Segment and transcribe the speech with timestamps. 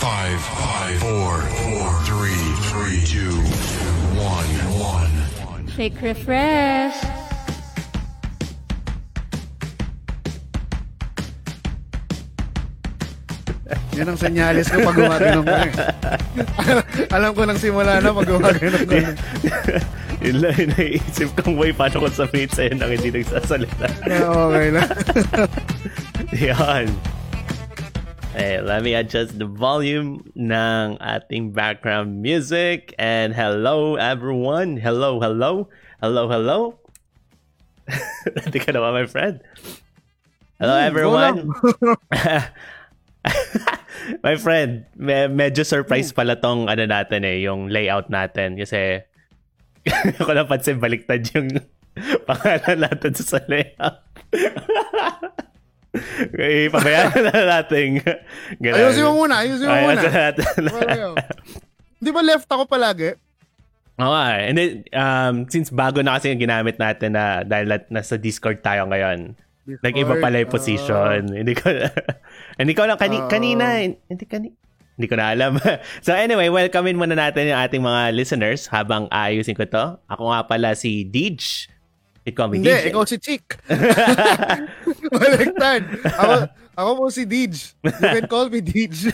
[0.00, 3.36] Five, five, four, four, three, three, two,
[4.16, 4.48] one,
[4.80, 5.68] one.
[5.76, 6.96] Shake refresh.
[13.92, 15.72] Yan ang senyalis ko pag gumagano'n ko eh.
[17.20, 18.96] Alam ko nang simula na pag gumagano'n ko.
[20.24, 23.84] Yun lang yung naiisip kong way paano ko sabihin sa'yo nang hindi nagsasalita.
[24.08, 24.88] Ah, okay lang.
[26.48, 26.88] Yan.
[28.30, 32.94] Eh, let me adjust the volume ng ating background music.
[32.94, 34.78] And hello, everyone.
[34.78, 35.66] Hello, hello.
[35.98, 36.78] Hello, hello.
[38.46, 39.42] Hindi ka naman, my friend.
[40.62, 41.36] Hello, Hmm, everyone.
[44.26, 48.54] my friend, me- medyo surprise pala tong ano natin eh, yung layout natin.
[48.54, 49.02] Kasi,
[50.22, 51.50] ako napansin baliktad yung
[52.30, 54.06] pangalan natin sa layout.
[55.90, 57.98] Okay, pabayaan na natin.
[58.62, 58.78] Ganun.
[58.78, 60.22] Ayusin mo muna, ayusin mo Ayusin muna.
[60.22, 60.44] natin.
[60.70, 61.12] Well,
[61.98, 63.18] Di ba left ako palagi?
[63.98, 64.26] Oo nga.
[64.32, 64.48] eh.
[64.48, 68.62] And then, um, since bago na kasi yung ginamit natin na dahil na- nasa Discord
[68.62, 69.34] tayo ngayon,
[69.82, 71.28] nag-iba pala yung position.
[71.42, 71.68] hindi ko
[72.56, 73.28] hindi ko lang kani, Ah.
[73.28, 74.48] kanina hindi kani
[74.96, 75.56] hindi ko na alam.
[76.04, 79.96] so anyway, welcomein muna natin yung ating mga listeners habang ayusin ko to.
[80.06, 81.08] Ako nga pala si
[82.46, 83.56] mi Hindi, ikaw si Chick.
[85.12, 85.82] Baliktad.
[86.18, 86.34] Ako,
[86.76, 87.74] ako po si Deej.
[87.84, 89.08] You can call me Deej.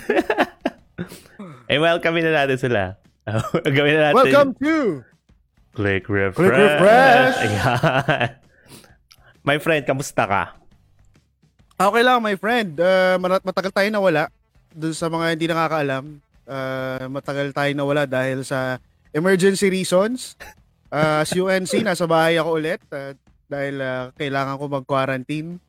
[1.66, 2.94] Eh, welcomein na natin sila.
[3.74, 4.16] Gawin na natin.
[4.16, 5.02] Welcome to
[5.76, 6.38] Click refresh.
[6.38, 7.36] Click refresh.
[7.42, 8.30] Ayan.
[9.44, 10.42] My friend, kamusta ka?
[11.76, 12.80] Okay lang, my friend.
[12.80, 14.32] Uh, mat- matagal tayo nawala.
[14.72, 16.04] Doon sa mga hindi nakakaalam,
[16.48, 18.80] uh, matagal tayo nawala dahil sa
[19.12, 20.40] emergency reasons.
[20.88, 23.12] Uh, as UNC, nasa bahay ako ulit uh,
[23.44, 25.60] dahil uh, kailangan ko mag-quarantine.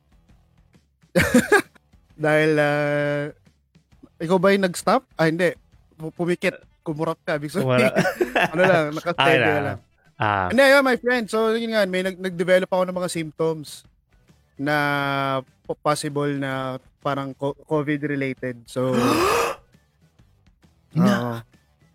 [2.18, 3.22] dahil, uh,
[4.18, 5.02] ikaw ba yung nag-stop?
[5.14, 5.52] Ah, hindi.
[5.94, 6.58] Pu- Pumikit.
[6.80, 7.36] Kumurap ka.
[7.36, 7.90] Ibig sabihin,
[8.52, 9.62] ano lang, nakasteady na.
[9.62, 9.78] lang.
[10.14, 11.24] Ah, Hindi, yun, my friend.
[11.26, 13.84] So, yun nga, may nag- nag-develop ako ng mga symptoms
[14.56, 14.74] na
[15.62, 18.64] po- possible na parang co- COVID-related.
[18.64, 18.90] So,
[20.94, 21.42] Na-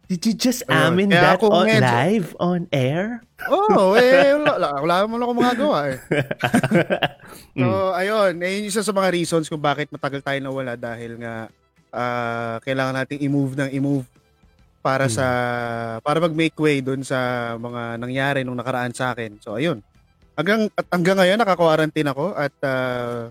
[0.04, 3.24] Did you just amin Kaya that ako on, medyo- live on air?
[3.46, 5.98] oh, eh, wala, wala, wala mo lang akong magagawa eh.
[7.54, 7.94] So, Mm.
[7.94, 11.48] ayun, eh, yun isa sa mga reasons kung bakit matagal tayo nawala dahil nga
[11.90, 14.06] ah, kailangan nating i-move ng i-move
[14.80, 15.14] para Mm.
[15.14, 15.26] sa
[16.00, 17.18] para mag-make way doon sa
[17.56, 19.38] mga nangyari nung nakaraan sa akin.
[19.40, 19.80] So, ayun.
[20.34, 23.30] Hanggang at hanggang ngayon naka-quarantine ako at ah,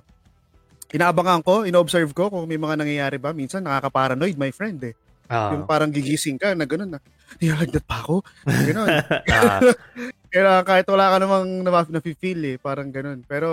[0.88, 3.30] inaabangan ko, ino-observe ko kung may mga nangyayari ba.
[3.32, 4.94] Minsan nakaka-paranoid, my friend eh.
[5.32, 5.56] Ah.
[5.56, 7.00] Yung parang gigising ka na gano'n na,
[7.40, 8.20] nilalagnat pa ako?
[8.44, 8.88] Gano'n.
[9.32, 9.60] Ah.
[10.32, 13.24] Kaya kahit wala ka namang na, nafe-feel eh, parang ganun.
[13.24, 13.48] Pero,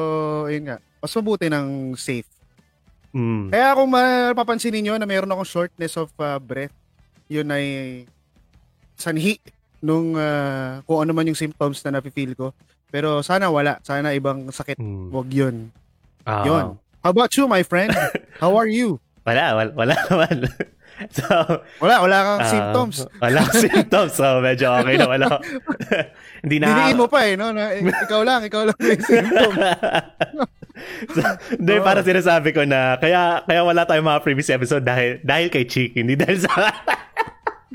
[0.48, 2.28] ayun nga, mas mabuti ng safe.
[3.16, 3.52] Mm.
[3.52, 6.76] Kaya kung mapapansin niyo na mayroon akong shortness of uh, breath,
[7.28, 7.66] yun ay
[9.00, 9.40] sanhi
[9.80, 12.52] nung uh, kung ano man yung symptoms na nafe-feel ko.
[12.90, 13.80] Pero sana wala.
[13.84, 14.80] Sana ibang sakit.
[14.80, 15.10] Mm.
[15.14, 15.56] Wag yun.
[16.24, 16.44] Ah.
[16.46, 16.66] Yun.
[17.00, 17.92] How about you, my friend?
[18.44, 19.00] How are you?
[19.24, 20.48] Wala, wala, wala naman.
[21.18, 21.26] so,
[21.80, 22.96] Wala, wala kang ah, symptoms.
[23.24, 24.12] Wala akong symptoms.
[24.16, 25.28] So, medyo okay na wala.
[26.44, 26.68] Hindi na.
[26.68, 27.52] Diniin mo pa eh, no?
[27.52, 29.58] Na, eh, ikaw lang, ikaw lang may symptoms.
[31.16, 31.22] so,
[31.52, 31.84] hindi, Oo.
[31.84, 35.96] para sinasabi ko na, kaya kaya wala tayong mga previous episode dahil dahil kay Chick,
[36.00, 36.72] hindi dahil sa...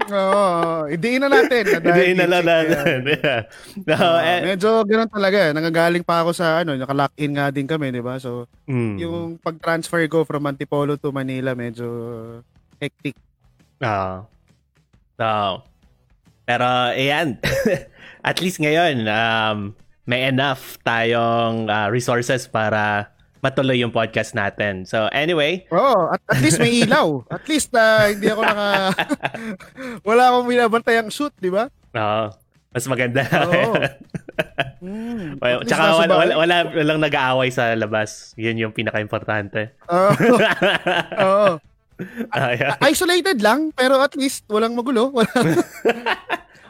[0.05, 1.81] Oo, idiin na natin.
[1.81, 2.99] hindi na lang natin.
[3.09, 3.41] Yeah.
[3.87, 5.39] No, Ah, eh, medyo ganoon talaga.
[5.49, 5.53] eh.
[5.55, 8.19] Nangagaling pa ako sa ano, naka-lock-in nga din kami, 'di ba?
[8.19, 9.01] So, mm.
[9.01, 11.87] yung pag-transfer ko from Antipolo to Manila medyo
[12.79, 13.15] hectic.
[13.81, 14.27] Oo.
[15.15, 15.29] So,
[16.45, 17.41] pero, ayan.
[18.29, 19.73] At least ngayon, um,
[20.05, 23.09] may enough tayong uh, resources para
[23.41, 24.89] matuloy yung podcast natin.
[24.89, 27.21] So, anyway, Oo, at, at least may ilaw.
[27.29, 28.69] At least na hindi ako naka
[30.09, 31.69] wala akong binabantay ang shoot, 'di ba?
[31.93, 32.25] oo,
[32.73, 33.23] mas maganda.
[33.45, 33.73] Oo.
[34.85, 38.37] Mm, Well, Tsaka wala, wala, wala, walang nag-aaway sa labas.
[38.37, 39.73] Yun yung pinaka-importante.
[39.89, 40.11] Oo.
[41.17, 41.51] Oo.
[42.31, 42.75] Ayan.
[42.81, 45.11] Isolated lang, pero at least walang magulo.
[45.17, 45.31] Wala,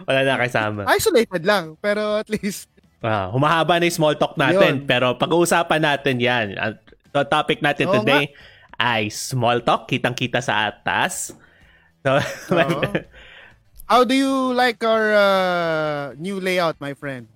[0.04, 0.80] wala na kasama.
[0.90, 2.68] isolated lang, pero at least
[3.00, 4.88] Ah, humahaba na yung small talk natin, Yun.
[4.88, 6.56] pero pag-uusapan natin yan.
[6.56, 6.80] Ang
[7.12, 8.32] the topic natin Oo today
[8.74, 11.36] ay small talk, kitang-kita sa atas.
[12.00, 12.16] So.
[13.92, 17.28] How do you like our uh, new layout, my friend?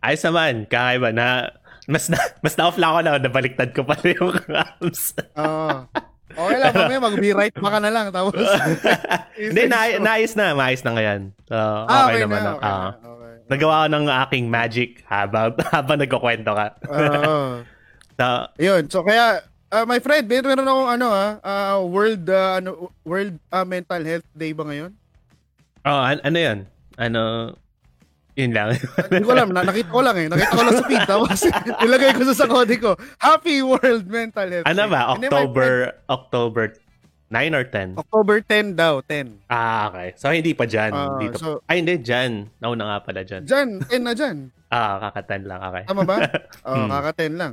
[0.00, 1.52] ayos naman, kakaiba na,
[1.84, 5.16] mas na, mas na-off lang ako na, nabaliktad ko pala yung cams.
[5.36, 5.84] Oo.
[6.32, 8.06] Okay lang, mamaya mag-be right pa ka na lang.
[8.08, 8.32] Tapos,
[9.36, 11.20] Hindi, na, naayos na, maayos na ngayon.
[11.44, 12.40] So, okay, ah, okay naman.
[12.40, 12.52] na, na.
[12.56, 12.90] okay Ah.
[12.96, 13.34] na, okay.
[13.44, 16.66] Nagawa ko ng aking magic habang, habang nagkukwento ka.
[16.88, 17.60] Oo.
[18.16, 18.26] So,
[18.66, 19.44] Yun, so kaya,
[19.74, 23.98] Ah, my friend, meron meron akong ano ah, ah, World ah, ano World ah, Mental
[24.06, 24.94] Health Day ba ngayon?
[25.82, 26.58] Oh, an- ano yan?
[26.94, 27.20] Ano,
[28.34, 28.74] yun lang.
[28.74, 30.26] Hindi ko alam, na, nakita ko lang eh.
[30.26, 31.38] Nakita ko lang sa feed tapos
[31.82, 32.90] nilagay ko sa sakode ko.
[33.16, 35.00] Happy World Mental Health ano ba?
[35.14, 36.64] October, friend, October
[37.30, 37.98] 9 or 10?
[37.98, 39.48] October 10 daw, 10.
[39.48, 40.14] Ah, okay.
[40.14, 40.92] So, hindi pa dyan.
[40.92, 41.34] Ah, dito.
[41.34, 42.46] so- Ay, hindi, dyan.
[42.58, 43.42] Nauna nga pala dyan.
[43.42, 44.36] Diyan, 10 na dyan.
[44.68, 45.58] Ah, kakatan lang.
[45.64, 45.82] Okay.
[45.86, 46.16] Tama ba?
[46.68, 46.90] Oo, Hmm.
[46.90, 47.52] kaka-10 lang.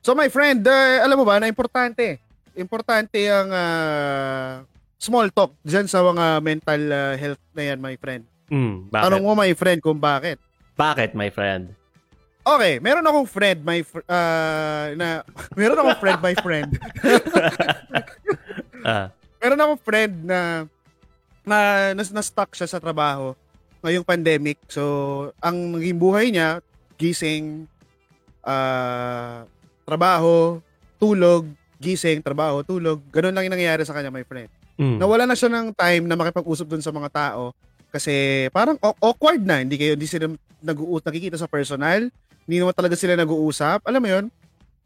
[0.00, 2.16] So my friend, uh, alam mo ba na importante.
[2.54, 4.64] Importante ang ah,
[4.96, 8.24] small talk dyan sa mga mental ah, health na yan, my friend.
[8.50, 9.04] Mm, bakit?
[9.06, 10.36] Tanong mo, my friend, kung bakit.
[10.74, 11.70] Bakit, my friend?
[12.40, 15.22] Okay, meron akong friend, my fr- ah, na
[15.58, 16.70] meron akong friend, my friend.
[18.80, 20.64] Ah, meron akong friend na
[21.44, 21.58] na
[21.92, 23.36] nas na stuck siya sa trabaho
[23.84, 24.56] ngayong pandemic.
[24.72, 24.80] So,
[25.36, 26.64] ang naging buhay niya,
[26.96, 27.68] gising,
[28.40, 29.44] ah,
[29.84, 30.64] trabaho,
[30.96, 31.44] tulog,
[31.76, 33.04] gising, trabaho, tulog.
[33.12, 34.48] Ganun lang yung nangyayari sa kanya, my friend.
[34.80, 34.96] mm.
[34.96, 37.52] Nawala na siya ng time na makipag-usap dun sa mga tao
[37.90, 39.60] kasi parang aw- awkward na.
[39.60, 40.30] Hindi kayo, hindi sila
[40.62, 42.08] nag-uus, nakikita sa personal.
[42.46, 43.84] Hindi naman talaga sila nag-uusap.
[43.84, 44.24] Alam mo yun?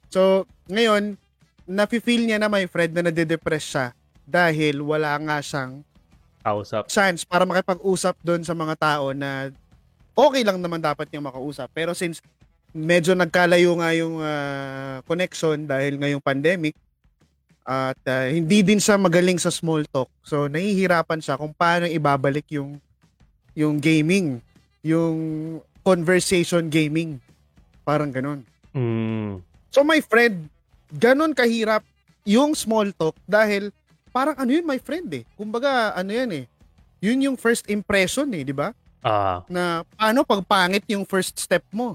[0.08, 1.16] So, ngayon,
[1.64, 3.86] nafe-feel niya na my friend na nade-depress siya
[4.24, 5.84] dahil wala nga siyang
[6.44, 6.88] Kausap.
[6.92, 9.48] chance para makipag-usap doon sa mga tao na
[10.12, 11.68] okay lang naman dapat niyang makausap.
[11.72, 12.20] Pero since
[12.74, 16.76] medyo nagkalayo nga yung ah, connection dahil ngayong pandemic
[17.64, 20.12] at ah, hindi din siya magaling sa small talk.
[20.20, 22.76] So nahihirapan siya kung paano ibabalik yung
[23.54, 24.42] yung gaming,
[24.82, 25.16] yung
[25.80, 27.18] conversation gaming.
[27.82, 28.42] Parang ganun.
[28.74, 29.40] Mm.
[29.70, 30.50] So my friend,
[30.90, 31.82] ganun kahirap
[32.24, 33.70] yung small talk dahil
[34.10, 35.24] parang ano yun my friend eh.
[35.34, 36.44] Kumbaga ano yan eh.
[37.04, 38.72] Yun yung first impression eh, di ba?
[39.04, 41.94] Ah, Na paano pag pangit yung first step mo.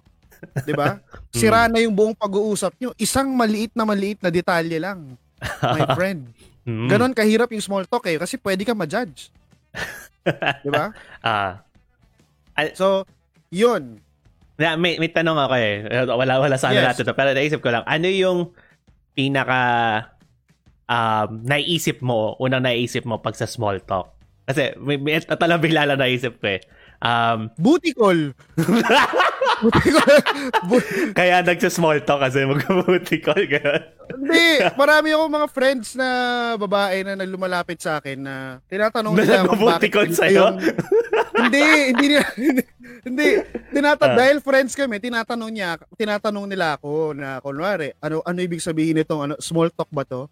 [0.61, 1.01] Di ba?
[1.35, 2.93] Sira na yung buong pag-uusap nyo.
[2.95, 5.17] Isang maliit na maliit na detalye lang.
[5.65, 6.29] My friend.
[6.63, 6.87] mm.
[6.87, 9.33] Ganon kahirap yung small talk eh kasi pwede ka ma-judge.
[10.65, 10.91] Di ba?
[11.23, 11.63] Ah.
[12.75, 13.07] So,
[13.49, 14.03] yun.
[14.59, 15.87] Na, may, may tanong ako eh.
[16.03, 16.87] Wala, wala sa ano Yes.
[16.91, 17.15] natin to.
[17.15, 18.51] Pero naisip ko lang, ano yung
[19.15, 19.61] pinaka
[20.89, 24.11] um, naiisip mo, unang naiisip mo pag sa small talk?
[24.43, 26.61] Kasi may, may ito lang bigla lang naisip ko eh.
[26.99, 28.35] Um, Booty call.
[31.11, 33.43] Kaya nagsa-small talk kasi mag-booty call.
[33.43, 33.83] Ganun.
[34.09, 36.07] Hindi, marami akong mga friends na
[36.55, 38.35] babae na naglumalapit sa akin na
[38.65, 40.33] tinatanong Na nila kung bakit call sa'yo?
[40.49, 40.59] yung-
[41.39, 41.63] hindi,
[41.93, 42.61] hindi nila, hindi,
[43.05, 43.27] hindi,
[43.69, 44.17] tinata- Ah.
[44.17, 49.21] dahil friends kami, tinatanong niya, tinatanong nila ako na, kunwari, ano, ano ibig sabihin nitong,
[49.23, 50.25] ano, small talk ba to?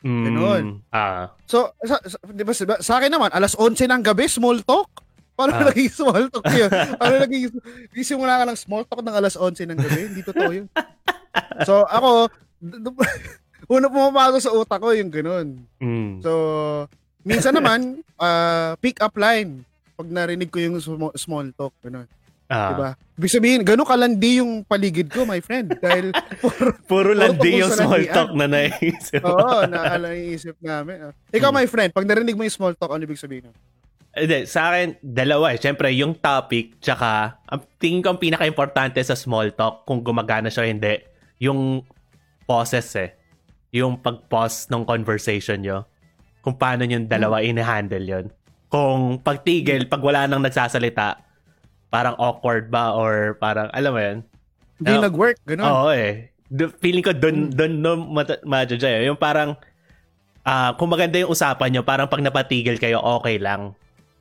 [0.00, 0.64] Mm, Ganun.
[0.88, 1.32] Ah.
[1.44, 5.03] So, sa, sa, di ba, sa, sa akin naman, alas 11 ng gabi, small talk?
[5.34, 5.66] Paano Ah.
[5.66, 6.70] naging small talk yun?
[7.00, 7.44] Paano naging,
[7.98, 10.00] simula ka ng small talk ng alas 11 ng gabi?
[10.08, 10.66] Hindi totoo yun.
[11.62, 12.30] So, ako,
[13.68, 15.58] una pumapasok sa utak ko yung ganun.
[15.76, 16.20] Mm.
[16.20, 16.30] So,
[17.20, 17.80] minsan naman,
[18.14, 19.66] uh, pick up line.
[19.94, 22.06] Pag narinig ko yung sm- small talk, gano'n.
[22.46, 22.70] ah.
[22.70, 22.90] Diba?
[23.14, 25.70] Ibig sabihin, gano'n kalandi yung paligid ko, my friend.
[25.76, 26.10] Dahil,
[26.84, 28.10] Puro landi tungkol yung small landian.
[28.12, 29.22] talk na naisip.
[29.22, 31.10] oo, naala yung isip namin.
[31.10, 31.12] ah.
[31.28, 31.56] Ikaw, Hmm.
[31.56, 33.46] my friend, pag narinig mo yung small talk, ano ibig sabihin?
[33.46, 33.56] nun?
[34.14, 35.58] Hindi, sa akin, dalawa eh.
[35.58, 40.62] Siyempre, yung topic, tsaka, ang tingin ko ang pinaka-importante sa small talk, kung gumagana siya
[40.62, 40.94] o hindi,
[41.42, 41.82] yung
[42.46, 43.10] pauses eh.
[43.74, 45.82] Yung pag-pause ng conversation nyo.
[46.46, 48.26] Kung paano yung dalawa in-handle yun.
[48.70, 51.18] Kung pagtigil, pag wala nang nagsasalita,
[51.90, 54.18] parang awkward ba or parang, alam mo yun?
[54.78, 55.66] Hindi Ah, nag-work, gano'n.
[55.66, 56.30] Oo eh.
[56.54, 57.98] Do, feeling ko dun, dun, no,
[58.46, 59.10] ma-judge eh.
[59.10, 59.58] Yung parang,
[60.46, 63.74] ah kung maganda yung usapan nyo, parang pag napatigil kayo, okay lang.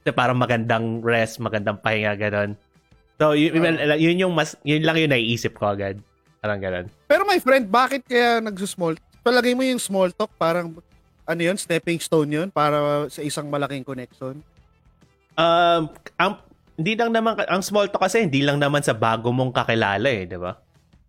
[0.04, 2.60] Kasi parang magandang rest, magandang pahinga, ganun.
[3.16, 6.04] So, yun, yun, yun yung mas, yun lang yung naiisip ko agad.
[6.44, 6.92] Parang ganun.
[7.08, 10.76] Pero my friend, bakit kaya nagsusmall Palagay mo yung small talk, parang,
[11.24, 14.44] ano yun, stepping stone yun para sa isang malaking connection?
[15.40, 15.88] Um,
[16.20, 16.44] ang,
[16.76, 20.28] hindi lang naman, ang small talk kasi, hindi lang naman sa bago mong kakilala eh,
[20.28, 20.60] di ba?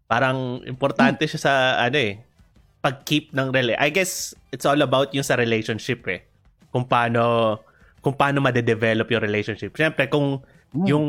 [0.06, 2.22] Parang importante siya sa, ano eh,
[2.78, 6.22] pag-keep ng rela- I guess, it's all about yung sa relationship eh.
[6.70, 7.58] Kung paano,
[8.04, 9.72] kung paano ma-develop yung relationship.
[9.72, 10.44] Siyempre, kung
[10.76, 11.06] yung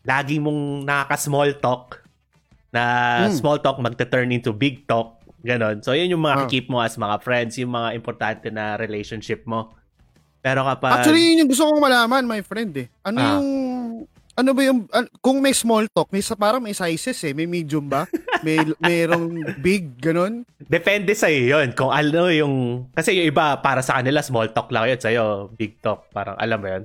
[0.00, 2.00] lagi mong nakaka-small talk,
[2.72, 2.82] na
[3.28, 3.36] Mm.
[3.36, 5.84] small talk magte-turn into big talk, ganon.
[5.84, 6.48] So, yun yung mga Ah.
[6.48, 9.76] keep mo as mga friends, yung mga importante na relationship mo.
[10.40, 11.02] Pero kapag...
[11.02, 12.86] Actually, yun yung gusto kong malaman, my friend eh.
[13.02, 13.28] Ano Ah.
[13.36, 13.48] yung
[14.36, 14.84] ano ba yung
[15.24, 18.04] kung may small talk, may sa parang may sizes eh, may medium ba?
[18.44, 20.44] May mayroong big ganun.
[20.60, 21.72] Depende sa yun.
[21.72, 22.84] Kung ano yung...
[22.92, 25.00] Kasi yung iba, para sa kanila, small talk lang yun.
[25.00, 25.24] Sa'yo,
[25.56, 26.12] big talk.
[26.12, 26.84] Parang alam mo yun.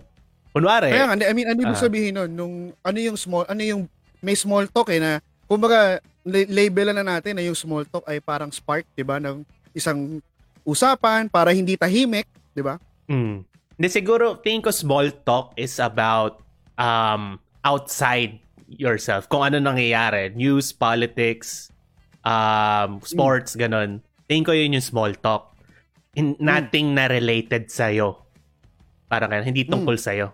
[0.56, 1.84] Kunwari, Kaya nga, I mean, ano ibig Ah.
[1.84, 2.32] sabihin nun?
[2.32, 3.84] Nung, ano yung small, ano yung,
[4.24, 8.22] may small talk eh na, kumbaga, la- labelan na natin na yung small talk ay
[8.22, 9.42] parang spark, 'di ba, ng
[9.74, 10.22] isang
[10.62, 12.78] usapan para hindi tahimik, 'di ba?
[13.10, 13.42] Mm.
[13.76, 16.38] Hindi siguro, tingin ko small talk is about
[16.82, 19.30] um, outside yourself.
[19.30, 20.34] Kung ano nangyayari.
[20.34, 21.70] News, politics,
[22.26, 24.02] um, sports, ganun.
[24.26, 25.54] Tingin ko yun yung small talk.
[26.18, 28.20] In, nothing na related sa'yo.
[29.08, 30.34] Parang ganun, hindi tungkol sa'yo.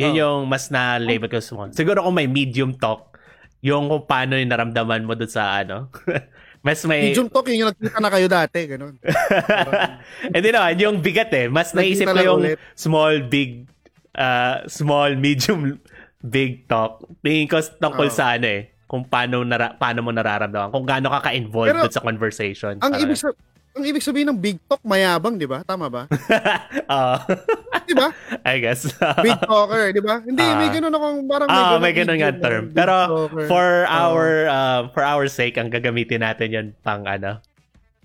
[0.00, 0.18] Yun Oh.
[0.18, 1.70] yung mas na-label ko small.
[1.76, 3.20] Siguro kung may medium talk,
[3.60, 5.92] yung kung paano yung naramdaman mo doon sa ano.
[6.66, 7.12] mas may...
[7.12, 8.96] Medium talk yung nagkita na kayo dati, ganun.
[9.02, 10.00] Parang,
[10.34, 11.46] Hindi naman, yung bigat eh.
[11.52, 12.58] Mas naisip ko yung ulit.
[12.72, 13.68] small, big,
[14.14, 15.78] uh, small, medium,
[16.20, 17.02] big talk.
[17.20, 18.14] Tingin ko tungkol Oo.
[18.14, 18.70] sa ano eh.
[18.84, 20.70] Kung paano, nara- paano mo nararamdaman.
[20.70, 22.74] Kung gaano ka ka-involved Pero, sa conversation.
[22.82, 23.30] ang ibig sa
[23.70, 25.62] ang ibig sabihin ng big talk mayabang, 'di ba?
[25.62, 26.10] Tama ba?
[26.90, 27.16] Oo.
[27.86, 28.10] 'Di ba?
[28.42, 28.90] I guess.
[29.22, 30.18] Big talker, 'di ba?
[30.18, 30.58] Hindi Ah.
[30.58, 32.62] may ganoon akong parang Ah, ganun may ganun nga term.
[32.66, 33.46] big Pero talker.
[33.46, 37.38] for our uh, for our sake, ang gagamitin natin 'yon pang ano,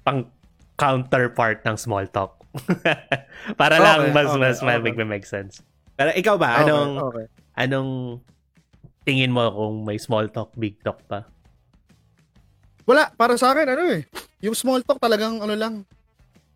[0.06, 0.30] pang
[0.78, 2.38] counterpart ng small talk.
[3.60, 4.78] Para lang Okay, mas okay, mas okay.
[4.86, 5.66] make make sense.
[5.96, 7.26] Pero ikaw ba, Okay, anong okay.
[7.56, 7.92] anong
[9.02, 11.24] tingin mo kung may small talk, big talk pa?
[12.86, 14.06] Wala, para sa akin ano eh.
[14.44, 15.82] Yung small talk talagang ano lang.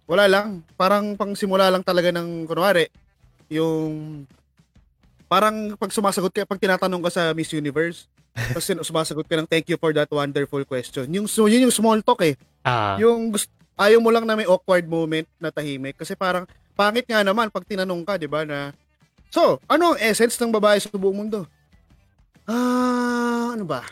[0.05, 0.61] Wala lang.
[0.75, 2.89] Parang pang simula lang talaga ng kunwari
[3.49, 4.25] yung
[5.25, 8.05] parang pag sumasagot ka, pag tinatanong ka sa Miss Universe,
[8.53, 11.09] tapos sumasagot ka ng thank you for that wonderful question.
[11.09, 12.37] Yung so yun yung small talk eh.
[12.61, 17.07] Ah, Yung gust- ayaw mo lang na may awkward moment na tahimik kasi parang pangit
[17.07, 18.69] nga naman pag tinanong ka, 'di ba, na
[19.29, 21.45] So, ano ang essence ng babae sa buong mundo?
[22.43, 23.85] Ah, ano ba?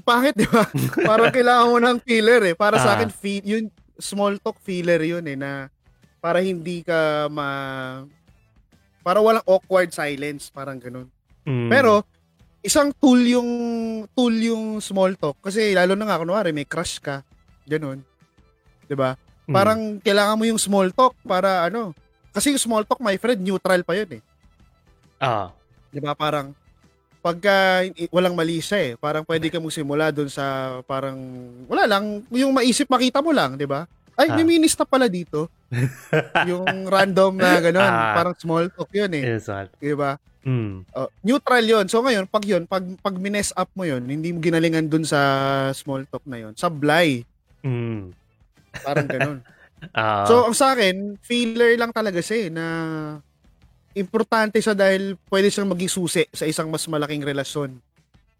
[0.00, 0.64] Pangit, 'di ba?
[1.08, 2.54] parang kailangan mo ng filler eh.
[2.54, 2.82] Para Ah.
[2.82, 5.70] sa akin, fe- yun small talk filler yun eh na
[6.18, 7.48] para hindi ka ma
[9.00, 11.06] para walang awkward silence, parang ganun.
[11.44, 12.02] mm, Pero
[12.60, 13.50] isang tool yung
[14.12, 17.22] tool yung small talk kasi lalo na nga kunwari may crush ka,
[17.64, 18.02] ganun.
[18.86, 19.14] 'Di ba?
[19.46, 21.94] mm, Parang kailangan mo yung small talk para ano.
[22.32, 24.22] Kasi yung small talk, my friend, neutral pa yun eh.
[25.22, 25.48] Ah,
[25.88, 26.12] 'Di ba?
[26.12, 26.50] Parang
[27.22, 28.92] pagka walang mali siya eh.
[28.98, 30.44] Parang pwede ka mong simula doon sa
[30.84, 31.16] parang
[31.70, 33.86] wala lang, yung maisip makita mo lang, 'di ba?
[34.12, 34.50] Ay, may Ah.
[34.58, 35.46] ministap pala dito.
[36.50, 38.12] yung random na ganun, Ah.
[38.12, 39.38] parang small talk yun eh.
[39.38, 39.70] is what?
[39.78, 40.18] 'Di ba?
[40.42, 44.34] Mm, Oh, neutral yon So ngayon, pag yon pag, pag mines up mo yon hindi
[44.34, 45.22] mo ginalingan dun sa
[45.70, 47.22] small talk na yon Sablay.
[47.62, 48.10] mm,
[48.82, 49.38] Parang ganun.
[49.94, 52.64] ah, so, ang sa akin, filler lang talaga siya eh, na
[53.94, 57.78] importante siya dahil pwede siyang maging susi sa isang mas malaking relasyon.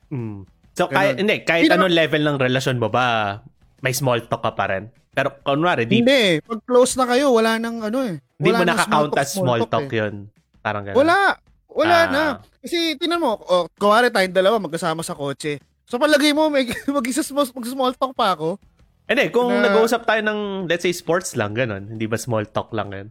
[0.08, 0.38] mm.
[0.72, 0.96] So, Ganon.
[0.96, 3.36] kahit, hindi, kahit Hindi anong level ng relasyon mo ba,
[3.80, 4.88] may small talk ka pa rin.
[5.12, 8.16] Pero, kunwari, di, Hindi, pag close na kayo, wala nang ano eh.
[8.34, 10.00] di mo nang nakakount as small talk, eh.
[10.00, 10.32] yun.
[10.58, 10.96] Parang gano'n.
[10.96, 11.36] Wala.
[11.68, 12.06] Wala Ah.
[12.08, 12.22] na.
[12.58, 15.60] Kasi tinan mo, oh, kuwari tayong dalawa magkasama sa kotse.
[15.84, 18.56] So palagay mo, may mag-isa mag-small talk pa ako.
[19.04, 21.84] Hindi, kung na- nag-uusap tayo ng, let's say, sports lang, gano'n.
[21.90, 23.08] Hindi ba small talk lang yun?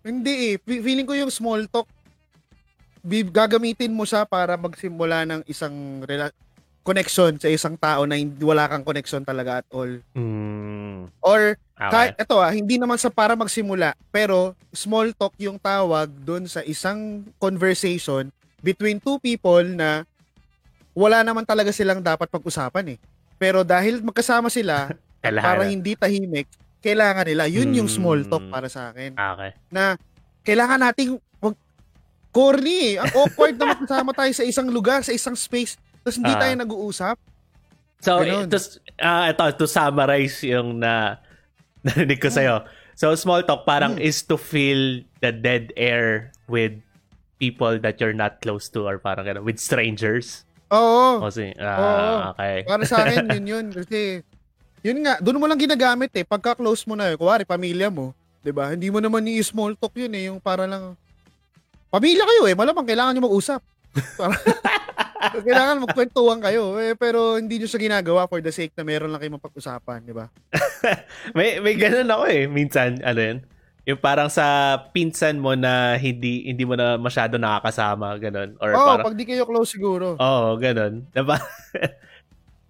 [0.00, 0.54] Hindi eh.
[0.56, 1.88] Fe- Feeling ko yung small talk,
[3.32, 6.34] gagamitin mo siya para magsimula ng isang rela-
[6.80, 10.00] connection sa isang tao na hindi, wala kang connection talaga at all.
[10.16, 11.90] Mm, Or okay.
[11.92, 16.64] kahit ito ah, hindi naman sa para magsimula, pero small talk yung tawag doon sa
[16.64, 20.04] isang conversation between two people na
[20.92, 22.98] wala naman talaga silang dapat pag-usapan eh.
[23.36, 26.48] Pero dahil magkasama sila, para hindi tahimik,
[26.80, 27.44] kailangan nila.
[27.44, 28.50] Yun yung small talk Hmm.
[28.50, 29.14] para sa akin.
[29.14, 29.50] Okay.
[29.68, 29.94] Na
[30.42, 31.56] kailangan nating wag
[32.30, 33.02] corny eh.
[33.02, 36.40] Ang awkward na magkasama tayo sa isang lugar, sa isang space, tapos hindi Ah.
[36.40, 37.16] tayo nag-uusap.
[38.00, 38.48] So, Ganun.
[38.48, 38.56] to,
[38.98, 41.20] ah, ito, to summarize yung na
[41.86, 42.64] narinig ko sa'yo.
[42.94, 44.04] So, small talk parang Hmm.
[44.04, 46.76] is to fill the dead air with
[47.36, 50.44] people that you're not close to or parang gano'n, with strangers.
[50.68, 51.20] Oo.
[51.20, 52.16] Kasi, ah, Oo.
[52.32, 52.56] okay.
[52.64, 53.66] Para sa akin, yun yun.
[53.68, 54.20] Kasi,
[54.80, 56.24] yun nga, doon mo lang ginagamit eh.
[56.24, 60.12] Pagka close mo na, kuwari, pamilya mo, 'di ba Hindi mo naman i-small talk yun
[60.16, 60.32] eh.
[60.32, 60.96] Yung para lang,
[61.92, 62.56] pamilya kayo eh.
[62.56, 63.60] Malamang kailangan nyo mag-usap.
[65.46, 66.80] Kailangan magkwentuhan kayo.
[66.80, 70.14] Eh, pero hindi nyo siya ginagawa for the sake na meron lang kayo mapag-usapan, di
[70.16, 70.32] ba?
[71.36, 72.44] May, may ganun ako eh.
[72.48, 73.38] Minsan, ano yun?
[73.88, 78.54] Yung parang sa pinsan mo na hindi hindi mo na masyado nakakasama, ganun.
[78.60, 80.16] Or Oo, parang, pag di kayo close siguro.
[80.20, 81.04] Oo, ganun.
[81.10, 81.36] Diba?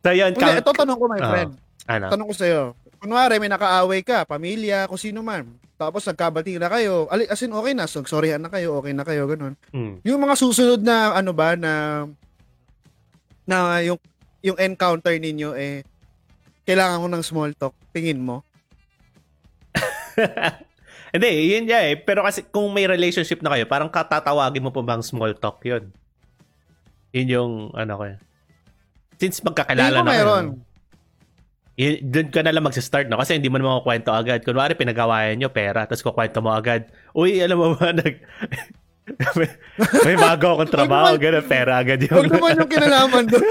[0.02, 1.30] so, yun, count, ito tanong ko, my Oo.
[1.30, 1.52] friend.
[1.90, 2.06] Ano?
[2.14, 2.62] Tanong ko sa'yo.
[3.00, 5.50] Kunwari, may nakaaway ka, pamilya, kung sino man.
[5.74, 7.08] Tapos nagkabati na kayo.
[7.08, 7.88] Ali- As in, okay na.
[7.88, 9.56] So, sorryhan na kayo, okay na kayo, ganun.
[9.72, 9.98] Hmm.
[10.04, 12.04] Yung mga susunod na ano ba na
[13.50, 13.98] na yung
[14.46, 15.82] yung encounter ninyo eh
[16.62, 18.46] kailangan mo ng small talk tingin mo
[21.10, 21.98] Hindi, yun yeah eh.
[21.98, 25.90] Pero kasi kung may relationship na kayo, parang katatawagin mo pa bang small talk yun?
[27.10, 28.16] Yun yung, ano ko eh.
[29.18, 30.14] since magkakilala ko na meron.
[30.14, 30.46] kayo, yun,
[32.04, 33.16] doon ka na lang magsa-start, no?
[33.16, 34.44] Kasi hindi mo naman kukwento agad.
[34.44, 38.20] Kunwari, pinagawayan nyo pera, tapos kukwento mo agad, uy, alam mo ba, nag...
[39.38, 39.48] may,
[40.06, 42.36] may bago akong trabaho, gano'n, pera agad Huwag yung...
[42.36, 43.48] naman yung kinalaman doon.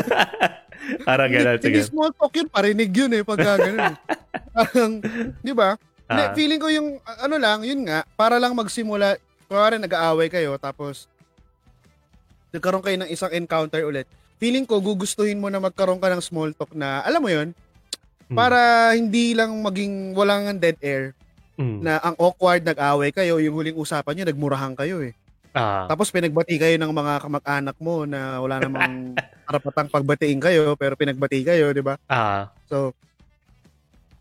[1.10, 1.90] Parang gano'n, hindi sige.
[1.90, 3.82] small talk yun, parinig yun eh, pagka ganun.
[3.82, 3.96] eh.
[4.56, 4.92] Parang,
[5.42, 5.76] di ba?
[6.10, 6.34] Ah.
[6.34, 9.18] feeling ko yung, ano lang, yun nga, para lang magsimula,
[9.50, 11.10] kunwari nag-aaway kayo, tapos,
[12.54, 14.10] nagkaroon kayo ng isang encounter ulit.
[14.42, 17.54] Feeling ko, gugustuhin mo na magkaroon ka ng small talk na, alam mo yun,
[18.30, 18.38] Hmm.
[18.38, 18.60] para
[18.94, 21.18] hindi lang maging walang dead air,
[21.60, 21.84] Mm.
[21.84, 25.12] na ang awkward, nag-aaway kayo, yung huling usapan nyo, nagmurahan kayo eh.
[25.52, 25.92] Ah.
[25.92, 29.12] Tapos pinagbati kayo ng mga kamag-anak mo na wala namang
[29.50, 32.00] karapatang pagbatiin kayo, pero pinagbati kayo, di ba?
[32.08, 32.48] Ah.
[32.72, 32.96] So,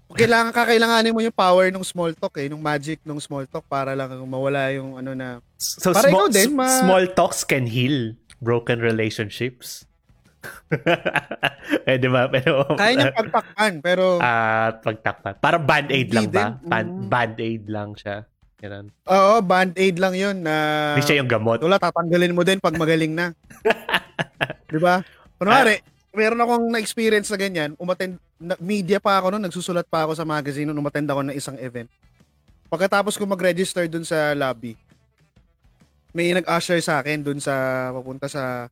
[0.08, 3.92] kailangan kakailanganin mo yung power ng small talk eh, ng magic ng small talk para
[3.94, 8.18] lang mawala yung ano na So, Para small, ikaw din, ma- small talks can heal
[8.40, 9.84] broken relationships.
[11.88, 12.28] eh, di ba?
[12.28, 15.32] Pero, kaya niyang pagtakpan pero At pagtakpan.
[15.38, 16.32] Parang band-aid lang ba?
[16.32, 16.50] din.
[16.64, 17.06] Ban- Mm.
[17.08, 18.16] band-aid lang siya.
[18.58, 18.90] Ganun.
[19.06, 20.54] oo, band-aid lang yun na
[20.92, 21.62] Hindi siya yung gamot.
[21.62, 23.30] wala tatanggalin mo din pag magaling na.
[24.66, 24.98] 'Di ba?
[25.36, 25.78] Kunwari,
[26.10, 30.26] meron akong na-experience na ganyan, umattend na, media pa ako noon, nagsusulat pa ako sa
[30.26, 31.86] magazine noon, umattend ako ng isang event.
[32.66, 34.74] Pagkatapos ko mag-register dun sa lobby,
[36.10, 37.54] may nag-usher sa akin dun sa
[37.92, 38.66] papunta sa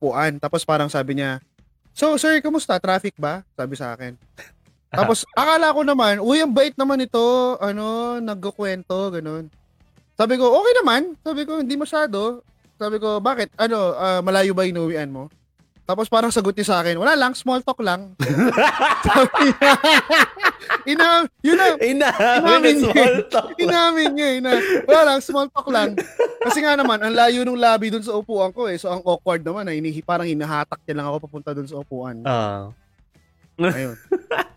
[0.00, 0.40] puan.
[0.40, 1.44] Tapos parang sabi niya,
[1.92, 2.80] So, sir, kamusta?
[2.80, 3.44] Traffic ba?
[3.58, 4.16] Sabi sa akin.
[4.98, 9.46] Tapos, akala ko naman, uy, ang bait naman ito, ano, nagkukwento, ganun.
[10.18, 11.02] Sabi ko, okay naman.
[11.22, 12.42] Sabi ko, hindi masyado.
[12.80, 13.54] Sabi ko, bakit?
[13.54, 15.30] Ano, ah, malayo ba inuwian mo?
[15.90, 18.14] Tapos parang sagot niya sa akin, wala lang, small talk lang.
[19.50, 19.74] Niya,
[20.86, 23.48] ina, yun na, Inamin Inamin na small talk.
[23.58, 24.52] inamin niya, ina,
[24.86, 25.98] wala lang, small talk lang.
[26.38, 28.78] Kasi nga naman, ang layo ng lobby dun sa upuan ko eh.
[28.78, 32.22] So, ang awkward naman, na inihi, parang hinahatak niya lang ako papunta dun sa upuan.
[32.22, 32.70] Ah.
[33.58, 33.98] Ayun.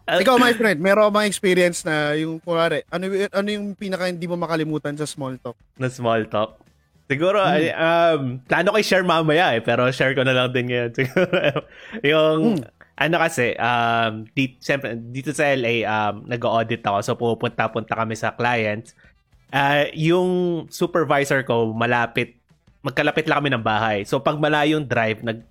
[0.03, 4.37] Ikaw, my friend, meron bang experience na yung, kunwari, ano, ano yung pinaka hindi mo
[4.37, 5.57] makalimutan sa small talk?
[5.81, 6.61] na small talk.
[7.03, 10.91] Siguro, ay, um, plano ko i-share mamaya eh, pero share ko na lang din ngayon.
[10.97, 11.37] Siguro,
[12.01, 12.63] yung, Hmm.
[12.95, 18.31] ano kasi, um, dito, siyempre, dito sa LA, um, nag-audit ako, so pupunta-punta kami sa
[18.31, 18.95] clients.
[19.49, 22.39] Ah, yung supervisor ko, malapit,
[22.81, 23.97] magkalapit lang kami ng bahay.
[24.03, 25.43] So, pag malayong drive, nag,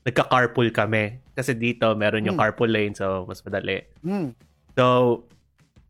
[0.00, 1.20] nagka-carpool kami.
[1.34, 2.44] Kasi dito, meron yung Hmm.
[2.48, 3.84] carpool lane, so mas madali.
[4.00, 4.32] Hmm.
[4.72, 4.84] So,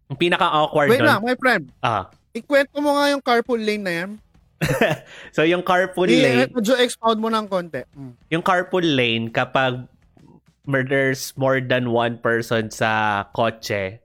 [0.08, 1.70] yung pinaka-awkward Wait nun, lang, my friend.
[1.78, 4.10] ah, Ikwento mo nga yung carpool lane na yan.
[5.34, 7.80] so yung carpool I- lane, Medyo expound mo ng konti.
[7.90, 8.12] Hmm.
[8.28, 9.88] yung carpool lane kapag
[10.64, 13.98] murders more than one person sa kotse,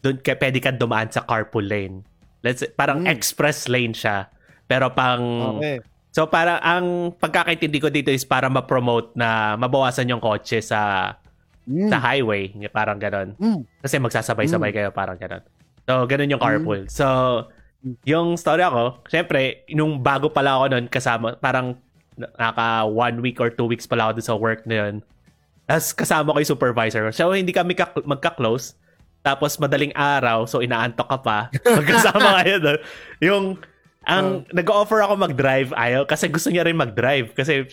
[0.00, 2.04] doon ka pwede ka dumaan sa carpool lane.
[2.40, 3.10] Let's say, parang Mm.
[3.10, 4.30] express lane siya.
[4.64, 5.80] Pero pang Okay.
[6.08, 11.14] So para ang pagkakaintindi ko dito is para ma-promote na mabawasan yung kotse sa
[11.64, 11.88] Hmm.
[11.88, 13.36] sa highway, parang ganon.
[13.36, 13.60] Hmm.
[13.78, 15.44] Kasi magsasabay-sabay kayo, parang gano'n.
[15.84, 16.88] So, ganun yung carpool.
[16.88, 17.44] So, Mm.
[18.04, 21.78] Yung story ako, syempre, nung bago pala ako nun, kasama, parang
[22.18, 24.94] naka one week or two weeks pala ako sa work na yun.
[25.68, 27.10] Tapos kasama ko yung supervisor ko.
[27.14, 28.74] So, hindi kami ka- magka-close.
[29.22, 31.38] Tapos madaling araw, so inaantok ka pa.
[31.78, 32.78] Magkasama kayo doon.
[33.20, 33.44] Yung,
[34.08, 37.36] ang nag-offer ako mag-drive, ayaw, kasi gusto niya rin mag-drive.
[37.36, 37.68] Kasi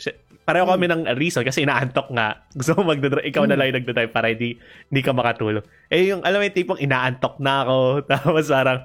[0.45, 2.37] pareho kami ng reason kasi inaantok nga.
[2.59, 4.61] Gusto mo mag-drive, ikaw na lang yung nag-drive para hindi,
[4.93, 5.65] hindi ka makatulog.
[5.89, 7.77] Eh yung, alam mo yung tipong inaantok na ako.
[8.13, 8.79] Tapos parang,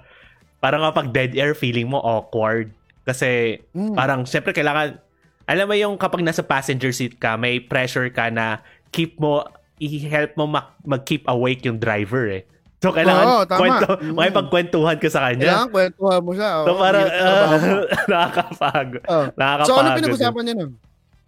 [0.60, 2.70] parang kapag dead air, feeling mo awkward.
[3.02, 3.96] Kasi Mm.
[3.96, 5.00] parang, syempre kailangan,
[5.44, 9.42] alam mo yung kapag nasa passenger seat ka, may pressure ka na keep mo,
[9.76, 12.44] i-help mo mag- mag-keep awake yung driver eh.
[12.80, 13.60] So, kailangan Oo, tama.
[13.60, 14.14] kwento, Mm.
[14.16, 15.44] makipagkwentuhan ka sa kanya.
[15.44, 16.50] Kailangan kwentuhan mo siya.
[16.64, 16.78] So, oh.
[16.78, 17.68] parang, trabaho mo.
[17.68, 19.02] uh, nakakapagod.
[19.04, 19.24] Oh.
[19.34, 19.68] Nakakapagod.
[19.68, 20.72] So, ano pinag-usapan niyo nun?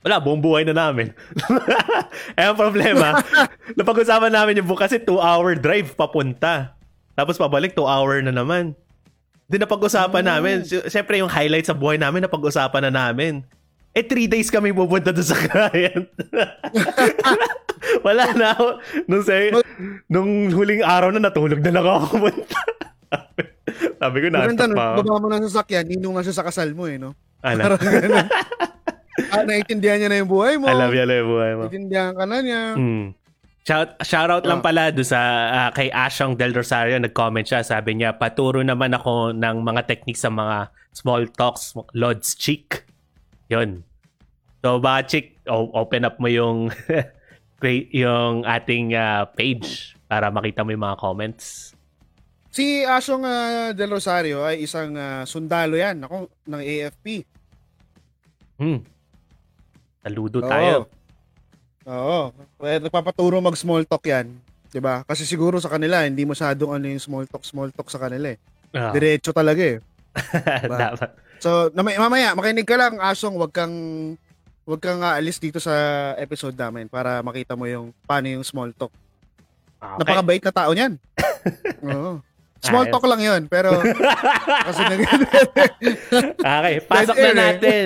[0.03, 1.15] Wala, buong buhay na namin.
[2.39, 3.21] eh, ang problema,
[3.79, 6.75] napag-usapan namin yung bukas kasi two-hour drive papunta.
[7.15, 8.73] Tapos pabalik, two-hour na naman.
[9.53, 10.65] Hindi napag-usapan namin.
[10.65, 13.45] Si- Siyempre, yung highlight sa buhay namin, napag-usapan na namin.
[13.93, 16.09] Eh, three days kami pupunta doon sa client.
[18.09, 18.81] Wala na ako.
[19.05, 19.53] Nung, say,
[20.09, 22.57] nung huling araw na natulog na lang ako pumunta.
[24.01, 25.05] Sabi ko, nun, pa ako.
[25.05, 27.13] baba mo ng sasakyan, ninong na siya sa kasal mo eh, no?
[27.45, 27.77] Ano?
[29.29, 30.65] Ah, naiintindihan niya na yung buhay mo.
[30.65, 31.63] Alam niya lang yung buhay mo.
[31.69, 32.63] Naiintindihan ka na niya.
[32.81, 33.07] Mm.
[33.63, 34.67] Shout, shout out lang Ah.
[34.67, 39.31] pala do sa ah, kay Ashong Del Rosario nag-comment siya sabi niya paturo naman ako
[39.31, 42.83] ng mga techniques sa mga small talks Lord's cheek.
[43.47, 43.87] 'Yon.
[44.59, 46.75] So ba chick open up mo yung
[47.95, 51.71] yung ating ah, page para makita mo yung mga comments.
[52.51, 57.23] Si Asyong ah, Del Rosario ay isang ah, sundalo yan ako, ng AFP.
[58.59, 58.83] Hmm.
[60.03, 60.51] Saludo Oo.
[60.51, 60.75] tayo.
[61.87, 62.31] Oo.
[62.59, 64.31] Kaya nagpapaturo mag small talk 'yan.
[64.71, 65.03] 'Di ba?
[65.05, 68.39] Kasi siguro sa kanila hindi masyadong ano yung small talk small talk sa kanila eh.
[68.73, 69.79] Ah, Diretso talaga eh.
[70.69, 71.11] dapat.
[71.43, 73.75] So, na mamaya makinig ka lang asong wag kang
[74.63, 75.75] wag kang aalis dito sa
[76.17, 78.95] episode namin para makita mo yung paano yung small talk.
[79.83, 79.99] Okay.
[79.99, 80.95] Napakabait na tao niyan.
[81.91, 82.23] Oo.
[82.63, 82.95] Small Ayos.
[82.95, 83.75] talk lang 'yun, pero
[84.71, 85.01] kasi nag
[86.39, 87.35] Okay, pasok na eh.
[87.35, 87.85] natin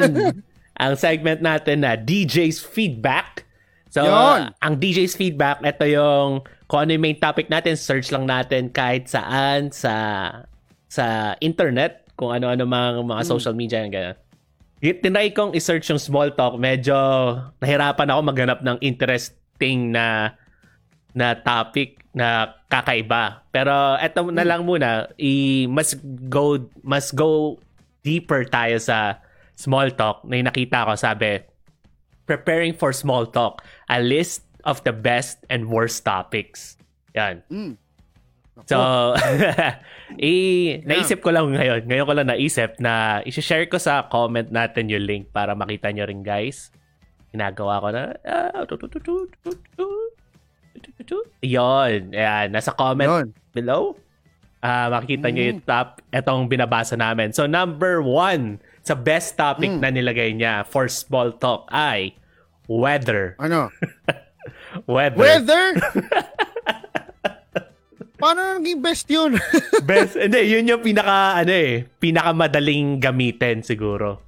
[0.76, 3.45] ang segment natin na DJ's Feedback.
[3.96, 4.52] So, Yun.
[4.60, 9.08] ang DJ's Feedback, ito yung kung ano yung main topic natin, search lang natin kahit
[9.08, 9.94] saan sa
[10.92, 13.30] sa internet, kung ano-ano mga, mga Hmm.
[13.32, 14.16] social media yung gano'n.
[14.84, 16.92] Y- Tinry kong i-search yung small talk, medyo
[17.64, 20.36] nahirapan ako maghanap ng interesting na
[21.16, 23.40] na topic na kakaiba.
[23.48, 25.96] Pero eto na lang muna, i mas
[26.28, 27.56] go mas go
[28.04, 29.24] deeper tayo sa
[29.56, 31.40] small talk na nakita ko sabi
[32.26, 36.76] preparing for small talk, a list of the best and worst topics.
[37.14, 37.42] Yan.
[37.48, 37.78] Mm.
[38.66, 39.12] So,
[40.18, 44.88] i- naisip ko lang ngayon, ngayon ko lang naisip na i-share ko sa comment natin
[44.88, 46.72] yung link para makita nyo rin guys.
[47.30, 48.02] Ginagawa ko na.
[48.24, 48.64] Ah, uh,
[52.16, 53.26] Ayan, nasa comment Yun.
[53.52, 53.94] below.
[54.64, 55.68] Uh, makikita nyo yung mm.
[55.68, 57.36] top, etong binabasa namin.
[57.36, 58.56] So, number one,
[58.86, 62.14] sa best topic na nilagay niya for small talk ay
[62.70, 63.34] weather.
[63.42, 63.66] Ano?
[64.86, 65.18] Weather.
[65.18, 65.66] Weather?
[68.22, 69.34] Paano naging best yun?
[69.90, 70.14] best.
[70.14, 74.22] Hindi, yun yung pinaka ano eh, pinaka madaling gamitin siguro.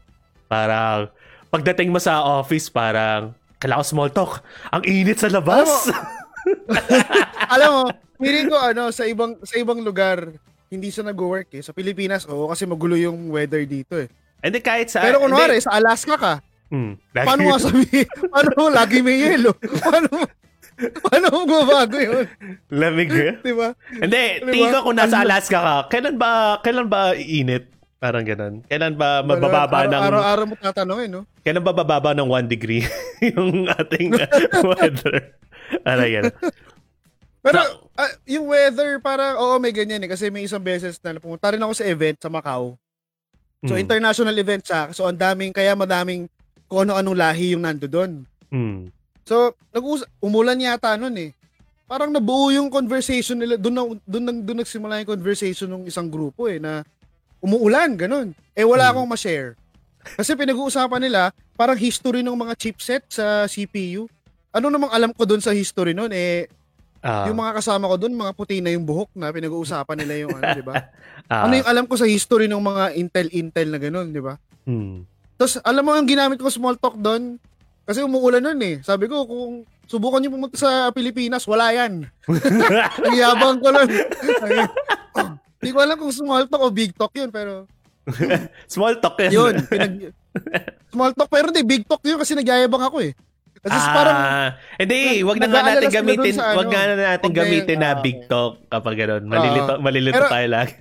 [0.50, 1.06] Parang
[1.54, 4.42] pagdating mo sa office parang kailangan small talk.
[4.74, 5.70] Ang init sa labas.
[7.48, 7.82] Alam mo,
[8.18, 10.34] feeling ko ano, sa ibang sa ibang lugar,
[10.68, 11.64] hindi siya nag-work eh.
[11.64, 14.10] Sa Pilipinas, oo, kasi magulo yung weather dito eh.
[14.40, 15.64] Hindi kahit sa Pero kunwari, hindi.
[15.64, 16.34] sa Alaska ka,
[16.68, 18.04] Hmm, paano mo sabihin?
[18.28, 19.56] paano lagi may yelo?
[19.56, 20.28] Paano
[21.00, 22.28] paano mo babago yun?
[22.68, 23.08] lamig.
[23.10, 23.34] eh.
[23.40, 23.72] Di ba?
[23.90, 24.52] Hindi, Diba?
[24.52, 25.24] tingin ko kung nasa Ano?
[25.26, 27.72] Alaska ka, kailan ba kailan ba init?
[27.96, 28.62] Parang ganun.
[28.62, 31.22] Kailan ba mabababa Araw- ng Araw-araw mo tatanungin, no?
[31.40, 32.84] kailan ba bababa ng 1 degree
[33.26, 34.12] yung ating
[34.70, 35.34] weather?
[35.82, 36.34] Ano ganun.
[37.40, 40.06] Pero So- ah, yung weather, parang, oo, may ganyan eh.
[40.06, 42.76] Kasi may isang beses na pumunta rin ako sa event sa Macau.
[43.64, 43.82] So, Hmm.
[43.82, 44.94] international event siya.
[44.94, 46.30] So, ang daming, kaya madaming
[46.70, 48.22] kung ano-anong lahi yung nando doon.
[48.54, 48.86] Hmm.
[49.26, 49.84] So, nag
[50.22, 51.34] umulan yata nun eh.
[51.88, 53.56] Parang nabuo yung conversation nila.
[53.56, 56.84] Doon na, doon, nang- doon nagsimula yung conversation ng isang grupo eh, na
[57.40, 58.30] umuulan, ganun.
[58.54, 59.02] Eh, wala Hmm.
[59.02, 59.56] akong ma-share.
[60.14, 64.06] Kasi pinag-uusapan nila, parang history ng mga chipset sa CPU.
[64.48, 66.46] Ano namang alam ko doon sa history nun, eh,
[66.98, 70.34] Ah, yung mga kasama ko doon, mga puti na yung buhok na pinag-uusapan nila yung
[70.34, 70.74] ano, di ba?
[71.30, 74.34] ah, Ano yung alam ko sa history ng mga Intel-Intel na ganun, di ba?
[74.66, 75.06] hmm.
[75.38, 77.38] Tapos, alam mo, ang ginamit ko small talk doon,
[77.86, 78.82] kasi umuulan nun eh.
[78.82, 82.02] Sabi ko, kung subukan niyo pumunta sa Pilipinas, wala yan.
[83.06, 83.86] ang yabang ko lang.
[85.62, 87.70] Hindi ko alam kung small talk o big talk yun, pero
[88.66, 89.30] Small talk yun.
[89.30, 89.54] yun.
[89.66, 90.10] Pinag...
[90.88, 93.12] small talk, pero hindi, big talk yun kasi nagyayabang ako eh.
[93.58, 96.56] Kasi parang, Ah, hindi, wag na nga natin sila gamitin, ano.
[96.56, 99.22] wag nga na natin na gamitin na ah, big talk kapag gano'n.
[99.24, 100.78] Malilito, malilito Pero- tayo lagi.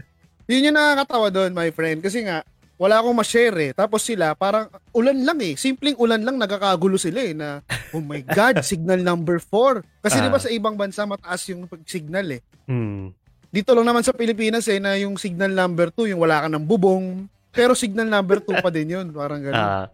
[0.50, 1.98] yun yung nakakatawa doon, my friend.
[2.00, 2.42] Kasi nga,
[2.74, 3.70] wala akong ma-share eh.
[3.70, 5.52] Tapos sila, parang ulan lang eh.
[5.54, 7.36] Simpleng ulan lang, nagkakagulo sila eh.
[7.36, 7.60] Na,
[7.92, 9.84] oh my God, signal number 4.
[10.00, 10.24] Kasi Ah.
[10.24, 12.42] di ba sa ibang bansa, mataas yung pag-signal eh.
[12.66, 13.12] hmm.
[13.50, 16.62] Dito lang naman sa Pilipinas eh, na yung signal number 2, yung wala ka ng
[16.62, 17.26] bubong.
[17.50, 19.10] Pero signal number 2 pa din yun.
[19.10, 19.58] Parang gano'n.
[19.58, 19.86] Ah.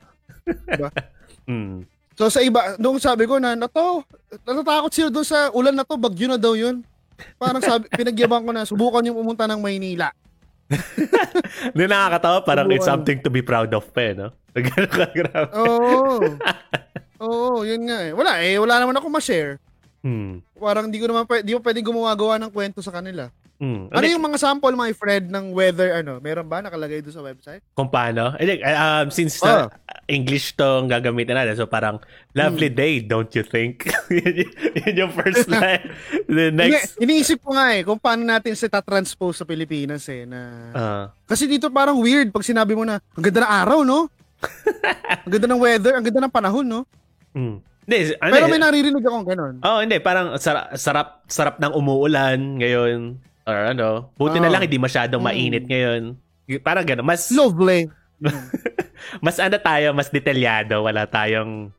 [0.46, 0.92] Diba?
[1.49, 1.95] hmm.
[2.16, 4.00] So sa iba, nung sabi ko na, nato,
[4.48, 6.81] natatakot sila doon sa ulan na to, bagyo na daw yun.
[7.37, 10.09] Parang sabi, pinagyabang ko na, subukan yung pumunta ng Maynila.
[11.70, 12.90] Hindi nakakatawa, parang it's Subukan.
[12.98, 14.33] something to be proud of pa eh, no?
[14.57, 15.52] Ganun ka, grabe.
[15.55, 16.24] Oo.
[17.20, 18.11] Oo, yun nga eh.
[18.16, 19.61] Wala eh, wala naman ako ma-share.
[20.00, 20.40] Hmm.
[20.57, 23.29] Parang di ko naman pwede, di ko pwede gumawa-gawa ng kwento sa kanila.
[23.56, 23.88] Hmm.
[23.88, 26.20] Ano yung mga sample, my friend, ng weather, ano?
[26.20, 27.64] Meron ba nakalagay doon sa website?
[27.72, 28.36] Kung paano?
[28.36, 29.72] Hindi, um, since na
[30.04, 31.96] English tong gagamitin natin, so parang,
[32.36, 32.76] lovely Hmm.
[32.76, 33.88] day, don't you think?
[34.12, 35.88] yun, yung first line.
[36.28, 40.28] The next, Ini- iniisip ko nga eh, kung paano natin siya transpose sa Pilipinas eh.
[40.28, 40.40] Na...
[40.76, 44.12] ah, Kasi dito parang weird pag sinabi mo na, ang ganda ng araw, no?
[45.24, 46.84] ang ganda ng weather, ang ganda ng panahon, no?
[47.32, 47.56] hmm.
[47.86, 49.54] Hindi, ano, Pero eh, may naririnig akong ganun.
[49.62, 50.02] Oh, hindi.
[50.02, 53.22] Parang sarap, sarap, sarap ng umuulan ngayon.
[53.46, 54.11] Or ano.
[54.12, 54.52] Buti na Oh.
[54.52, 55.26] lang, hindi masyadong Mm.
[55.26, 56.02] mainit ngayon.
[56.44, 57.06] Y- Parang gano'n.
[57.06, 57.87] Mas, Lovely.
[59.20, 60.82] mas ano tayo, mas detalyado.
[60.82, 61.70] Wala tayong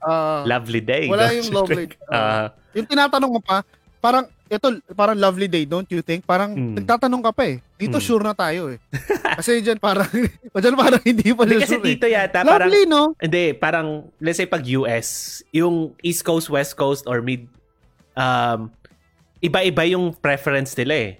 [0.00, 1.08] Ah, lovely day.
[1.08, 1.76] Wala don't yung lovely.
[1.88, 1.96] think?
[2.06, 3.64] Ah, yung tinatanong mo pa,
[3.98, 6.20] parang ito parang lovely day, don't you think?
[6.22, 6.76] Parang Mm.
[6.76, 7.56] nagtatanong ka pa eh.
[7.74, 8.04] Dito Mm.
[8.04, 8.78] sure na tayo eh.
[9.40, 10.04] Kasi diyan parang
[10.54, 11.82] diyan parang hindi pa Hindi kasi sure.
[11.82, 11.88] eh.
[11.90, 13.16] dito yata, parang, Lovely, no?
[13.16, 13.88] hindi, parang,
[14.20, 15.08] let's say pag US,
[15.50, 17.48] yung East Coast, West Coast, or mid,
[18.14, 18.68] um,
[19.44, 21.12] iba-iba yung preference nila eh.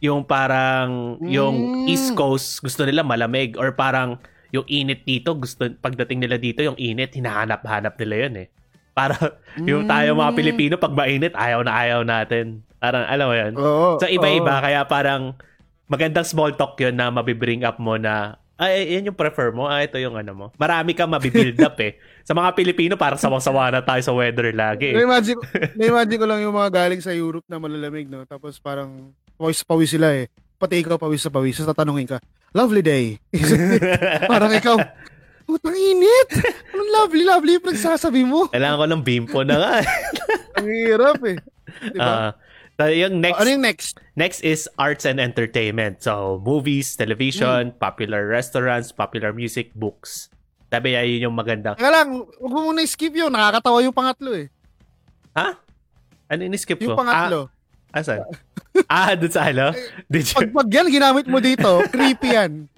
[0.00, 1.90] Yung parang, yung Mm.
[1.90, 4.16] East Coast, gusto nila malamig, or parang,
[4.54, 8.48] yung init dito, gusto, pagdating nila dito, yung init, hinahanap-hanap nila yun eh.
[8.94, 9.14] Para,
[9.68, 10.38] yung tayo mga Mm.
[10.38, 12.62] Pilipino, pag mainit, ayaw na ayaw natin.
[12.80, 13.52] Parang, alam mo yun?
[13.60, 13.88] Oo.
[14.00, 14.64] So iba-iba oo.
[14.64, 15.36] kaya parang
[15.84, 19.64] magandang small talk 'yun na mabibring up mo na ay yan yung prefer mo.
[19.64, 20.46] Ah, ito yung ano mo.
[20.60, 21.96] Marami kang mabibuild up eh.
[22.28, 24.92] Sa mga Pilipino parang sawang-sawa na tayo sa weather lagi.
[24.92, 25.00] eh.
[25.00, 25.40] Na-imagine,
[25.80, 28.28] na-imagine ko lang yung mga galing sa Europe na malalamig, no?
[28.28, 30.28] Tapos parang pawis pawis sila eh.
[30.60, 31.56] Pati ikaw pawis sa pawis.
[31.56, 32.20] Tapos tatanungin ka,
[32.52, 33.16] lovely day.
[34.32, 34.76] parang ikaw,
[35.48, 36.28] putang init.
[36.76, 38.52] Anong lovely, lovely yung pinagsasabi mo.
[38.52, 39.72] Kailangan ko ng bimpo na nga.
[40.60, 41.40] Ang hirap eh.
[41.88, 42.04] Diba?
[42.04, 42.30] Ah,
[42.80, 44.00] so yung next ano yung next?
[44.16, 46.00] next is arts and entertainment.
[46.00, 50.32] So movies, television, popular restaurants, popular music, books.
[50.72, 51.76] Sabi niya yun yung magandang.
[51.76, 53.28] Teka lang, huwag mo muna skip yun.
[53.28, 54.48] Nakakatawa yung pangatlo eh.
[55.34, 55.58] Ha?
[56.30, 56.94] Ano in-skip ko?
[56.94, 57.50] Yung pangatlo.
[57.90, 58.22] Ah, asan?
[58.86, 59.74] ah, dun sa ano?
[60.12, 62.70] Did you, Pag, pag yan, ginamit mo dito, creepy yan.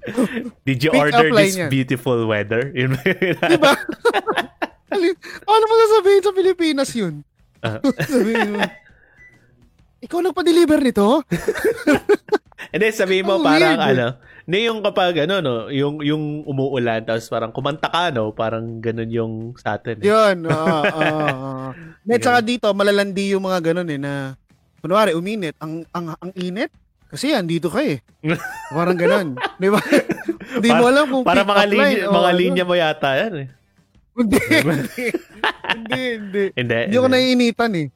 [0.64, 1.68] Did you Pick order this yan.
[1.68, 2.72] beautiful weather?
[2.80, 3.36] Yun ba yun?
[3.36, 3.72] Diba?
[5.44, 7.20] Ano mo sasabihin sa Pilipinas yun?
[7.60, 7.76] Ah.
[8.08, 8.60] Sabihin mo,
[10.02, 11.22] ikaw nagpa-deliver nito?
[12.72, 13.90] And then sabihin mo Ang parang weird.
[13.94, 14.06] ano,
[14.42, 19.10] na yung kapag ano no, yung yung umuulan tapos parang kumanta ka no, parang ganun
[19.10, 20.02] yung sa atin.
[20.02, 20.10] Eh.
[20.10, 20.46] Yun.
[20.50, 21.70] oo, oo.
[22.12, 24.34] At saka dito, malalandi yung mga ganun eh na,
[24.82, 25.54] kunwari, uminit.
[25.62, 26.74] Ang, ang, ang init?
[27.06, 28.02] Kasi yan, dito ka eh.
[28.74, 29.38] Parang ganun.
[29.60, 29.78] Di ba?
[30.58, 32.38] Hindi mo alam kung Para mga linya, line mga ano.
[32.40, 33.48] linya mo yata yan eh.
[34.12, 34.40] Hindi.
[34.44, 35.06] hindi.
[35.72, 36.42] Hindi, hindi.
[36.52, 36.78] Hindi.
[36.88, 37.86] Hindi ako naiinitan eh.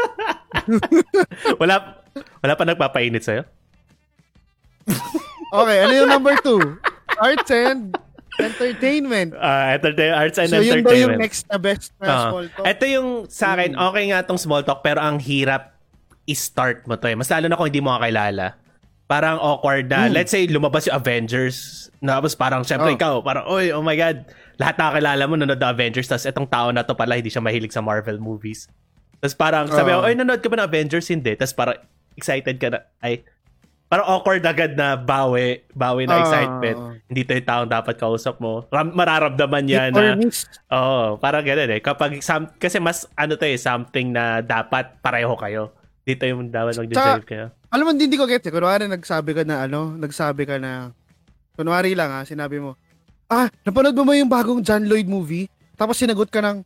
[1.60, 2.02] wala
[2.40, 3.42] wala pa nagpapainit sa'yo?
[5.50, 6.62] Okay, ano yung number two?
[7.18, 7.90] Arts and
[8.38, 9.34] entertainment.
[9.34, 11.02] Ah, entertain, arts and So, yun daw entertainment.
[11.02, 12.22] yung next na best na Ah.
[12.30, 12.64] small talk.
[12.64, 13.82] Ito yung sa akin, Mm.
[13.82, 15.74] okay nga tong small talk, pero ang hirap
[16.24, 17.18] i-start mo to eh.
[17.18, 18.54] Mas lalo na kung hindi mo kakilala.
[19.04, 20.06] Parang awkward na.
[20.06, 20.14] Mm.
[20.14, 21.90] Let's say, lumabas yung Avengers.
[21.98, 22.96] Na, tapos parang, syempre Oh.
[22.96, 24.22] ikaw, parang, oy, oh my God.
[24.54, 26.06] Lahat na kakilala mo, nanonood ng Avengers.
[26.06, 28.70] Tapos itong tao na to pala, hindi siya mahilig sa Marvel movies.
[29.20, 30.00] Tapos parang, sabi Oh.
[30.00, 31.06] ko, oy, nanonood ka ba ng Avengers?
[31.06, 31.36] Hindi.
[31.36, 31.76] Tapos parang,
[32.16, 32.78] excited ka na.
[32.98, 33.20] Ay,
[33.86, 36.22] parang awkward agad na bawi, bawi na Ah.
[36.22, 36.76] excitement.
[37.04, 38.64] Hindi to yung taong dapat kausap mo.
[38.68, 40.16] Ram, mararamdaman niya na.
[40.70, 41.80] Oo, parang ganun eh.
[41.80, 45.74] Kapag, some, kasi mas, ano to eh, something na dapat pareho kayo.
[46.00, 47.46] Dito yung dapat mag-deserve kayo.
[47.70, 48.50] Alam mo, hindi ko get eh.
[48.50, 50.90] Kunwari, nagsabi ka na ano, nagsabi ka na,
[51.54, 52.74] kunwari lang ha, sinabi mo,
[53.28, 55.46] ah, napanood mo ba yung bagong John Lloyd movie?
[55.76, 56.64] Tapos sinagot ka ng,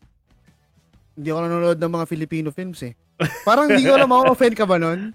[1.14, 2.94] hindi ako nanonood ng mga Filipino films eh.
[3.46, 5.14] Parang hindi ko alam, ma-offend ka ba nun?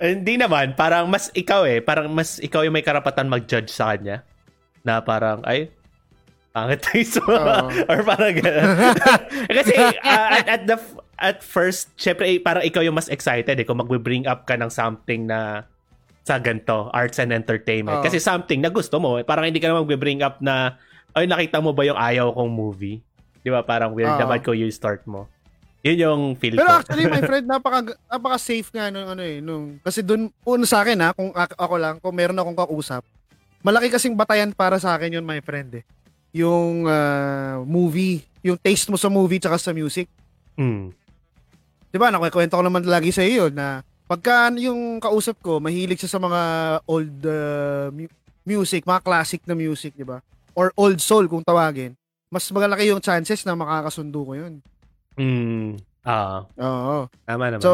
[0.00, 3.94] Eh, hindi naman, parang mas ikaw eh, parang mas ikaw yung may karapatan mag-judge sa
[3.94, 4.24] kanya.
[4.82, 5.70] Na parang, ay,
[6.54, 7.56] pangit tayo Oo.
[7.90, 8.68] Or parang gano'n.
[9.60, 10.76] Kasi uh, at, at the
[11.18, 14.70] at first, syempre eh, parang ikaw yung mas excited eh kung mag-bring up ka ng
[14.70, 15.66] something na
[16.24, 18.00] sa ganito, arts and entertainment.
[18.00, 18.04] Oo.
[18.04, 20.80] Kasi something na gusto mo, eh, parang hindi ka na mag-bring up na,
[21.12, 22.98] ay, nakita mo ba yung ayaw kong movie?
[23.44, 23.60] Di ba?
[23.60, 24.20] Parang weird Oo.
[24.24, 25.28] naman ko you start mo.
[25.84, 26.80] Yun yung feel Pero ko.
[26.80, 29.44] actually, my friend, napaka, napaka safe nga nung ano eh.
[29.44, 33.04] Nung, kasi dun, una sa akin ha, kung ak- ako lang, kung meron akong kausap,
[33.60, 35.84] malaki kasing batayan para sa akin yun, my friend eh.
[36.32, 40.08] Yung ah, movie, yung taste mo sa movie tsaka sa music.
[40.56, 40.88] Mm.
[41.92, 46.16] Di ba, nakikwento ko naman lagi sa iyo na pagka yung kausap ko, mahilig siya
[46.16, 46.40] sa mga
[46.84, 48.10] old uh, mu-
[48.42, 50.20] music, mga classic na music, di ba?
[50.52, 51.92] Or old soul kung tawagin.
[52.32, 54.54] Mas magalaki yung chances na makakasundo ko yun.
[55.14, 55.78] Mm.
[56.04, 57.08] Ah, Oo.
[57.24, 57.64] tama naman.
[57.64, 57.72] So,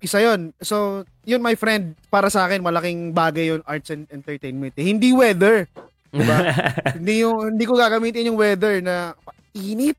[0.00, 0.52] isa yun.
[0.60, 4.76] So, yun my friend, para sa akin, malaking bagay yun, arts and entertainment.
[4.76, 4.84] Eh.
[4.84, 5.68] Hindi weather.
[6.10, 6.36] Diba?
[6.98, 9.14] hindi, yung, hindi ko gagamitin yung weather na
[9.56, 9.96] init.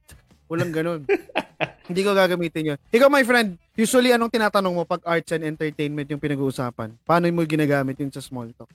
[0.52, 1.02] Walang ganun.
[1.90, 2.80] hindi ko gagamitin yun.
[2.92, 6.98] Ikaw, my friend, usually anong tinatanong mo pag arts and entertainment yung pinag-uusapan?
[7.08, 8.70] Paano mo ginagamit yun sa small talk?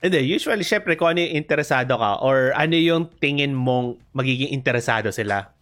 [0.00, 5.12] Hindi, usually, syempre, kung ano yung interesado ka or ano yung tingin mong magiging interesado
[5.12, 5.52] sila.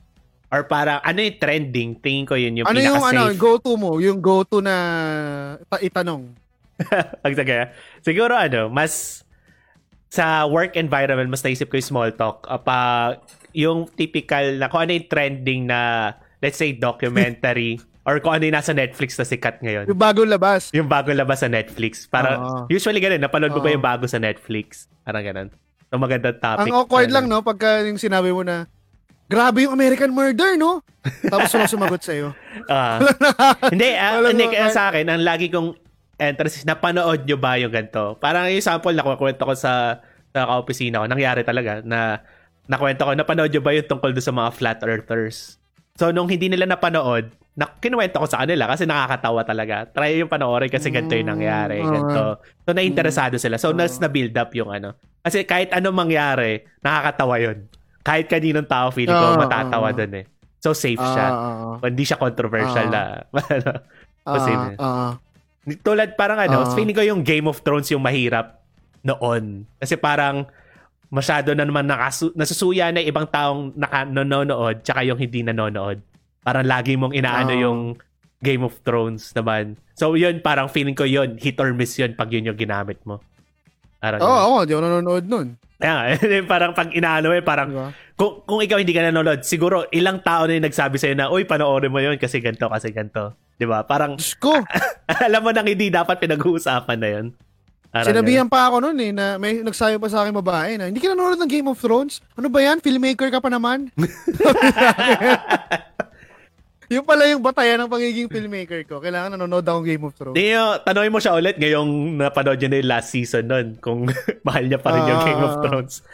[0.49, 3.43] Or parang, ano yung trending, tingin ko yun yung ano yung ano, pinaka-safe.
[3.43, 3.99] go-to mo?
[3.99, 4.75] Yung go-to na
[5.67, 6.33] ta- itanong?
[7.27, 7.75] Pag sige,
[8.07, 9.27] siguro ano, mas
[10.09, 12.47] sa work environment, mas naisip ko yung small talk.
[12.47, 13.21] Kapag
[13.53, 18.57] yung typical na, kung ano yung trending na, let's say, documentary, or kung ano yung
[18.57, 19.85] nasa Netflix na sikat ngayon.
[19.85, 20.73] Yung bagong labas?
[20.73, 22.09] Yung bago labas sa Netflix.
[22.09, 22.65] Para, Oo.
[22.73, 23.77] usually ganun, napanood mo ba Oo.
[23.77, 24.89] yung bago sa Netflix?
[25.05, 25.49] Parang ganun.
[25.93, 26.73] So, magandang topic.
[26.73, 27.45] Ang awkward lang, no?
[27.45, 28.65] Pagka yung sinabi mo na,
[29.29, 30.81] grabe yung American Murder, no?
[31.29, 32.33] Tapos sino sumagot sa'yo?
[32.73, 33.01] Ah.
[33.73, 35.77] hindi, ah, Alam hindi, kaya ah, sa akin, ang lagi kong
[36.17, 38.17] entrance is, napanood nyo ba yung ganito?
[38.21, 40.01] Parang yung sample na kwento ko sa,
[40.33, 42.25] sa ka-opisina ko, nangyari talaga na
[42.69, 45.61] nakwento ko, napanood nyo ba yung tungkol doon sa mga flat earthers?
[45.97, 49.83] So, nung hindi nila napanood, na, kinuwento ko sa kanila kasi nakakatawa talaga.
[49.91, 51.83] Try yung panoorin kasi ganito yung nangyari.
[51.83, 52.23] Mm, Ganito.
[52.39, 53.59] So, nainteresado sila.
[53.59, 54.95] So, nas na-build up yung ano.
[55.21, 57.67] Kasi kahit anong mangyari, nakakatawa yun.
[58.01, 60.25] Kahit kaninong tao, feeling ko, matatawa dun eh.
[60.59, 61.27] So, safe siya.
[61.29, 62.95] Ah, Hindi siya controversial Ah.
[62.95, 63.03] na.
[63.51, 63.71] ano.
[64.23, 65.13] ah, Kasi, ah,
[65.77, 68.63] tulad parang ano, feeling ko yung Game of Thrones yung mahirap
[69.03, 69.67] noon.
[69.77, 70.47] Kasi parang
[71.09, 75.99] masyado na naman nakasu- nasusuya na ibang taong naka- nanonood tsaka yung hindi nanonood.
[76.49, 77.61] Parang lagi mong inaano Ah.
[77.61, 77.81] yung
[78.41, 79.77] Game of Thrones naman.
[79.93, 83.21] So yun, parang feeling ko yun, hit or miss yun pag yun yung ginamit mo.
[83.99, 85.47] Parang, Oo, ako, di ako nanonood nun.
[85.77, 86.15] yeah,
[86.49, 87.91] parang pag inaano eh, parang Di ba?
[88.15, 91.45] kung, kung ikaw hindi ka nanonood, siguro ilang tao na yung nagsabi sa'yo na, uy,
[91.45, 93.35] panoorin mo yun kasi ganito, kasi ganito.
[93.59, 93.83] Di ba?
[93.83, 94.55] Parang, ko,
[95.27, 97.27] alam mo nang hindi dapat pinag-uusapan na yun.
[97.91, 101.03] Parang sinabihan pa ako nun eh, na may nagsayo pa sa akin babae na, hindi
[101.03, 102.23] ka nanonood ng Game of Thrones?
[102.39, 102.79] Ano ba yan?
[102.79, 103.91] Filmmaker ka pa naman?
[106.89, 108.97] yung pala yung batayan ng pagiging filmmaker ko.
[108.99, 110.37] Kailangan nanonood akong Game of Thrones.
[110.37, 114.09] Di nyo, tanongin mo siya ulit ngayong napanood niya na yung last season nun kung
[114.49, 115.27] mahal niya pa rin yung Ah.
[115.27, 115.95] Game of Thrones.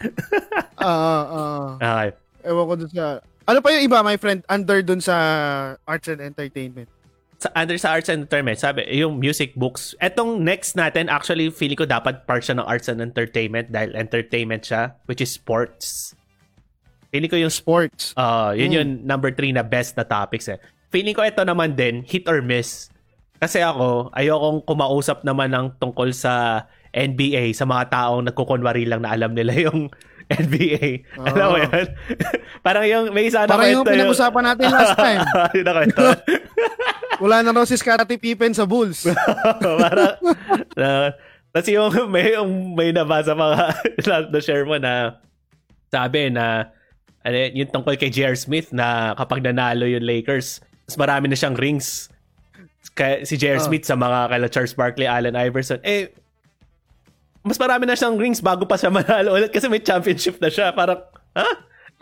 [0.84, 1.64] Ah, ah, ah.
[1.80, 2.08] Okay.
[2.44, 3.04] Ewan ko dun sa...
[3.48, 5.16] Ano pa yung iba, my friend, under dun sa
[5.88, 6.90] arts and entertainment?
[7.40, 9.96] Sa, under sa arts and entertainment, sabi, yung music books.
[9.96, 14.68] Etong next natin, actually, feeling ko dapat part siya ng arts and entertainment dahil entertainment
[14.68, 16.12] siya, which is sports.
[17.14, 18.10] Feeling ko yung Sports.
[18.18, 18.74] Uh, yun Mm.
[18.74, 20.58] yung number three na best na topics eh.
[20.90, 22.90] Feeling ko ito naman din, hit or miss.
[23.38, 29.14] Kasi ako, ayokong kumausap naman ng tungkol sa NBA sa mga taong nagkukunwari lang na
[29.14, 29.86] alam nila yung
[30.42, 31.06] NBA.
[31.14, 31.30] Ah.
[31.30, 31.86] Alam mo yun?
[32.66, 35.22] Parang yung, may isa na Parang yung pinag-usapan natin last time.
[35.54, 36.02] yung nakwento.
[37.22, 39.06] Wala na raw si Scottie Pippen sa Bulls.
[39.62, 40.18] Parang,
[40.74, 41.14] na,
[41.54, 43.70] tapos yung may, yung may nabasa mga
[44.02, 45.22] na, share mo na
[45.94, 46.74] sabi na
[47.24, 48.36] ano, yun, yung tungkol kay J.R.
[48.36, 52.12] Smith na kapag nanalo yung Lakers, mas marami na siyang rings.
[52.92, 53.58] Kaya, si J.R.
[53.58, 53.64] Oh.
[53.64, 55.80] Smith sa mga kala Charles Barkley, Allen Iverson.
[55.80, 56.12] Eh,
[57.40, 60.72] mas marami na siyang rings bago pa siya manalo ulit kasi may championship na siya.
[60.72, 61.00] Parang,
[61.36, 61.48] ha?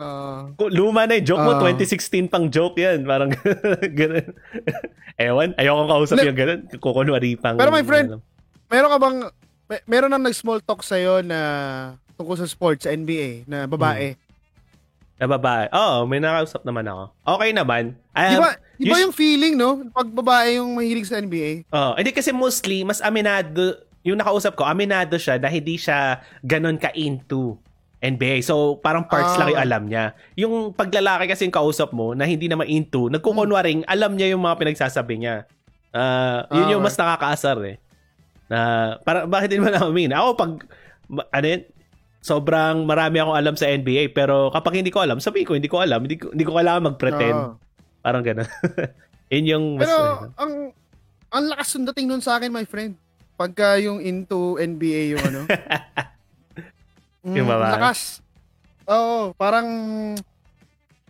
[0.03, 1.63] Ah, Kung Luma na yung joke mo, Ah.
[1.71, 3.07] 2016 pang joke yan.
[3.07, 3.31] Parang
[3.99, 4.27] ganun.
[5.15, 6.29] Ewan, ayoko kausap Hindi.
[6.35, 6.61] yung ganun.
[6.83, 7.55] Kukunwari pang...
[7.55, 8.19] Pero my friend,
[8.67, 9.17] meron ka bang...
[9.71, 11.39] May, meron nang nag-small talk sa'yo na
[12.19, 14.19] tungkol sa sports, sa NBA, na babae.
[15.23, 15.71] Na babae.
[15.71, 17.15] Oo, may nakausap naman ako.
[17.31, 17.95] Okay naman.
[18.11, 19.87] Di Um, ba, di ba yung feeling, no?
[19.89, 21.71] Pag babae yung mahilig sa NBA?
[21.71, 26.75] Oo, hindi kasi mostly, mas aminado, yung nakausap ko, aminado siya na hindi siya ganun
[26.75, 27.55] ka-into
[28.03, 28.43] NBA.
[28.43, 29.47] So, parang parts Ah.
[29.47, 30.05] lang yung alam niya.
[30.35, 34.59] Yung paglalaki kasi yung kausap mo na hindi naman into, nagkukunwaring, alam niya yung mga
[34.59, 35.47] pinagsasabi niya.
[35.95, 37.79] Ah, yun Ah, yung mas nakakaasar eh.
[38.51, 38.59] Na,
[39.07, 40.11] para, bakit din mo namin?
[40.11, 40.53] Ako, pag,
[41.31, 41.63] ano yun,
[42.23, 45.83] sobrang marami akong alam sa NBA, pero kapag hindi ko alam, sabihin ko, hindi ko
[45.83, 46.07] alam.
[46.07, 47.35] Hindi ko, hindi ko kailangan mag-pretend.
[47.35, 47.59] Oo.
[47.99, 48.47] Parang gano'n.
[49.35, 49.91] yun yung mas...
[49.91, 50.53] Pero, ang,
[51.35, 52.95] ang lakas ng dating nun sa akin, my friend.
[53.35, 55.41] Pagka yung into NBA yung ano.
[57.23, 57.79] Yung babae?
[57.79, 58.19] Lakas.
[58.91, 59.69] Oo, parang,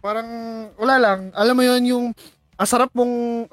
[0.04, 0.28] parang,
[0.76, 1.20] wala lang.
[1.32, 2.06] Alam mo yon yung,
[2.60, 3.48] ang sarap mong,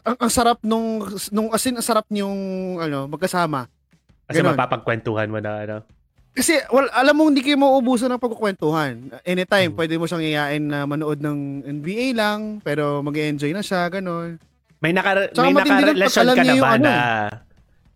[0.00, 2.32] ang, ang sarap nung, nung asin, ang sarap yung,
[2.80, 3.68] ano, magkasama.
[4.24, 4.56] kasi Ganon.
[4.56, 5.76] mapapagkwentuhan mo na ano.
[6.30, 9.10] Kasi, well, alam mo, hindi kayo mauubusan ng pagkukwentuhan.
[9.26, 9.78] Anytime, Hmm.
[9.78, 14.38] pwede mo siyang iyain na manood ng NBA lang, pero mag enjoy na siya, gano'n.
[14.78, 16.96] May, naka, Tsaka may nakarelasyon ka na ba ano na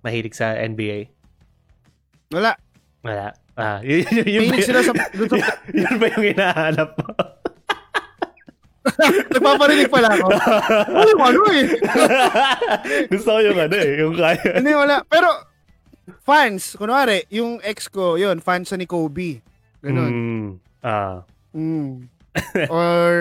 [0.02, 1.08] mahilig sa NBA?
[2.34, 2.52] Wala.
[3.00, 3.32] Wala.
[3.54, 5.38] Ah, yun, yun, yun, Mahilig sila sa, dun sa
[5.78, 7.08] yun ba yung hinahanap mo?
[9.32, 10.28] Nagpaparinig pala ako.
[11.08, 11.66] Yung ano eh.
[13.14, 14.60] Gusto ko yung ano eh, yung kaya.
[14.60, 15.00] Hindi, wala.
[15.08, 15.28] Pero,
[16.20, 19.40] fans, kunwari, yung ex ko, yun, fans ni Kobe.
[19.80, 20.10] Ganon.
[20.10, 20.48] Mm,
[20.80, 21.22] ah.
[21.50, 22.08] Mm.
[22.66, 23.14] Or,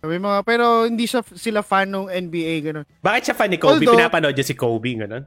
[0.00, 2.86] may mga, pero hindi siya, sila fan ng NBA, ganon.
[2.98, 3.82] Bakit siya fan ni Kobe?
[3.82, 5.24] Although- Pinapanood niya si Kobe, gano'n?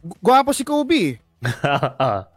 [0.00, 1.16] Gu- Gwapo si Kobe.
[1.98, 2.28] ah.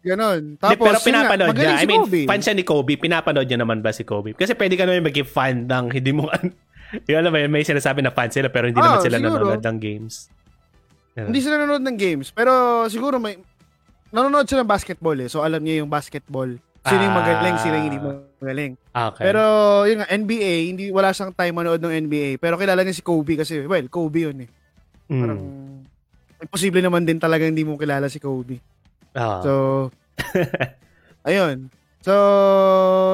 [0.00, 0.54] Ganon.
[0.54, 1.54] Di, Tapos, pero yun pinapanood niya.
[1.54, 2.20] magaling I si mean, Kobe.
[2.24, 2.92] fan siya ni Kobe.
[2.96, 4.32] Pinapanood niya naman ba si Kobe?
[4.32, 6.26] Kasi pwede ka naman maging fan ng hindi mo...
[7.06, 9.34] yung alam mo, yun, may sinasabi na fan sila pero hindi Ah, naman sila siguro.
[9.36, 10.30] nanonood ng games.
[11.26, 12.28] Hindi sila nanonood ng games.
[12.30, 13.40] Pero, siguro may,
[14.14, 15.26] nanonood sila ng basketball eh.
[15.26, 16.52] So, alam niya yung basketball.
[16.86, 18.72] Sino yung magaling, sino yung hindi magaling.
[18.78, 19.22] Okay.
[19.26, 19.42] Pero,
[19.84, 22.38] yun nga, NBA, hindi, wala siyang time manood ng NBA.
[22.38, 24.50] Pero kilala niya si Kobe kasi, well, Kobe yun eh.
[25.10, 25.20] Mm.
[25.20, 25.40] Parang,
[26.38, 28.62] imposible naman din talaga hindi mo kilala si Kobe.
[29.12, 29.42] Ah.
[29.42, 29.52] So,
[31.28, 31.68] ayun.
[31.98, 32.14] So,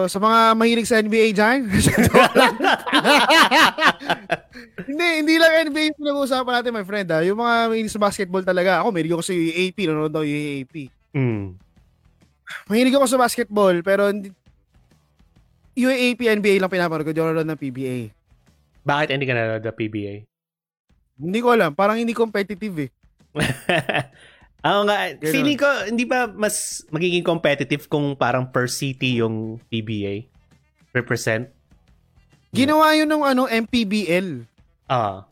[0.06, 1.64] sa mga mahilig sa NBA dyan,
[4.88, 7.08] hindi, hindi lang NBA yung pinag-uusapan natin, my friend.
[7.08, 7.24] Ha?
[7.24, 8.84] Yung mga mahilig sa basketball talaga.
[8.84, 9.78] Ako, mahilig ako sa UAP.
[9.88, 10.74] Nanonood ako UAP.
[11.16, 11.56] Mm.
[12.68, 14.28] Mahilig ako sa basketball, pero hindi,
[15.74, 17.12] UAP, NBA lang pinapanood ko.
[17.16, 17.96] Di ako nanonood ng PBA.
[18.84, 20.14] Bakit hindi ka nanonood ng PBA?
[21.24, 21.72] Hindi ko alam.
[21.72, 22.90] Parang hindi competitive eh.
[24.64, 25.28] Ako nga, Ganun.
[25.28, 30.24] feeling ko, hindi ba mas magiging competitive kung parang per city yung PBA?
[30.96, 31.52] Represent?
[32.48, 34.48] Ginawa yun ng ano, MPBL.
[34.88, 35.28] Ah.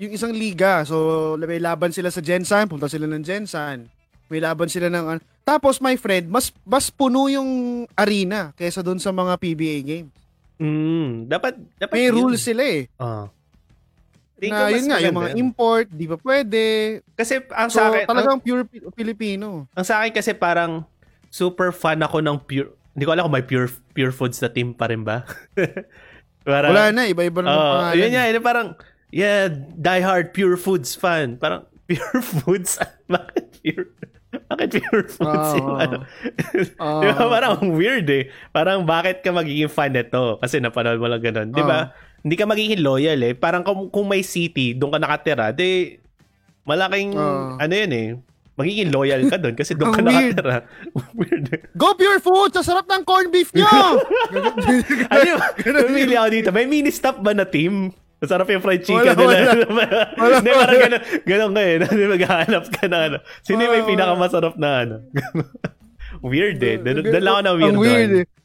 [0.00, 0.86] Yung isang liga.
[0.88, 2.70] So, may laban sila sa Gensan.
[2.70, 3.90] Punta sila ng Gensan.
[4.32, 5.04] May laban sila ng...
[5.04, 5.20] ano.
[5.42, 10.14] Tapos, my friend, mas, mas puno yung arena kaysa doon sa mga PBA games.
[10.62, 12.14] Mm, dapat, dapat May yun.
[12.14, 12.86] rules sila eh.
[12.96, 13.28] Ah.
[14.40, 16.62] Na yun nga, yung mga import, di ba pwede.
[17.12, 19.66] Kasi ang So, sa akin, ang, talagang pure Pi- Filipino.
[19.68, 20.86] ang sa akin kasi parang
[21.28, 24.70] super fan ako ng pure, hindi ko alam kung may pure pure foods na team
[24.70, 25.26] pa rin ba?
[26.46, 27.98] parang, Wala na, iba-iba na Oh, pangalan.
[27.98, 28.68] yun nga, yun, parang,
[29.10, 31.34] yeah, die hard pure foods fan.
[31.34, 32.78] Parang, pure foods?
[33.10, 33.90] Bakit pure?
[34.28, 35.56] Bakit pure foods Oo.
[35.56, 35.96] yung ano?
[36.78, 37.00] Oo.
[37.00, 37.24] Di ba?
[37.28, 38.28] Parang weird eh.
[38.50, 40.36] Parang bakit ka magiging fan nito?
[40.36, 41.48] Kasi napanood mo lang ganun.
[41.48, 41.96] Di ba?
[42.28, 43.32] Hindi ka magiging loyal eh.
[43.32, 45.96] Parang kung, kung may city, doon ka nakatira, di
[46.62, 47.56] malaking, Oo.
[47.56, 48.08] ano yun eh,
[48.52, 50.36] magiging loyal ka doon kasi doon ka weird.
[50.36, 50.56] nakatira.
[51.16, 51.60] weird eh.
[51.72, 52.52] Go Pure Food!
[52.52, 53.64] Sa sarap ng corned beef nyo!
[55.08, 56.48] Ano yung, pumili ako dito.
[56.52, 57.96] May mini stop ba na team?
[58.18, 59.52] Masarap yung fried chicken Wala, nila.
[59.64, 59.96] Wala,
[60.42, 60.60] Hindi, wala.
[60.60, 61.74] parang gano'n, gano'n ka eh.
[61.80, 63.16] Hindi, maghahanap ka na ano.
[63.40, 63.90] Sino yung may wala.
[63.94, 64.96] pinakamasarap na ano?
[66.20, 66.76] weird eh.
[67.16, 67.72] Lang ako na weird.
[67.72, 68.20] Ang weird doon.
[68.20, 68.37] eh.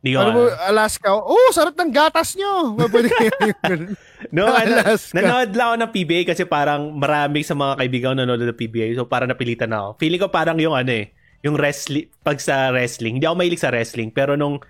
[0.00, 0.40] Ko Ano mo.
[0.48, 1.12] Alaska?
[1.12, 2.72] Oh, sarap ng gatas nyo!
[2.92, 3.12] Pwede.
[4.30, 5.16] No, ano, Alaska.
[5.16, 8.86] nanood lang ako ng PBA kasi parang marami sa mga kaibigan ko nanonood ng PBA.
[8.92, 9.96] So parang napilitan ako.
[9.96, 11.08] Feeling ko parang yung ano eh,
[11.40, 14.60] yung wrestling, pag sa wrestling, hindi ako mahilig sa wrestling, pero nung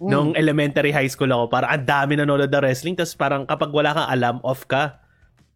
[0.00, 0.08] Mm.
[0.08, 3.92] nung elementary high school ako, parang ang dami nanonood ng wrestling, tapos parang kapag wala
[3.92, 4.96] kang alam, off ka.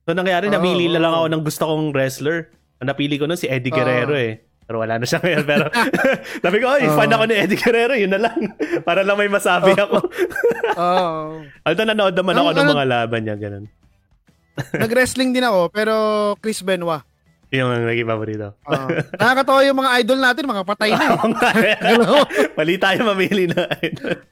[0.05, 2.53] So nangyari, Oo, napili na lang ako ng gusto kong wrestler.
[2.77, 3.73] Ang napili ko nun si Eddie.
[3.73, 4.44] Guerrero eh.
[4.65, 5.45] Pero wala na siya ngayon.
[5.45, 5.65] Pero
[6.45, 7.15] sabi ko, ay, fan Oo.
[7.15, 8.39] ako ni Eddie Guerrero, yun na lang.
[8.89, 10.01] Para lang may masabi ako.
[10.75, 11.13] Oo.
[11.67, 13.65] Although nanood naman ako Ang- ng ano- mga laban niya, ganun.
[14.73, 15.95] Nag-wrestling din ako, pero
[16.39, 17.03] Chris Benoit.
[17.51, 18.59] Yung ang naging paborito.
[18.65, 18.87] Oo.
[19.15, 20.99] nakakatawa yung mga idol natin, mga patay na.
[20.99, 21.11] eh.
[21.13, 21.77] Oo nga eh.
[22.53, 23.63] Mali tayo mamili na.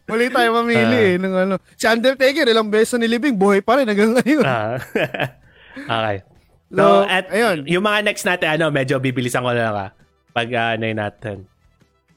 [0.05, 1.07] Muli tayo mamili Ah.
[1.07, 1.15] eh.
[1.19, 1.55] Ng ano.
[1.73, 4.43] Si Undertaker, ilang beses na nilibing, buhay pa rin hanggang ngayon.
[4.43, 4.75] Ah.
[5.77, 6.17] okay.
[6.73, 7.63] So, So, at ayun.
[7.69, 9.91] yung mga next natin, ano, medyo bibilisan ko na lang ah.
[10.33, 11.37] Pag uh, ano yun natin.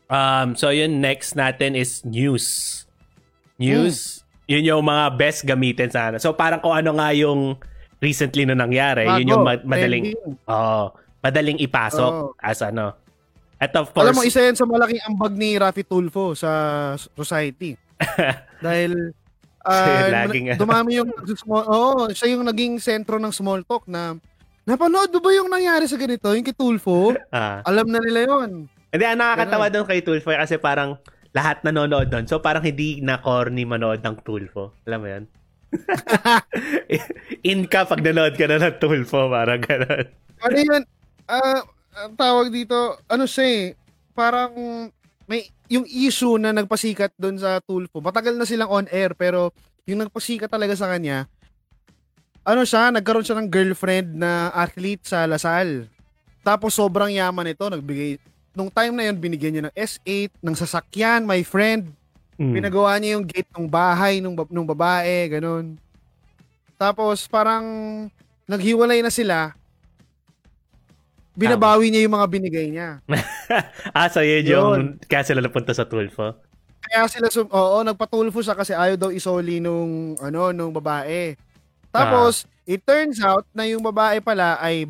[0.06, 2.84] Um, so, yun next natin is news.
[3.56, 6.22] News, yun yung mga best gamitin sa ano.
[6.22, 7.58] So, parang kung ano nga yung
[8.04, 10.14] recently na nangyari, yun Bago, yung ma- madaling,
[10.46, 10.94] oh,
[11.24, 12.38] madaling ipasok Oo.
[12.38, 12.94] as ano.
[13.58, 17.74] At of course, Alam mo, isa yan sa malaking ambag ni Rafi Tulfo sa society.
[18.66, 19.16] Dahil
[19.66, 20.60] ah, Laging, ano.
[20.62, 24.20] dumami yung small, oh, siya yung naging sentro ng small talk na
[24.66, 27.14] napanood mo ba yung nangyari sa ganito, yung kay Tulfo?
[27.30, 28.66] ah, Alam na nila yon.
[28.90, 30.98] Hindi, ang nakakatawa doon kay Tulfo kasi parang
[31.36, 32.26] lahat nanonood doon.
[32.26, 34.72] So parang hindi na corny manood ng Tulfo.
[34.88, 35.24] Alam mo yan?
[37.50, 40.06] In ka pag nanood ka na ng Tulfo, parang gano'n.
[40.42, 40.84] Ano yun?
[41.28, 41.62] Ah,
[41.96, 43.64] ang tawag dito, ano siya eh,
[44.16, 44.54] parang
[45.26, 48.00] may yung issue na nagpasikat doon sa Tulfo.
[48.00, 49.52] Matagal na silang on air pero
[49.84, 51.28] yung nagpasikat talaga sa kanya,
[52.46, 55.90] ano siya, nagkaroon siya ng girlfriend na athlete sa Lasal.
[56.46, 58.22] Tapos sobrang yaman ito, nagbigay
[58.56, 61.92] nung time na yun binigyan niya ng S8, ng sasakyan, my friend.
[62.40, 62.56] Hmm.
[62.56, 65.76] Pinagawa niya yung gate ng bahay nung, nung babae, ganun.
[66.80, 67.66] Tapos parang
[68.48, 69.52] naghiwalay na sila.
[71.36, 73.04] Binabawi niya yung mga binigay niya.
[73.96, 74.48] ah, so yun, Yun.
[74.48, 76.32] yung kaya sila napunta sa Tulfo.
[76.86, 81.36] Kaya sila sum- oo, nagpatulfo siya kasi ayaw daw isoli nung ano nung babae.
[81.96, 82.34] Tapos
[82.68, 84.90] it turns out na yung babae pala ay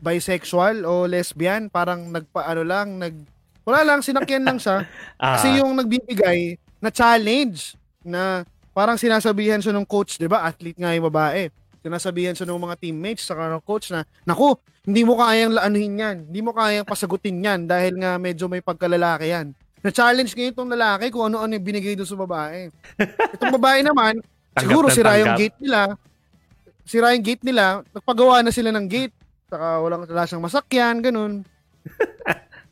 [0.00, 3.14] bisexual o lesbian, parang nagpaano lang, nag
[3.62, 4.82] wala lang sinakyan lang siya.
[5.20, 8.42] Ah, Kasi yung nagbibigay na challenge na
[8.72, 10.48] parang sinasabihan siya ng coach, 'di ba?
[10.48, 11.52] Athlete nga yung babae.
[11.84, 14.56] Sinasabihan siya ng mga teammates sa ng coach na, "Naku,
[14.88, 16.16] hindi mo kayang laanuhin 'yan.
[16.32, 19.52] Hindi mo kayang pasagutin 'yan dahil nga medyo may pagkalalaki 'yan."
[19.84, 22.68] Na-challenge ngayon itong lalaki kung ano-ano yung binigay doon sa babae.
[23.36, 24.20] Itong babae naman,
[24.60, 25.40] Tanggap siguro sira yung tanggap.
[25.40, 25.80] gate nila.
[26.82, 29.14] Sira yung gate nila, nagpagawa na sila ng gate.
[29.46, 31.32] Saka walang wala siyang masakyan, ganun.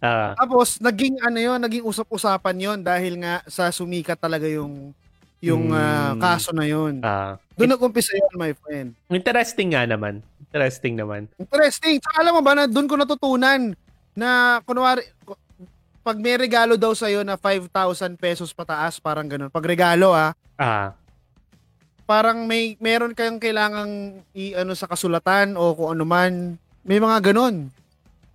[0.00, 4.92] ah, Tapos naging ano yon, naging usap-usapan yon dahil nga sa sumikat talaga yung
[5.38, 6.20] yung ah, Mm.
[6.20, 6.98] kaso na yon.
[7.00, 7.38] ah.
[7.54, 8.94] Doon nag-umpisa yun, my friend.
[9.08, 10.18] Interesting nga naman.
[10.40, 11.26] Interesting naman.
[11.36, 11.98] Interesting.
[11.98, 13.74] Tsaka alam mo ba na doon ko natutunan
[14.12, 14.28] na
[14.62, 15.38] kunwari ku-
[16.00, 17.70] pag may regalo daw sa'yo na 5,000
[18.14, 19.46] pesos pataas, parang ganun.
[19.48, 20.90] Pag regalo ah, Ah,
[22.08, 27.20] parang may meron kayong kailangang i ano sa kasulatan o kung ano man, may mga
[27.20, 27.68] ganun.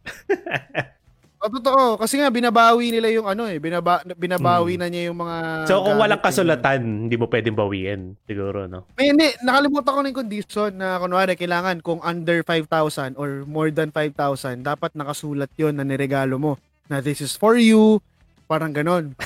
[1.42, 5.66] o, totoo, kasi nga binabawi nila yung ano eh, binaba, binabawi na niya yung mga
[5.66, 8.14] so kung walang kasulatan, hindi mo pwedeng bawiin.
[8.30, 8.86] Siguro, no?
[8.94, 13.74] May hindi, nakalimutan ko na yung condition na kunwari kailangan kung under 5,000 or more
[13.74, 16.62] than 5,000, dapat nakasulat yon na niregalo mo
[16.94, 17.98] na this is for you,
[18.46, 19.18] parang ganon.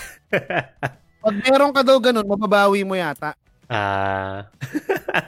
[1.28, 3.36] Pag meron ka daw ganon, mababawi mo yata.
[3.68, 4.48] Ah,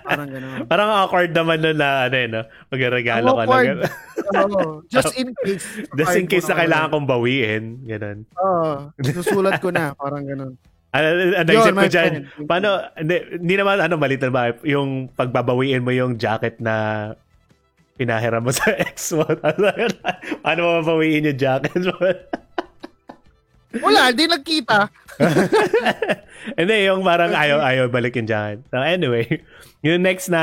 [0.07, 0.63] Parang ganon.
[0.71, 2.41] parang awkward naman nun na, ano eh, no?
[2.71, 3.83] Magregalo ka lang.
[4.47, 5.65] Oo, just in case.
[5.97, 7.63] Just in case na kailangan kong bawiin.
[7.83, 8.23] Ganun.
[8.39, 10.53] Oo, susulat ko na, parang ganon.
[10.89, 12.47] Ano, ano, Yun, isip ko dyan, friend.
[12.47, 17.13] paano, hindi, hindi naman, ano, malit na ba, yung pagbabawiin mo yung jacket na
[17.99, 19.27] pinahiram mo sa ex mo.
[20.41, 21.93] paano mo babawiin yung jacket mo?
[23.77, 24.89] Wala, di nagkita.
[26.59, 28.65] Hindi, yung parang ayaw, ayaw balikin dyan.
[28.73, 29.29] So anyway,
[29.85, 30.41] yung next na,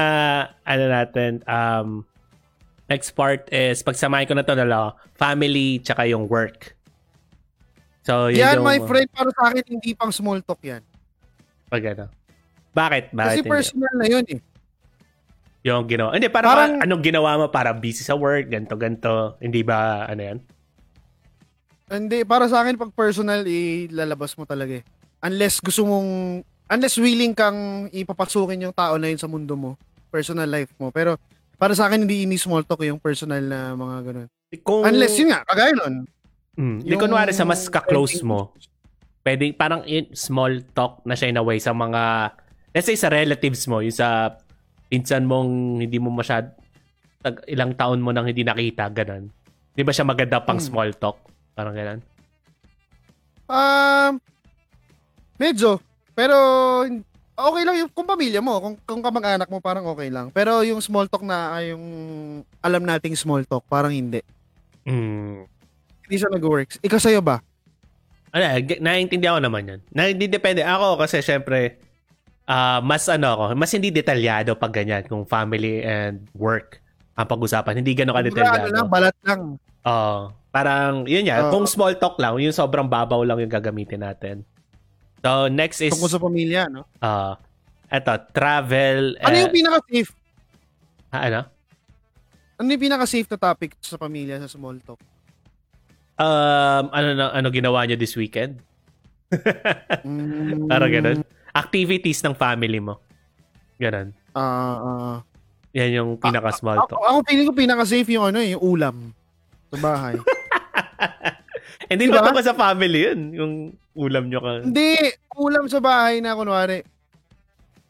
[0.62, 2.06] ano natin, um,
[2.86, 6.78] next part is, pagsamahin ko na to na family tsaka yung work.
[8.06, 10.78] So, yun Yan, yung, my friend, para sa akin, hindi pang small talk yan.
[11.66, 12.06] Pag ano.
[12.70, 13.10] Bakit?
[13.10, 13.50] Bakit Kasi hindi?
[13.50, 14.40] personal na yun eh.
[15.66, 16.14] Yung ginawa.
[16.14, 20.22] Hindi, parang, Parang- anong ginawa mo para busy sa work, ganto ganto Hindi ba, ano
[20.22, 20.38] yan?
[21.86, 24.84] Hindi, para sa akin, pag personal, ilalabas mo talaga eh.
[25.22, 29.78] Unless gusto mong, unless willing kang ipapasukin yung tao na yun sa mundo mo,
[30.10, 30.90] personal life mo.
[30.90, 31.14] Pero,
[31.54, 34.28] para sa akin, hindi ini small talk yung personal na mga ganun.
[34.66, 35.94] Kung, Unless yun nga, kagaya nun.
[36.58, 38.50] Mm, yung- kunwari sa mas ka-close mo,
[39.22, 42.34] pwedeng parang in, small talk na siya in a way sa mga,
[42.74, 44.34] let's say sa relatives mo, yung sa
[44.90, 46.50] pinsan mong hindi mo masyad,
[47.22, 49.30] tag, ilang taon mo nang hindi nakita, ganun.
[49.70, 50.66] Di ba siya maganda pang Hmm.
[50.66, 51.22] small talk?
[51.56, 52.00] Parang ganun.
[53.48, 54.12] Um,
[55.40, 55.80] medyo.
[56.12, 56.36] Pero,
[57.36, 60.28] okay lang yung kung pamilya mo, kung, kung kamag-anak mo, parang okay lang.
[60.32, 61.84] Pero yung small talk na, ay yung
[62.60, 64.20] alam nating small talk, parang hindi.
[64.84, 65.48] Mm.
[66.06, 66.78] Hindi siya nag-works.
[66.84, 67.40] Ikaw sa'yo ba?
[68.36, 68.44] Ano,
[68.84, 69.80] naiintindihan ko naman yun.
[69.96, 70.60] Na, hindi depende.
[70.60, 71.80] Ako kasi syempre,
[72.46, 76.78] ah mas ano ako, mas hindi detalyado pag ganyan kung family and work
[77.16, 77.80] ang pag-usapan.
[77.80, 78.76] Hindi gano'n Kumbaga, ano ka-detalyado.
[78.76, 79.40] lang, balat lang.
[79.86, 80.34] Oo.
[80.50, 81.48] Parang, yun yan.
[81.48, 81.52] Oo.
[81.52, 84.42] Kung small talk lang, yung sobrang babaw lang yung gagamitin natin.
[85.22, 86.88] So, next is, Tungkol sa pamilya, no?
[87.02, 87.34] uh,
[87.90, 89.20] eto, travel.
[89.22, 90.10] Ano eh, yung pinaka-safe?
[91.14, 91.40] ah, ano?
[92.56, 95.00] Ano yung pinaka-safe na topic sa pamilya sa small talk?
[96.16, 98.58] Um, ano, na, ano ginawa nyo this weekend?
[100.02, 101.18] Mm, Parang ganun.
[101.52, 102.96] Activities ng family mo.
[103.76, 104.16] Ganun.
[104.32, 105.16] Ah, ah.
[105.76, 107.00] Yan yung pinaka-small ako, talk.
[107.04, 109.12] ako feeling ko pinaka-safe yung ano, eh, yung ulam
[109.68, 110.14] sa bahay.
[111.90, 112.18] Hindi Diba?
[112.18, 113.20] naman tungkol sa family yun.
[113.32, 113.52] Yung
[113.94, 114.52] ulam nyo ka.
[114.62, 114.96] Hindi,
[115.34, 116.82] ulam sa bahay na kunwari.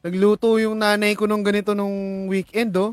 [0.01, 2.93] Nagluto yung nanay ko nung ganito nung weekend, oh.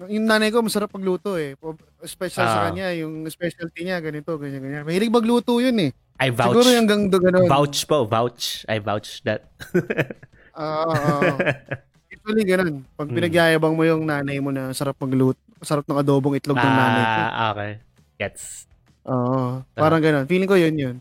[0.00, 1.52] Yung nanay ko masarap pagluto eh.
[2.00, 2.64] Special sa Ah.
[2.66, 4.82] kanya, yung specialty niya, ganito, ganyan, ganyan.
[4.82, 5.90] Mahilig magluto yun eh.
[6.18, 6.50] I vouch.
[6.50, 7.46] Siguro yung hanggang do ganun.
[7.46, 8.02] Vouch po.
[8.04, 8.66] Vouch.
[8.66, 9.46] I vouch that.
[10.58, 11.36] Ah, ah, ah.
[12.10, 12.82] Usually ganun.
[12.92, 13.14] Pag Hmm.
[13.14, 17.20] pinagyayabang mo yung nanay mo na sarap magluto, sarap ng adobong itlog ng nanay ko.
[17.22, 17.72] Ah, okay.
[18.18, 18.66] Gets.
[19.06, 19.62] Oo.
[19.72, 20.26] Parang ganun.
[20.26, 20.96] Feeling ko yun yun.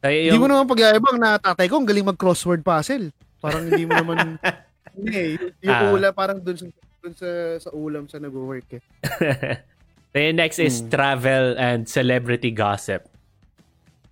[0.00, 3.08] So, Hindi yung, mo naman pagyayabang na tatay ko, ang galing mag-crossword puzzle.
[3.40, 4.36] Parang hindi mo naman,
[4.96, 5.28] hindi eh.
[5.36, 5.92] Yung, yung Ah.
[5.92, 6.66] ulam, parang dun sa,
[7.00, 7.28] dun sa,
[7.60, 8.82] sa ulam sa nag-work eh.
[10.12, 10.88] so, yung next is Hmm.
[10.92, 13.08] travel and celebrity gossip.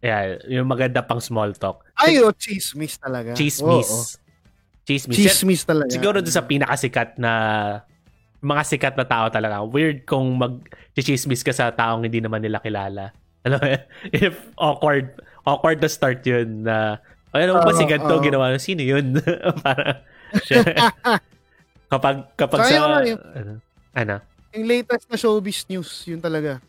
[0.01, 1.87] Yeah, yung maganda pang small talk.
[1.95, 3.37] Ay, oh, chismis talaga.
[3.39, 3.87] Chismis.
[3.87, 4.21] Oo, oo.
[4.83, 5.15] Chismis.
[5.15, 5.95] Chismis talaga.
[5.95, 7.33] Siguro doon sa pinakasikat na
[8.43, 9.63] mga sikat na tao talaga.
[9.63, 13.15] Weird kung mag-chismis ka sa taong hindi naman nila kilala.
[13.47, 13.67] Alam mo,
[14.11, 16.99] if awkward, awkward na start yun na,
[17.33, 18.23] ano mo ba si ganito oo.
[18.23, 18.55] ginawa?
[18.59, 19.19] Sino yun?
[19.65, 20.03] Para,
[21.93, 22.99] kapag, kapag Saka sa, yung ano,
[23.35, 23.53] ano,
[23.95, 24.15] ano?
[24.53, 26.61] Yung latest na showbiz news, yun talaga.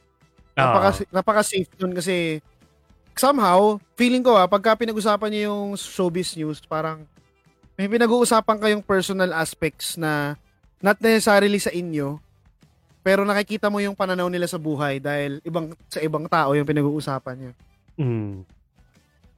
[0.53, 2.39] Napaka, napaka-safe dun kasi
[3.17, 7.05] somehow, feeling ko ah, pagka pinag-usapan niyo yung showbiz news, parang
[7.73, 10.37] may pinag-uusapan kayong personal aspects na
[10.83, 12.19] not necessarily sa inyo,
[12.99, 17.35] pero nakikita mo yung pananaw nila sa buhay dahil ibang sa ibang tao yung pinag-uusapan
[17.39, 17.51] niyo.
[17.95, 18.43] Mm.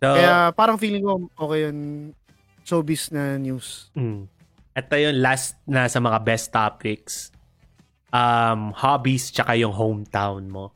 [0.01, 1.77] So, Kaya parang feeling ko okay yun
[2.65, 3.93] showbiz na news.
[3.93, 4.25] Mm.
[4.75, 7.29] Ito yung last na sa mga best topics.
[8.09, 10.73] Um, hobbies tsaka yung hometown mo.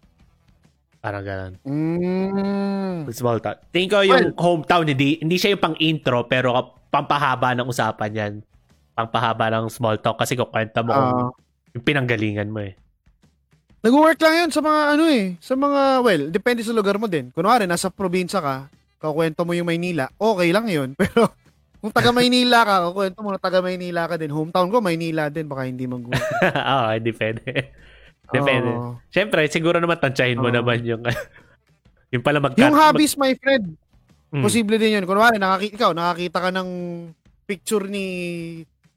[1.01, 1.53] Parang ganun.
[1.65, 3.09] Mm.
[3.09, 3.57] Small town.
[3.74, 8.34] Tingin ko yung hometown, hindi, hindi siya yung pang-intro, pero pampahaba ng usapan yan.
[9.00, 11.32] Pampahaba ng small talk kasi kukwenta mo kung Ah.
[11.72, 12.76] yung pinanggalingan mo eh.
[13.80, 17.32] Nag-work lang yun sa mga ano eh, sa mga, well, depende sa lugar mo din.
[17.32, 18.56] Kunwari, nasa probinsya ka,
[19.00, 20.91] kakwento mo yung Maynila, okay lang yun.
[21.00, 21.32] Pero
[21.80, 24.36] kung taga Maynila ka, kakwento mo na taga Maynila ka din.
[24.36, 25.47] Hometown ko, Maynila din.
[25.47, 26.04] Baka hindi mag
[26.76, 27.72] Oo, depende.
[28.28, 28.72] Depende.
[28.76, 29.00] Oo.
[29.08, 30.58] Siyempre, siguro naman tansyahin mo Oo.
[30.60, 31.08] naman yung
[32.12, 33.80] yung pala mag Yung hobbies, my friend,
[34.30, 34.45] Mm.
[34.45, 35.10] posible din yun.
[35.10, 36.70] Kunwari, nakakita, ikaw, nakakita ka ng
[37.50, 38.06] picture ni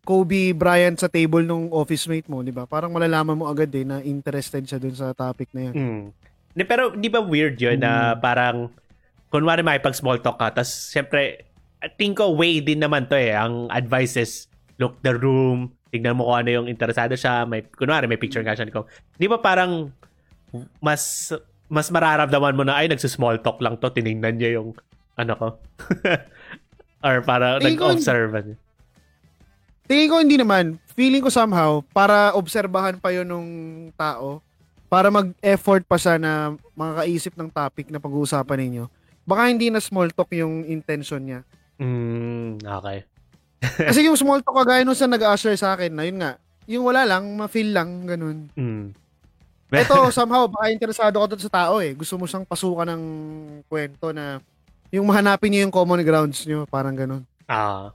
[0.02, 2.66] Kobe Bryant sa table ng office mate mo, di ba?
[2.66, 5.74] Parang malalaman mo agad eh na interested siya dun sa topic na yun.
[5.74, 6.04] Mm.
[6.52, 8.20] Di, pero di ba weird yun na Mm.
[8.20, 8.56] parang
[9.32, 11.48] kunwari makipag small talk ka tapos siyempre
[11.80, 14.44] I think ko way din naman to eh ang advice is
[14.76, 18.52] look the room tignan mo kung ano yung interesado siya may kunwari may picture nga
[18.52, 18.84] siya ko
[19.16, 19.88] di ba parang
[20.84, 21.32] mas
[21.72, 24.76] mas mararamdaman mo na ay nagsi-small talk lang to tiningnan niya yung
[25.16, 25.48] ano ko
[27.08, 28.52] or para ko- nag-observe.
[29.92, 30.80] Tingin ko hindi naman.
[30.96, 33.50] Feeling ko somehow, para obserbahan pa yun nung
[33.92, 34.40] tao,
[34.88, 38.84] para mag-effort pa siya na makakaisip ng topic na pag-uusapan ninyo,
[39.28, 41.40] baka hindi na small talk yung intention niya.
[41.76, 43.04] mm, okay
[43.92, 47.04] Kasi yung small talk kagaya nung sa nag-usher sa akin na yun nga, yung wala
[47.04, 48.48] lang, ma-feel lang, ganun.
[48.56, 48.96] mm.
[49.76, 51.92] Ito, somehow, baka interesado ka doon sa tao eh.
[51.92, 53.04] Gusto mo siyang pasukan ng
[53.68, 54.40] kwento na
[54.88, 57.28] yung mahanapin niyo yung common grounds niyo, parang ganun.
[57.44, 57.92] Ah.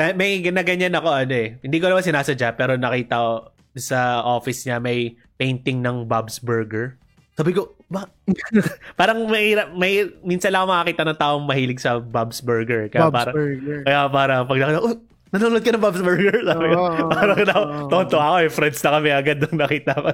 [0.00, 1.60] May, may na ganyan ako ano eh.
[1.60, 3.32] Hindi ko naman sinasadya pero nakita ko
[3.76, 6.96] sa office niya may painting ng Bob's Burger.
[7.36, 8.08] Sabi ko, ba?
[9.00, 12.88] parang may, may minsan lang makakita ng taong mahilig sa Bob's Burger.
[12.88, 13.78] Kaya Bob's parang, Burger.
[13.84, 14.96] kaya parang pag nakita, oh,
[15.30, 16.36] nanonood ka ng Bob's Burger?
[16.48, 17.88] Sabi ko, Oo, parang na, oo.
[17.92, 18.50] tonto ako eh.
[18.50, 20.08] Friends na kami agad nung nakita ko.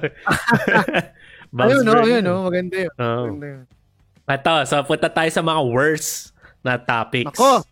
[1.55, 2.05] Bob's Ayun, no, Burger.
[2.11, 2.93] ayun, no, maganda yun.
[2.99, 3.23] Oo.
[3.23, 3.63] Maganda yun.
[4.27, 7.31] Ito, so punta tayo sa mga worst na topics.
[7.31, 7.63] Ako!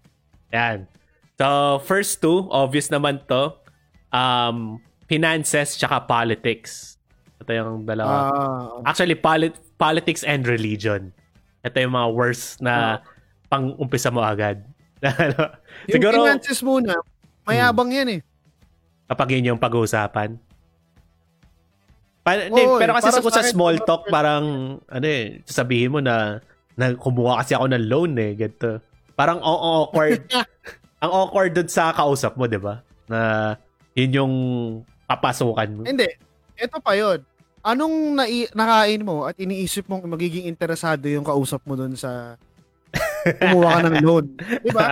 [0.56, 0.88] Yan.
[1.36, 3.52] So, first two, obvious naman to.
[4.10, 4.80] Um,
[5.12, 6.96] finances tsaka politics.
[7.44, 8.14] Ito yung dalawa.
[8.32, 11.12] Ah, Actually, polit- politics and religion.
[11.62, 13.04] Ito yung mga worst na
[13.52, 14.64] pang-umpisa mo agad.
[15.92, 16.96] yung Siguro, finances muna,
[17.44, 18.22] mayabang yan eh.
[19.06, 20.40] kapag yun yung pag-uusapan.
[22.26, 26.42] Pa- Oo, pero kasi sa, sa small talk, parang, ano eh, sasabihin mo na,
[26.74, 28.82] na kumuha kasi ako ng loan eh, ganito.
[29.14, 30.26] Parang ang awkward.
[31.06, 32.82] ang awkward dun sa kausap mo, di ba?
[33.06, 33.54] Na
[33.94, 34.34] yun yung
[35.06, 35.82] papasukan mo.
[35.86, 36.10] Hindi.
[36.58, 37.22] Ito pa yon.
[37.66, 42.38] Anong nai- nakain mo at iniisip mong magiging interesado yung kausap mo doon sa
[43.42, 44.26] kumuha ka ng loan?
[44.38, 44.86] Di ba?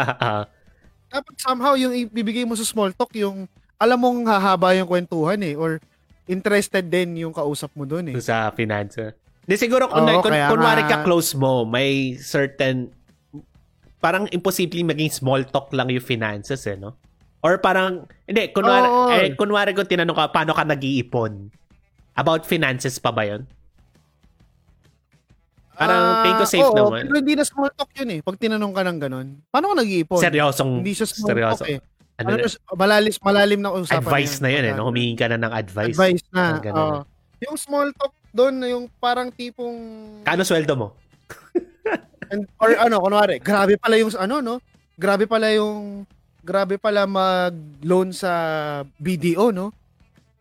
[1.14, 3.45] Dapat somehow yung ibibigay mo sa small talk, yung
[3.78, 5.78] alam mong hahaba yung kwentuhan eh, or
[6.26, 8.18] interested din yung kausap mo doon eh.
[8.18, 9.14] sa finance.
[9.43, 12.89] Di siguro kung, Oo, kun, kunwari ka close mo, may certain
[14.04, 16.99] parang imposible maging small talk lang yung finances eh, no?
[17.39, 19.08] Or parang, hindi, kunwari, Oo.
[19.16, 21.47] eh, kunwari kung tinanong ka, paano ka nag-iipon?
[22.14, 23.47] About finances pa ba yun?
[25.74, 27.01] Parang tingin ko safe Ah, oo, naman.
[27.10, 28.20] Pero hindi na small talk yun eh.
[28.22, 29.28] Pag tinanong ka ng ganun.
[29.49, 30.20] Paano ka nag-iipon?
[30.22, 31.64] Seryosong, Hindi siya small seryoso.
[31.64, 31.80] talk eh.
[32.14, 32.45] Ano, Ano,
[32.78, 34.86] malalim, malalim na usapan advice na yun eh, no?
[34.86, 35.95] Humingi ka na ng advice.
[35.97, 36.43] Advice na.
[36.62, 36.78] Ganun.
[36.78, 36.99] oo.
[37.41, 39.76] Yung small talk doon, yung parang tipong...
[40.22, 40.88] Kano sweldo mo?
[42.32, 44.56] And, or ano, kunwari, grabe pala yung ano, no?
[44.96, 46.08] Grabe pala yung
[46.44, 48.32] grabe pala mag-loan sa
[49.00, 49.72] BDO, no?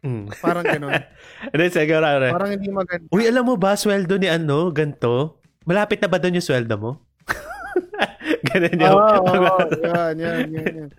[0.03, 0.27] Hmm.
[0.43, 0.99] Parang gano'n.
[1.55, 3.07] Hindi, siguro, ano, Parang hindi maganda.
[3.15, 5.39] Uy, alam mo ba, sweldo ni ano, ganto?
[5.63, 6.91] Malapit na ba doon yung sweldo mo?
[8.51, 8.99] Ganun Oo, yung...
[9.47, 10.91] oo, yan, yan, yan, yan.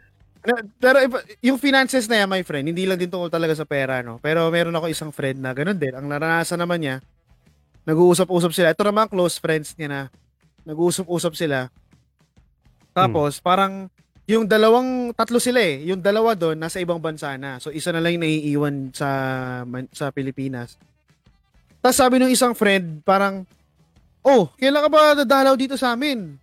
[0.43, 0.97] Na- Pero
[1.43, 4.23] yung finances na yan, my friend, hindi lang din tungkol talaga sa pera, no?
[4.23, 5.91] Pero meron ako isang friend na ganun din.
[5.91, 6.95] Ang naranasan naman niya,
[7.83, 8.71] nag-uusap-usap sila.
[8.71, 10.01] Ito naman, close friends niya na
[10.63, 11.71] nag-uusap-usap sila.
[12.93, 13.89] Tapos, parang,
[14.23, 15.83] yung dalawang, tatlo sila eh.
[15.87, 17.59] Yung dalawa doon, nasa ibang bansa na.
[17.59, 19.09] So, isa na lang yung naiiwan sa,
[19.91, 20.79] sa Pilipinas.
[21.83, 23.43] Tapos sabi ng isang friend, parang,
[24.23, 26.39] oh, kailan ka ba dadalaw dito sa amin?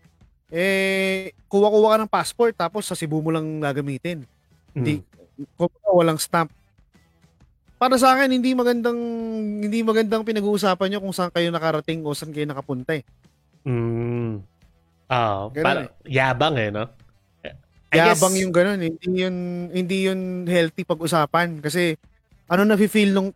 [0.53, 4.29] Eh, kuha-kuha ka ng passport, tapos sa Cebu mo lang gagamitin.
[4.77, 5.01] Hindi,
[5.57, 6.53] kumbaga, walang stamp.
[7.81, 9.01] Para sa akin, hindi magandang
[9.65, 13.09] hindi magandang pinag-uusapan nyo kung saan kayo nakarating o saan kayo nakapunta eh.
[13.65, 14.41] Mm.
[15.11, 16.85] Ah, Ganun parang yabang eh, no?
[17.91, 18.93] I guess- Yabang yung ganun, eh.
[19.03, 19.37] hindi yun
[19.75, 21.99] hindi yun healthy pag-usapan kasi
[22.47, 23.35] ano na feel nung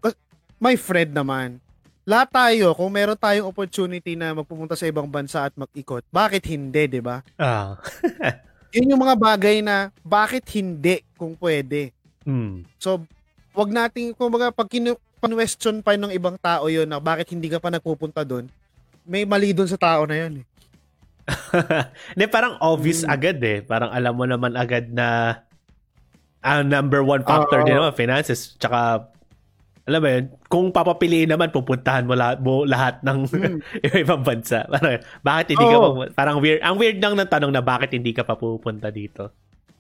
[0.62, 1.59] my friend naman.
[2.07, 6.87] Lahat tayo, kung meron tayong opportunity na magpupunta sa ibang bansa at mag-ikot, bakit hindi,
[6.87, 7.25] 'di ba?
[7.35, 7.81] Ah.
[8.75, 11.95] Yun yung mga bagay na bakit hindi kung pwede.
[12.27, 12.66] Hmm.
[12.79, 13.07] So,
[13.55, 17.57] wag nating, kumbaga, pag kinu- question pa ng ibang tao yun na bakit hindi ka
[17.57, 18.45] pa nagpupunta doon,
[19.05, 20.41] may mali doon sa tao na yun.
[20.41, 20.47] Eh.
[22.13, 23.11] Hindi, parang obvious Mm.
[23.11, 23.59] agad eh.
[23.61, 25.41] Parang alam mo naman agad na
[26.41, 27.65] ang number one factor Oo.
[27.65, 28.53] din naman, finances.
[28.55, 29.09] Tsaka
[29.85, 33.59] alam mo yun, kung papapiliin naman, pupuntahan mo lahat, mo lahat ng Hmm.
[34.05, 34.65] ibang bansa.
[34.67, 35.89] Parang, bakit hindi ka Oo.
[35.95, 39.29] pa, parang weird, ang weird lang ng tanong na bakit hindi ka pa pupunta dito.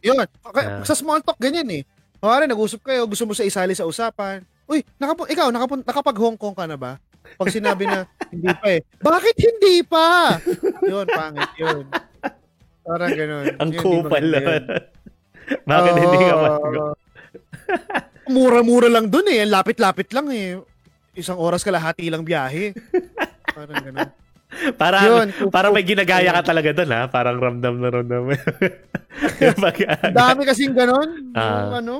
[0.00, 0.20] Yun.
[0.20, 0.28] Ah.
[0.46, 1.82] Kaya- Sa small talk, ganyan eh.
[2.20, 4.44] Kunwari, nag-usap kayo, gusto mo sa isali sa usapan.
[4.64, 6.96] Uy, nakapu- ikaw, nakapun- nakapag Hong Kong ka na ba?
[7.34, 8.80] Pag sinabi na, hindi pa eh.
[9.00, 10.38] Bakit hindi pa?
[10.84, 11.84] Yun, pangit yun.
[12.84, 13.44] Parang ganun.
[13.58, 14.44] Ang Yun, kupal lang.
[15.70, 16.34] bakit hindi ka?
[16.36, 16.92] Oo.
[18.34, 19.42] Mura-mura lang dun eh.
[19.48, 20.60] Lapit-lapit lang eh.
[21.16, 22.76] Isang oras kalahati lang biyahe.
[23.50, 24.10] Parang ganun.
[24.78, 25.50] Parang, Yun, kupal.
[25.50, 27.02] parang may ginagaya ka talaga doon ha.
[27.10, 28.22] Parang ramdam na ramdam.
[29.64, 31.34] Pag- dami kasing ganun.
[31.34, 31.94] Yung ano,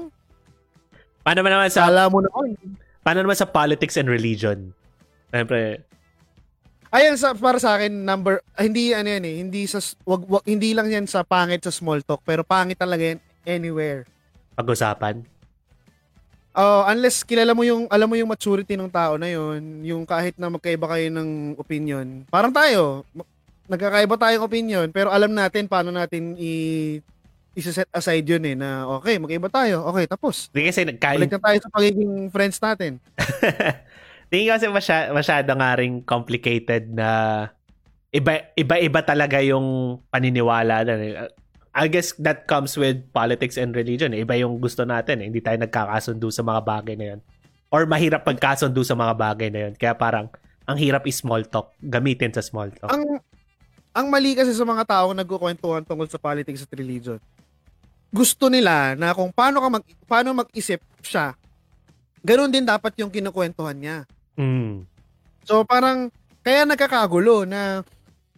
[1.25, 2.47] paano naman sa sala mo na oh,
[3.01, 4.71] paano naman sa politics and religion?
[5.35, 5.83] Siyempre,
[6.95, 10.47] Ayan sa para sa akin number ah, hindi ano yan eh, hindi sa wag, wag-
[10.47, 14.07] hindi lang yan sa pangit sa small talk, pero pangit talaga yan anywhere.
[14.55, 15.27] pag-usapan.
[16.55, 20.39] Oh, unless kilala mo yung alam mo yung maturity ng tao na yon, yung kahit
[20.39, 22.23] na magkaiba kayo ng opinion.
[22.31, 23.03] Parang tayo,
[23.67, 27.03] nagkakaiba tayong opinion, pero alam natin paano natin i
[27.59, 29.83] isa-set aside yun eh na okay, magkaiba tayo.
[29.91, 30.47] Okay, tapos.
[30.55, 33.03] Hindi kasi nagkain, Balik na tayo sa pagiging friends natin.
[34.35, 37.09] Tingin ko kasi masya, masyado nga rin complicated na
[38.11, 40.83] iba, iba-iba talaga yung paniniwala.
[41.71, 44.11] I guess that comes with politics and religion.
[44.11, 45.23] Iba yung gusto natin.
[45.23, 45.31] Eh.
[45.31, 47.21] Hindi tayo nagkakasundo sa mga bagay na yun.
[47.71, 49.73] Or mahirap pagkasundo sa mga bagay na yun.
[49.79, 50.27] Kaya parang
[50.67, 51.71] ang hirap is small talk.
[51.79, 52.91] Gamitin sa small talk.
[52.91, 53.23] ang
[53.95, 57.23] ang mali kasi sa mga tao nagkukwentuhan tungkol sa politics at religion.
[58.11, 61.39] Gusto nila na kung paano ka mag paano mag-isip siya.
[62.27, 64.03] Ganon din dapat yung kinukwentuhan niya.
[64.39, 64.87] Mm.
[65.45, 66.11] So parang
[66.45, 67.83] kaya nagkakagulo na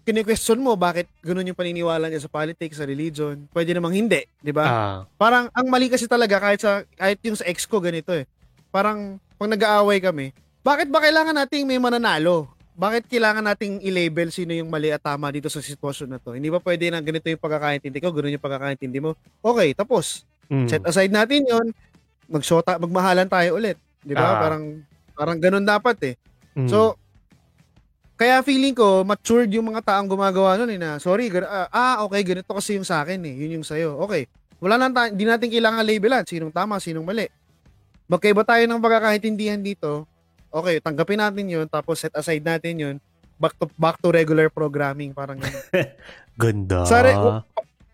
[0.06, 3.50] kini-question mo bakit ganun yung paniniwala niya sa politics, sa religion.
[3.50, 4.64] Pwede namang hindi, 'di ba?
[4.66, 4.98] Ah.
[5.18, 8.22] Parang ang mali kasi talaga kahit sa kahit yung sa ex ko ganito eh.
[8.70, 10.30] Parang pag nag-aaway kami,
[10.62, 12.50] bakit ba kailangan nating may mananalo?
[12.76, 16.36] Bakit kailangan nating i-label sino yung mali at tama dito sa sitwasyon na to?
[16.36, 19.16] Hindi ba pwede na ganito yung pagkakaintindi ko, ganun yung pagkakaintindi mo?
[19.40, 20.28] Okay, tapos.
[20.52, 20.68] Mm.
[20.68, 21.66] Set aside natin yon
[22.28, 23.80] Magshota, magmahalan tayo ulit.
[24.04, 24.28] Di ba?
[24.28, 24.38] Ah.
[24.44, 24.62] Parang,
[25.16, 26.14] parang ganun dapat eh.
[26.52, 26.68] Mm.
[26.68, 27.00] So,
[28.16, 31.96] kaya feeling ko, matured yung mga taong gumagawa nun eh na, sorry, gan- ah, ah,
[32.08, 34.00] okay, ganito kasi yung sa akin eh, yun yung sa'yo.
[34.08, 34.24] Okay,
[34.56, 37.28] wala na tayo, hindi natin kailangan labelan, sinong tama, sinong mali.
[38.08, 40.08] Magkaiba tayo ng pagkakaintindihan dito,
[40.48, 42.96] okay, tanggapin natin yun, tapos set aside natin yun,
[43.36, 45.64] back to, back to regular programming, parang ganun.
[46.40, 46.88] Ganda.
[46.88, 47.44] Sa re-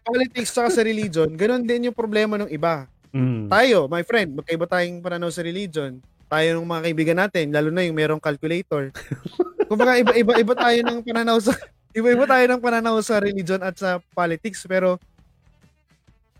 [0.02, 2.90] Politics sa religion, ganun din yung problema ng iba.
[3.14, 3.46] Mm.
[3.46, 6.02] Tayo, my friend, magkaiba tayong pananaw sa religion.
[6.32, 8.88] Tayo ng mga kaibigan natin, lalo na yung merong calculator.
[9.68, 11.52] Kumbaga iba-iba iba tayo ng pananaw sa
[11.98, 14.96] iba-iba tayo ng pananaw sa religion at sa politics pero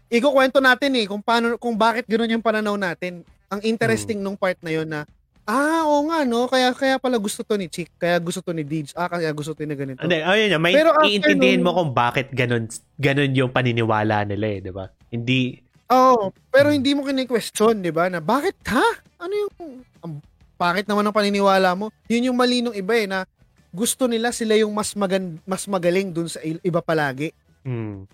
[0.08, 3.20] ikukwento natin eh kung paano kung bakit ganoon yung pananaw natin.
[3.52, 5.04] Ang interesting nung part na yon na
[5.44, 8.62] ah, oo nga no, kaya kaya pala gusto to ni Chick, kaya gusto to ni
[8.62, 10.02] Deej, ah, kaya gusto to ni ganito.
[10.02, 10.62] Hindi, ayun yun.
[10.62, 14.86] May Pero iintindihin mo nung- kung bakit ganun, ganun yung paniniwala nila eh, di ba?
[15.10, 15.58] Hindi,
[15.92, 18.08] Oo, pero hindi mo kini-question, 'di ba?
[18.08, 18.88] Na bakit ha?
[19.20, 19.54] Ano yung
[20.00, 20.12] ang
[20.56, 21.92] bakit naman ang paniniwala mo?
[22.08, 23.28] Yun yung mali nung iba eh na
[23.72, 27.36] gusto nila sila yung mas magan mas magaling dun sa iba palagi.
[27.68, 28.08] mm,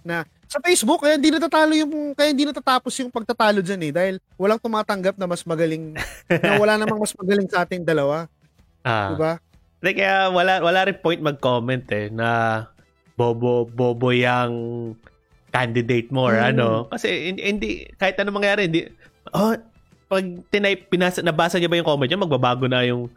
[0.48, 4.58] Sa Facebook kaya hindi natatalo yung kaya hindi natatapos yung pagtatalo diyan eh dahil walang
[4.58, 5.92] tumatanggap na mas magaling
[6.30, 8.26] na wala namang mas magaling sa ating dalawa,
[8.82, 9.12] ah.
[9.12, 9.32] 'di ba?
[9.78, 12.66] Hindi, kaya wala, wala rin point mag-comment eh, na
[13.14, 14.94] bobo, bobo yung
[15.48, 16.48] candidate mo or Mm.
[16.54, 16.66] ano.
[16.92, 18.88] Kasi hindi, kahit ano mangyari, hindi,
[19.32, 19.56] oh,
[20.08, 23.08] pag tinype, pinasa, nabasa niya ba yung comment niya, magbabago na yung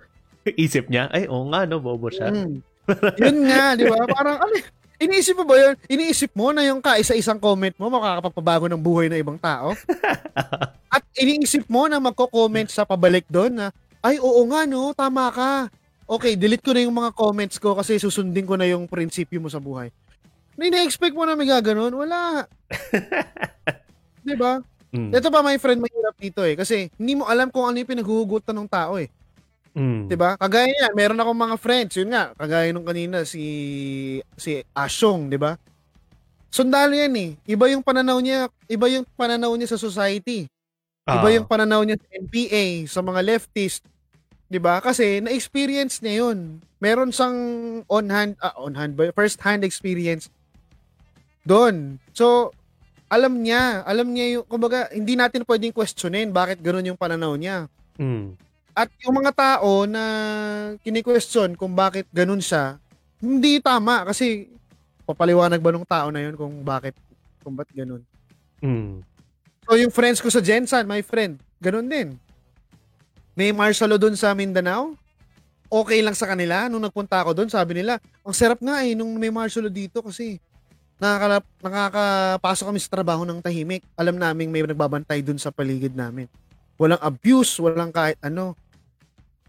[0.60, 1.08] isip niya.
[1.12, 2.32] Ay, oo nga, no, bobo siya.
[2.32, 2.60] Mm.
[3.22, 4.04] Yun nga, 'di ba?
[4.10, 4.58] Parang ano
[5.02, 5.74] Iniisip mo ba yun?
[5.90, 9.74] Iniisip mo na yung kaisa-isang comment mo makakapagpabago ng buhay ng ibang tao?
[10.94, 13.68] At iniisip mo na magko-comment sa pabalik doon na,
[14.06, 15.74] ay oo nga no, tama ka.
[16.06, 19.50] Okay, delete ko na yung mga comments ko kasi susundin ko na yung prinsipyo mo
[19.50, 19.90] sa buhay.
[20.62, 21.90] Na ina-expect mo na may gaganon?
[21.90, 22.46] Wala.
[24.22, 24.62] 'Di ba?
[24.94, 25.10] Mm.
[25.10, 28.54] Ito pa my friend mahirap dito eh kasi hindi mo alam kung ano yung pinaghuhugutan
[28.54, 29.10] ng tao eh.
[29.74, 30.06] Mm.
[30.06, 30.38] 'Di ba?
[30.38, 33.42] Kagaya niya, meron akong mga friends, yun nga, kagaya nung kanina si
[34.38, 35.58] si Asyong, 'di ba?
[36.54, 37.32] Sundalo yan eh.
[37.50, 40.46] Iba yung pananaw niya, iba yung pananaw niya sa society.
[41.10, 41.34] Iba Ah.
[41.34, 43.82] yung pananaw niya sa NPA, sa mga leftist.
[44.46, 44.78] 'Di ba?
[44.78, 46.62] Kasi na-experience niya 'yun.
[46.78, 47.40] Meron siyang
[47.90, 48.94] on hand ah, on hand?
[49.18, 50.30] First hand experience
[51.46, 51.98] doon.
[52.14, 52.54] So,
[53.12, 57.68] alam niya, alam niya yung kumbaga hindi natin pwedeng questionin bakit ganoon yung pananaw niya.
[58.00, 58.40] Mm.
[58.72, 60.04] At yung mga tao na
[60.80, 62.80] kini-question kung bakit ganun siya,
[63.20, 64.48] hindi tama kasi
[65.04, 66.96] papaliwanag ba nung tao na yun kung bakit
[67.44, 68.00] kung ba't ganun.
[68.64, 69.04] Mm.
[69.68, 72.16] So yung friends ko sa Jensan, my friend, ganun din.
[73.32, 74.96] may martial law doon sa Mindanao.
[75.72, 76.68] Okay lang sa kanila.
[76.68, 77.96] Nung nagpunta ako doon, sabi nila,
[78.28, 80.36] ang sarap nga eh, nung may martial dito kasi
[81.02, 83.82] nakaka, nakakapasok kami sa trabaho ng tahimik.
[83.98, 86.30] Alam namin may nagbabantay doon sa paligid namin.
[86.78, 88.54] Walang abuse, walang kahit ano.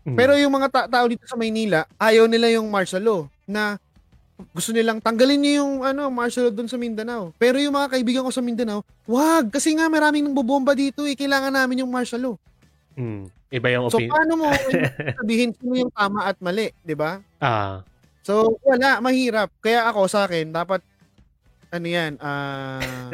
[0.02, 0.16] Mm.
[0.16, 3.76] Pero yung mga ta- tao dito sa Maynila, ayaw nila yung martial law na
[4.50, 7.30] gusto nilang tanggalin niyo yung ano, martial law doon sa Mindanao.
[7.36, 11.14] Pero yung mga kaibigan ko sa Mindanao, wag kasi nga maraming nang bobomba dito eh,
[11.14, 12.34] kailangan namin yung martial law.
[12.98, 13.30] Mm.
[13.52, 14.10] Iba yung So opinion.
[14.10, 14.46] paano mo
[15.20, 17.20] sabihin sino yung tama at mali, 'di ba?
[17.38, 17.84] ah.
[18.22, 19.52] So wala, mahirap.
[19.58, 20.80] Kaya ako sa akin dapat
[21.72, 23.08] ano 'yan, ah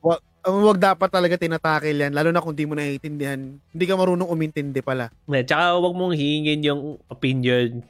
[0.00, 3.58] wag, wag dapat talaga tinatakil yan lalo na kung di mo naiintindihan.
[3.58, 5.10] Hindi ka marunong umintindi pala.
[5.26, 7.82] Eh, Tsaka huwag mong hihingin yung opinion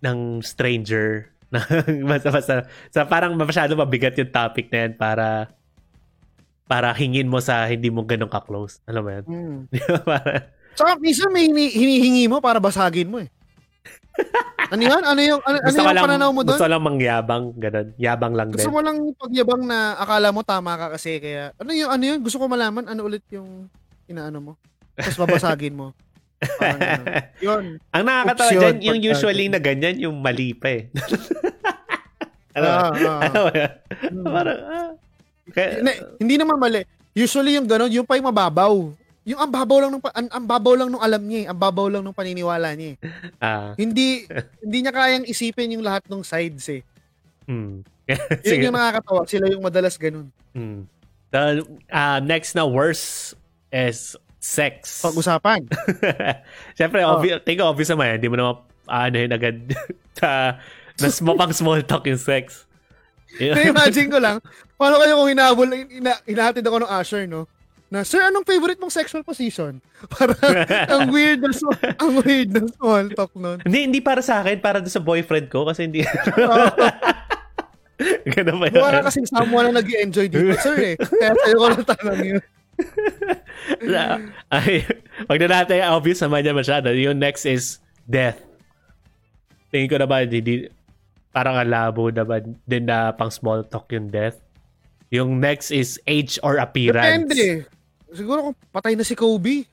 [0.00, 1.28] ng stranger.
[1.50, 1.58] na
[2.06, 2.54] basta, basta,
[2.94, 5.50] sa parang masyado mabigat yung topic na yan para
[6.70, 8.78] para hingin mo sa hindi mo ganun ka-close.
[8.86, 9.24] Alam mo yan?
[9.90, 10.06] Ba?
[10.06, 13.26] para, Saka minsan may hini- hinihingi mo para basagin mo eh.
[14.70, 15.02] ano yan?
[15.02, 16.58] Ano yung, ano, ano gusto ko yung lang, pananaw mo doon?
[16.58, 17.88] gusto lang mangyabang, ganun.
[17.98, 18.74] Yabang lang Gusto din.
[18.74, 22.18] mo lang pagyabang na akala mo tama ka kasi kaya ano yung ano yun?
[22.22, 23.66] Gusto ko malaman ano ulit yung
[24.06, 24.52] inaano mo.
[24.94, 25.90] Tapos babasagin mo.
[26.60, 27.06] Parang ganun.
[27.44, 27.64] Yun.
[27.92, 30.82] Ang nakakatawa Opsyon, dyan, yung usually na ganyan, yung mali pa eh.
[32.60, 32.66] Mo?
[32.66, 33.46] Ah, ah.
[33.54, 33.72] Yan?
[34.10, 34.24] Hmm.
[34.26, 34.90] Parang, ah.
[35.50, 36.82] Kaya, hindi, hindi naman mali.
[37.14, 38.74] Usually yung gano'n, yung pa yung mababaw.
[39.24, 41.46] Yung ang babaw lang ng ang, ang babaw lang ng alam niya, eh.
[41.52, 42.96] ang babaw lang ng paniniwala niya.
[42.96, 42.96] eh.
[43.38, 44.24] ah, Hindi
[44.64, 46.82] hindi niya kayang isipin yung lahat ng sides eh.
[47.44, 47.84] hmm.
[48.48, 50.32] Yun yung nakakatawa, sila yung madalas ganun.
[50.50, 50.88] Hmm.
[51.30, 53.38] The uh, next na worst
[53.70, 54.98] is sex.
[55.04, 55.62] Pag-usapan.
[56.80, 57.20] Siyempre, Oh.
[57.20, 58.16] obvious, tingin ko obvious naman yan.
[58.18, 58.54] Hindi mo naman
[58.90, 59.56] ano yun agad
[60.18, 60.58] na
[60.98, 62.66] sm- pang small talk yung sex.
[63.38, 63.54] Yun.
[63.54, 64.42] Na-imagine ko lang,
[64.74, 67.46] paano kayo kung hinabol, ina, hinahatid ako ng usher, no?
[67.90, 69.82] Na, sir, anong favorite mong sexual position?
[70.14, 70.30] Para,
[70.86, 71.66] ang weird so,
[72.02, 73.58] ang weird na small talk nun.
[73.66, 76.06] hindi, hindi para sa akin, para sa boyfriend ko kasi hindi.
[78.32, 78.80] Ganun ba yun?
[78.80, 80.94] Wala kasing someone na nag enjoy dito, sir, eh.
[80.96, 82.42] Kaya sa'yo ko lang tanong yun.
[84.48, 84.86] Ay,
[85.28, 86.94] wag na natin obvious naman yan masyado.
[86.94, 88.38] Yung next is death.
[89.74, 90.70] Tingin ko naman, hindi,
[91.34, 94.38] parang ang labo naman din na pang small talk yung death.
[95.10, 97.26] Yung next is age or appearance.
[97.26, 97.66] Depende.
[98.10, 99.64] Siguro kung patay na si Kobe.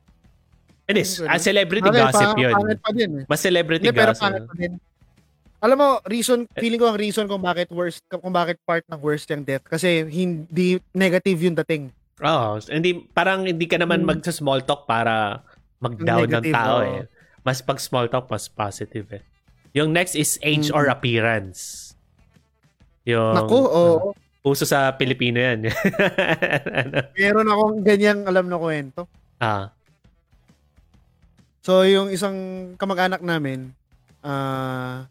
[0.86, 1.20] It is.
[1.20, 2.54] A celebrity Okay, gossip pa- yun.
[2.80, 3.24] Pa din, eh.
[3.26, 4.24] Mas celebrity Hindi, pero gossip.
[4.24, 4.74] pangit pa din.
[5.58, 9.28] Alam mo, reason, feeling ko ang reason kung bakit worst, kung bakit part ng worst
[9.28, 9.66] yung death.
[9.66, 11.90] Kasi hindi negative yung dating.
[12.18, 12.58] Oo.
[12.64, 14.10] hindi, parang hindi ka naman Hmm.
[14.10, 15.42] magsa-small talk para
[15.78, 16.90] mag-down ng Negative, tao oo.
[16.96, 17.02] eh.
[17.44, 19.24] Mas pag small talk, mas positive eh.
[19.74, 20.78] Yung next is age Hmm.
[20.78, 21.94] or appearance.
[23.04, 24.14] Yung, Naku, oo.
[24.48, 25.68] Uso sa Pilipino yan.
[25.68, 25.72] ano?
[27.20, 29.06] Meron akong ganyang alam na kwento.
[29.38, 29.72] Ah.
[31.62, 32.36] So, yung isang
[32.80, 33.76] kamag-anak namin,
[34.24, 35.08] ah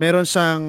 [0.00, 0.64] meron siyang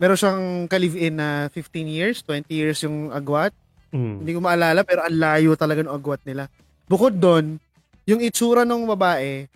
[0.00, 3.52] meron siyang ka-live-in na 15 years, 20 years yung agwat.
[3.94, 4.24] Mm.
[4.24, 6.50] Hindi ko maalala, pero ang layo talaga ng agwat nila.
[6.90, 7.62] Bukod doon,
[8.08, 9.46] yung itsura ng babae,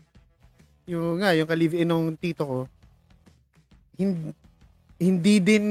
[0.87, 2.61] yung nga, yung ka-live-in ng tito ko,
[3.99, 4.31] hindi,
[5.03, 5.67] hindi din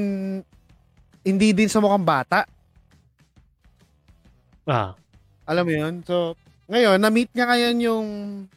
[1.28, 2.48] hindi din sa mukhang bata.
[4.64, 4.96] Ah.
[5.44, 5.94] Alam mo yun?
[6.04, 6.36] So,
[6.68, 8.06] ngayon, na-meet niya ngayon yung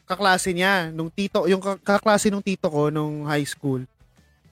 [0.04, 3.84] kaklase niya, nung tito, yung ka- kaklase nung tito ko nung high school.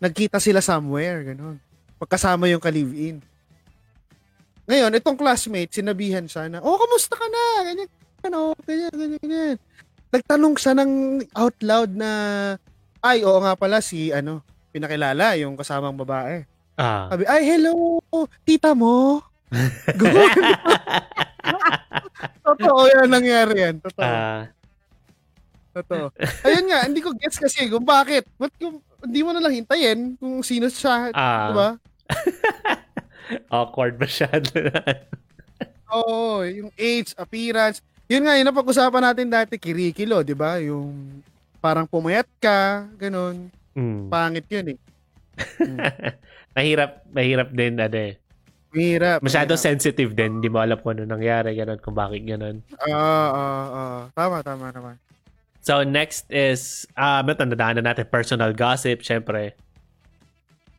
[0.01, 1.61] Nagkita sila somewhere, ganun.
[2.01, 3.21] Pagkasama yung ka-live-in.
[4.65, 7.45] Ngayon, itong classmate, sinabihan siya na, oh, kamusta ka na?
[7.69, 7.91] Ganyan,
[8.25, 9.57] ano, ganyan, ganyan, ganyan.
[10.09, 10.93] Nagtanong siya ng
[11.37, 12.11] out loud na,
[13.05, 14.41] ay, oo nga pala, si, ano,
[14.73, 16.49] pinakilala, yung kasamang babae.
[16.81, 17.13] Ah.
[17.13, 18.01] Sabi, ay, hello,
[18.49, 19.21] tita mo.
[22.41, 23.77] Totoo yan nangyari yan.
[23.85, 24.01] Totoo.
[24.01, 24.49] Ah.
[25.77, 26.09] Totoo.
[26.49, 28.25] Ayun nga, hindi ko gets kasi kung bakit.
[28.41, 31.13] Ba't yung, hindi mo na lang hintayin kung sino siya.
[31.13, 31.53] Ah.
[31.53, 31.69] Diba?
[33.61, 34.49] Awkward masyado.
[35.95, 37.85] Oo, yung age, appearance.
[38.09, 40.59] Yun nga, yun ang pag-usapan natin dati, kirikilo, di ba?
[40.65, 41.21] Yung
[41.61, 43.53] parang pumayat ka, ganun.
[43.77, 44.09] mm.
[44.09, 44.79] Pangit yun eh.
[46.57, 48.15] mahirap, mahirap din, ano eh.
[48.71, 49.19] Mahirap.
[49.23, 49.67] Masyado mahirap.
[49.67, 50.39] sensitive din.
[50.39, 52.63] Hindi mo alam kung ano nangyari, ganun, kung bakit ganun.
[52.87, 54.01] Ah, ah, ah.
[54.15, 54.95] Tama, tama naman.
[55.61, 59.53] So, next is, ah, uh, natandaan na natin, personal gossip, syempre.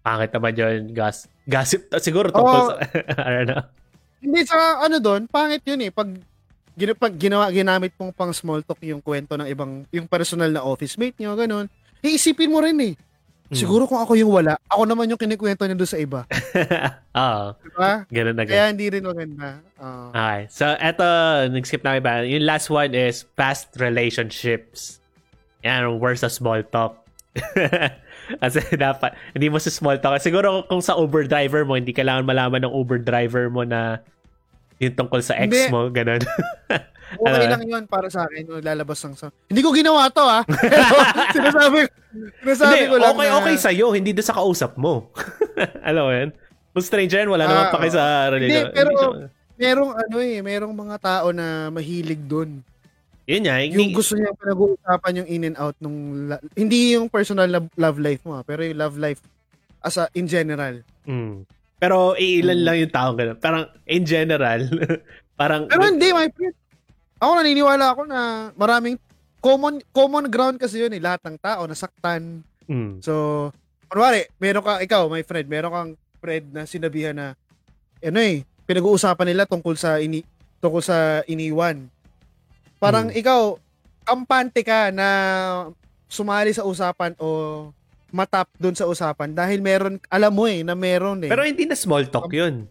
[0.01, 2.69] Pangit naman yun, gas, gossip, siguro tungkol Oo.
[2.73, 2.75] sa,
[3.45, 3.69] ano,
[4.21, 5.91] Hindi sa ano doon, pangit yun eh.
[5.93, 6.17] Pag,
[6.97, 10.97] pag ginawa, ginamit mong pang small talk yung kwento ng ibang, yung personal na office
[10.97, 11.69] mate nyo, ganun.
[12.01, 12.93] Iisipin mo rin eh.
[13.51, 16.23] Siguro kung ako yung wala, ako naman yung kinikwento niya doon sa iba.
[17.19, 17.45] Oo.
[17.59, 17.91] Diba?
[18.07, 18.55] Ganun na ganun.
[18.55, 19.59] Kaya hindi rin maganda.
[19.75, 20.07] Oo.
[20.15, 20.39] Okay.
[20.47, 21.05] So, eto,
[21.51, 22.23] nag-skip na iba.
[22.23, 25.03] Yung last one is past relationships.
[25.67, 27.03] Yan, worse sa small talk.
[28.41, 30.23] Kasi dapat, hindi mo sa small talk.
[30.23, 33.99] Siguro kung sa Uber driver mo, hindi kailangan malaman ng Uber driver mo na
[34.81, 35.69] yung tungkol sa ex Hindi.
[35.69, 36.23] mo, ganun.
[37.13, 37.51] Okay Ano?
[37.51, 38.43] lang yun para sa akin.
[38.45, 39.33] Yung lalabas ng sound.
[39.45, 40.39] Hindi ko ginawa to ha.
[40.47, 40.85] Pero
[41.31, 41.79] sinasabi,
[42.39, 45.11] sinasabi hindi, ko lang okay, na, okay sa'yo, hindi doon sa kausap mo.
[45.87, 46.29] Alam mo yun?
[46.71, 48.63] Kung stranger yan, wala namang Ah, paki sa relation.
[48.63, 52.63] Hindi, pero Hindi- merong ano eh, merong mga tao na mahilig dun.
[53.23, 55.97] yun nga, Yung hindi, gusto niya pinag-uusapan yung in and out nung
[56.27, 59.19] la- hindi yung personal love, love life mo ha, pero yung love life
[59.79, 60.79] as a, in general.
[61.03, 61.43] Mm.
[61.75, 62.65] Pero iilan Mm.
[62.65, 63.37] lang yung tao ganun.
[63.37, 64.61] Parang in general,
[65.39, 66.55] parang Pero hindi, my friend.
[67.21, 68.97] Ako naniniwala ako na maraming
[69.37, 71.01] common common ground kasi yun eh.
[71.01, 72.41] Lahat ng tao nasaktan.
[72.65, 72.97] Mm.
[73.05, 73.49] So,
[73.85, 77.27] kunwari, meron ka, ikaw, my friend, meron kang friend na sinabihan na,
[78.01, 80.25] ano eh, pinag-uusapan nila tungkol sa ini
[80.57, 81.85] tungkol sa iniwan.
[82.81, 83.17] Parang Hmm.
[83.17, 83.57] ikaw,
[84.01, 85.07] kampante ka na
[86.09, 87.69] sumali sa usapan o
[88.09, 91.29] matap doon sa usapan dahil meron, alam mo eh, na meron eh.
[91.29, 92.65] Pero hindi na small talk yun.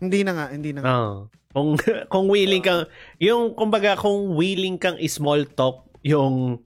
[0.00, 0.88] Hindi na nga, hindi na nga.
[0.92, 1.16] Oo.
[1.56, 1.68] Kung
[2.12, 2.84] kung willing kang
[3.16, 6.60] yung kumbaga kung willing kang i-small talk yung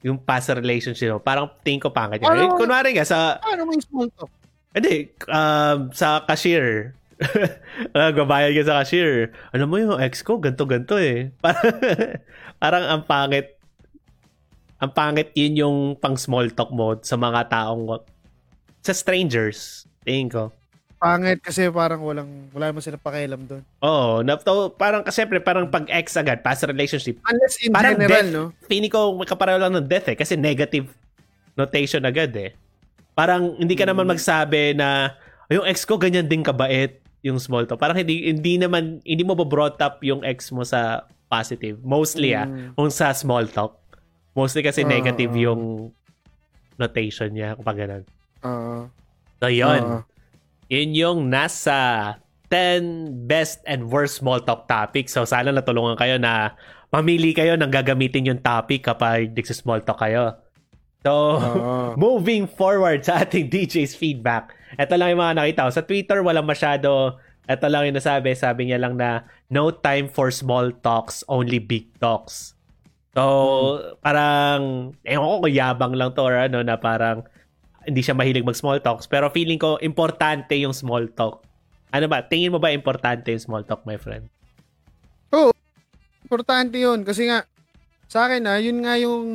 [0.00, 2.32] yung past relationship mo, parang tingin ko pangit yun.
[2.32, 2.40] Ano?
[2.40, 4.30] Eh, kunwari nga sa Ano mo yung small talk?
[4.70, 6.94] hindi um, sa cashier.
[7.92, 9.34] uh, gabayad ka sa cashier.
[9.52, 11.34] Alam mo yung ex ko, ganto ganto eh.
[11.42, 11.68] Parang,
[12.62, 13.60] parang ang pangit
[14.80, 18.00] ang pangit yun yung pang small talk mo sa mga taong
[18.80, 19.84] sa strangers.
[20.08, 20.42] Tingin ko.
[21.00, 23.64] Pangit kasi parang walang, wala naman sila pakialam doon.
[23.80, 28.20] Oo, na to, parang kasi parang pag ex agad, past relationship, Unless in Parang general,
[28.20, 28.28] death.
[28.30, 28.44] no?
[28.68, 30.92] feeling ko kapareho lang ng death eh kasi negative
[31.56, 32.52] notation agad eh.
[33.16, 35.16] Parang hindi ka naman magsabi na
[35.48, 37.80] yung ex ko ganyan din kabait yung small talk.
[37.80, 41.80] Parang hindi hindi naman hindi mo brought up yung ex mo sa positive.
[41.80, 42.76] Mostly ah, Mm.
[42.76, 43.76] kung sa small talk.
[44.32, 45.42] Mostly kasi Ah, negative ah.
[45.48, 45.92] yung
[46.76, 48.04] notation niya kapag ganun.
[48.44, 48.88] Oo.
[49.36, 49.80] So yun.
[49.80, 49.98] Oo.
[50.70, 52.14] Yun yung nasa
[52.48, 55.12] 10 best and worst small talk topics.
[55.12, 56.54] So sana natulungan kayo na
[56.94, 60.38] mamili kayo ng gagamitin yung topic kapag small talk kayo.
[61.00, 61.96] So, Oo.
[62.04, 64.52] moving forward sa ating DJ's feedback.
[64.76, 65.70] Ito lang yung mga nakita ko.
[65.72, 67.16] Sa Twitter, walang masyado.
[67.48, 68.36] Ito lang yung nasabi.
[68.36, 72.52] Sabi niya lang na, no time for small talks, only big talks.
[73.16, 77.26] So, parang, ewan ko kung yabang lang to or ano, na parang,
[77.86, 79.08] hindi siya mahilig mag small talks.
[79.08, 81.44] Pero feeling ko, importante yung small talk.
[81.90, 82.22] Ano ba?
[82.22, 84.28] Tingin mo ba importante yung small talk, my friend?
[86.30, 87.42] Importante yun kasi nga
[88.06, 89.26] sa akin na yun nga yung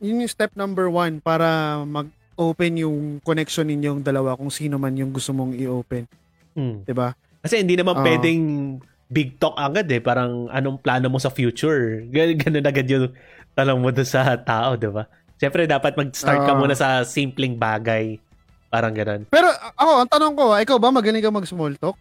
[0.00, 5.12] yun yung step number one para mag-open yung connection ninyong dalawa kung sino man yung
[5.12, 6.08] gusto mong i-open.
[6.56, 6.80] Hmm.
[6.80, 7.12] 'Di ba?
[7.44, 8.04] Kasi hindi naman Oo.
[8.08, 8.40] pwedeng
[9.12, 10.00] big talk agad eh.
[10.00, 12.08] Parang anong plano mo sa future.
[12.08, 13.12] Gan- Ganun agad yung
[13.52, 15.04] tanong mo sa tao, di ba?
[15.38, 16.58] Siyempre, dapat mag-start ka Oo.
[16.58, 18.18] muna sa simpleng bagay.
[18.68, 19.24] Parang ganun.
[19.30, 21.96] Pero ako, ang tanong ko, ah, ikaw ba magaling ka mag-small talk?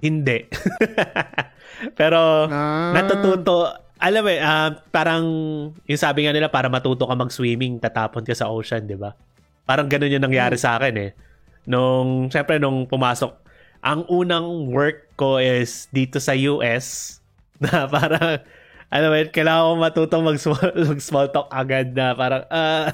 [0.00, 0.48] Hindi.
[2.00, 2.92] Pero, Ah.
[2.92, 5.24] natututo, alam eh, ah, parang,
[5.76, 9.12] yung sabi nga nila, para matuto ka mag-swimming, tatapon ka sa ocean, di ba?
[9.62, 10.64] Parang ganun yung nangyari Hmm.
[10.64, 11.10] sa akin eh.
[11.68, 13.36] Nung, syempre, nung pumasok,
[13.80, 17.20] ang unang work ko is dito sa US,
[17.62, 18.40] na parang,
[18.90, 22.90] alam mo, yun, kailangan ko matutong mag-small, mag-small talk agad na parang, ah,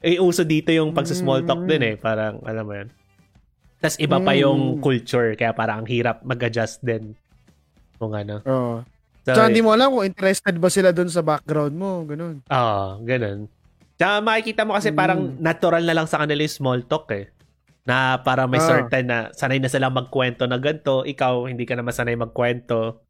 [0.00, 1.94] eh, uso dito yung pag-small talk din eh.
[1.94, 2.88] Parang, alam mo yun.
[3.78, 4.80] Tapos iba pa yung Mm.
[4.80, 7.16] culture, kaya parang ang hirap mag-adjust din.
[7.96, 8.40] Kung ano.
[8.42, 8.80] Oo.
[9.20, 12.40] So, Tsaka hindi mo alam kung interested ba sila doon sa background mo, ganun.
[12.42, 13.48] Oo, ganun.
[13.94, 15.44] Tsaka makikita mo kasi parang Mm.
[15.44, 17.28] natural na lang sa kanila yung small talk eh.
[17.84, 18.68] Na para may Ah.
[18.70, 23.04] certain na sanay na sila magkwento na ganito, ikaw hindi ka naman sanay magkwento.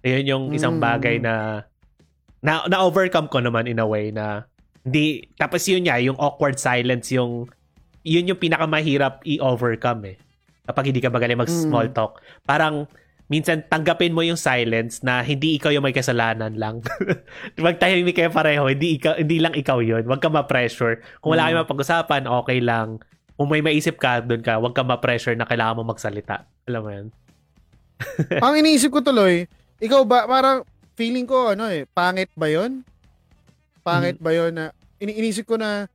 [0.00, 0.82] Ayun yung isang Mm.
[0.82, 1.64] bagay na
[2.38, 4.46] na, na overcome ko naman in a way na
[4.82, 7.50] hindi tapos yun niya yung awkward silence yung
[8.06, 10.16] yun yung pinakamahirap i-overcome eh.
[10.64, 11.94] Kapag hindi ka magaling mag small Mm.
[11.94, 12.12] talk.
[12.42, 12.86] Parang
[13.26, 16.80] minsan tanggapin mo yung silence na hindi ikaw yung may kasalanan lang.
[17.58, 20.04] Magtahimik kayo pareho, hindi ikaw hindi lang ikaw yun.
[20.04, 21.02] Huwag ka ma-pressure.
[21.18, 21.48] Kung wala Mm.
[21.50, 23.02] kayong mapag-usapan, okay lang.
[23.34, 24.56] Kung may maisip ka, doon ka.
[24.56, 26.46] Huwag ka ma-pressure na kailangan mo magsalita.
[26.64, 27.06] Alam mo yan?
[28.38, 29.46] ang iniisip ko tuloy,
[29.78, 30.66] ikaw ba, parang
[30.98, 32.82] feeling ko, ano eh, pangit ba yon
[33.86, 35.86] Pangit ba yon na, ini iniisip ko na,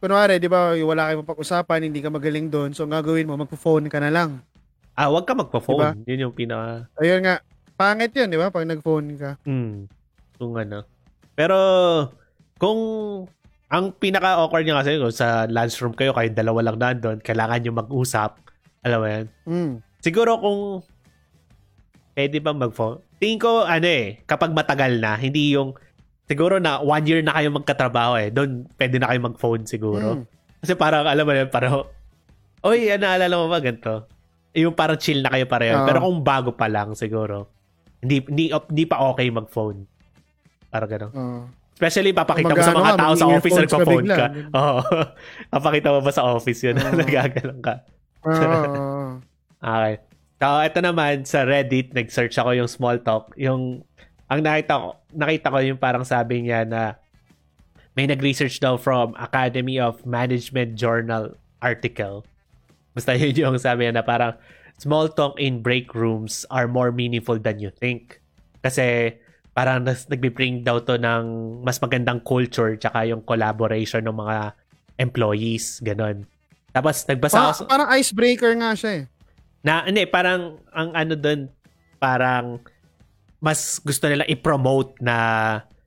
[0.00, 3.92] kunwari, di ba, wala kayong mapag-usapan, hindi ka magaling doon, so ang gagawin mo, magpo-phone
[3.92, 4.40] ka na lang.
[4.98, 6.02] Ah, huwag ka magpa-phone.
[6.08, 6.90] Yun yung pinaka...
[6.98, 7.44] Ayun nga,
[7.78, 9.30] pangit yun, di ba, pag nag-phone ka.
[9.46, 9.86] Hmm.
[10.40, 10.82] Kung ano.
[11.38, 11.58] Pero,
[12.58, 12.80] kung
[13.68, 18.40] ang pinaka-awkward niya kasi kung sa lunchroom kayo, kayo dalawa lang nandun, kailangan nyo mag-usap.
[18.80, 19.26] Alam mo yan?
[19.44, 19.72] Mm.
[20.00, 20.60] Siguro kung
[22.16, 23.04] pwede ba mag-phone?
[23.18, 25.74] Tingin ko, ano eh, kapag matagal na, hindi yung,
[26.30, 30.22] siguro na one year na kayo magkatrabaho eh, doon pwede na kayo mag-phone siguro.
[30.22, 30.24] Mm.
[30.62, 31.86] Kasi parang, alam mo yun, parang,
[32.62, 34.06] oy, ano, naalala mo ba ganito?
[34.54, 35.82] Yung parang chill na kayo pareho.
[35.82, 35.86] Oo.
[35.86, 37.50] Pero kung bago pa lang, siguro,
[37.98, 39.86] hindi, hindi, hindi pa okay mag-phone.
[40.70, 41.12] Parang gano'n.
[41.14, 41.40] Oo.
[41.78, 44.26] Especially, papakita mo sa Mag-ano mga ka, tao sa office na nagpa-phone ka.
[44.50, 44.80] Oo.
[45.54, 46.74] papakita mo ba sa office yun?
[46.74, 46.94] Oo.
[47.02, 47.74] Nagagalang ka.
[48.26, 49.22] Oo.
[49.58, 49.98] Okay.
[50.38, 53.34] So, ito naman, sa Reddit, nag-search ako yung small talk.
[53.34, 53.82] Yung,
[54.30, 56.94] ang nakita ko, nakita ko yung parang sabi niya na
[57.98, 62.22] may nag-research daw from Academy of Management Journal article.
[62.94, 64.38] Basta yun yung sabi niya na parang
[64.78, 68.22] small talk in break rooms are more meaningful than you think.
[68.62, 69.18] Kasi
[69.50, 74.54] parang nas, nagbi-bring daw to ng mas magandang culture tsaka yung collaboration ng mga
[75.02, 76.22] employees, ganon.
[76.70, 79.04] Tapos nagbasa ako Pa- sa- parang icebreaker nga siya eh.
[79.68, 81.52] Na hindi parang ang ano doon
[82.00, 82.56] parang
[83.38, 85.16] mas gusto nila i-promote na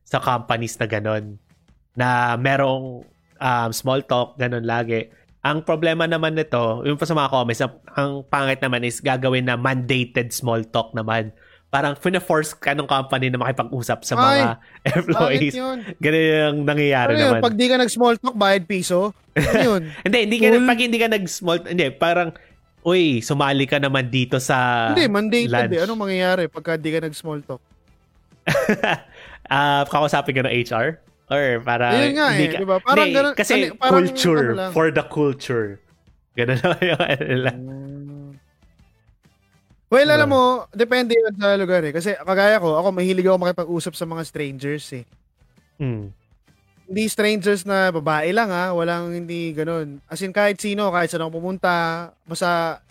[0.06, 1.24] sa companies na ganon
[1.92, 3.02] na merong
[3.36, 5.10] um, small talk ganon lagi
[5.42, 9.50] ang problema naman nito yung pa sa mga comments ang, ang pangit naman is gagawin
[9.50, 11.34] na mandated small talk naman
[11.66, 15.78] parang fina-force ka ng company na makipag-usap sa mga Bakit employees yun?
[15.98, 17.28] ganun yung nangyayari Ano yun?
[17.34, 19.16] naman Pag di ka nag-small talk, bayad piso?
[19.32, 19.82] Ano yun?
[20.04, 20.68] hindi hindi ka Cool.
[20.68, 22.28] pag hindi ka nag-small hindi parang
[22.82, 25.72] uy sumali ka naman dito sa Hindi, mandated lunch.
[25.72, 25.82] eh.
[25.82, 27.62] Anong mangyayari pagka di ka nag-small talk?
[29.44, 30.96] Ah, kakausapin ka ng HR?
[31.28, 32.78] Or para Ayun nga eh, di ba?
[32.78, 35.76] Parang hindi, ganun- kasi ano- parang culture ano for the culture.
[36.32, 37.50] Ganun lang yung ano nila.
[39.86, 40.16] Well, Diba?
[40.16, 41.92] alam mo, depende yun sa lugar eh.
[41.92, 45.04] Kasi kagaya ko, ako mahilig ako makipag-usap sa mga strangers eh.
[45.76, 46.16] Hmm.
[46.92, 49.96] Hindi strangers na babae lang ha, walang hindi ganun.
[50.12, 51.72] As in kahit sino, kahit saan ako pumunta,
[52.28, 52.84] basta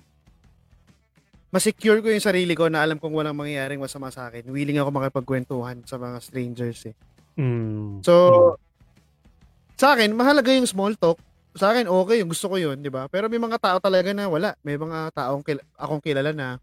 [1.54, 4.50] masecure ko yung sarili ko na alam kong walang mangyayaring masama sa akin.
[4.50, 6.96] Willing ako makipagkwentuhan sa mga strangers eh.
[7.38, 8.02] Hmm.
[8.02, 8.58] So,
[9.78, 11.22] sa akin, mahalaga yung small talk.
[11.54, 13.06] Sa akin, okay, yung gusto ko yun, di ba?
[13.06, 14.58] Pero may mga tao talaga na wala.
[14.66, 16.58] May mga taong kil- akong kilala na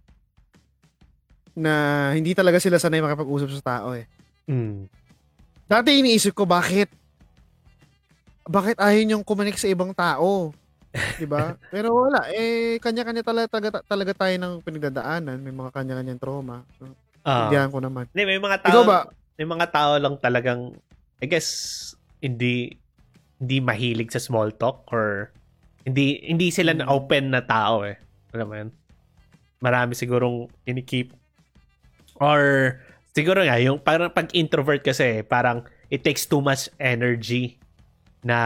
[1.58, 1.72] na
[2.14, 4.10] hindi talaga sila sanay makipag-usap sa tao eh.
[4.50, 4.90] Hmm.
[5.70, 6.88] Dati iniisip ko, bakit?
[8.48, 10.56] Bakit ayaw niyong kumanik sa ibang tao?
[11.20, 11.52] Di ba?
[11.74, 12.32] Pero wala.
[12.32, 15.36] Eh, kanya-kanya talaga, talaga, talaga tayo ng pinagdadaanan.
[15.36, 16.64] May mga kanya-kanyang trauma.
[16.80, 16.88] So.
[17.28, 18.08] Indihan ko naman.
[18.08, 19.00] Hindi, may mga tao, Ikaw ba?
[19.36, 20.72] may mga tao lang talagang,
[21.20, 21.48] I guess,
[22.24, 22.72] hindi,
[23.36, 25.28] hindi mahilig sa small talk or
[25.84, 26.96] hindi, hindi sila na Hmm.
[26.96, 28.00] open na tao eh.
[28.32, 28.70] Alam mo yun?
[29.60, 31.12] Marami sigurong inikip.
[32.16, 32.74] Or,
[33.12, 37.60] siguro nga, yung parang pag introvert kasi, parang it takes too much energy
[38.22, 38.38] na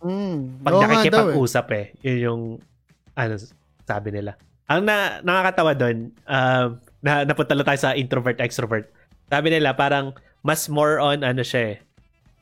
[0.00, 0.88] Mm, pag daw eh.
[0.88, 1.86] nakikipag-usap eh.
[2.00, 2.42] Yun yung,
[3.12, 3.32] ano,
[3.84, 4.32] sabi nila.
[4.70, 6.68] Ang na, nakakatawa doon, um,
[7.04, 8.88] na, napunta lang tayo sa introvert-extrovert.
[9.28, 11.84] Sabi nila, parang, mas more on, ano siya eh,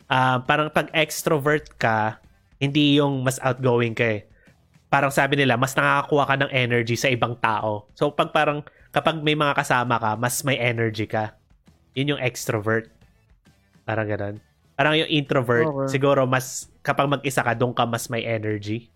[0.06, 2.22] ah, parang pag extrovert ka,
[2.62, 4.20] hindi yung mas outgoing ka eh.
[4.88, 7.90] Parang sabi nila, mas nakakakuha ka ng energy sa ibang tao.
[7.92, 11.36] So, pag parang, kapag may mga kasama ka, mas may energy ka.
[11.92, 12.88] Yun yung extrovert.
[13.84, 14.40] Parang ganun.
[14.78, 15.98] Parang yung introvert, Okay.
[15.98, 18.94] siguro mas, kapag mag-isa ka, doon ka mas may energy.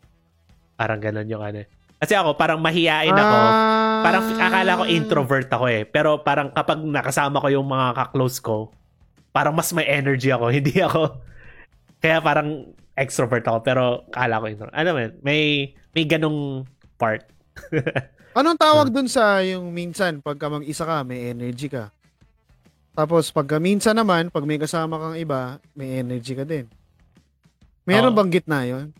[0.78, 1.66] Parang ganun yung ano.
[1.98, 3.38] Kasi ako, parang mahihain ako.
[3.38, 4.02] Ah.
[4.06, 5.82] Parang akala ko introvert ako eh.
[5.82, 8.70] Pero parang kapag nakasama ko yung mga ka-close ko,
[9.34, 10.50] parang mas may energy ako.
[10.54, 11.18] Hindi ako.
[11.98, 13.58] Kaya parang extrovert ako.
[13.66, 14.78] Pero akala ko introvert.
[14.78, 16.62] Ano man, may, may ganong
[16.94, 17.26] part.
[18.38, 21.90] Anong tawag dun sa yung minsan pagka mag-isa ka, may energy ka?
[22.92, 26.68] Tapos pagka minsan naman, pag may kasama kang iba, may energy ka din.
[27.88, 28.18] Meron Oo.
[28.20, 28.92] bang gitna yun?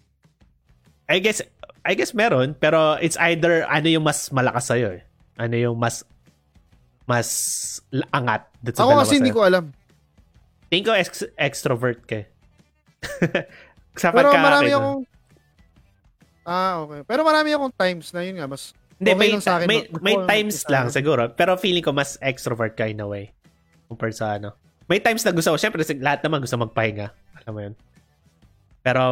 [1.12, 1.44] I guess,
[1.84, 2.56] I guess meron.
[2.56, 5.02] Pero it's either ano yung mas malakas sa'yo eh.
[5.36, 6.08] Ano yung mas
[7.04, 7.28] mas
[8.14, 9.74] angat sa Ako kasi hindi ko alam.
[10.72, 12.26] Tingin ko ex- extrovert ka eh.
[14.00, 15.00] sa Pero marami akong...
[16.48, 17.00] Ah, okay.
[17.04, 18.72] Pero marami akong times na yun nga, mas...
[18.96, 19.66] Hindi, okay may, lang sa akin.
[19.68, 20.94] may, may times lang lang.
[20.94, 21.28] siguro.
[21.34, 23.34] Pero feeling ko mas extrovert ka in a way.
[23.92, 24.56] Compared sa ano.
[24.84, 25.56] May times na gusto ko.
[25.56, 27.12] Siyempre, lahat naman gusto magpahinga.
[27.38, 27.74] Alam mo yun.
[28.80, 29.02] Pero,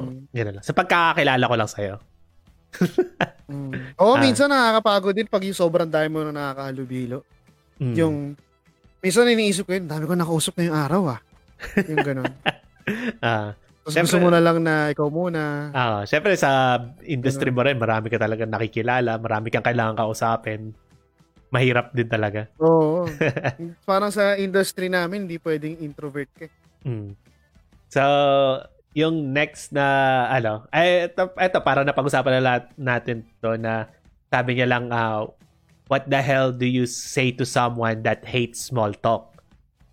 [0.00, 0.26] Hmm.
[0.28, 0.64] gano'n lang.
[0.64, 1.94] Sa pagkakakilala ko lang sa'yo.
[3.44, 3.76] Mm.
[4.00, 4.20] Oo, Ah.
[4.24, 7.20] minsan nakakapagod din pag yung sobrang dami mo na nakakahalubilo.
[7.76, 7.92] Mm.
[7.94, 8.16] Yung...
[8.98, 11.20] Minsan iniisip ko yun, dami ko nakausap na yung araw ah.
[11.84, 12.24] Yung ganun.
[13.20, 15.68] Ah, Tapos Siyempre- gusto mo na lang na ikaw muna.
[15.70, 19.16] ah, siyempre, sa industry mo rin, marami ka talaga nakikilala.
[19.16, 20.72] Marami kang kailangan kausapin.
[21.54, 22.50] Mahirap din talaga.
[22.58, 23.06] Oo.
[23.88, 26.50] Parang sa industry namin, hindi pwedeng introvert ka.
[26.82, 27.14] Mm.
[27.86, 28.02] So,
[28.98, 29.86] yung next na,
[30.34, 33.86] ano, ay, ito, ito para napag-usapan na lahat natin to na
[34.34, 35.30] sabi niya lang, uh,
[35.86, 39.38] what the hell do you say to someone that hates small talk?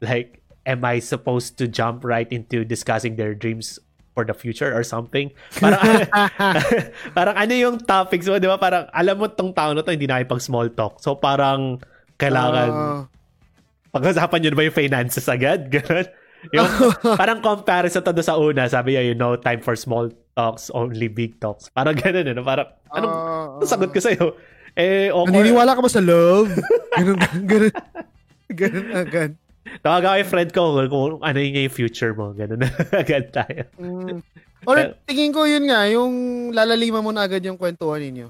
[0.01, 3.77] Like, am I supposed to jump right into discussing their dreams
[4.11, 5.31] for the future or something?
[5.57, 5.81] Parang,
[7.17, 8.59] parang ano yung topics mo, di ba?
[8.59, 10.99] Parang, alam mo tong tao na to, hindi nakipag small talk.
[10.99, 11.79] So, parang,
[12.19, 13.01] kailangan, Ah,
[13.91, 15.67] pag-usapan nyo na ba yung finances agad?
[15.73, 16.07] Ganun.
[16.57, 16.65] Yung,
[17.19, 21.05] parang comparison to doon sa una, sabi niya, you know, time for small talks, only
[21.05, 21.69] big talks.
[21.69, 22.41] Parang ganun, ano?
[22.41, 23.13] Parang, anong,
[23.61, 24.33] anong sagot ko sa'yo?
[24.73, 25.37] Eh, awkward.
[25.37, 26.49] Naniniwala ka ba sa love?
[26.97, 27.73] Ganun, ganun.
[28.49, 29.31] Ganun agad.
[29.81, 32.33] Tawag ako yung friend ko kung ano yung yung future mo.
[32.33, 32.69] Ganun na
[33.03, 33.63] agad tayo.
[33.77, 34.19] Mm.
[34.65, 34.77] Or
[35.09, 36.13] tingin ko yun nga, yung
[36.53, 38.29] lalalima mo na agad yung kwentuhan ninyo.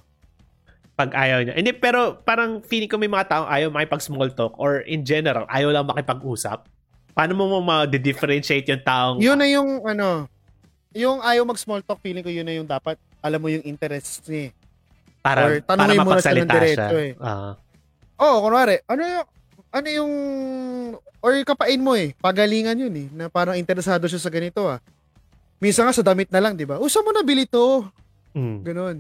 [0.95, 1.55] Pag ayaw niya.
[1.55, 5.43] Hindi, pero parang feeling ko may mga taong ayaw makipag small talk or in general,
[5.51, 6.67] ayaw lang makipag-usap.
[7.11, 9.17] Paano mo mo ma-differentiate yung taong...
[9.19, 10.31] Yun na yung ano,
[10.95, 14.27] yung ayaw mag small talk, feeling ko yun na yung dapat alam mo yung interest
[14.27, 14.49] niya.
[14.49, 14.51] eh.
[15.21, 17.13] para, or tanungin para mo na siya ng diretso eh.
[17.21, 17.53] Ah.
[18.21, 19.27] Oo, kunwari, ano yung,
[19.71, 20.11] ano yung,
[21.23, 24.79] or kapain mo eh, pagalingan yun eh, na parang interesado siya sa ganito ah.
[25.61, 26.81] Minsan nga sa damit na lang, di ba?
[26.89, 27.85] Saan mo nabili to?
[28.33, 28.57] Mm.
[28.65, 28.97] Ganon.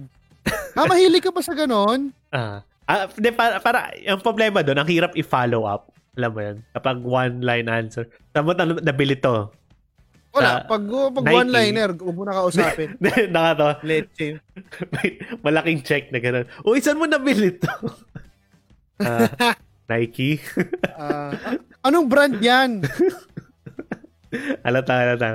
[0.77, 2.13] ah, mahilig ka ba sa ganon?
[2.29, 2.61] Ah.
[2.85, 5.89] Ah, de, para, para, yung problema doon, ang hirap i-follow up.
[6.19, 6.57] Alam mo yan?
[6.75, 8.03] Kapag one-line answer.
[8.35, 9.47] Mo na, nabili to?
[10.31, 11.37] Wala, Sa pag, pag Nike.
[11.43, 12.95] one-liner, huwag mo na kausapin.
[13.35, 13.79] Nakatawa.
[13.83, 14.39] Let's say.
[14.95, 16.47] May malaking check na gano'n.
[16.63, 17.71] Uy, saan mo nabili to?
[19.01, 19.57] Ah,
[19.89, 20.41] Nike.
[20.99, 21.33] ah,
[21.85, 22.81] anong brand yan?
[24.65, 25.29] Halata, halata.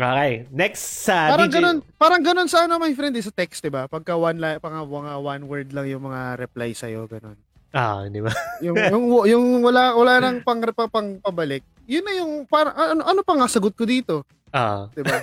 [0.00, 0.48] Okay.
[0.48, 1.56] Next sa parang DJ.
[1.60, 3.84] ganun, parang ganun sa ano, my friend, eh, sa text, di ba?
[3.84, 7.36] Pagka one, li- pang, mga one word lang yung mga reply sa'yo, ganun.
[7.70, 8.32] Ah, di ba?
[8.66, 11.62] Yung, yung, yung wala, wala nang pang, pang, pang pabalik.
[11.86, 14.26] Yun na yung, parang, ano, ano pa nga sagot ko dito?
[14.50, 14.90] Ah.
[14.90, 15.16] Di ba?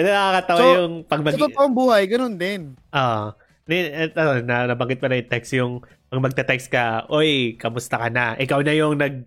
[0.00, 1.36] Ito nakakatawa So, yung pag mag...
[1.36, 2.72] Sa totoong buhay, ganun din.
[2.88, 3.36] Ah.
[3.68, 8.36] Ito, na, nabanggit pa na yung text yung pag magte-text ka, Oy, kamusta ka na?
[8.36, 9.24] Ikaw na yung nag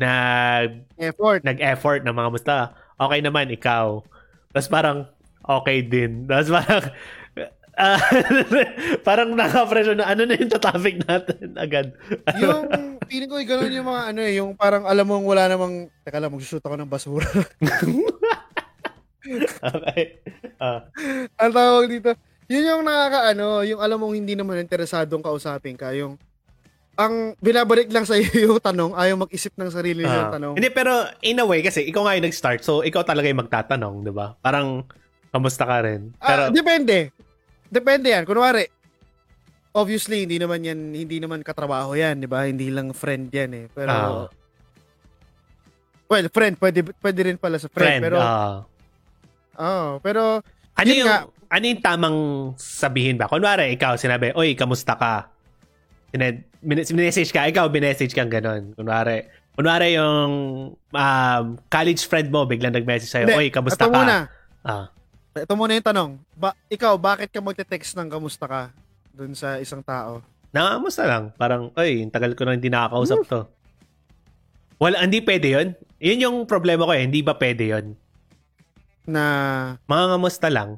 [0.00, 1.44] nag Effort.
[1.44, 2.56] nag-effort na mga musta.
[2.96, 4.00] Okay naman, ikaw.
[4.48, 4.98] Tapos parang,
[5.44, 6.24] okay din.
[6.24, 6.84] Tapos parang,
[7.84, 8.00] ah,
[9.08, 11.92] parang naka-pressure na ano na yung topic natin agad.
[12.40, 12.64] yung,
[13.12, 16.32] feeling ko, ganun yung mga, ano eh, yung parang alam mong wala namang, teka lang,
[16.32, 17.28] magsushoot ako ng basura.
[19.68, 20.24] okay.
[20.56, 20.88] Ah,
[21.36, 22.16] Ang tawag dito,
[22.46, 26.14] yun yung nakakaano, yung alam mong hindi naman interesadong kausapin ka, yung
[26.96, 30.32] ang binabalik lang sa iyo yung tanong, ayaw mag-isip ng sarili ah.
[30.32, 30.54] ng tanong.
[30.56, 33.94] Hindi, pero in a way, kasi ikaw nga yung nag-start, so ikaw talaga yung magtatanong,
[34.00, 34.32] di ba?
[34.40, 34.80] Parang,
[35.28, 36.16] kamusta ka rin?
[36.16, 37.12] Ah, Pero, depende.
[37.68, 38.24] Depende yan.
[38.24, 38.64] Kunwari,
[39.76, 42.48] obviously, hindi naman yan, hindi naman katrabaho yan, di ba?
[42.48, 43.66] Hindi lang friend yan eh.
[43.68, 44.26] Pero, Ah.
[46.08, 48.00] well, friend, pwede, pwede rin pala sa friend.
[48.00, 48.64] friend, pero, ah.
[49.60, 50.40] oh, pero,
[50.76, 51.20] Ano Yun yung, nga.
[51.56, 52.18] Ano yung tamang
[52.60, 53.32] sabihin ba?
[53.32, 55.32] Kunwari, ikaw, sinabi, oy, kamusta ka?
[56.12, 58.76] Sined, min- message ka, ikaw, binessage kang ganon.
[58.76, 59.24] Kunwari,
[59.56, 60.32] kunwari yung
[60.76, 63.96] um, college friend mo, biglang nag-message sa'yo, oy, kamusta ito ka?
[63.96, 64.16] muna.
[64.60, 64.92] Ah.
[65.32, 66.10] Ito muna yung tanong.
[66.36, 68.62] Ba, ikaw, bakit ka magte-text ng kamusta ka
[69.16, 70.20] dun sa isang tao?
[70.52, 71.32] Nakamusta lang.
[71.40, 73.40] Parang, oy, ang tagal ko na hindi nakakausap to.
[74.76, 75.68] Wala, hindi pwede yun.
[76.04, 77.96] Yun yung problema ko eh, hindi ba pwede yun?
[79.08, 79.24] Na,
[79.88, 80.76] Mga ngamusta lang.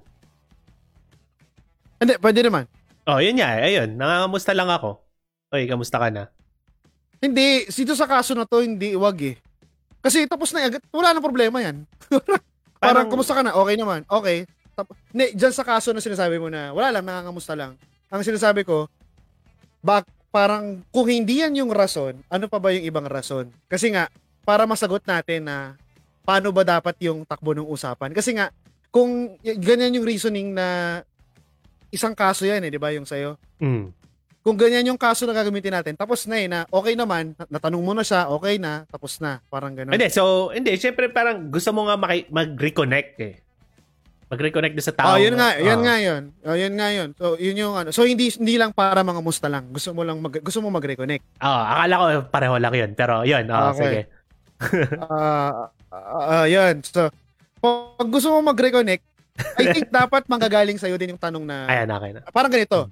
[1.99, 2.65] Hindi, pwede naman.
[3.09, 5.01] Oh, yun nga, ayun, nangangamusta lang ako.
[5.49, 6.29] Oy, kamusta ka na?
[7.19, 9.37] Hindi, dito sa kaso na to, hindi, wag eh.
[9.99, 11.83] Kasi tapos na, agad- wala nang problema yan.
[12.79, 13.57] Parang, Parang- kumusta ka na?
[13.59, 14.07] Okay naman.
[14.07, 14.47] Okay.
[14.79, 17.75] Tap- hindi, dyan sa kaso na sinasabi mo na, wala lang, nangangamusta lang.
[18.13, 18.87] Ang sinasabi ko,
[19.83, 23.51] bak, parang, kung hindi yan yung rason, ano pa ba yung ibang rason?
[23.67, 24.07] Kasi nga,
[24.47, 25.75] para masagot natin na,
[26.23, 28.15] paano ba dapat yung takbo ng usapan?
[28.15, 28.55] Kasi nga,
[28.95, 31.01] kung ganyan yung reasoning na,
[31.89, 33.37] isang kaso yan eh, di ba, yung sa'yo?
[33.59, 33.95] Mm.
[34.39, 37.85] kung ganyan yung kaso na gagamitin natin, tapos na eh, na okay naman, na- natanong
[37.85, 39.93] mo na siya, okay na, tapos na, parang gano'n.
[39.93, 43.35] Hindi, so, hindi, syempre parang gusto mo nga maki- mag-reconnect eh.
[44.29, 45.09] Mag-reconnect doon sa tao.
[45.11, 45.85] Oh, yun nga, yun Ah.
[45.85, 46.23] nga yun.
[46.45, 47.09] Oh, yun nga yun.
[47.13, 47.89] So, yun yung ano.
[47.91, 49.69] So, hindi hindi lang para mga musta lang.
[49.69, 51.25] Gusto mo lang mag, gusto mo mag-reconnect.
[51.41, 52.91] Ah, akala ko pareho lang yun.
[52.93, 53.81] Pero yun, ah, Okay.
[53.83, 54.01] sige.
[55.03, 56.81] Ah, ah, ah, yun.
[56.83, 57.09] So,
[57.59, 59.05] pag gusto mo mag-reconnect,
[59.59, 62.21] I think dapat manggagaling sa'yo din yung tanong na, Ayan, okay na.
[62.31, 62.91] parang ganito.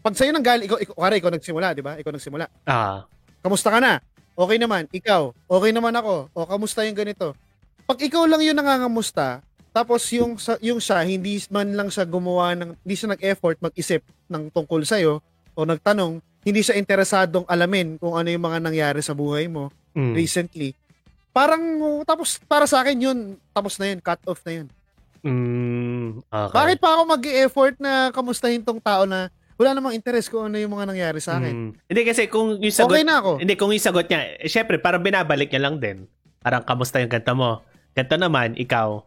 [0.00, 1.94] Pag sa'yo nang galing, ikaw, ikaw, kuwari, ikaw nagsimula, di ba?
[2.00, 2.46] Ikaw nagsimula.
[2.64, 3.04] Ah,
[3.40, 4.00] Kamusta ka na?
[4.36, 4.88] Okay naman.
[4.88, 6.32] Ikaw, okay naman ako.
[6.32, 7.36] O, kamusta yung ganito?
[7.84, 12.56] Pag ikaw lang yung nangangamusta, tapos yung, sa, yung siya, hindi man lang siya gumawa
[12.56, 15.20] ng, hindi siya nag-effort mag-isip ng tungkol sa'yo,
[15.56, 20.16] o nagtanong, hindi siya interesadong alamin kung ano yung mga nangyari sa buhay mo mm.
[20.16, 20.72] recently.
[21.36, 21.60] Parang,
[22.08, 23.18] tapos, para sa akin yun,
[23.52, 24.66] tapos na yun, cut off na yun.
[25.20, 26.54] Mm, okay.
[26.56, 29.28] Bakit pa ako mag-effort na kamustahin tong tao na
[29.60, 31.52] wala namang interest kung ano yung mga nangyari sa akin?
[31.52, 31.70] Mm.
[31.76, 33.30] Hindi kasi kung yung sagot, Okay na ako.
[33.36, 36.08] hindi kung yung sagot niya, eh, syempre parang binabalik niya lang din.
[36.40, 37.60] Parang kamusta yung kanta mo?
[37.92, 39.04] Kanta naman, ikaw.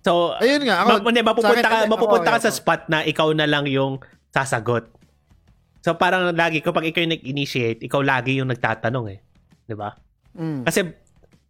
[0.00, 2.56] So, Ayun nga, ako, ma- hindi, mapupunta sa ka, akin, mapupunta ako, ka sa ako.
[2.56, 4.00] spot na ikaw na lang yung
[4.32, 4.88] sasagot.
[5.84, 9.18] So, parang lagi, kapag ikaw yung nag-initiate, ikaw lagi yung nagtatanong eh.
[9.68, 9.92] Di ba?
[10.32, 10.64] Mm.
[10.64, 10.88] Kasi,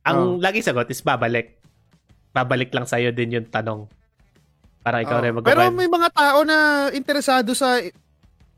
[0.02, 1.57] ang lagi sagot is babalik.
[2.30, 3.88] Babalik lang sa'yo din yung tanong.
[4.80, 5.24] Parang ikaw Oo.
[5.24, 6.56] rin mag Pero may mga tao na
[6.92, 7.80] interesado sa...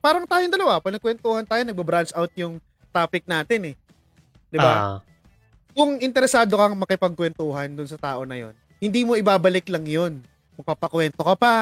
[0.00, 2.56] Parang tayong dalawa, pag nagkwentuhan tayo, nagbabranch out yung
[2.88, 3.74] topic natin eh.
[4.48, 4.72] Di ba?
[4.72, 4.98] Ah,
[5.70, 10.18] Kung interesado kang makipagkwentuhan dun sa tao na yon, hindi mo ibabalik lang yon.
[10.56, 11.54] Kung papakwento ka pa,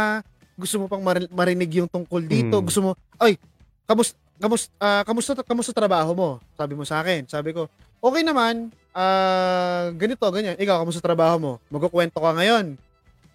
[0.54, 2.64] gusto mo pang mar- marinig yung tungkol dito, Mm.
[2.64, 3.36] gusto mo, ay,
[3.84, 6.30] kamus, kamus, ah, kamusta, kamusta trabaho mo?
[6.54, 7.26] Sabi mo sa akin.
[7.26, 7.66] Sabi ko,
[7.98, 10.58] okay naman, ah, ganito, ganyan.
[10.58, 11.52] Ikaw, kamusta trabaho mo?
[11.70, 12.74] Magkukwento ka ngayon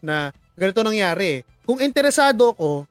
[0.03, 1.47] na ganito nangyari.
[1.63, 2.83] Kung interesado ko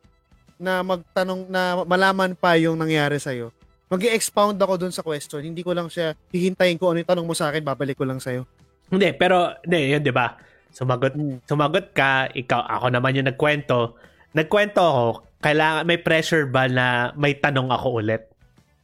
[0.57, 3.53] na magtanong, na malaman pa yung nangyari sa'yo,
[3.93, 5.45] mag expound ako dun sa question.
[5.45, 8.17] Hindi ko lang siya hihintayin ko ano yung tanong mo sa akin, babalik ko lang
[8.17, 8.49] sa'yo.
[8.89, 10.33] Hindi, pero, hindi, yun, di ba?
[10.73, 11.45] Sumagot, Mm.
[11.45, 14.01] sumagot ka, ikaw, ako naman yung nagkwento.
[14.33, 15.05] Nagkwento ako,
[15.45, 18.33] kailangan, may pressure ba na may tanong ako ulit?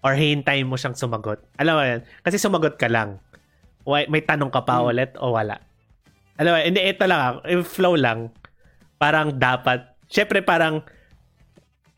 [0.05, 1.41] Or hihintayin mo siyang sumagot?
[1.57, 2.01] Alam mo yan?
[2.21, 3.17] Kasi sumagot ka lang.
[3.89, 4.87] May tanong ka pa Mm.
[4.87, 5.57] ulit o wala?
[6.37, 7.33] Alam mo, hindi, ito lang, ah,
[7.63, 8.31] flow lang.
[8.95, 10.85] Parang dapat, syempre parang,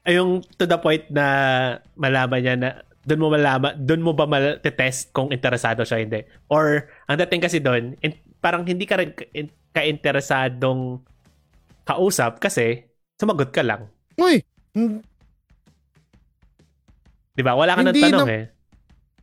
[0.03, 1.27] yung to the point na
[1.95, 6.21] malaman niya na doon mo malaman, doon mo ba mal-test kung interesado siya hindi.
[6.47, 11.01] Or, ang dating kasi doon, in- parang hindi ka rin ka- in- ka-interesadong
[11.83, 12.87] kausap kasi
[13.17, 13.89] sumagot ka lang.
[14.17, 14.41] Uy,
[14.73, 15.05] hmm,
[17.31, 17.57] Di ba?
[17.57, 18.45] Wala ka ng Hindi tanong na- eh.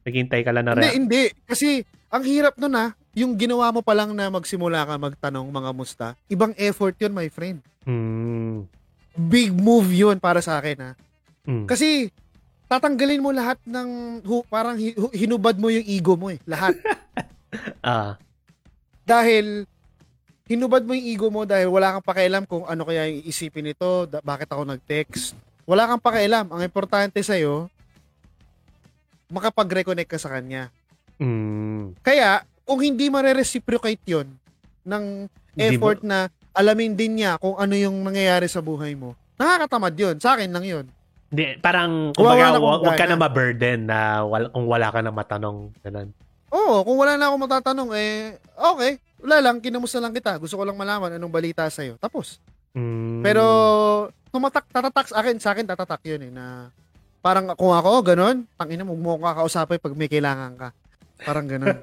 [0.07, 1.23] Naghintay ka lang na hindi, rea- hindi.
[1.43, 1.67] Kasi,
[2.07, 6.07] ang hirap nun ah, yung ginawa mo pa lang na magsimula ka magtanong mga musta,
[6.29, 7.59] ibang effort yun, my friend.
[7.81, 8.69] Hmm.
[9.17, 10.95] Big move yun para sa akin ah.
[11.41, 11.65] Hmm.
[11.65, 12.13] Kasi,
[12.69, 14.77] tatanggalin mo lahat ng, hu- parang
[15.15, 16.39] hinubad mo yung ego mo eh.
[16.45, 16.77] Lahat.
[17.79, 18.19] Ah.
[19.07, 19.63] dahil,
[20.51, 24.03] hinubad mo yung ego mo dahil wala kang pakialam kung ano kaya yung isipin nito,
[24.03, 25.31] da- bakit ako nag-text.
[25.63, 26.51] Wala kang pakialam.
[26.51, 27.71] Ang importante sa'yo,
[29.31, 30.67] makapag-reconnect ka sa kanya.
[31.17, 31.97] Hmm.
[32.05, 34.27] Kaya, kung hindi mare-reciprocate yun
[34.87, 35.27] ng
[35.57, 40.15] effort na alamin din niya kung ano yung nangyayari sa buhay mo, nakakatamad yun.
[40.17, 40.85] Sa akin lang yun.
[41.27, 44.99] Di, parang, kumbaga, na kung wa- wag ka na ma-burden na wala, kung wala ka
[45.03, 45.57] na matanong.
[45.83, 46.09] Ganun.
[46.47, 49.03] Oo, kung wala na ako matatanong, eh, okay.
[49.19, 50.39] Wala lang, kinamusta lang kita.
[50.39, 51.99] Gusto ko lang malaman anong balita sa'yo.
[51.99, 52.39] Tapos.
[52.71, 53.19] Hmm.
[53.19, 53.43] Pero,
[54.31, 56.71] tumatak, tatatak sa akin, sa akin tatatak yun eh, na
[57.19, 60.69] parang kung ako, ganun, tangina mo, mo kakausapin pag may kailangan ka.
[61.21, 61.77] Parang ganun.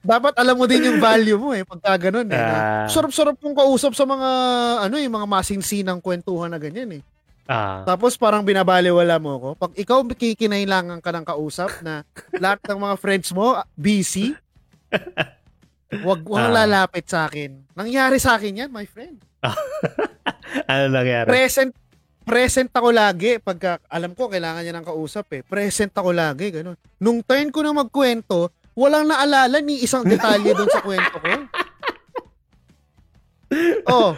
[0.00, 2.40] Dapat alam mo din yung value mo eh, pagka ganun eh.
[2.40, 4.28] Na sarap-sarap kong kausap sa mga,
[4.88, 7.02] ano yung mga masinsinang kwentuhan na ganyan eh.
[7.44, 7.82] Ah.
[7.84, 9.48] Tapos parang binabaliwala mo ko.
[9.58, 12.06] Pag ikaw kikinailangan ka ng kausap na
[12.38, 14.32] lahat ng mga friends mo busy,
[16.06, 16.64] wag wag Ah.
[16.64, 17.60] lalapit sa akin.
[17.76, 19.18] Nangyari sa akin yan, my friend.
[20.70, 21.28] ano nangyari?
[21.28, 21.74] Present
[22.30, 25.42] present ako lagi pagka alam ko kailangan niya ng kausap eh.
[25.42, 26.78] Present ako lagi, ganun.
[27.02, 31.26] Nung turn ko na magkwento, walang naalala ni isang detalye doon sa kwento ko.
[33.90, 34.14] Oh,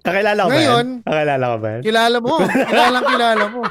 [0.00, 1.04] Kakilala ko ba Ngayon, yan?
[1.04, 1.82] Kakilala ko ba yan?
[1.84, 2.34] kilala mo.
[2.40, 3.62] Kilalang kilala mo.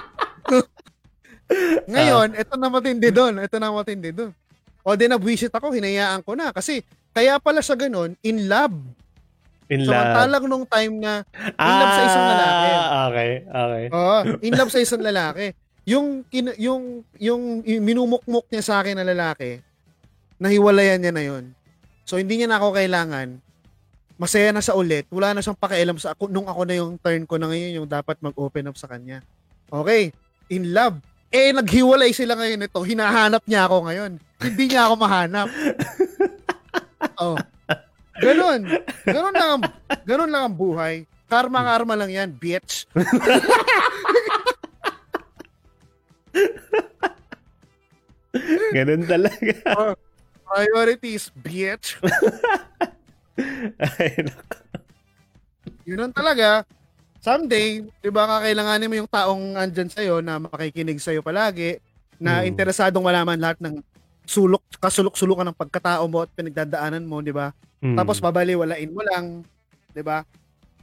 [1.90, 3.34] Ngayon, ito na matindi doon.
[3.42, 4.30] Ito na matindi doon.
[4.86, 6.54] O din nabwisit ako, hinayaan ko na.
[6.54, 8.78] Kasi, kaya pala sa ganun, in love.
[9.70, 9.94] In love.
[9.94, 11.14] Samantalang nung time na,
[11.46, 12.70] in love sa isang lalaki.
[12.74, 13.84] Ah, okay, okay.
[13.94, 15.46] Oo, in love sa isang lalaki.
[15.86, 19.62] Yung, kin- yung, yung, yung minumukmuk niya sa akin na lalaki,
[20.42, 21.54] nahiwalayan niya na yon.
[22.02, 23.38] So, hindi niya na ako kailangan.
[24.18, 25.06] Masaya na sa ulit.
[25.14, 27.88] Wala na siyang pakialam sa ako nung ako na yung turn ko na ngayon yung
[27.88, 29.22] dapat mag-open up sa kanya.
[29.70, 30.10] Okay,
[30.50, 30.98] in love.
[31.30, 32.82] Eh, naghiwalay sila ngayon ito.
[32.82, 34.12] Hinahanap niya ako ngayon.
[34.42, 35.48] Hindi niya ako mahanap.
[37.22, 37.38] oh.
[38.20, 38.62] Ganon.
[39.06, 39.64] Ganon lang ang,
[40.06, 40.96] ganon lang ang buhay.
[41.30, 42.90] Karma-karma lang yan, bitch.
[48.74, 49.54] Ganun talaga.
[50.50, 51.98] Priorities, bitch.
[53.78, 54.58] Ay, naku.
[55.86, 56.66] Yun ang talaga.
[57.20, 61.82] Someday, di ba kakailanganin mo yung taong andyan sa'yo na makikinig sa'yo palagi,
[62.16, 62.48] na Hmm.
[62.48, 63.84] interesadong malaman lahat ng
[64.24, 67.52] sulok, kasulok-sulukan ng pagkatao mo at pinagdadaanan mo, di ba?
[67.80, 67.96] Hmm.
[67.96, 69.48] Tapos babaliwalain mo lang,
[69.92, 70.24] di ba?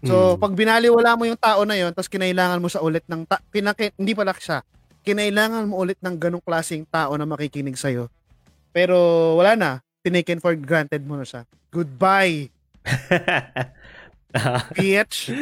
[0.05, 0.41] So, Hmm.
[0.41, 3.97] pag binaliwala mo yung tao na yon, tapos kinailangan mo sa ulit ng, ta- kinaki-
[3.97, 4.61] hindi pala siya,
[5.03, 8.09] kinailangan mo ulit ng ganong klaseng tao na makikinig sa'yo.
[8.73, 8.97] Pero
[9.41, 9.71] wala na,
[10.05, 11.43] tinaken for granted mo na siya.
[11.73, 12.53] Goodbye.
[14.77, 15.33] Bitch.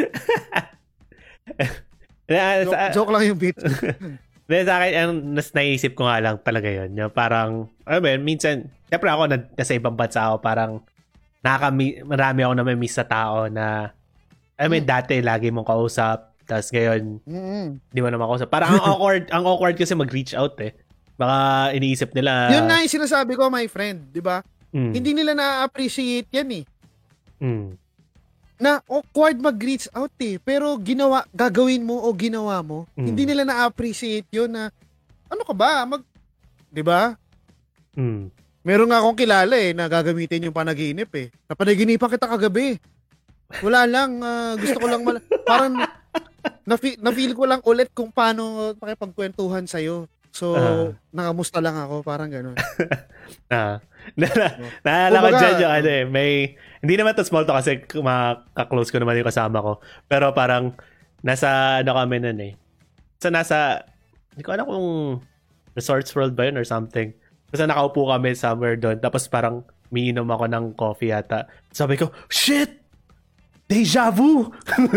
[2.24, 3.60] Joke, sa, joke lang yung bitch.
[4.44, 6.92] Hindi, sa akin, ang nas naisip ko nga lang talaga yun.
[6.92, 10.84] Yung parang, mo yun, minsan, syempre ako, na, nasa ibang bansa ako, parang,
[11.44, 11.68] nakaka
[12.02, 13.92] marami ako na may miss sa tao na,
[14.56, 17.66] alam mo yun, dati, lagi mong kausap, tapos ngayon, Mm-mm.
[17.86, 18.48] di mo naman kausap.
[18.48, 20.72] Parang ang awkward, ang awkward kasi mag-reach out eh.
[21.14, 21.36] Baka
[21.70, 24.40] iniisip nila, Yun nga yung sinasabi ko, my friend, di ba?
[24.72, 26.64] mm, Hindi nila na-appreciate yan eh.
[27.38, 27.66] mm,
[28.56, 30.38] Na awkward mag-reach out eh.
[30.38, 33.04] Pero ginawa, gagawin mo o ginawa mo, Mm.
[33.04, 34.72] hindi nila na-appreciate yun na,
[35.28, 35.84] ano ka ba?
[35.84, 36.00] Mag,
[36.68, 37.12] di ba?
[37.94, 38.43] mm.
[38.64, 41.28] Meron nga akong kilala eh, na gagamitin yung panaginip eh.
[41.46, 42.80] Napanaginipan kita kagabi.
[43.60, 45.84] Wala lang, ah, gusto ko lang, mal- parang,
[46.64, 50.08] na-feel, na-feel ko lang ulit kung paano makipagkwentuhan sa'yo.
[50.34, 50.90] So, Ah.
[51.12, 52.56] nakamusta lang ako, parang gano'n.
[53.52, 53.78] Ah.
[54.16, 54.46] na, na,
[54.82, 56.30] naalala ko dyan yung ano eh, may,
[56.80, 59.72] hindi naman to small talk kasi makaklose ko naman yung kasama ko.
[60.08, 60.72] Pero parang,
[61.20, 62.52] nasa, ano kami nun eh.
[63.20, 63.84] So, nasa,
[64.32, 64.88] hindi ko alam kung
[65.72, 67.12] Resorts World ba yun or something.
[67.54, 68.98] Basta nakaupo kami somewhere doon.
[68.98, 69.62] Tapos parang,
[69.94, 71.46] miinom ako ng coffee yata.
[71.70, 72.82] Sabi ko, shit!
[73.70, 74.50] Deja vu!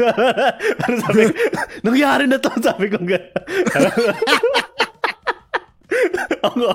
[0.82, 1.32] Parang sabi ko,
[1.88, 2.50] nangyari na to.
[2.66, 3.32] Sabi ko, gano'n.
[6.42, 6.68] Ako,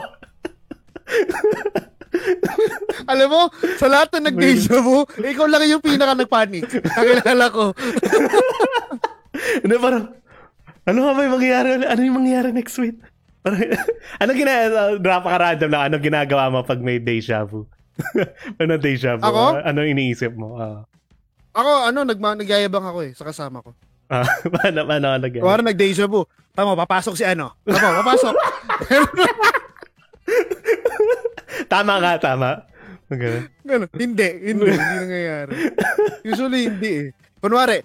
[3.11, 3.43] Alam mo,
[3.77, 6.65] sa lahat na nag-deja vu, ikaw lang yung pinaka nagpanik.
[6.81, 7.75] Nakilala ko.
[9.67, 10.05] Ano parang,
[10.87, 11.69] ano nga ba yung mangyayari?
[11.85, 12.97] Ano yung mangyayari next week?
[13.43, 13.59] Parang,
[14.23, 17.66] ano ginagawa, napaka-random lang, ano ginagawa mo pag may deja vu?
[18.62, 19.27] ano deja vu?
[19.27, 19.66] Ako?
[19.66, 20.56] Ano iniisip mo?
[20.62, 20.86] Ah.
[21.52, 23.74] Ako, ano, nagma- nagyayabang ako eh, sa kasama ko.
[24.06, 24.24] Ah,
[24.55, 26.23] paano, paano ka nag Kuwari nag-deja vu.
[26.55, 27.59] Tama, papasok si ano.
[27.66, 28.35] Tama, papasok.
[31.73, 32.51] Tama nga, tama.
[33.12, 33.48] Okay.
[33.64, 33.89] Ganun.
[33.93, 35.52] Hindi, hindi, hindi nangyayari.
[36.24, 37.06] Usually, hindi eh.
[37.40, 37.81] Kunwari,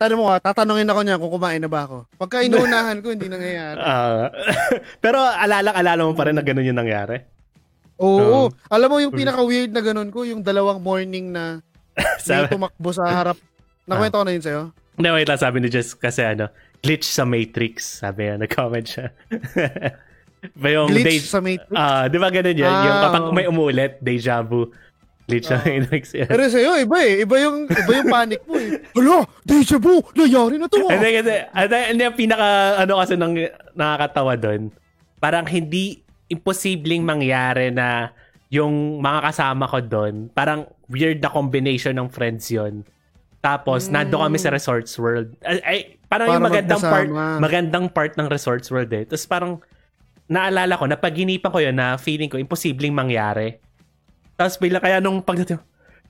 [0.00, 2.08] tanong mo ha, tatanungin ako niya kung kumain na ba ako.
[2.16, 3.76] Pagka inuunahan ko, hindi nangyayari.
[3.78, 4.32] Ah,
[5.04, 7.20] pero alala-alala mo pa rin na ganun yung nangyari?
[8.00, 8.16] Oo.
[8.16, 8.42] Oo.
[8.72, 11.60] Alam mo yung pinaka-weird na ganun ko, yung dalawang morning na
[12.24, 13.36] may tumakbo sa harap.
[13.84, 14.62] Nakwento ko na yun sa'yo?
[14.96, 16.48] hindi, wait lang, sabi ni Jess kasi ano,
[16.80, 18.00] glitch sa Matrix.
[18.00, 19.08] Sabi niya, nag-comment siya.
[20.60, 21.72] ba yung Glitch day- sa Matrix.
[21.72, 23.32] Ah, di ba ganun yung Ah, kapag oo.
[23.32, 24.72] may umulit, deja vu.
[25.30, 25.70] Glitch sa Oo.
[25.70, 26.26] Matrix yan.
[26.26, 27.22] Pero sa'yo, iba eh.
[27.22, 28.82] Iba yung, iba yung panic mo eh.
[28.98, 30.02] Hala, deja vu!
[30.12, 30.90] Nangyari na to ah.
[30.90, 31.08] Hindi
[31.46, 32.48] ano, hindi ang pinaka,
[32.82, 33.38] ano kasi nang
[33.72, 34.74] nakakatawa doon,
[35.16, 38.10] parang hindi imposibleng mangyari na
[38.50, 42.82] yung mga kasama ko doon, parang weird na combination ng friends yon
[43.38, 43.92] Tapos, Mm.
[43.94, 45.32] nando kami sa Resorts World.
[45.40, 47.38] Ay, ay, parang yung Para magandang part, magkasama.
[47.40, 49.08] magandang part ng Resorts World eh.
[49.08, 49.52] Tapos parang,
[50.26, 53.56] naalala ko, napaginipan ko yun na feeling ko imposibleng mangyari.
[54.40, 55.60] Tapos bigla kaya nung pagdating,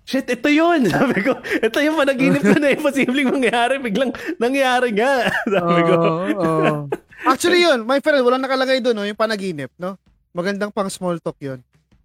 [0.07, 0.87] shit, ito yun!
[0.95, 3.83] Sabi ko, ito yung panaginip ko na imposibleng mangyari.
[3.83, 5.27] Biglang nangyari nga.
[5.51, 5.95] Sabi ko.
[5.99, 6.75] Oo, oo.
[7.31, 9.99] Actually yun, my friend, walang nakalagay doon, no, yung panaginip, no?
[10.31, 11.59] Magandang pang small talk yun.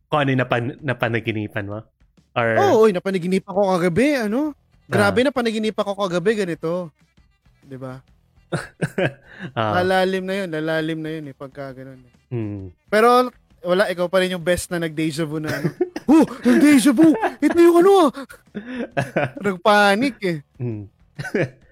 [0.10, 1.86] Kung ano yung napan, napanaginipan mo?
[2.34, 4.58] Or, Oo, oh, napanaginipan ko kagabi, ano?
[4.86, 5.26] Grabe Ah.
[5.26, 6.90] na panaginipan ko kagabi, ganito.
[7.64, 8.02] 'Di ba?
[9.56, 12.02] ah, Lalalim na yun, lalalim na yun eh, pagka ganun.
[12.30, 12.76] hmm.
[12.92, 13.32] Pero,
[13.66, 15.70] wala, ikaw pa rin yung best na nag-deja vu na ano.
[16.12, 17.12] oh, nag-deja vu!
[17.42, 18.12] Ito yung ano ah!
[19.46, 20.40] Nagpanik eh.
[20.62, 20.86] Mm.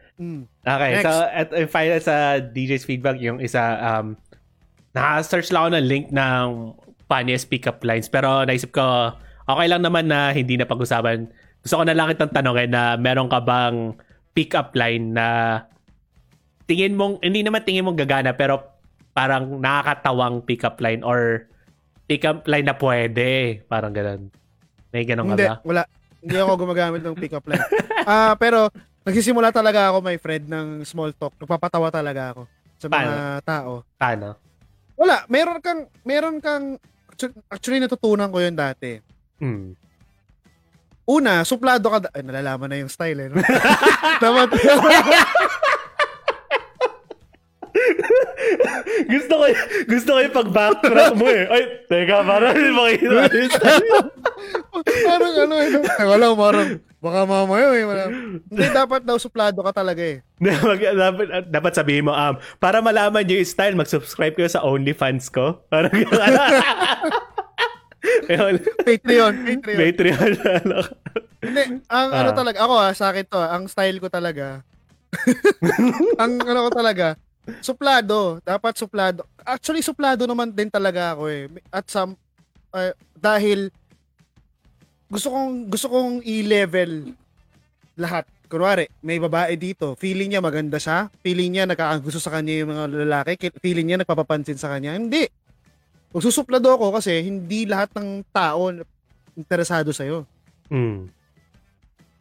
[0.63, 1.03] Okay, Next.
[1.03, 4.15] so at uh, final sa DJ's feedback, yung isa, um,
[4.95, 6.45] naka-search lang ako ng link ng
[7.09, 8.07] funniest pick-up lines.
[8.07, 9.11] Pero naisip ko,
[9.49, 11.27] okay lang naman na hindi na pag-usapan.
[11.59, 13.97] Gusto ko na lang itong tanongin na meron ka bang
[14.31, 15.59] pick-up line na
[16.69, 18.63] tingin mong, hindi naman tingin mong gagana, pero
[19.13, 21.49] parang nakakatawang pick-up line or
[22.05, 23.61] pick-up line na pwede.
[23.65, 24.27] Parang ganun.
[24.93, 25.55] May ganun ka Hindi, ba?
[25.63, 25.83] wala.
[26.23, 27.63] Hindi ako gumagamit ng pick-up line.
[28.03, 28.71] Ah, pero,
[29.03, 31.35] nagsisimula talaga ako, my friend, ng small talk.
[31.35, 32.41] Nagpapatawa talaga ako
[32.79, 33.83] sa mga tao.
[33.95, 34.35] Paano?
[34.95, 36.77] Wala, meron kang, meron kang,
[37.09, 38.99] actu- actually natutunan ko yun dati.
[39.41, 39.75] Hmm.
[41.03, 43.27] Una, suplado ka, da- ay, nalalaman na yung style eh.
[43.27, 43.35] No?
[44.23, 44.47] Dapat,
[49.13, 49.45] gusto ko
[49.85, 51.43] gusto ko yung pag-backtrack mo eh.
[51.47, 53.69] Ay, teka, parang hindi makita.
[55.07, 55.71] parang ano eh.
[55.99, 56.69] Ay, wala, parang,
[56.99, 57.83] baka mamaya eh.
[57.83, 58.03] Wala.
[58.09, 60.23] Hindi, dapat daw suplado ka talaga eh.
[60.43, 65.63] Dapat, dapat sabihin mo, um, para malaman yung style, mag-subscribe kayo sa OnlyFans ko.
[65.71, 65.91] Parang.
[68.03, 69.33] Patreon, Patreon.
[69.63, 70.31] Patreon.
[70.43, 70.79] ano.
[71.39, 72.35] Hindi, ang ano Ah.
[72.35, 74.63] talaga, ako ah, sa akin to, ah, ang style ko talaga,
[76.19, 77.15] ang ano ko talaga,
[77.59, 78.39] suplado.
[78.43, 79.27] Dapat suplado.
[79.43, 81.51] Actually, suplado naman din talaga ako eh.
[81.69, 82.15] At some,
[82.71, 83.71] ah, dahil,
[85.11, 87.13] gusto kong, gusto kong i-level
[87.99, 88.25] lahat.
[88.53, 92.85] kunwari, may babae dito, feeling niya maganda siya, feeling niya nakakagusto sa kanya yung mga
[93.01, 94.93] lalaki, ki- feeling niya nagpapapansin sa kanya.
[94.93, 95.25] Hindi.
[96.13, 98.69] Magsusuplado ako kasi hindi lahat ng tao
[99.33, 100.29] interesado sa'yo.
[100.69, 101.09] Mm.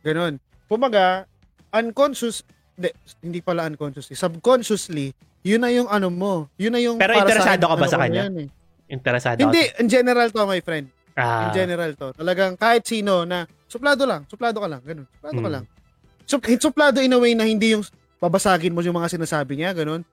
[0.01, 0.41] Ganon.
[0.73, 1.29] Kumaga,
[1.69, 2.41] unconscious,
[2.75, 2.91] hindi,
[3.21, 6.47] hindi pala unconsciously, subconsciously, yun na yung ano mo.
[6.55, 8.23] Yun na yung Pero para interesado akin, ka ba ano sa kanya?
[8.25, 8.49] yan eh.
[8.89, 9.77] Interesado Hindi, ako.
[9.79, 10.87] in general to, my friend.
[11.13, 12.09] Ah, In general to.
[12.15, 15.07] Talagang kahit sino na, suplado lang, suplado ka lang, ganun.
[15.11, 15.55] Suplado ka Mm.
[15.55, 15.65] lang.
[16.25, 17.85] So, suplado in a way na hindi yung
[18.17, 20.05] babasagin mo yung mga sinasabi niya, ganun.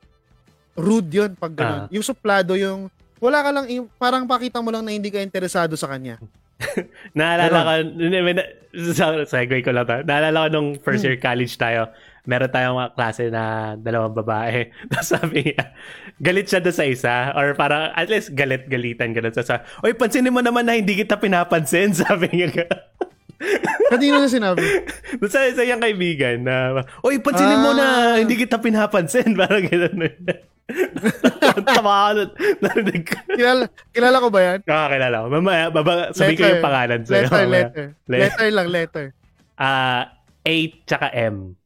[0.74, 1.82] Rude yun pag ganun.
[1.86, 1.88] Ah.
[1.90, 2.88] Yung suplado, yung
[3.20, 6.20] wala ka lang, yung, parang pakita mo lang na hindi ka interesado sa kanya.
[7.16, 7.72] Naalala ko,
[8.92, 10.04] sa segue ko lang to.
[10.04, 11.12] Naalala ko nung first Hmm.
[11.12, 11.92] year college tayo,
[12.30, 13.44] meron tayong mga klase na
[13.74, 14.70] dalawang babae.
[14.94, 15.74] Tapos sabi niya,
[16.16, 17.16] galit siya doon sa isa.
[17.34, 21.18] Or parang, at least galit-galitan ganun sa sa, Oy, pansinin mo naman na hindi kita
[21.18, 21.90] pinapansin.
[21.98, 22.70] Sabi niya.
[23.90, 24.62] Kanino na sinabi?
[25.20, 28.16] Doon sa isa yung kaibigan na, Oy, pansinin mo na Ah.
[28.22, 29.34] hindi kita pinapansin.
[29.34, 30.22] Parang gano'n.
[31.66, 32.30] Tama ako nun.
[32.62, 33.16] Narinig ko.
[33.32, 34.60] Kilala, kilala ko ba yan?
[34.64, 35.28] Nakakilala ko.
[35.32, 37.26] Mamaya, baba, sabihin ko yung pangalan sa'yo.
[37.26, 37.50] Letter, mamaya.
[37.50, 37.86] letter.
[38.06, 39.06] Le- Letter lang, letter.
[39.56, 40.04] Ah,
[40.40, 40.54] A
[40.86, 41.59] tsaka M.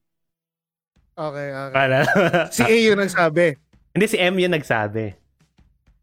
[1.14, 1.76] Okay, okay.
[1.78, 1.98] Ano?
[2.50, 3.46] Si A yung nagsabi.
[3.94, 5.14] Hindi, si M yung nagsabi.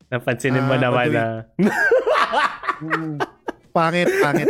[0.07, 1.25] Napansinin mo Ah, naman na...
[2.81, 3.19] Mm.
[3.71, 4.49] Pangit, pangit.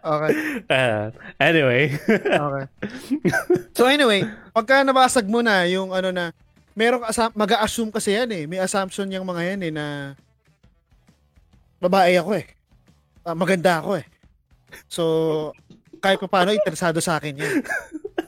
[0.00, 0.32] Okay,
[0.68, 1.92] Ah, anyway.
[2.08, 2.64] okay.
[3.74, 6.32] So anyway, pagka nabasag mo na yung ano na,
[6.72, 8.44] merong asam- mag-assume kasi yan eh.
[8.44, 9.84] May assumption yung mga yan eh na
[11.76, 12.46] babae ako eh.
[13.22, 14.06] Ah, maganda ako eh.
[14.86, 15.02] So,
[15.98, 17.54] kahit pa paano, interesado sa akin yan.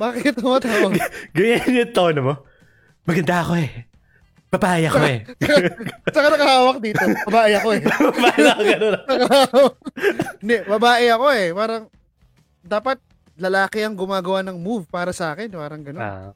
[0.00, 0.96] Bakit tumatawa?
[1.36, 2.34] Ganyan yung tono mo.
[3.04, 3.70] Maganda ako eh.
[4.50, 5.22] Papaya ko eh.
[6.16, 7.04] Saka nakahawak dito.
[7.28, 7.80] Babae ako eh.
[7.86, 8.94] Paano ka ganun?
[10.42, 11.46] Hindi, babae ako eh.
[11.54, 11.82] Parang,
[12.64, 12.98] dapat
[13.38, 15.54] lalaki ang gumagawa ng move para sa akin.
[15.54, 16.02] Parang gano'n.
[16.02, 16.32] Ah,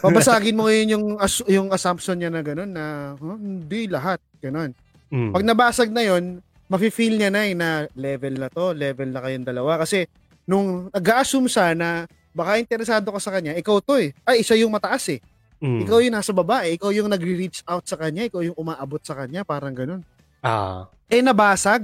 [0.00, 2.84] Babasagin mo ngayon yung, as- yung assumption niya na gano'n na
[3.14, 4.18] huh, hindi lahat.
[4.40, 4.70] Gano'n.
[5.12, 5.30] mm.
[5.30, 9.46] Pag nabasag na yon mafe-feel niya na eh, na level na to, level na kayong
[9.46, 9.84] dalawa.
[9.84, 10.08] Kasi
[10.48, 14.10] nung nag-assume siya na baka interesado ka sa kanya, ikaw to eh.
[14.24, 15.20] Ay, isa yung mataas eh.
[15.58, 15.82] Mm.
[15.86, 16.78] Ikaw yung nasa baba eh.
[16.78, 18.30] Ikaw yung nagre-reach out sa kanya.
[18.30, 19.42] Ikaw yung umaabot sa kanya.
[19.42, 20.02] Parang gano'n.
[20.38, 20.86] Ah.
[21.10, 21.82] eh nabasag.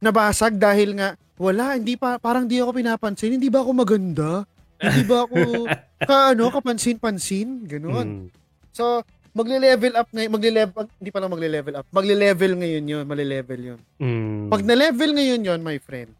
[0.00, 4.46] Nabasag dahil nga wala, hindi pa parang di ako pinapansin, hindi ba ako maganda?
[4.78, 5.38] Hindi ba ako
[6.08, 8.08] ka ano, kapansin-pansin, ganoon.
[8.08, 8.26] Mm.
[8.72, 9.02] So,
[9.34, 11.86] magle-level up ngayon, magle-level hindi pa lang magle-level up.
[11.90, 13.80] Magle-level ngayon 'yon, male-level 'yon.
[13.98, 14.48] Mm.
[14.48, 16.10] Pag na-level ngayon 'yon, my friend.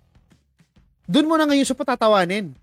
[1.06, 2.54] Doon mo na ngayon siya patatawanin.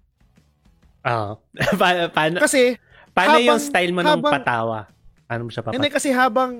[1.02, 1.40] Ah.
[1.80, 2.76] pa- paano, Kasi
[3.10, 4.80] paano yung habang- style mo habang- patawa?
[5.24, 5.96] Paano mo siya hindi papatawa?
[5.96, 6.52] kasi habang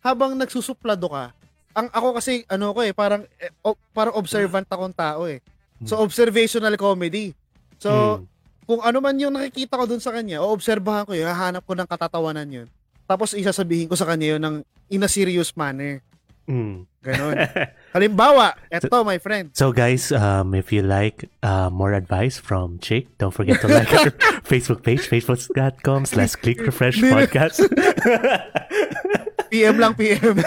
[0.00, 1.24] habang nagsusuplado ka,
[1.72, 5.42] ang ako kasi ano ko eh, parang eh, o- parang observant akong tao eh.
[5.82, 7.36] So observational comedy.
[7.76, 8.22] So Mm.
[8.64, 11.84] kung ano man yung nakikita ko dun sa kanya, oobserbahan ko yun, hahanap ko ng
[11.84, 12.68] katatawanan yun.
[13.04, 14.56] Tapos isasabihin ko sa kanya yun ng
[14.88, 16.00] in a serious manner.
[16.46, 16.86] Mm.
[17.02, 17.34] Ganon.
[17.94, 19.50] Halimbawa, eto my friend.
[19.54, 23.90] So guys, um, if you like uh, more advice from Chick, don't forget to like
[23.94, 24.10] our
[24.50, 27.62] Facebook page, facebook.com slash click refresh podcast.
[29.50, 30.42] PM lang PM.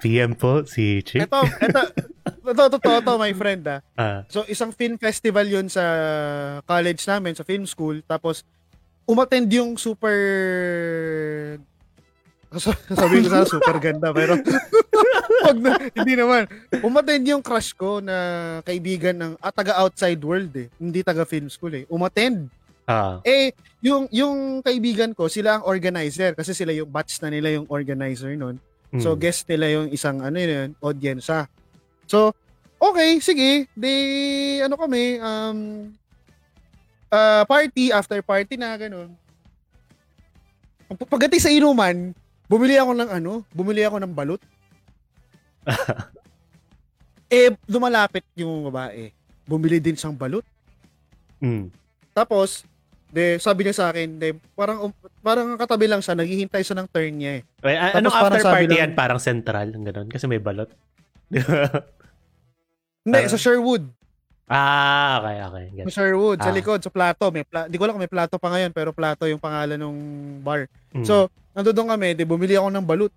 [0.00, 1.28] PM po si Chick.
[1.28, 1.80] eto, eto,
[2.24, 3.80] eto, totoo to my friend ah.
[3.96, 5.84] Ah, So isang film festival yun sa
[6.64, 8.00] college namin, sa film school.
[8.08, 8.40] Tapos
[9.04, 10.16] umattend yung super
[12.58, 14.36] sabi ko sana super ganda pero
[15.46, 16.46] wag na, hindi naman
[16.84, 21.48] umattend yung crush ko na kaibigan ng ah, taga outside world eh hindi taga film
[21.48, 22.52] school eh umattend
[22.84, 27.56] ah, eh yung yung kaibigan ko sila ang organizer kasi sila yung batch na nila
[27.56, 28.60] yung organizer nun
[29.00, 29.18] So mm.
[29.24, 31.48] guest nila yung isang ano yun, audience ah.
[32.04, 32.36] So
[32.76, 33.64] okay, sige.
[33.72, 33.94] Di
[34.60, 35.88] ano kami um
[37.08, 39.16] uh, party after party na ganun.
[40.92, 42.12] Pag- Pagdating sa inuman,
[42.52, 44.42] bumili ako ng ano, bumili ako ng balut.
[47.32, 49.08] eh lumalapit yung babae.
[49.48, 50.44] Bumili din siyang balut.
[51.40, 51.72] Mm.
[52.12, 52.68] Tapos
[53.12, 54.92] de sabi niya sa akin, de parang um,
[55.24, 57.42] parang katabi lang siya, naghihintay siya ng turn niya eh.
[57.64, 58.90] Wait, Tapos anong parang after party lang- yan?
[58.92, 60.08] Parang central, ganun.
[60.12, 60.68] Kasi may balot.
[63.04, 63.88] Hindi, sa Sherwood.
[64.48, 65.64] Ah, okay, okay.
[65.66, 65.84] Sa Get.
[65.92, 66.56] Sherwood, sa Ah.
[66.56, 67.30] likod, sa plato.
[67.30, 69.94] May pla- di ko alam kung may plato pa ngayon, pero plato yung pangalan ng
[70.42, 70.66] bar.
[70.92, 71.04] Mm.
[71.06, 73.12] So, nandoon kami, di bumili ako ng balut.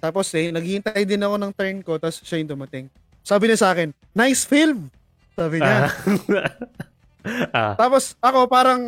[0.00, 2.86] Tapos eh, naghihintay din ako ng turn ko, tapos siya yung dumating.
[3.24, 4.92] Sabi niya sa akin, nice film!
[5.32, 5.88] Sabi niya.
[5.88, 7.72] ah.
[7.80, 8.82] Tapos ako parang,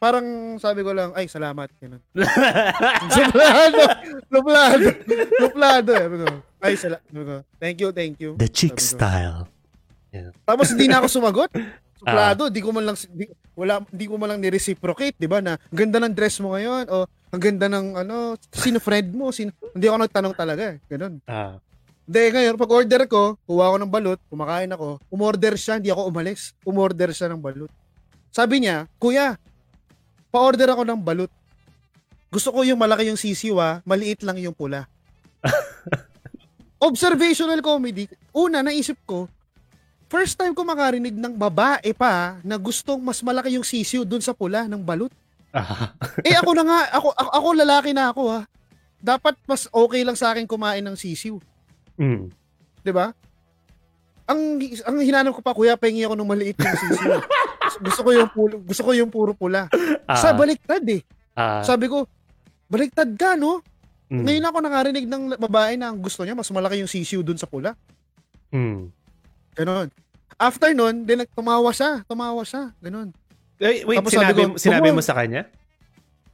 [0.00, 1.68] parang sabi ko lang, ay, salamat.
[1.76, 2.00] Ganun.
[3.12, 3.82] Suplado!
[4.32, 4.86] Suplado!
[5.36, 5.92] Suplado!
[5.92, 6.26] Sabi ko,
[6.64, 7.44] ay, salamat.
[7.60, 8.40] Thank you, thank you.
[8.40, 9.52] The chick Sabi
[10.14, 10.30] style.
[10.46, 11.50] Tapos hindi na ako sumagot.
[11.98, 13.24] Suplado, di ko man lang di,
[13.56, 15.40] wala di ko man lang ni-reciprocate, 'di ba?
[15.40, 19.34] Na ang ganda ng dress mo ngayon o ang ganda ng ano, sino friend mo,
[19.34, 20.78] sino hindi ako nagtanong talaga, eh.
[20.86, 21.18] ganun.
[21.26, 21.58] Ah.
[22.04, 26.12] Hindi, ngayon, pag order ko, kuha ko ng balut, kumakain ako, umorder siya, hindi ako
[26.12, 26.52] umalis.
[26.62, 27.72] Umorder siya ng balut.
[28.28, 29.40] Sabi niya, Kuya,
[30.28, 31.32] pa-order ako ng balut.
[32.28, 34.84] Gusto ko yung malaki yung sisiw ah, maliit lang yung pula.
[36.86, 38.04] Observational comedy.
[38.36, 39.26] Una, naisip ko,
[40.14, 44.30] first time ko makarinig ng babae pa na gustong mas malaki yung sisiw dun sa
[44.30, 45.10] pula ng balut.
[45.50, 45.90] Ah.
[46.22, 48.40] Eh ako na nga, ako, ako, ako lalaki na ako ha.
[49.02, 51.42] Dapat mas okay lang sa akin kumain ng sisiw.
[51.98, 52.30] Mm.
[52.86, 53.10] 'di ba?
[54.30, 57.18] Ang ang hinanap ko pa kuya, pahingi ako ng maliit yung sisiw.
[57.86, 59.66] gusto ko yung pulo, gusto ko yung puro pula.
[60.06, 60.14] Ah.
[60.14, 61.02] Sa baliktad eh.
[61.34, 61.66] Ah.
[61.66, 62.06] Sabi ko,
[62.70, 63.66] baliktad ka no?
[64.14, 64.30] Mm.
[64.30, 67.50] Ngayon ako nakarinig ng babae na ang gusto niya mas malaki yung sisiw dun sa
[67.50, 67.74] pula.
[68.54, 68.94] Mm.
[69.58, 70.03] Ganon.
[70.38, 73.14] After nun, din tumawa siya, tumawa siya, ganon.
[73.62, 75.46] Eh, wait, Tapos sinabi, ko, mo, sinabi mo sa kanya?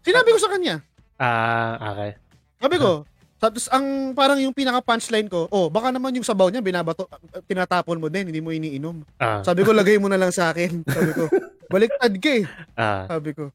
[0.01, 0.75] Sinabi ko sa kanya.
[1.21, 2.11] Ah, okay.
[2.57, 3.05] Sabi ko,
[3.41, 7.09] tapos ang parang yung pinaka punchline ko, oh, baka naman yung sabaw niya binabato
[7.49, 9.05] tinatapon mo din, hindi mo iniinom.
[9.17, 10.81] Ah, Sabi ko, lagay mo na lang sa akin.
[10.97, 11.25] Sabi ko,
[11.69, 12.45] baliktad ka eh.
[12.77, 13.49] ah, Sabi ko.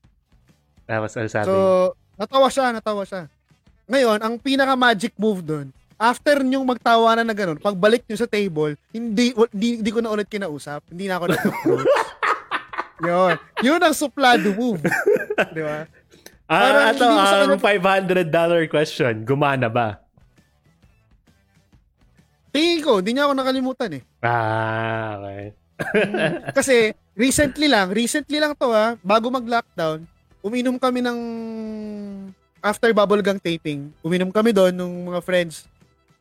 [0.85, 1.45] tapos ano sabi?
[1.49, 1.55] So,
[2.17, 3.25] natawa siya, natawa siya.
[3.89, 8.75] Ngayon, ang pinaka magic move doon, after nyong magtawanan na ganun, pagbalik nyo sa table,
[8.91, 10.83] hindi, hindi, hindi ko na ulit kinausap.
[10.91, 11.87] Hindi na ako nag-approach.
[13.07, 13.35] Yun.
[13.63, 14.83] Yun ang suplado move.
[15.55, 15.83] Di ba?
[16.47, 19.13] ah, parang ito, sa ang kanya- $500 question.
[19.27, 19.99] Gumana ba?
[22.55, 24.03] Tingin ko, hindi niya ako nakalimutan eh.
[24.23, 25.51] Ah, okay.
[26.57, 30.07] Kasi, recently lang, recently lang to ha, bago mag-lockdown,
[30.39, 31.19] uminom kami ng
[32.63, 33.91] after bubblegang taping.
[33.99, 35.67] Uminom kami doon nung mga friends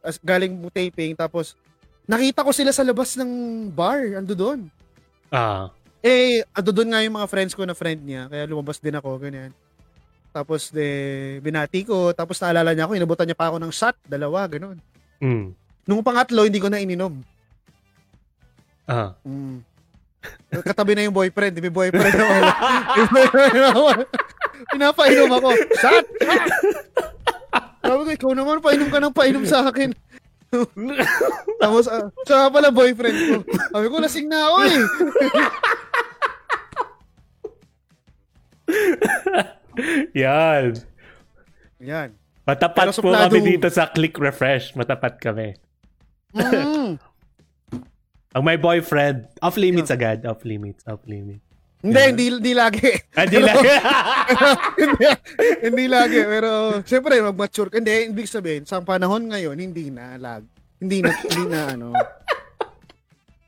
[0.04, 1.56] as galing mo taping tapos
[2.04, 3.30] nakita ko sila sa labas ng
[3.72, 4.68] bar, ando doon.
[5.32, 5.72] Ah,
[6.04, 9.16] Eh, ando doon nga yung mga friends ko na friend niya, kaya lumabas din ako,
[9.16, 9.56] ganyan.
[10.30, 10.84] Tapos de
[11.40, 14.76] binati ko, tapos naalala niya ako, inabutan niya pa ako ng shot, dalawa, ganun.
[15.24, 15.46] mm.
[15.88, 17.24] Nung pangatlo, hindi ko na ininom.
[18.84, 19.16] Ah.
[19.24, 19.64] Mm.
[20.64, 21.60] Katabi na yung boyfriend.
[21.60, 22.52] May boyfriend wala.
[24.72, 25.50] Pinapainom ako.
[25.76, 26.04] Shot!
[27.84, 29.92] Sabi ko, ikaw naman, painom ka ng painom sa akin.
[31.62, 33.34] Tapos, uh, siya pala boyfriend ko.
[33.44, 34.80] Sabi ko, lasing na ako eh.
[40.24, 40.78] Yan.
[41.82, 42.08] Yan.
[42.44, 44.72] Matapat Pero po suplado- kami dito sa Click Refresh.
[44.76, 45.56] Matapat kami.
[46.32, 46.96] Mm.
[48.34, 50.26] Ang may boyfriend, off limits agad.
[50.26, 51.53] Off limits, off limits.
[51.84, 52.88] Hindi, hindi, hindi lagi.
[53.12, 53.60] Ah, di lang.
[54.80, 55.04] hindi,
[55.68, 56.20] hindi lagi.
[56.24, 57.76] Pero, syempre, mag-mature ka.
[57.76, 60.40] Hindi, ibig sabihin, sa panahon ngayon, hindi na lag.
[60.80, 61.92] Hindi na, hindi na ano.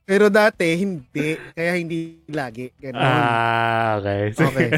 [0.05, 1.33] Pero dati, hindi.
[1.57, 2.69] Kaya hindi lagi.
[2.77, 3.01] Ganun.
[3.01, 4.23] ah, okay.
[4.37, 4.69] Okay.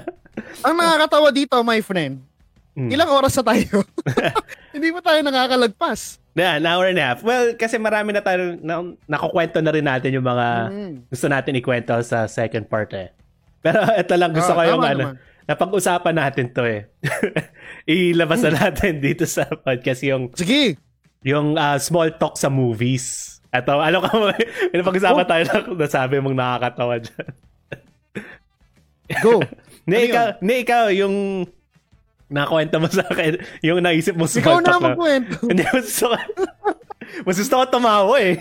[0.66, 2.24] Ang nakakatawa dito, my friend,
[2.74, 2.90] Hmm.
[2.90, 3.86] ilang oras na tayo?
[4.74, 6.18] hindi pa tayo nakakalagpas.
[6.34, 7.22] Na, an hour and a half.
[7.22, 10.94] Well, kasi marami na tayo, na, nakukwento na rin natin yung mga Mm.
[11.06, 13.14] gusto natin ikwento sa second part eh.
[13.62, 15.46] Pero ito lang gusto Ah, ko yung ano, naman.
[15.46, 16.90] napag-usapan natin to eh.
[18.10, 20.74] Ilabas na natin dito sa podcast yung Sige.
[21.22, 23.38] yung ah, small talk sa movies.
[23.48, 24.42] Ito, ano ka mo, may
[24.74, 25.30] napag-usapan Oh.
[25.30, 27.26] tayo na nasabi mong nakakatawa dyan.
[29.22, 29.38] Go.
[29.84, 31.14] Ni Ano ikaw, ni ikaw, yung
[32.26, 34.84] nakwento mo sa akin, yung naisip mo Ikaw small na talk lang.
[34.90, 35.36] magkwento.
[35.44, 36.16] Hindi, mas gusto ko,
[37.22, 38.34] mas gusto ko tumawa eh.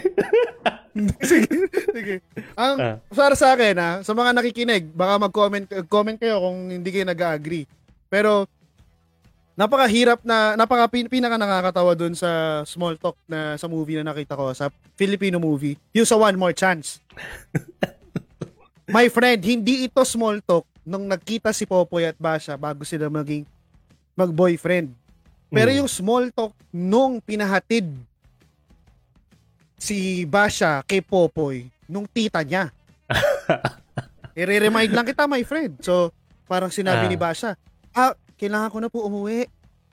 [1.30, 1.52] sige.
[1.90, 2.16] Sige.
[2.54, 2.96] Ang, Ah.
[3.10, 7.66] para sa akin, ha, sa mga nakikinig, baka mag-comment, comment kayo kung hindi kayo nag-agree.
[8.08, 8.46] Pero,
[9.54, 12.30] napakahirap na, napaka pin, pinaka nakakatawa dun sa
[12.64, 16.54] small talk na sa movie na nakita ko, sa Filipino movie, yung sa One More
[16.54, 17.02] Chance.
[18.86, 23.48] My friend, hindi ito small talk nung nagkita si Popoy at Basha bago sila maging
[24.14, 24.94] mag-boyfriend.
[25.48, 25.78] Pero Mm.
[25.80, 27.86] yung small talk nung pinahatid
[29.76, 32.72] si Basha kay Popoy nung tita niya.
[34.34, 35.78] I-remind lang kita, my friend.
[35.80, 36.10] So,
[36.48, 37.12] parang sinabi Ah.
[37.12, 37.54] ni Basha,
[37.92, 39.46] ah, kailangan ko na po umuwi.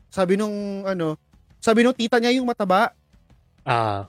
[0.08, 1.20] Sabi nung, ano,
[1.58, 2.92] sabi nung tita niya yung mataba.
[3.62, 4.08] Ah,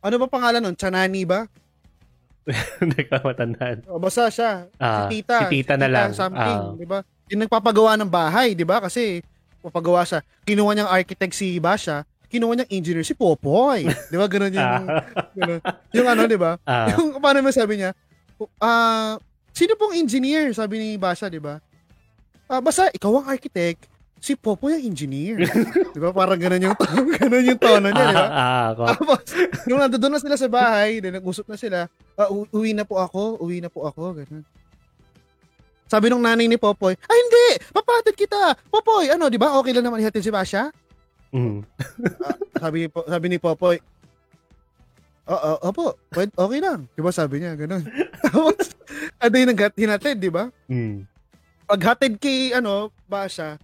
[0.00, 0.72] Ano ba pangalan nun?
[0.72, 1.44] Chanani ba?
[2.80, 3.84] hindi ko matandaan.
[3.84, 4.64] O, basta siya.
[4.80, 5.44] Ah, si tita.
[5.44, 6.16] si tita na lang.
[6.16, 6.72] Something, Ah.
[6.72, 7.04] di ba?
[7.30, 8.78] Yung nagpapagawa ng bahay, di ba?
[8.78, 9.22] Kasi,
[9.60, 10.18] papagawa siya.
[10.42, 12.02] Kinuha niyang architect si Basha.
[12.26, 13.86] Kinuha niyang engineer si Popoy.
[13.86, 14.26] Di ba?
[14.26, 14.82] Ganun yung, Ah.
[15.32, 15.60] ganun.
[15.92, 16.58] yung ano, di ba?
[16.62, 17.94] Ah, Yung, paano mo sabi niya?
[18.56, 19.14] Ah,
[19.50, 20.50] sino pong engineer?
[20.50, 21.62] Sabi ni Basha, di ba?
[22.44, 23.86] Ah, basta ikaw ang architect,
[24.16, 25.38] si Popoy ang engineer.
[25.86, 26.10] di ba?
[26.10, 26.76] Parang ganun yung,
[27.14, 28.26] ganun yung tono niya, di ba?
[28.90, 29.22] Tapos,
[29.64, 31.78] nung nandoon na sila sa bahay, then nag-usap na sila,
[32.16, 34.42] ah, u- uwi na po ako, uwi na po ako, ganun.
[35.90, 38.54] Sabi nung nanay ni Popoy, ay hindi, papatid kita.
[38.70, 39.58] Popoy, ano, di ba?
[39.58, 40.70] Okay lang naman ihatid si Basha?
[41.34, 41.66] Mm.
[42.54, 43.82] Sabi, ni Po- sabi ni Popoy,
[45.30, 46.90] Oo, opo, pwede, okay lang.
[46.90, 47.86] Di ba sabi niya, ganun.
[48.26, 48.74] Tapos,
[49.22, 50.50] ano yung naghat- hinatid, di ba?
[50.66, 51.06] Mm.
[51.70, 53.54] Paghatid kay, ano, Basha,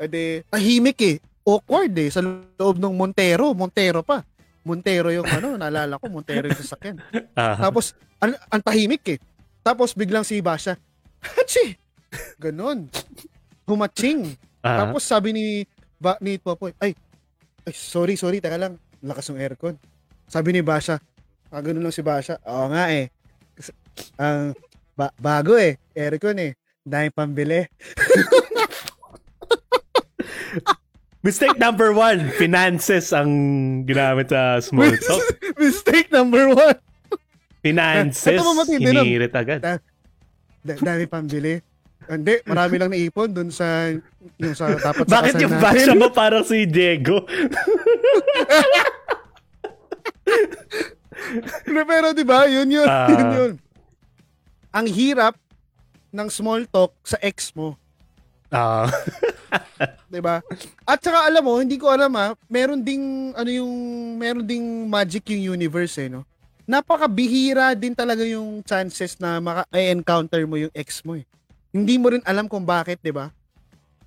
[0.00, 1.16] edi, tahimik eh.
[1.44, 3.52] Awkward eh, sa loob ng Montero.
[3.52, 4.24] Montero pa.
[4.64, 6.96] Montero yung, ano, naalala ko, Montero yung sasakyan.
[7.36, 7.60] Ah.
[7.60, 9.18] Tapos, ang, ang tahimik eh.
[9.60, 10.80] Tapos, biglang si Basha,
[11.22, 11.78] Hachi!
[12.36, 12.90] Ganon.
[13.66, 14.34] Humaching.
[14.62, 14.84] Ah.
[14.86, 15.46] Tapos, sabi ni,
[15.96, 16.94] ba, ni Popoy, ay,
[17.66, 18.76] ay, sorry, sorry, teka lang.
[19.02, 19.78] Lakas ng aircon.
[20.26, 20.98] Sabi ni Basha,
[21.50, 22.38] ah, ganun lang si Basha.
[22.46, 23.10] Oo nga eh.
[24.18, 24.54] Ang,
[24.94, 25.78] ba- bago eh.
[25.94, 26.52] Aircon eh.
[26.82, 27.62] Dahil pambili.
[31.22, 33.30] Mistake number one, finances ang
[33.86, 35.22] ginamit sa small talk.
[35.62, 36.74] Mistake number one.
[37.62, 39.62] Finances, hinirit agad.
[40.62, 41.58] Da- dami pambili.
[42.02, 43.90] Hindi, marami lang naipon dun sa
[44.38, 47.22] yung sa dapat sa Bakit yung basya mo parang si Diego?
[51.86, 53.06] Pero di ba, yun yun, Ah.
[53.06, 53.52] yun yun.
[54.72, 55.36] Ang hirap
[56.10, 57.76] ng small talk sa ex mo,
[58.52, 58.84] Ah.
[60.12, 60.44] 'di ba?
[60.84, 63.72] At saka alam mo, hindi ko alam ah, meron ding ano yung
[64.16, 66.24] meron ding magic yung universe eh, no.
[66.64, 71.26] Napakabihira din talaga yung chances na maka-encounter mo yung ex mo eh.
[71.70, 73.32] Hindi mo rin alam kung bakit, 'di ba?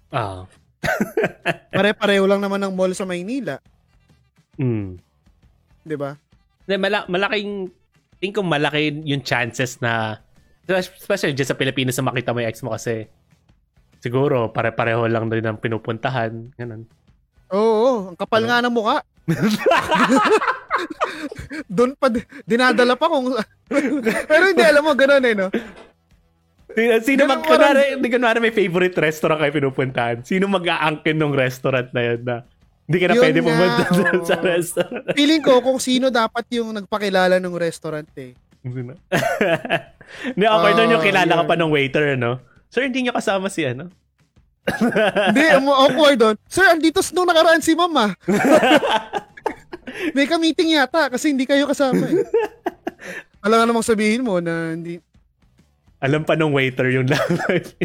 [0.09, 0.47] ah.
[1.75, 3.57] Pare-pareho lang naman ng mall sa Maynila,
[4.55, 4.95] Mm.
[5.83, 6.15] 'di ba?
[6.63, 7.67] Hindi, mala- malaking,
[8.17, 10.21] tingin ko malaki yung chances na,
[10.65, 13.09] especially dyan sa Pilipinas na makita mo yung ex mo kasi,
[13.99, 16.55] siguro pare-pareho lang din ang pinupuntahan.
[16.55, 16.87] Ganun.
[17.51, 19.01] Oo, ang kapal nga ng mukha.
[21.67, 23.31] Doon pa di- dinadala pa kung
[24.29, 25.47] Pero hindi alam mo ganoon eh no.
[26.67, 30.17] Sino, sino Ganun mag, kunwari, hindi kunwari may favorite restaurant kayo pinupuntahan.
[30.21, 32.35] Sino mag-aangkin ng restaurant na yun na
[32.83, 33.81] hindi ka na Yun pwede nga, pumunta
[34.13, 34.23] oo.
[34.23, 35.05] sa restaurant.
[35.13, 38.35] Feeling ko kung sino dapat yung nagpakilala ng restaurant eh.
[38.61, 38.93] Sino?
[40.35, 41.49] Hindi, awkward doon yung Ah, kilala ka yun.
[41.49, 42.37] pa ng waiter, no?
[42.67, 43.89] Sir, hindi nyo kasama si ano?
[44.65, 46.35] Hindi, ang awkward doon.
[46.45, 48.13] Sir, andito nung nakaraan si mama.
[50.11, 52.23] May ka-meeting yata kasi hindi kayo kasama eh.
[53.45, 54.99] Alam nga namang sabihin mo na hindi
[56.01, 57.73] Alam pa nung waiter yung language.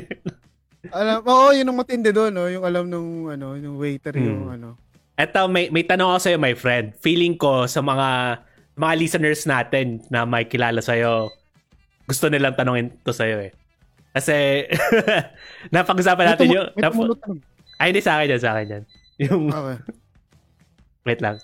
[0.96, 4.54] alam oo yun ang matindi doon no yung alam nung ano yung waiter yung Hmm.
[4.56, 4.68] ano
[5.12, 6.96] Eto, may, may tanong ako sa'yo, my friend.
[6.96, 8.40] Feeling ko sa mga
[8.72, 11.28] mga listeners natin na may kilala sa'yo,
[12.08, 13.52] gusto nilang tanongin to sa'yo eh.
[14.16, 14.64] Kasi,
[15.76, 16.66] napag-usapan natin May yung...
[16.72, 17.44] tumu- may Nap-
[17.76, 18.82] ay, hindi sa akin yan, sa akin yan.
[19.20, 19.76] Yung, okay
[21.04, 21.36] wait lang.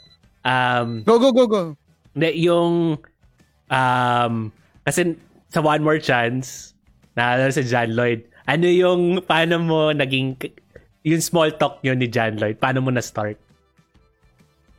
[0.46, 1.62] Um, go go go go
[2.14, 2.96] Hindi, yung...
[3.66, 4.54] Um,
[4.86, 5.18] kasi
[5.50, 6.72] sa One More Chance,
[7.18, 10.38] naalala si John Lloyd, ano yung, paano mo naging,
[11.02, 13.36] yung small talk yun ni John Lloyd, paano mo na-start?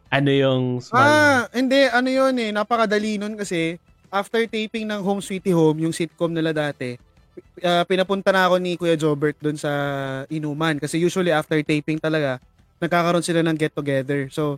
[0.10, 1.04] Ano yung small...
[1.04, 1.84] Ah, hindi.
[1.92, 2.50] Ano yun eh.
[2.56, 3.76] Napakadali nun kasi
[4.08, 6.96] after taping ng Home Sweetie Home, yung sitcom nila dati,
[7.60, 9.70] ah, pinapunta na ako ni Kuya Jobert doon sa
[10.32, 10.80] Inuman.
[10.80, 12.40] Kasi usually after taping talaga,
[12.80, 14.32] nagkakaroon sila ng get together.
[14.32, 14.58] So,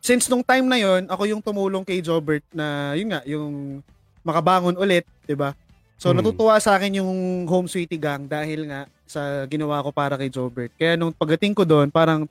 [0.00, 3.84] since nung time na yon ako yung tumulong kay Jobert na, yun nga, yung
[4.20, 5.52] makabangon ulit, 'di ba
[6.00, 6.24] So, Hmm.
[6.24, 7.12] natutuwa sa akin yung
[7.44, 10.72] Home Sweetie Gang dahil nga sa ginawa ko para kay Jobert.
[10.80, 12.24] Kaya nung pagdating ko doon, parang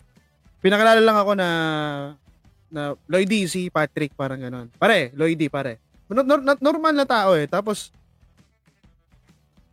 [0.57, 1.49] pinakilala lang ako na
[2.73, 4.73] na Lloydie, si Patrick, parang ganon.
[4.81, 5.77] Pare, Lloydie, pare.
[6.09, 7.45] No- no- no- normal na tao eh.
[7.45, 7.93] Tapos,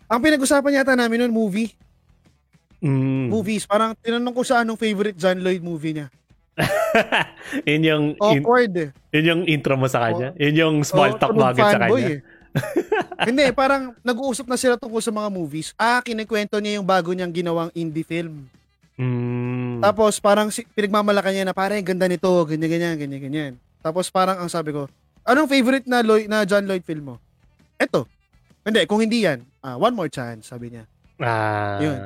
[0.05, 1.73] ang pinag-usapan yata namin noon, movie.
[2.85, 3.32] Mm.
[3.32, 3.64] Movies.
[3.64, 6.12] Parang tinanong ko siya anong favorite John Lloyd movie niya.
[7.69, 8.91] yun yung in- Awkward eh.
[9.12, 10.33] yun yung intro mo sa kanya.
[10.41, 12.09] Yun yung small Oo, talk tulog bagay sa kanya.
[12.16, 12.20] eh.
[13.28, 15.77] Hindi, parang nag-uusap na sila tungkol sa mga movies.
[15.77, 18.49] Ah, kinikwento niya yung bago niyang ginawang indie film.
[18.97, 19.85] Mm.
[19.85, 23.53] Tapos parang si, pinagmamalaki niya na pare, ganda nito, ganyan, ganyan, ganyan, ganyan.
[23.85, 24.89] Tapos parang ang sabi ko,
[25.28, 27.16] anong favorite na, Lloyd, na John Lloyd film mo?
[27.77, 28.09] Eto.
[28.65, 30.89] Hindi, kung hindi yan, ah, one more chance, sabi niya.
[31.20, 31.77] Ah.
[31.78, 31.97] Yun.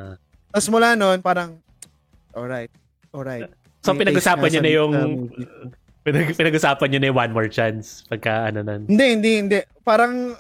[0.50, 1.54] Tapos mula noon, parang,
[2.34, 2.74] alright,
[3.14, 3.46] alright.
[3.80, 4.92] So pinag-usapan niyo na yung
[6.00, 8.84] pinag- pinag-usapan niyo na yung one more chance pagka ano nun.
[8.86, 9.58] Hindi, hindi, hindi.
[9.80, 10.36] Parang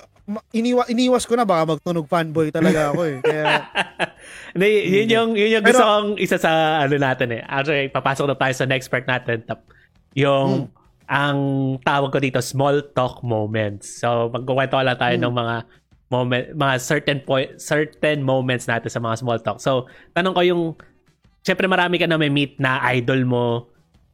[0.50, 3.18] iniwa, iniwas ko na baka magtunog fanboy talaga ako eh.
[3.20, 3.44] Kaya,
[4.52, 7.42] Hindi, yun yung, yun yung Pero- gusto kong isa sa ano natin eh.
[7.42, 9.42] Actually, papasok na tayo sa next part natin.
[9.42, 9.62] Tap,
[10.12, 10.74] yung, Hmm.
[11.06, 11.38] ang
[11.80, 13.98] tawag ko dito, small talk moments.
[13.98, 15.24] So, magkukwento lang tayo Hmm.
[15.24, 15.54] ng mga
[16.08, 19.58] moment, mga certain point, certain moments natin sa mga small talk.
[19.58, 20.62] So, tanong ko yung,
[21.44, 23.46] syempre marami ka na may meet na idol mo.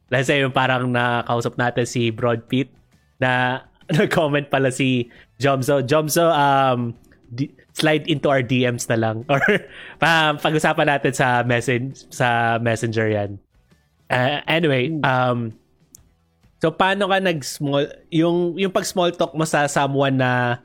[0.06, 2.70] Let's say, yung parang nakausap natin si Broad Pitt,
[3.18, 5.82] na nag-comment pala si Jomzo.
[5.82, 6.94] Jomzo, um,
[7.30, 9.16] di- slide into our DMs na lang.
[9.32, 9.42] Or
[9.98, 13.30] pa, pag-usapan natin sa, message, sa messenger yan.
[14.06, 15.50] Uh, anyway, um,
[16.62, 20.62] so paano ka nag-small, yung, yung pag-small talk mo sa someone na,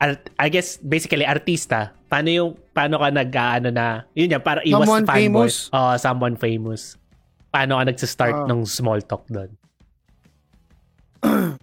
[0.00, 4.60] art, I guess, basically, artista, paano yung, paano ka nag, ano na, yun yan, para
[4.62, 5.16] iwas Someone fanboy.
[5.46, 5.54] famous?
[5.70, 6.96] Oh, someone famous.
[7.48, 8.48] Paano ka nagsa-start Ah.
[8.48, 9.52] ng small talk doon?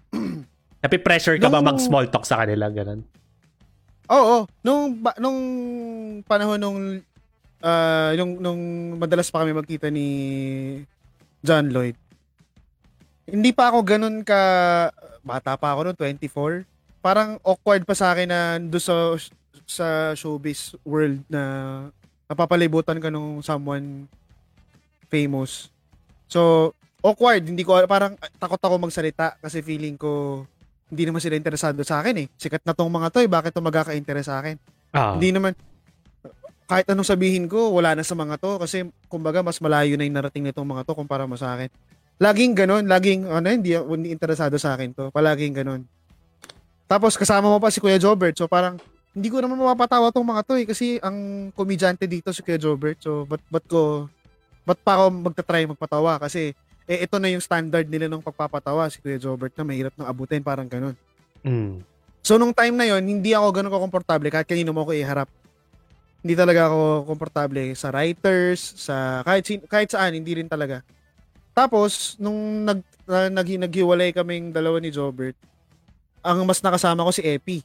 [0.80, 3.04] Napi-pressure ka ba Nung- mag-small talk sa kanila, ganun?
[4.08, 5.38] Oo, nung ba, nung
[6.24, 6.78] panahon nung
[7.60, 8.62] ah, yung nung
[8.96, 10.06] madalas pa kami magkita ni
[11.40, 11.94] John Lloyd.
[13.24, 14.40] Hindi pa ako ganun ka
[15.22, 16.66] bata pa ako noon 24.
[16.98, 19.14] Parang awkward pa sa akin na do sa
[19.70, 21.42] sa showbiz world na
[22.26, 24.10] napapalibutan ka nung someone
[25.06, 25.70] famous.
[26.26, 27.46] So, awkward.
[27.46, 30.42] Hindi ko, parang ah, takot ako magsalita kasi feeling ko
[30.90, 32.26] hindi naman sila interesado sa akin eh.
[32.34, 33.30] Sikat na tong mga to eh.
[33.30, 34.58] Bakit to magkaka-interest sa akin?
[34.90, 35.14] Ah.
[35.14, 35.54] Hindi naman,
[36.66, 38.58] kahit anong sabihin ko, wala na sa mga to.
[38.58, 41.70] Kasi, kumbaga, mas malayo na yung narating nitong mga to kumpara mo sa akin.
[42.18, 42.90] Laging ganun.
[42.90, 45.14] Laging, ano, hindi, hindi interesado sa akin to.
[45.14, 45.86] Palaging ganun.
[46.90, 48.34] Tapos, kasama mo pa si Kuya Jobert.
[48.34, 48.82] So, parang,
[49.20, 50.64] hindi ko naman mapapatawa tong mga to eh.
[50.64, 52.96] Kasi, ang komedyante dito si Kuya Jobert.
[53.04, 54.08] So, ba't, ba't ko,
[54.64, 56.16] ba't pa ako magta-try magpatawa?
[56.16, 56.56] Kasi,
[56.88, 58.88] eh, ito na yung standard nila ng pagpapatawa.
[58.88, 60.40] Si Kuya Jobert na mahirap nang abutin.
[60.40, 60.96] Parang ganun.
[61.44, 61.84] Mm.
[62.20, 65.28] So nung time na yon hindi ako ganun komportable kahit kanino mo ko iharap.
[66.20, 70.84] Hindi talaga ako komportable sa writers, sa kahit sin- kahit saan hindi rin talaga.
[71.56, 75.36] Tapos nung nag uh, nag naghiwalay kaming dalawa ni Jobert,
[76.20, 77.64] ang mas nakasama ko si Epi.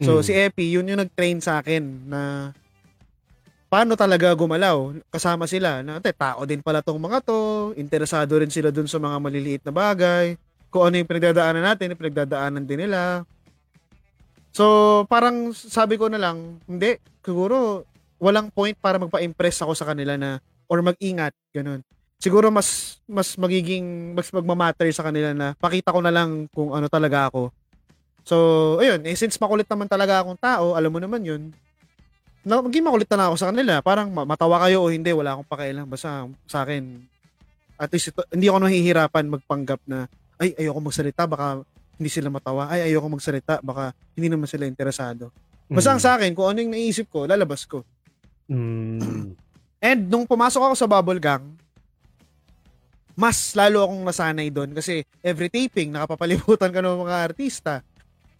[0.00, 0.24] So Mm.
[0.24, 2.52] si Epi, yun yung nag-train sa akin na
[3.70, 4.98] paano talaga gumalaw.
[5.14, 8.98] Kasama sila na "Ate, tao din pala tong mga to, interesado rin sila dun sa
[8.98, 10.34] mga maliliit na bagay.
[10.74, 13.22] Kung ano yung pinagdadaanan natin, yung pinagdadaanan din nila.
[14.54, 14.64] So,
[15.06, 17.86] parang sabi ko na lang, hindi, siguro
[18.18, 21.80] walang point para magpa-impress ako sa kanila na or mag-ingat, ganun.
[22.20, 26.84] Siguro mas mas magiging mas magmamatter sa kanila na pakita ko na lang kung ano
[26.90, 27.48] talaga ako.
[28.30, 31.50] So, ayun, eh, since makulit naman talaga akong tao, alam mo naman yun,
[32.46, 33.82] na, maging makulit na ako sa kanila.
[33.82, 35.90] Parang ma- matawa kayo o hindi, wala akong pakialam.
[35.90, 37.02] Basta sa akin,
[37.74, 40.06] at least ito, hindi ako nahihirapan magpanggap na,
[40.38, 41.66] ay, ayoko magsalita, baka
[41.98, 42.70] hindi sila matawa.
[42.70, 45.34] Ay, ayoko magsalita, baka hindi naman sila interesado.
[45.66, 47.82] Basta ang sa akin, kung ano yung naisip ko, lalabas ko.
[48.46, 49.34] Mm.
[49.82, 51.58] And nung pumasok ako sa Bubble Gang,
[53.18, 57.82] mas lalo akong nasanay doon kasi every taping, nakapapalibutan ka ng mga artista.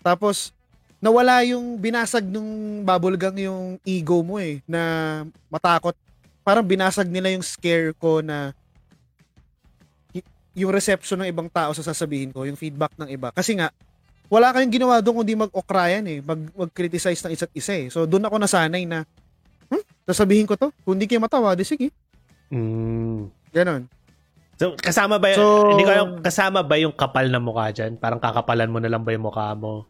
[0.01, 0.53] Tapos,
[1.01, 5.97] nawala yung binasag nung Bubble Gang yung ego mo eh, na matakot.
[6.45, 8.53] Parang binasag nila yung scare ko na
[10.13, 10.25] y-
[10.61, 13.33] yung reception ng ibang tao sa sasabihin ko, yung feedback ng iba.
[13.33, 13.73] Kasi nga,
[14.31, 17.89] wala kayong ginawa doon kundi mag-okrayan eh, mag- mag-criticize ng isa't isa eh.
[17.89, 19.03] So, doon ako nasanay na,
[19.73, 21.91] hmm, sasabihin ko to, kung hindi kayo matawa, di sige.
[22.51, 23.31] Mm.
[23.51, 23.83] Ganon.
[24.61, 27.97] So, kasama ba, So- hindi ko alam, kasama ba yung kapal na mukha dyan?
[27.97, 29.89] Parang kakapalan mo na lang ba yung mukha mo?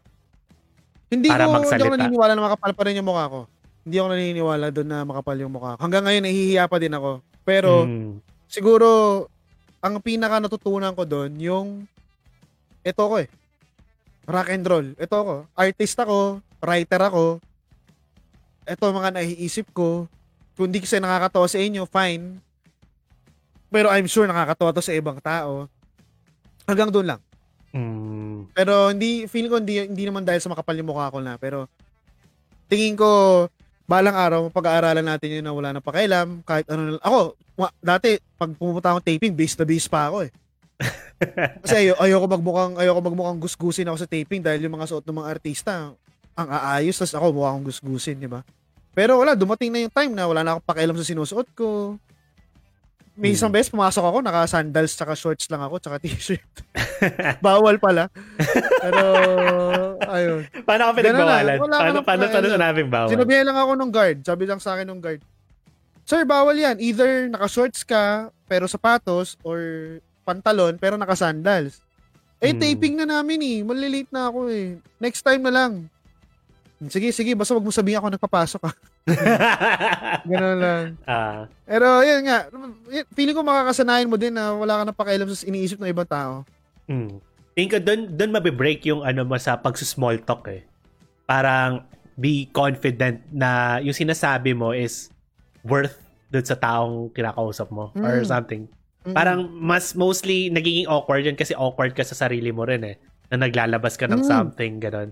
[1.11, 1.83] Hindi Para ko, hindi magsalita.
[1.91, 3.39] ako naniniwala na makapal pa rin yung mukha ko.
[3.83, 5.79] Hindi ako naniniwala doon na makapal yung mukha ko.
[5.83, 7.19] Hanggang ngayon, nahihiya pa din ako.
[7.43, 8.23] Pero, Mm.
[8.47, 8.87] siguro,
[9.83, 11.67] ang pinaka natutunan ko doon, yung,
[12.79, 13.27] ito ko eh,
[14.23, 14.87] rock and roll.
[14.95, 17.43] Ito ako, artist ako, writer ako,
[18.63, 20.07] ito mga naiisip ko,
[20.55, 22.39] kung di kasi nakakatawa sa inyo, fine.
[23.71, 25.71] Pero I'm sure nakakatawa to sa ibang tao.
[26.67, 27.21] Hanggang doon lang.
[27.71, 28.51] Mm.
[28.51, 31.71] Pero hindi feel ko hindi hindi naman dahil sa makapal yung mukha ko na pero
[32.67, 33.47] tingin ko
[33.87, 37.35] balang araw pag-aaralan natin yun na wala na pakialam kahit ano na ako
[37.83, 40.31] dati pag pumunta akong taping base na base pa ako eh
[41.63, 45.17] kasi ayo ayoko magmukhang ayoko magmukhang gusgusin ako sa taping dahil yung mga suot ng
[45.19, 45.91] mga artista
[46.39, 48.43] ang aayos tas ako mukha akong gusgusin di ba
[48.95, 51.99] pero wala dumating na yung time na wala na akong pakialam sa sinusuot ko
[53.13, 53.59] may isang Hmm.
[53.59, 56.47] beses pumasok ako naka sandals tsaka shorts lang ako tsaka t-shirt
[57.43, 58.07] bawal pala
[58.79, 59.01] pero
[60.07, 61.57] ayun Paano ka pinagbawalan?
[61.57, 62.55] Paano, paano, paano pakialam.
[62.55, 63.09] sinabing bawal?
[63.09, 64.17] Sinabihan lang ako nung guard.
[64.21, 65.19] Sabi lang sa akin nung guard,
[66.01, 66.77] Sir, bawal yan.
[66.77, 69.59] Either naka-shorts ka, pero sapatos, or
[70.21, 71.79] pantalon, pero naka-sandals.
[72.37, 72.59] Eh, Hmm.
[72.59, 73.59] taping na namin eh.
[73.61, 74.75] Malilate na ako eh.
[74.97, 75.71] Next time na lang.
[76.83, 77.31] Sige, sige.
[77.31, 78.73] Basta wag mo sabihin ako nagpapasok ah.
[80.29, 80.85] Ganun lang.
[81.03, 82.47] Ah, Pero, yun nga.
[83.11, 86.45] Feeling ko makakasanayan mo din na wala ka na pakialam sa iniisip ng ibang tao.
[86.85, 87.17] mm.
[87.51, 90.63] Tingin ko doon, doon mabibreak yung ano mo sa pag-small talk eh.
[91.25, 91.83] Parang
[92.15, 95.11] be confident na yung sinasabi mo is
[95.61, 95.99] worth
[96.29, 98.25] doon sa taong kinakausap mo or Mm.
[98.25, 98.61] something.
[99.03, 99.13] Mm.
[99.13, 102.95] Parang mas mostly nagiging awkward yan kasi awkward ka sa sarili mo rin eh.
[103.27, 104.27] na naglalabas ka ng Mm.
[104.27, 105.09] something, ganun.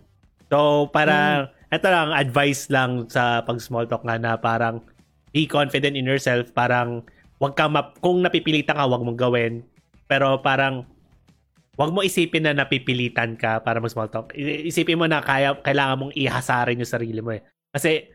[0.48, 4.82] So, para, ito lang, advice lang sa pag small talk nga na parang
[5.30, 7.06] be confident in yourself, parang
[7.38, 9.62] wag ka map, kung napipilitan ka, wag mong gawin.
[10.10, 10.84] Pero parang,
[11.78, 14.34] wag mo isipin na napipilitan ka para mag small talk.
[14.36, 17.46] Isipin mo na kaya, kailangan mong ihasarin yung sarili mo eh.
[17.70, 18.10] Kasi,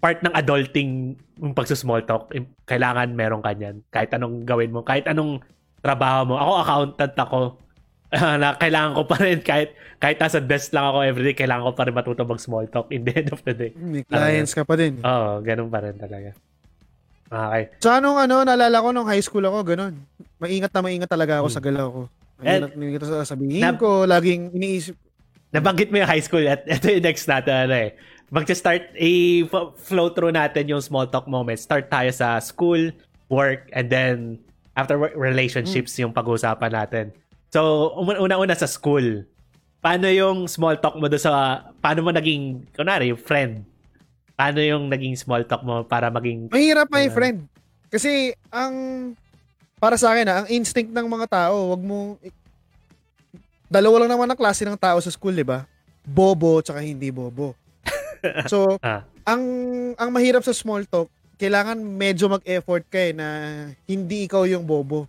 [0.00, 2.32] part ng adulting yung pagsusmall talk,
[2.64, 3.84] kailangan meron ka niyan.
[3.92, 5.44] Kahit anong gawin mo, kahit anong
[5.84, 6.34] trabaho mo.
[6.40, 7.38] Ako, accountant ako.
[8.40, 11.84] na kailangan ko pa rin, kahit, kahit nasa desk lang ako everyday, kailangan ko pa
[11.84, 13.70] rin matuto mag-small talk in the end of the day.
[13.76, 14.96] May clients ka pa din.
[15.04, 16.32] Oo, ganun pa rin talaga.
[17.28, 17.62] Okay.
[17.84, 20.00] Sa anong ano, naalala ko nung high school ako, ganun.
[20.40, 21.56] Maingat na maingat talaga ako Hmm.
[21.56, 22.00] sa galaw ko.
[22.40, 24.96] Maingat, maingat sa sabihin Na- ko, laging iniisip.
[25.52, 27.92] Nabanggit mo yung high school at ito yung next natin ano eh.
[28.28, 31.64] Mag-start, i-flow through natin yung small talk moments.
[31.64, 32.92] Start tayo sa school,
[33.28, 34.40] work, and then
[34.72, 37.04] after work, relationships yung pag-uusapan natin.
[37.48, 37.60] So,
[37.96, 39.24] una-una sa school.
[39.80, 41.32] Paano yung small talk mo doon sa,
[41.80, 43.64] paano mo naging, kunwari, yung friend?
[44.34, 47.14] Paano yung naging small talk mo para maging, Mahirap, my Yeah.
[47.14, 47.38] friend.
[47.88, 48.10] Kasi,
[48.50, 48.74] ang,
[49.80, 52.20] para sa akin, ah, ang instinct ng mga tao, wag mo,
[53.66, 55.64] dalawa lang naman ang klase ng tao sa school, di ba?
[56.02, 57.56] Bobo, tsaka hindi bobo.
[58.50, 59.06] So, Ah.
[59.22, 59.40] ang,
[59.94, 61.06] ang mahirap sa small talk,
[61.38, 63.26] kailangan medyo mag-effort ka eh, na
[63.86, 65.06] hindi ikaw yung bobo.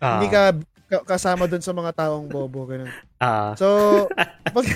[0.00, 0.58] ah, Hindi ka-
[0.88, 2.88] kasama dun sa mga taong bobo, ganun.
[3.20, 3.52] ah.
[3.60, 4.08] So,
[4.56, 4.66] pag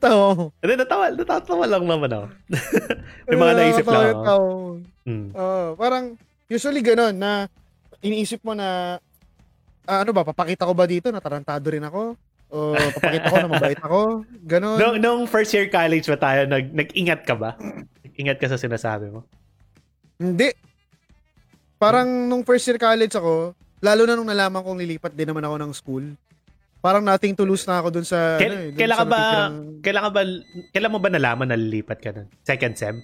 [0.00, 0.44] tawa mo.
[0.64, 2.26] Hindi, natawa, natatawa lang naman ako.
[3.28, 4.08] May mga naisip lang ako.
[4.08, 4.46] yung tao.
[5.04, 5.28] Mm.
[5.36, 6.04] Oo, parang
[6.48, 7.44] usually ganun na
[8.00, 8.96] iniisip mo na
[9.84, 12.16] ah, ano ba, papakita ko ba dito na tarantado rin ako?
[12.48, 14.00] O papakita ko na mabait ako?
[14.48, 14.76] Ganun.
[14.80, 17.56] Nung, nung first year college ba tayo, nag, nag-ingat ka ba?
[18.04, 19.28] Nag-ingat ka sa sinasabi mo?
[20.16, 20.56] Hindi.
[21.76, 25.56] Parang nung first year college ako, lalo na nung nalaman kong lilipat din naman ako
[25.56, 26.04] ng school,
[26.78, 28.36] parang nothing to lose na ako dun sa...
[28.36, 30.20] Kail- ano eh, dun kailan sa ka ba, natitirang- kailan ka ba,
[30.70, 32.28] kailan mo ba nalaman na lilipat ka nun?
[32.40, 32.96] Second sem?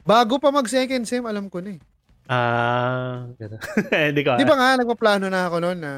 [0.00, 1.80] Bago pa mag second sem, alam ko na eh.
[2.26, 3.58] Ah, gano'n.
[4.10, 4.38] Hindi ko.
[4.38, 5.92] Di ba nga, nagpaplano na ako noon na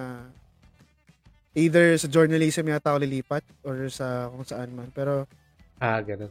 [1.53, 4.89] either sa journalism yata ako lilipat or sa kung saan man.
[4.89, 5.29] Pero
[5.77, 6.31] Ah, gano'n.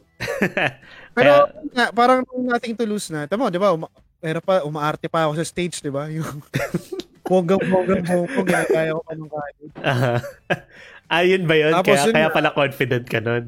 [1.16, 1.32] Pero
[1.70, 3.28] nga, parang nothing to lose na.
[3.28, 3.70] Tama, di ba?
[3.70, 3.86] Uma,
[4.16, 6.08] pero pa, umaarte pa ako sa stage, di ba?
[6.08, 6.24] Yung
[7.22, 9.56] bonggang-bonggang bonggang, ginagaya ko pa nung kahit.
[11.22, 11.72] Ayun ba yun?
[11.76, 13.44] Tapos kaya, yun kaya pala confident ka nun.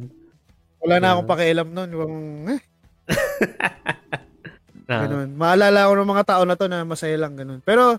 [0.84, 1.90] Wala na akong pakialam nun.
[1.90, 2.14] Yung,
[2.52, 2.60] eh,
[4.84, 5.08] Ah.
[5.08, 5.32] ganun.
[5.32, 7.64] Maalala ko ng mga tao na to na masaya lang, ganun.
[7.64, 7.96] Pero,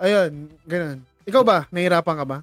[0.00, 1.04] ayun, ganun.
[1.28, 1.68] Ikaw ba?
[1.68, 2.38] Nahirapan ka ba?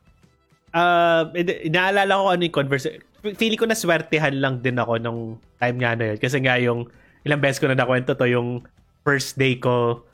[0.69, 3.01] Ah, hindi- inaalala ko ano yung conversation.
[3.25, 5.21] Feeling ko na swertehan lang din ako nung
[5.57, 6.17] time nga na yun.
[6.21, 6.85] Kasi nga yung
[7.25, 8.61] ilang beses ko na nakwento to, yung
[9.01, 10.05] first day ko,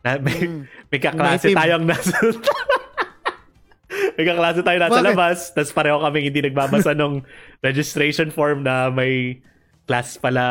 [0.00, 0.62] na may, Mm.
[0.88, 1.58] may kaklase Native.
[1.58, 2.16] tayong nasa...
[4.16, 5.08] may kaklase tayo nasa Bakit?
[5.08, 7.22] labas, tapos pareho kami hindi nagbabasa nung
[7.60, 9.40] registration form na may
[9.84, 10.44] class pala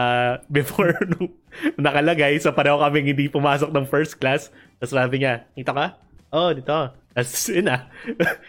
[0.47, 1.29] before nung
[1.75, 2.35] nakalagay.
[2.37, 4.49] So pareho kami hindi pumasok ng first class.
[4.77, 5.95] Tapos sabi niya, dito ka?
[6.29, 6.75] Oo, oh, dito.
[7.13, 7.87] Tapos yun na.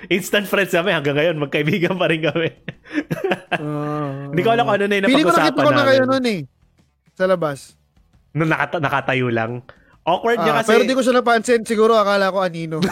[0.08, 1.36] Instant friends kami hanggang ngayon.
[1.38, 2.48] Magkaibigan pa rin kami.
[3.54, 6.02] Uh, Hindi ko alam kung ano na yung Feeling ko nakita napag-usapan ko na kayo
[6.02, 6.10] namin.
[6.10, 6.40] nun eh.
[7.14, 7.58] Sa labas.
[8.30, 9.64] Nung nakata- nakatayo lang.
[10.08, 10.68] Awkward niya Ah, kasi.
[10.70, 11.60] pero di ko siya napansin.
[11.62, 12.76] Siguro akala ko anino.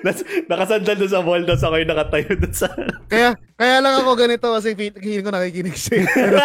[0.00, 2.66] Nas- nakasandal doon sa wall, tapos ako yung nakatayo doon sa...
[3.06, 6.06] kaya kaya lang ako ganito kasi feel, feeling ko nakikinig siya.
[6.06, 6.36] Pero,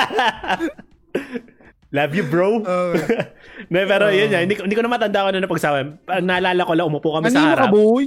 [1.96, 2.60] Love you, bro.
[2.60, 3.32] okay.
[3.72, 4.34] no, pero yun Oh.
[4.36, 4.42] yan.
[4.44, 5.76] Hindi, ko- hindi ko na matanda ko na napagsawa.
[6.02, 7.72] Pag Naalala ko lang, umupo kami sa Anino ka, harap.
[7.72, 8.04] boy?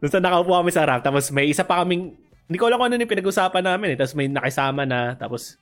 [0.00, 1.00] Doon sa nakaupo kami sa harap.
[1.00, 2.12] Tapos may isa pa kaming...
[2.44, 3.96] Hindi ko alam kung ano yung pinag-usapan namin eh.
[3.96, 5.14] Tapos may nakisama na.
[5.14, 5.56] Tapos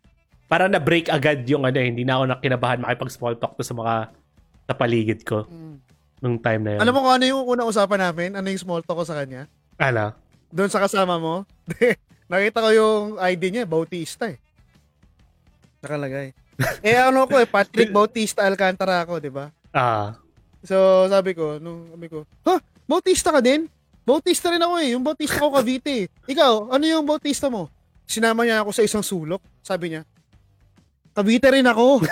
[0.48, 1.92] parang na-break agad yung ano eh.
[1.92, 3.94] Hindi na ako nakinabahan makipag-small talk to sa mga
[4.68, 5.44] sa paligid ko
[6.18, 6.80] nung time na yun.
[6.82, 8.34] Alam mo kung ano yung unang usapan namin?
[8.34, 9.46] Ano yung small talk ko sa kanya?
[9.78, 10.16] Ano?
[10.50, 11.44] Doon sa kasama mo?
[12.32, 14.40] Nakita ko yung ID niya, Bautista eh.
[15.84, 16.34] Nakalagay.
[16.88, 19.46] eh ano ko eh, Patrick Bautista Alcantara ako, di ba?
[19.70, 20.18] Ah.
[20.66, 22.58] So sabi ko, nung sabi ko, ha?
[22.88, 23.70] Bautista ka din?
[24.02, 24.88] Bautista rin ako eh.
[24.96, 26.04] Yung Bautista ko Cavite eh.
[26.08, 27.68] Ikaw, ano yung Bautista mo?
[28.08, 29.44] Sinama niya ako sa isang sulok.
[29.60, 30.02] Sabi niya,
[31.18, 31.98] Cavite rin ako.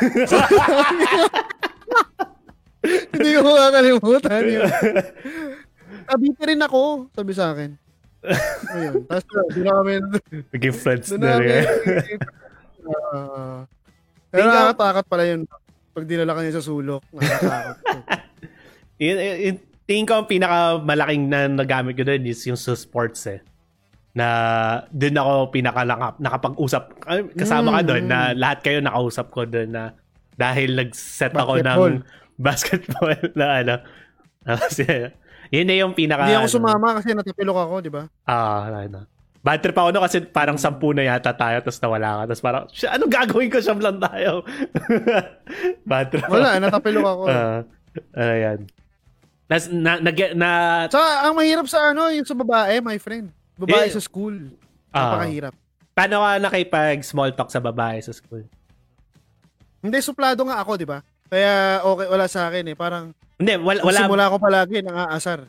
[3.14, 4.66] Hindi ko makakalimutan yun.
[6.10, 7.70] Cavite rin ako, sabi sa akin.
[8.74, 9.06] Ayun.
[9.06, 9.92] Tapos doon na kami,
[10.50, 11.62] Naging friends doon na rin.
[12.86, 13.66] Ah.
[14.30, 15.42] pero nakakatakot pala yun.
[15.90, 17.98] Pag dinala ka niya sa sulok, nakakatakot.
[19.90, 23.42] tingin ko ang pinakamalaking na nagamit ko doon is yung sa sports eh.
[24.16, 24.26] Na
[24.88, 25.84] doon ako pinaka
[26.16, 27.04] nakapag-usap.
[27.36, 28.10] Kasama ka doon Mm.
[28.10, 29.92] na lahat kayo nakausap ko doon na
[30.34, 31.92] dahil nag-set ako Basketball.
[31.92, 32.02] ng
[32.36, 33.74] basketball na ano.
[34.46, 34.78] Tapos,
[35.52, 35.64] yun.
[35.64, 36.24] Na yung pinaka...
[36.24, 36.56] Hindi ako ano.
[36.56, 38.02] sumama kasi natapilok ako, di ba?
[38.24, 39.04] Ah, ano.
[39.40, 42.22] Bad trip ako no kasi parang sampu na yata tayo tapos nawala ka.
[42.26, 43.62] Tapos parang, "Siya, anong gagawin ko?
[43.62, 44.42] Siyam lang tayo.
[45.86, 46.26] Bad trip.
[46.26, 47.22] Wala, natapilok ako.
[47.30, 47.62] Ah,
[48.16, 48.58] ano yan.
[49.46, 50.50] Nas, na, na, na,
[50.90, 53.30] Tsaka, ang mahirap sa ano, yung sa babae, my friend.
[53.56, 53.94] Babae Yeah.
[53.96, 54.36] sa school.
[54.90, 55.16] Ah.
[55.16, 55.54] Napakahirap.
[55.92, 58.44] paano ka nakipag small talk sa babae sa school?
[59.80, 61.00] Hindi, suplado nga ako, di ba?
[61.26, 62.76] Kaya okay, wala sa akin eh.
[62.76, 63.98] Parang, Hindi, wala, wala.
[63.98, 65.48] simula ko palagi, nangaasar.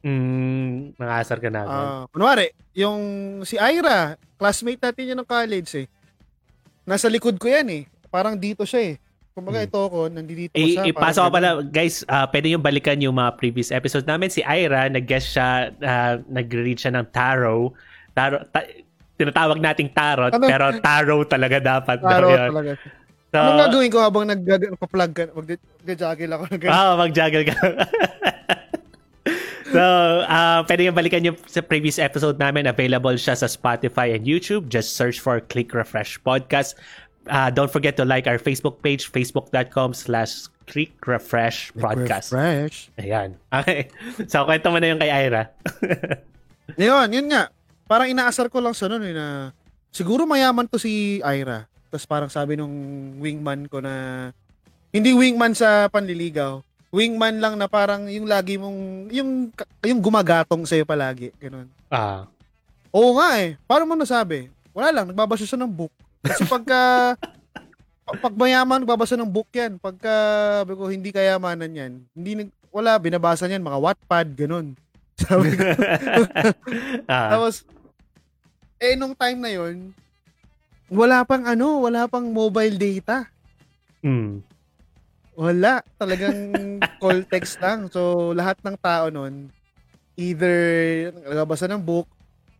[0.00, 1.60] mm, nangasar ka na.
[1.62, 3.00] Ah, kunwari, yung
[3.42, 5.86] si Ira, classmate natin yun ng college eh.
[6.82, 7.82] Nasa likod ko yan eh.
[8.08, 8.94] Parang dito siya eh.
[9.32, 9.66] Kumbaga Hmm.
[9.66, 10.82] ito ako, nandito I, siya.
[10.86, 14.28] ipasok ko pala, guys, ah, pwede yung balikan yung mga previous episodes namin.
[14.28, 17.72] Si Ira, nag-guest siya, ah, nag-read siya ng tarot.
[18.12, 18.68] Tarot, ta-
[19.16, 20.44] tinatawag nating tarot, Ano?
[20.44, 21.96] pero tarot talaga dapat.
[21.98, 22.48] daw Taro yun.
[22.50, 22.72] talaga.
[23.32, 25.22] So, Anong gagawin ko habang nag-plug ka?
[25.32, 26.42] Mag-juggle ako.
[26.52, 27.56] Nag- Ah, mag-juggle ka.
[29.72, 29.80] so,
[30.22, 32.66] uh, pwede yung balikan yung sa previous episode namin.
[32.66, 34.68] Available siya sa Spotify and YouTube.
[34.68, 36.76] Just search for Click Refresh Podcast.
[37.24, 42.30] Uh, don't forget to like our Facebook page, facebook.com slash Click Refresh Podcast.
[42.30, 42.90] Fresh.
[42.96, 43.38] Ayan.
[43.52, 43.90] Okay.
[44.26, 45.52] So, kwento mo na yung kay Ira.
[46.80, 47.50] Yun, yun nga.
[47.84, 49.52] Parang inaasar ko lang sa nun eh, na
[49.92, 51.68] siguro mayaman to si Ira.
[51.92, 52.72] Tapos parang sabi nung
[53.20, 54.30] wingman ko na
[54.88, 56.64] hindi wingman sa panliligaw.
[56.88, 59.52] Wingman lang na parang yung lagi mong yung
[59.84, 61.68] yung gumagatong sa palagi, ganun.
[61.92, 62.24] ah.
[62.92, 63.56] Oo nga eh.
[63.64, 64.48] Paano mo nasabi?
[64.72, 65.92] Wala lang, nagbabasa siya ng book.
[66.22, 66.80] Kasi pagka
[68.06, 69.78] pa- pag mayaman, nagbabasa ng book yan.
[69.78, 70.14] Pagka
[70.66, 71.92] ko, hindi kayamanan yan.
[72.14, 74.78] Hindi nag- wala, binabasa niyan, mga Wattpad, ganun.
[75.22, 75.62] Sabi ko,
[77.10, 77.36] ah.
[77.36, 77.66] tapos,
[78.80, 79.94] eh, nung time na yon
[80.92, 83.24] wala pang ano, wala pang mobile data.
[84.04, 84.44] Mm.
[85.32, 85.80] Wala.
[85.96, 86.52] Talagang
[87.00, 87.88] call text lang.
[87.88, 89.48] So, lahat ng tao nun,
[90.20, 90.56] either
[91.16, 92.04] nagbabasa ng book,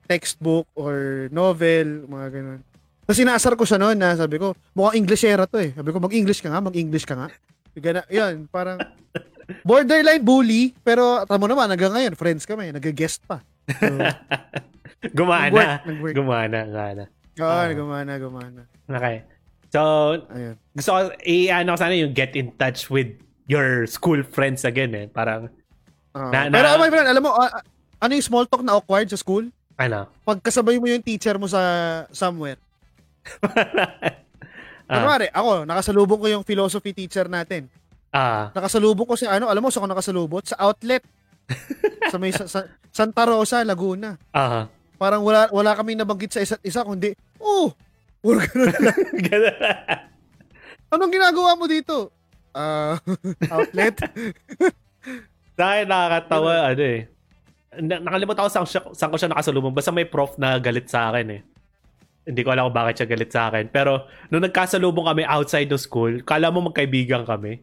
[0.08, 2.60] textbook, or novel, mga ganun.
[3.02, 5.74] Tapos inaasar ko siya noon na sabi ko, mukhang Englishera to eh.
[5.74, 7.28] Sabi ko, mag-English ka nga, mag-English ka nga.
[7.74, 8.78] Gana, yun, parang
[9.68, 13.42] borderline bully, pero tamo naman, hanggang ngayon, friends kami, nag-guest pa.
[13.66, 13.90] So,
[15.18, 15.50] Gumana.
[15.50, 16.14] nag-work, nag-work.
[16.14, 16.58] Gumana.
[16.64, 17.04] Gumana.
[17.32, 17.68] Oo, Ah.
[17.72, 18.62] gumana, gumana.
[18.86, 19.24] Okay.
[19.72, 19.80] So,
[20.28, 20.54] Ayun.
[20.70, 23.08] gusto ko, i-ano sana yung get in touch with
[23.48, 25.06] your school friends again eh.
[25.08, 25.48] Parang,
[26.12, 26.28] Oo.
[26.30, 27.50] Na- pero na- oh, my friend, alam mo, ah,
[27.98, 29.48] ano yung small talk na awkward sa school?
[29.74, 30.06] ano?
[30.22, 31.58] Pagkasabay mo yung teacher mo sa
[32.12, 32.60] somewhere.
[34.90, 37.70] ah, Kunwari, ako, nakasalubong ko yung philosophy teacher natin.
[38.10, 40.42] ah, Nakasalubong ko si ano, alam mo, sa ako nakasalubot?
[40.44, 41.02] Sa outlet.
[42.12, 44.18] sa may sa, sa- Santa Rosa, Laguna.
[44.30, 44.68] ah.
[44.96, 47.10] Parang wala wala kami nabanggit sa isa't isa kundi,
[47.42, 47.74] oh,
[48.22, 48.98] puro ganun lang.
[49.26, 49.56] Ganun.
[50.88, 52.14] Anong ginagawa mo dito?
[52.54, 53.00] Ah,
[53.50, 53.98] outlet?
[55.56, 57.10] Akin nakakatawa, ano eh.
[57.80, 59.72] Na- nakalimutan ko saan, saan ko siya nakasalubong.
[59.72, 61.42] Basta may prof na galit sa akin eh.
[62.22, 63.66] Hindi ko alam kung bakit siya galit sa akin.
[63.68, 67.58] Pero nung nagkasalubong kami outside the school, kala mo magkaibigan kami.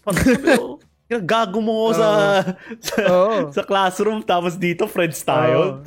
[0.00, 0.66] Parang sabi ko,
[1.10, 2.08] "Yung gago mo ko sa,
[2.86, 3.36] sa, Oo.
[3.50, 5.82] sa classroom tapos dito friends tayo.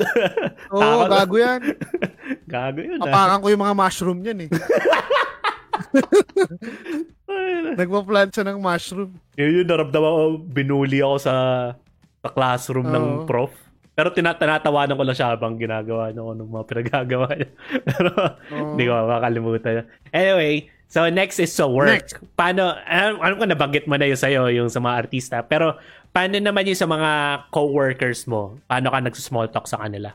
[0.70, 1.10] Oo, Takot.
[1.10, 1.62] gago yan.
[2.52, 3.08] gago yun ah.
[3.08, 4.50] Apakan ko yung mga mushroom yan eh.
[7.76, 9.12] Nagpa-plant siya ng mushroom.
[9.36, 11.34] Yun yung naramdaman ko, binuli ako sa
[12.22, 13.26] sa classroom ng Oo.
[13.26, 13.54] prof.
[13.96, 17.50] Pero tina- tinatawanan ko lang siya habang ginagawa niya ng mga pinagagawa niya.
[17.88, 18.10] Pero
[18.52, 18.76] Oo.
[18.76, 19.88] hindi ko makakalimutan.
[20.12, 20.54] Anyway,
[20.86, 22.04] so next is sa work.
[22.04, 22.20] Next.
[22.36, 25.40] Paano, alam, alam ko nabanggit mo na yun sa'yo, yung sa mga artista.
[25.42, 25.80] Pero
[26.12, 27.10] paano naman yung sa mga
[27.50, 28.60] co-workers mo?
[28.68, 30.12] Paano ka nag-small talk sa kanila?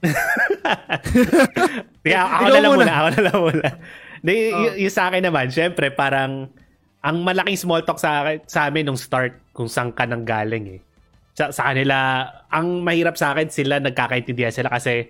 [2.04, 2.84] Kaya ako na lang muna.
[2.84, 2.92] muna.
[2.96, 3.68] Ako na lang muna.
[4.20, 4.60] Di, Oh.
[4.68, 6.52] y- yung sa akin naman, syempre, parang
[7.00, 10.78] ang malaking small talk sa, akin- sa amin nung start kung saan ka nang galing
[10.78, 10.80] eh.
[11.32, 15.08] Sa, sa kanila, ang mahirap sa akin, sila nagkakaintindihan sila kasi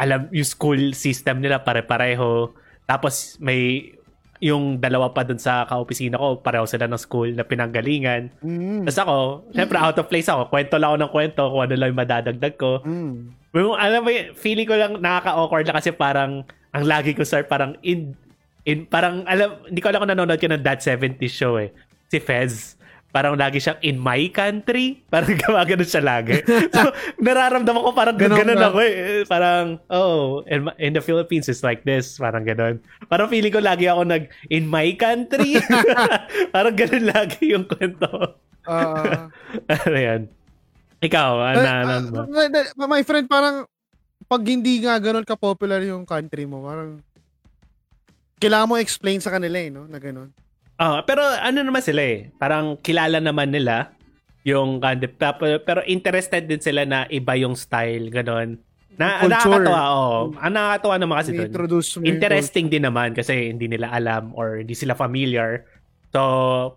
[0.00, 2.56] alam, yung school system nila pare-pareho.
[2.88, 3.92] Tapos may
[4.40, 8.32] yung dalawa pa dun sa kaopisina ko, pareho sila ng school na pinanggalingan.
[8.40, 8.88] Mm.
[8.88, 9.16] Tapos ako,
[9.52, 10.48] syempre out of place ako.
[10.48, 12.80] Kwento lang ako ng kwento kung ano lang yung madadagdag ko.
[12.80, 13.36] Mm.
[13.52, 14.10] Alam mo,
[14.40, 18.16] feeling ko lang nakaka-awkward lang kasi parang ang lagi ko start parang in
[18.64, 21.72] in parang alam hindi ko alam kung nanonood ka ng That 70s show eh.
[22.10, 22.80] Si Fez.
[23.10, 25.02] Parang lagi siyang in my country.
[25.12, 26.38] Parang gumagano siya lagi.
[26.74, 28.70] so, nararamdaman ko parang ganun ba?
[28.70, 29.26] ako eh.
[29.26, 32.22] Parang, oh, in, in the Philippines it's like this.
[32.22, 32.78] Parang ganun.
[33.10, 35.58] Parang feeling ko lagi ako nag, in my country.
[36.54, 38.38] parang ganun lagi yung kwento.
[38.62, 39.26] Ah.
[39.66, 40.30] ano yan?
[41.02, 42.30] Ikaw, Eh, ah, ano?
[42.30, 43.66] my- my friend, parang
[44.30, 47.02] pag hindi nga ganun ka-popular yung country mo, parang
[48.40, 49.84] kailangan mo explain sa kanila eh, no?
[49.84, 50.32] Na ganun.
[50.74, 53.92] Ah, pero ano naman sila eh, parang kilala naman nila
[54.42, 58.56] yung concept pero, pero interested din sila na iba yung style ganon.
[58.96, 59.60] Na Culture.
[59.60, 60.32] nakakatawa, oh.
[60.34, 61.52] Ang nakakatawa naman kasi doon.
[62.02, 65.68] Interesting din naman kasi hindi nila alam or hindi sila familiar.
[66.10, 66.20] So,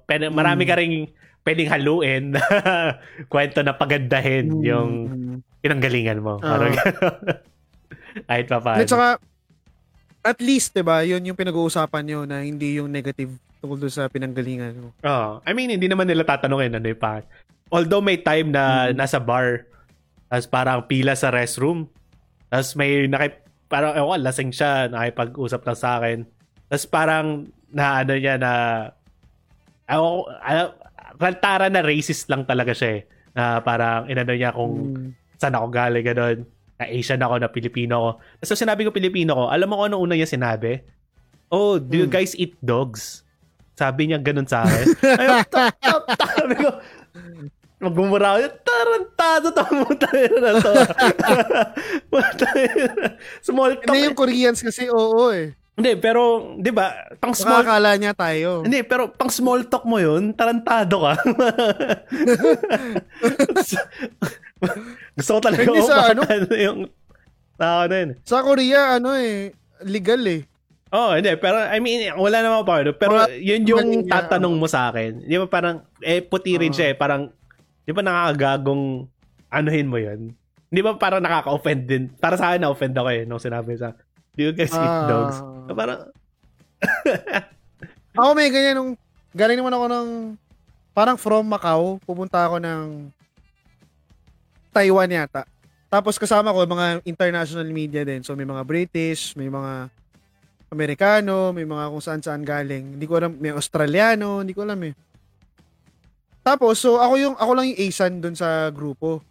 [0.06, 0.36] pwede, Hmm.
[0.36, 1.08] marami ka rin
[1.42, 2.44] pwedeng haluin na
[3.32, 4.64] kwento na pagandahin culture.
[4.64, 5.36] yung Mm.
[5.60, 6.38] pinanggalingan mo.
[6.38, 6.44] Oo.
[6.44, 6.72] Parang
[8.30, 8.80] Kahit pa paano.
[8.80, 9.08] At saka,
[10.24, 14.08] at least, 'di ba, 'yun yung pinag-uusapan nyo na hindi yung negative tungkol doon sa
[14.08, 14.90] pinanggalingan mo.
[15.04, 17.24] Oh, I mean, hindi naman nila tatanungin ano yung pa.
[17.72, 19.00] Although may time na Mm.
[19.00, 19.64] nasa bar,
[20.28, 21.88] tapos parang pila sa restroom,
[22.48, 23.32] tapos may naki,
[23.72, 26.18] parang, ewan, lasing siya, nakipag-usap lang sa akin.
[26.68, 28.52] Tapos parang, na ano niya na,
[29.90, 30.64] ewan ko, ano,
[31.18, 33.02] rantara na racist lang talaga siya eh.
[33.34, 35.10] Na parang, inano niya kung Mm.
[35.42, 36.38] saan ako galing, gano'n.
[36.76, 38.10] Na Asian ako, na Pilipino ako.
[38.42, 40.82] Tapos sinabi ko Pilipino ko, alam mo kung ano una niya sinabi?
[41.48, 42.14] Oh, do you Hmm.
[42.14, 43.22] guys eat dogs?
[43.74, 44.86] Sabi niya ganun sa akin.
[45.22, 46.30] Ay, tap, tap, tap.
[46.34, 46.70] Sabi ko,
[47.78, 50.72] magmumura ako, tarantado to mo tayo na to.
[53.48, 53.92] Small talk.
[53.92, 55.54] Hindi yung Koreans kasi, oo eh.
[55.74, 58.62] Hindi, pero, di ba, pang small Makakala niya tayo.
[58.62, 61.14] hindi, pero pang small talk mo yun, tarantado ka.
[65.14, 66.22] Gusto ko talaga Hindi sa ano?
[66.52, 66.80] yung
[67.56, 68.10] tao na yun.
[68.22, 70.42] Sa Korea, ano eh, legal eh.
[70.94, 71.34] Oh, hindi.
[71.38, 72.80] Pero, I mean, wala naman pa.
[72.80, 75.26] ano, Pero, Mga- yun yung tatanong mo sa akin.
[75.26, 76.76] Di ba parang, eh, puti rin Oo.
[76.78, 76.96] siya eh.
[76.96, 77.34] Parang,
[77.82, 79.10] di ba nakakagagong,
[79.50, 80.38] anuhin mo yun?
[80.70, 82.04] Di ba parang nakaka-offend din?
[82.14, 83.98] Para sa akin, na-offend ako eh, nung sinabi sa,
[84.34, 85.06] do you guys eat Ah.
[85.10, 85.38] dogs?
[85.72, 86.00] Parang,
[88.20, 88.92] Ako may ganyan nung,
[89.34, 90.08] galing naman ako ng,
[90.94, 93.10] parang from Macau, pumunta ako ng
[94.70, 95.50] Taiwan yata.
[95.90, 98.26] Tapos kasama ko mga international media din.
[98.26, 99.90] So may mga British, may mga
[100.74, 102.98] Amerikano, may mga kung saan-saan galing.
[102.98, 104.94] Hindi ko alam, may Australiano, hindi ko alam eh.
[106.42, 109.22] Tapos, so ako yung ako lang yung Asian dun sa grupo.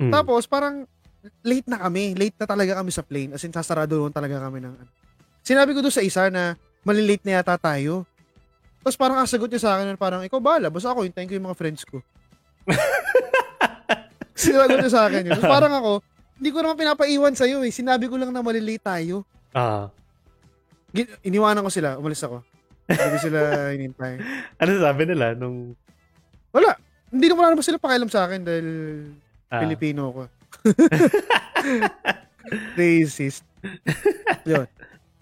[0.00, 0.88] mm, Tapos parang
[1.44, 2.16] late na kami.
[2.16, 3.36] Late na talaga kami sa plane.
[3.36, 5.03] As in, sasarado doon talaga kami ng ano.
[5.44, 8.02] Sinabi ko doon sa isa na malilate na yata tayo.
[8.80, 10.68] Tapos parang ang sagot niya sa akin parang, ikaw bahala.
[10.68, 12.00] Basta ako, hintayin ko yung mga friends ko.
[14.34, 15.32] Sinagot niya sa akin yun.
[15.36, 15.92] Tapos parang ako,
[16.36, 17.70] hindi ko naman pinapaiwan sa'yo eh.
[17.70, 19.22] Sinabi ko lang na malilate tayo.
[19.52, 19.88] ah.
[20.94, 21.98] Gin- iniwanan ko sila.
[21.98, 22.40] Umalis ako.
[22.86, 23.38] Hindi sila
[23.74, 24.14] hinintay.
[24.60, 25.74] ano sabi nila nung,
[26.54, 26.78] Wala.
[27.10, 28.66] Hindi naman naman sila pakialam sa akin dahil
[29.50, 30.22] ah, Pilipino ko.
[32.78, 33.42] Racist.
[34.44, 34.66] Yun.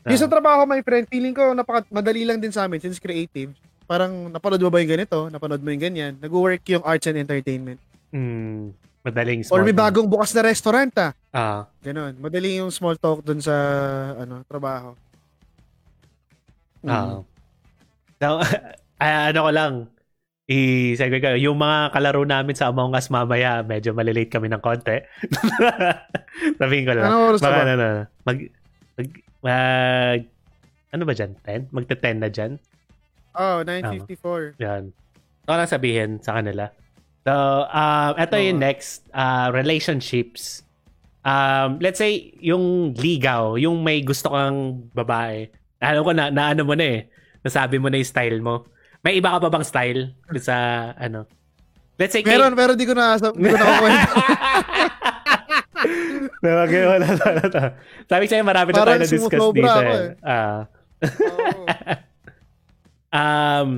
[0.04, 3.54] Yung sa trabaho, my friend, feeling ko napaka madali lang din sa amin since creative.
[3.84, 5.28] Parang napanood mo ba yung ganito?
[5.28, 6.12] Napanood mo yung ganyan?
[6.18, 7.78] Nag-work yung arts and entertainment.
[8.10, 8.72] mm,
[9.02, 9.82] madaling Or small may talk.
[9.84, 11.12] bagong bukas na restaurant ah.
[11.28, 12.14] Ah, Ganon.
[12.16, 13.54] Madali yung small talk dun sa
[14.16, 14.94] ano trabaho.
[16.82, 17.22] Ah.
[18.18, 18.42] So,
[19.02, 19.72] ah, ano ko lang,
[20.44, 24.98] i-segue ko, yung mga kalaro namin sa Among Us mamaya, medyo malilate kami ng konti.
[26.60, 27.06] Sabihin ko lang.
[27.06, 27.62] Ano oras na Baka ba?
[27.62, 27.88] ano, ano,
[28.24, 28.38] mag,
[29.42, 30.20] mag,
[30.90, 31.34] ano ba dyan?
[31.42, 31.74] 10?
[31.74, 32.52] Magta-10 na dyan?
[33.34, 34.60] Oh, 954.
[34.60, 34.92] Yan.
[35.42, 36.70] Ito lang sabihin sa kanila.
[37.22, 37.32] So,
[37.66, 38.66] um, ito yung Oo.
[38.66, 40.62] next, uh, relationships.
[41.22, 45.46] Um, let's say, yung ligaw, yung may gusto kang babae.
[45.78, 47.00] Alam ko na, na ano mo na eh.
[47.42, 48.66] Nasabi mo na yung style mo.
[49.02, 50.54] May iba ka pa bang style sa,
[50.94, 51.26] ano?
[51.98, 53.66] Let's say, kay- Meron, pero di ko na, di ko na
[56.42, 56.66] kukwento.
[56.66, 57.62] Okay, wala, wala, wala.
[58.10, 59.78] Sabi sa'yo, marami na tayo na-discuss dito.
[59.78, 59.94] Eh.
[59.94, 60.08] eh.
[60.26, 60.60] Ah.
[61.06, 61.64] Oo.
[63.18, 63.68] um,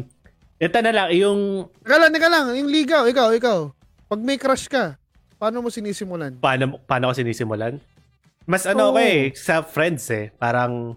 [0.57, 2.47] ito na lang, yung Teka lang, teka lang.
[2.57, 3.59] Yung ligaw, ikaw, ikaw.
[4.09, 4.97] Pag may crush ka,
[5.37, 6.41] paano mo sinisimulan?
[6.41, 7.77] paano, paano ko sinisimulan?
[8.49, 8.97] Mas ano Oo.
[8.97, 10.33] ko eh, sa friends eh.
[10.37, 10.97] Parang,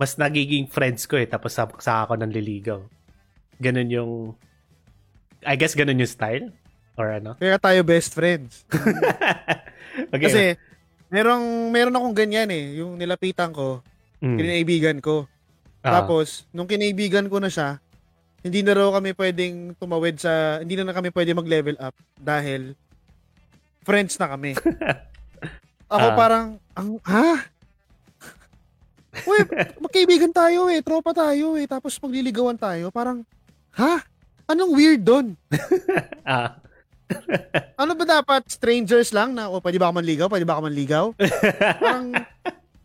[0.00, 1.28] mas nagiging friends ko eh.
[1.28, 2.80] Tapos sa, sa ako ng liligaw.
[3.60, 4.12] Ganun yung,
[5.44, 6.52] I guess ganun yung style?
[6.94, 7.34] Or ano?
[7.36, 8.64] Kaya tayo best friends.
[10.14, 10.22] okay.
[10.22, 10.42] Kasi,
[11.14, 12.82] merong, meron akong ganyan eh.
[12.82, 13.78] Yung nilapitan ko,
[14.18, 14.34] Mm.
[14.34, 15.30] kinaibigan ko.
[15.78, 16.00] Ah.
[16.00, 17.78] Tapos, nung kinaibigan ko na siya,
[18.40, 22.74] hindi na raw kami pwedeng tumawid sa, hindi na, na kami pwede mag-level up dahil
[23.82, 24.56] friends na kami.
[25.94, 26.16] Ako Ah.
[26.16, 27.46] parang, ang, ha?
[29.14, 29.38] Uy,
[29.78, 32.90] magkaibigan tayo eh, tropa tayo eh, tapos magliligawan tayo.
[32.90, 33.22] Parang,
[33.76, 34.02] ha?
[34.44, 35.38] Anong weird doon?
[36.24, 36.56] Ah.
[37.80, 38.46] Ano ba dapat?
[38.48, 40.26] Strangers lang na, o pwede ba ako manligaw?
[40.30, 41.04] Pwede ba ako manligaw?
[41.82, 42.06] parang,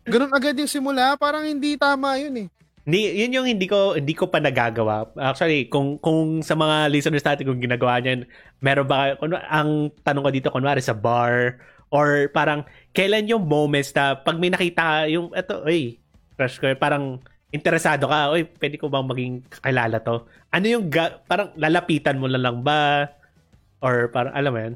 [0.04, 1.14] ganun agad yung simula.
[1.14, 2.48] Parang hindi tama yun eh.
[2.88, 5.12] Ni, yun yung hindi ko hindi ko pa nagagawa.
[5.14, 8.24] Actually, kung kung sa mga listeners natin kung ginagawa niyan,
[8.58, 11.60] meron ba kung, ang tanong ko dito kunwari sa bar
[11.92, 12.64] or parang
[12.96, 16.00] kailan yung moments na pag may nakita yung eto, ay,
[16.34, 17.20] crush ko, parang
[17.50, 20.24] interesado ka, oy, pwede ko bang maging kakilala to?
[20.54, 23.10] Ano yung, ga- parang lalapitan mo lang ba?
[23.80, 24.74] Or parang, alam mo yan?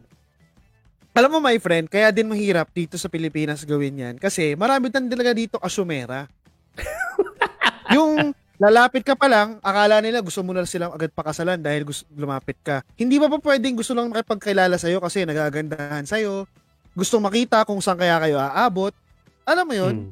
[1.15, 4.15] Alam mo, my friend, kaya din mahirap dito sa Pilipinas gawin yan.
[4.19, 6.27] Kasi marami tan talaga dito asumera.
[7.95, 12.03] yung lalapit ka pa lang, akala nila gusto mo na silang agad pakasalan dahil gusto,
[12.19, 12.83] lumapit ka.
[12.99, 16.51] Hindi ba pa pwedeng gusto lang makipagkilala sa'yo kasi nagagandahan sa'yo?
[16.99, 18.91] Gustong makita kung saan kaya kayo aabot?
[19.47, 19.95] Alam mo yun?
[19.95, 20.11] Hmm.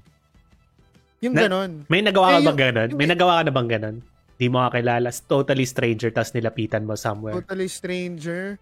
[1.23, 1.71] Yung Na- ganon.
[1.87, 3.97] May nagawa ka Eh, bang yung- May nagawa ka na bang ganun?
[4.39, 7.39] Di mo kakilala, totally stranger, tas nilapitan mo somewhere.
[7.39, 8.59] Totally stranger.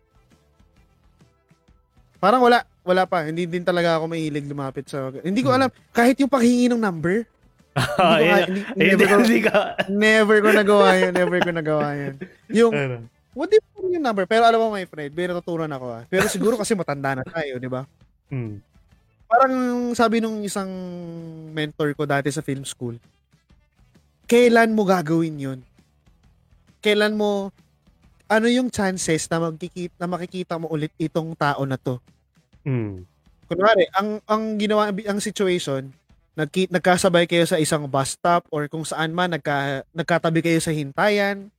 [2.20, 2.62] Parang wala.
[2.80, 3.24] Wala pa.
[3.24, 5.08] Hindi din talaga ako mahilig lumapit sa...
[5.20, 5.58] Hindi ko Hmm.
[5.64, 5.70] alam.
[5.90, 7.24] Kahit yung paghingi ng number,
[8.76, 11.12] hindi ko, hindi- never, ko, never ko nagawa yun.
[11.12, 12.14] Never ko nagawa yun.
[12.50, 12.96] Yung, Ano?
[13.32, 14.24] what if yung number?
[14.26, 16.02] Pero alam mo, my friend, may natutunan ako ah.
[16.06, 17.84] Pero siguro kasi matanda na tayo, di ba?
[18.28, 18.58] Hmm.
[19.24, 19.54] Parang
[19.94, 20.68] sabi nung isang
[21.50, 22.98] mentor ko dati sa film school,
[24.26, 25.58] kailan mo gagawin yun?
[26.80, 27.54] Kailan mo,
[28.30, 31.98] ano yung chances na, magkikita, na makikita mo ulit itong tao na to?
[32.62, 33.02] Hmm.
[33.50, 35.90] Kunwari, ang, ang ginawa, ang situation,
[36.38, 40.70] nagki, nagkasabay kayo sa isang bus stop or kung saan man, nagka, nagkatabi kayo sa
[40.70, 41.50] hintayan,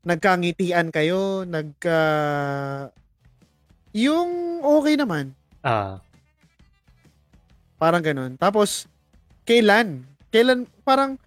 [0.00, 1.98] nagkangitian kayo, nagka...
[3.92, 5.36] Yung okay naman.
[5.60, 6.00] Ah.
[7.76, 8.40] Parang ganun.
[8.40, 8.88] Tapos,
[9.44, 10.08] kailan?
[10.32, 11.20] Kailan, parang,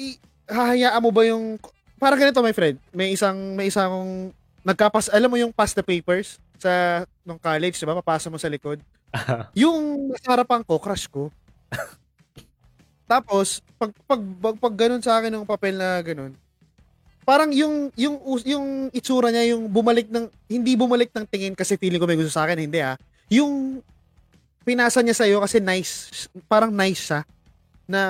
[0.00, 0.16] i,
[0.48, 1.60] hahayaan mo ba yung,
[1.96, 2.76] parang ganito, my friend.
[2.92, 4.30] May isang, may isang,
[4.64, 7.96] nagkapas, alam mo yung pass the papers sa, nung college, di ba?
[7.98, 8.80] Papasa mo sa likod.
[9.66, 11.32] yung nasa harapan ko, crush ko.
[13.10, 16.34] Tapos, pag, pag, pag, pag ganun sa akin ng papel na ganun,
[17.22, 22.02] parang yung, yung, yung itsura niya, yung bumalik ng, hindi bumalik ng tingin kasi feeling
[22.02, 22.98] ko may gusto sa akin, hindi ah.
[23.30, 23.82] Yung,
[24.66, 27.20] pinasa niya sa'yo kasi nice, parang nice siya,
[27.86, 28.00] na,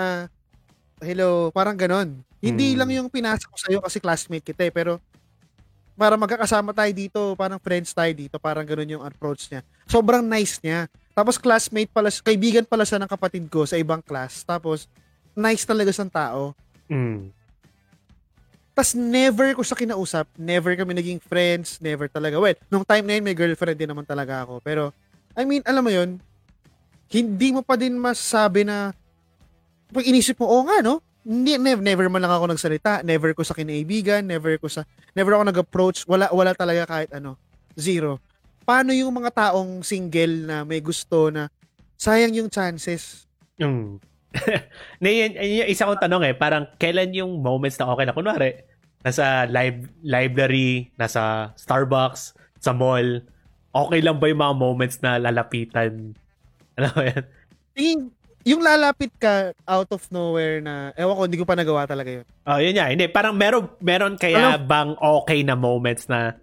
[1.01, 2.21] hello, parang ganon.
[2.41, 2.79] Hindi Hmm.
[2.79, 5.01] lang yung pinasa ko sa'yo kasi classmate kita eh, pero,
[5.97, 9.65] para magkakasama tayo dito, parang friends tayo dito, parang ganon yung approach niya.
[9.89, 10.89] Sobrang nice niya.
[11.17, 14.45] Tapos classmate pala, kaibigan pala siya ng kapatid ko sa ibang class.
[14.45, 14.85] Tapos,
[15.33, 16.53] nice talaga siyang tao.
[16.89, 17.33] Hmm.
[18.77, 22.37] Tapos never ko siya kinausap, never kami naging friends, never talaga.
[22.37, 24.61] Well, nung time na yun, may girlfriend din naman talaga ako.
[24.61, 24.93] Pero,
[25.33, 26.21] I mean, alam mo yun,
[27.09, 28.93] hindi mo pa din masasabi na,
[29.91, 31.03] pag inisip mo, oo nga, no?
[31.27, 35.35] Hindi, never, never man lang ako nagsalita, never ko sa kinaibigan, never ko sa, never
[35.35, 37.35] ako nag-approach, wala, wala talaga kahit ano,
[37.75, 38.23] zero.
[38.63, 41.51] Paano yung mga taong single na may gusto na,
[41.99, 43.27] sayang yung chances,
[43.57, 43.97] Hmm.
[45.03, 48.13] na yun, yun yung isa kong tanong eh, parang kailan yung moments na okay na?
[48.13, 48.69] Kunwari,
[49.01, 53.25] nasa lib- library, nasa Starbucks, sa mall,
[53.73, 56.13] okay lang ba yung mga moments na lalapitan?
[56.77, 57.25] Alam mo yan?
[57.77, 58.01] tingin,
[58.47, 62.27] yung lalapit ka out of nowhere na, ewan ko, hindi ko pa nagawa talaga yun.
[62.47, 62.87] Oh, yun nga.
[62.87, 66.39] Hindi, parang meron, meron kaya bang okay na moments na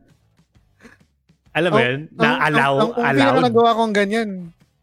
[1.53, 1.99] alam mo Ang- yun?
[2.11, 3.21] Na ang, allow, ang, ang, ang allowed?
[3.23, 4.29] pinaka nagawa kong ganyan,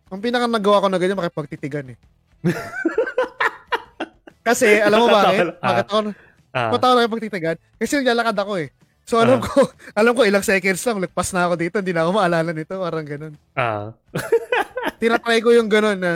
[0.08, 1.98] ang pinaka nagawa ko na ganyan, makipagtitigan eh.
[4.40, 5.46] Kasi, alam mo bakit?
[5.60, 5.66] Ah.
[5.76, 5.98] Bakit ako,
[6.50, 7.56] Ah, bakit ako nakipagtitigan?
[7.76, 8.68] Kasi naglalakad ako eh.
[9.04, 9.44] So, alam Ah.
[9.44, 9.58] ko,
[10.00, 13.04] alam ko ilang seconds lang, lagpas na ako dito, hindi na ako maalala nito, parang
[13.04, 13.34] ganun.
[13.54, 13.92] ah,
[15.00, 16.12] Tinatry ko yung ganun na,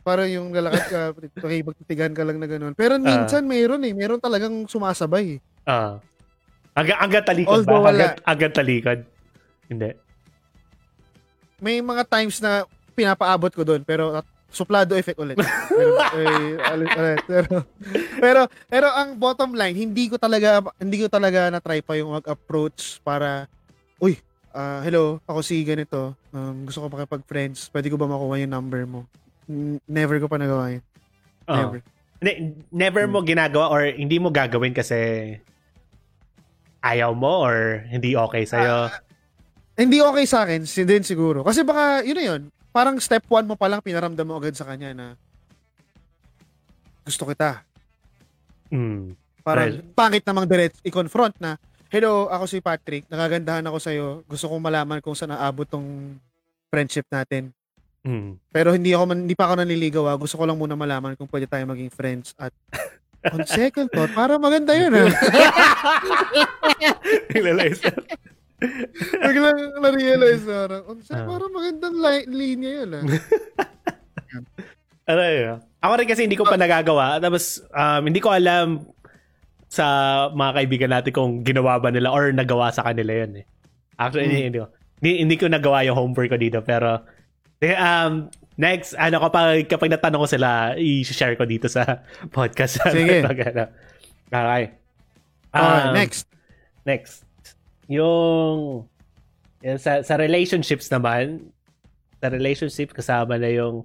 [0.00, 1.00] parang yung lalakad ka,
[1.44, 2.74] makipagtitigan ka lang na ganun.
[2.74, 5.68] Pero minsan, mayroon eh, mayroon talagang sumasabay eh.
[5.68, 6.00] ah.
[6.70, 7.88] Hanggang, hanggang talikod Although ba?
[7.90, 8.98] Hanggang, hanggang talikod?
[9.70, 9.90] Hindi.
[11.60, 12.64] may mga times na
[12.96, 15.38] pinapaabot ko doon pero suplado effect ulit.
[15.70, 17.20] pero, eh, ulit, ulit.
[17.28, 17.54] pero,
[18.18, 22.18] pero pero ang bottom line, hindi ko talaga hindi ko talaga na try pa yung
[22.18, 23.46] mag-approach para
[24.02, 24.18] uy,
[24.50, 26.18] ah, hello, ako si ganito.
[26.34, 27.70] Um, gusto ko makipag-friends.
[27.70, 29.06] Pwede ko ba makuha yung number mo?
[29.86, 30.84] Never ko pa nagawa yun.
[31.50, 31.56] Oh.
[31.56, 31.78] Never.
[32.20, 32.32] Hindi,
[32.68, 35.34] never mo ginagawa or hindi mo gagawin kasi
[36.84, 38.92] ayaw mo or hindi okay sa'yo.
[38.92, 39.00] Ah,
[39.80, 41.40] Hindi okay sa akin, din siguro.
[41.40, 44.68] Kasi baka, yun na yun, parang step one mo pa lang, pinaramdam mo agad sa
[44.68, 45.06] kanya na
[47.00, 47.64] gusto kita.
[48.68, 49.16] Hmm.
[49.40, 49.80] Parang Right.
[49.96, 51.56] pangit namang direct i-confront na,
[51.90, 53.02] Hello, ako si Patrick.
[53.10, 54.06] Nagagandahan ako sa'yo.
[54.30, 56.14] Gusto kong malaman kung saan naabot tong
[56.70, 57.50] friendship natin.
[58.00, 58.40] Hmm.
[58.48, 60.02] Pero hindi ako man, hindi pa ako nanliligaw.
[60.06, 60.16] ah.
[60.16, 62.32] Gusto ko lang muna malaman kung pwede tayo maging friends.
[62.34, 62.50] At
[63.32, 64.92] on second thought, para maganda yun.
[64.94, 65.08] ah.
[67.30, 67.80] Realize.
[69.20, 71.28] Biglang na-realize na, parang, on second, Ah.
[71.28, 72.88] parang magandang li- linya yun.
[72.92, 73.02] Ah.
[75.06, 75.56] ano yun?
[75.80, 77.18] Ako rin kasi hindi ko pa nagagawa.
[77.18, 78.84] Tapos, um, hindi ko alam
[79.66, 79.84] sa
[80.30, 83.44] mga kaibigan natin kung ginawa ba nila or nagawa sa kanila yun eh.
[83.96, 84.30] Actually, Hmm.
[84.30, 84.66] hindi, hindi, ko,
[85.00, 86.58] hindi, hindi ko nagawa yung homework ko dito.
[86.60, 87.00] Pero,
[87.68, 88.30] um,
[88.60, 92.04] Next, ano kapag kapag natanong ko sila, i-share ko dito sa
[92.36, 92.76] podcast.
[92.92, 93.22] Sige.
[93.28, 93.64] Pag, ano.
[94.28, 94.36] Okay.
[94.36, 94.64] Okay,
[95.50, 96.28] Um, next.
[96.86, 97.26] Next.
[97.90, 98.86] Yung,
[99.64, 101.50] yung sa, sa relationships naman,
[102.20, 103.82] sa relationship kasama na yung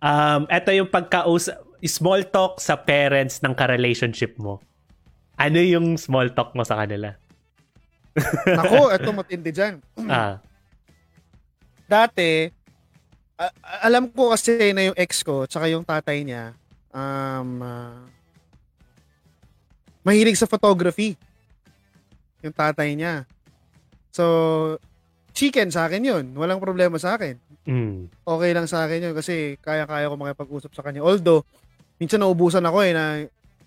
[0.00, 4.62] um eto yung pagkausap small talk sa parents ng ka-relationship mo.
[5.36, 7.18] Ano yung small talk mo sa kanila?
[8.46, 9.82] Ako, eto matindi dyan.
[10.08, 10.38] ah,
[11.90, 12.61] Dati,
[13.38, 13.54] a-
[13.86, 16.52] alam ko kasi na yung ex ko, tsaka yung tatay niya,
[16.92, 18.02] um, ah,
[20.02, 21.14] mahilig sa photography.
[22.42, 23.22] Yung tatay niya.
[24.10, 24.24] So,
[25.32, 26.24] chicken sa akin yun.
[26.36, 27.38] Walang problema sa akin.
[27.62, 31.06] mm, okay lang sa akin yun kasi kaya-kaya ko makipag-usap sa kanya.
[31.06, 31.46] Although,
[32.02, 33.04] minsan naubusan ako eh na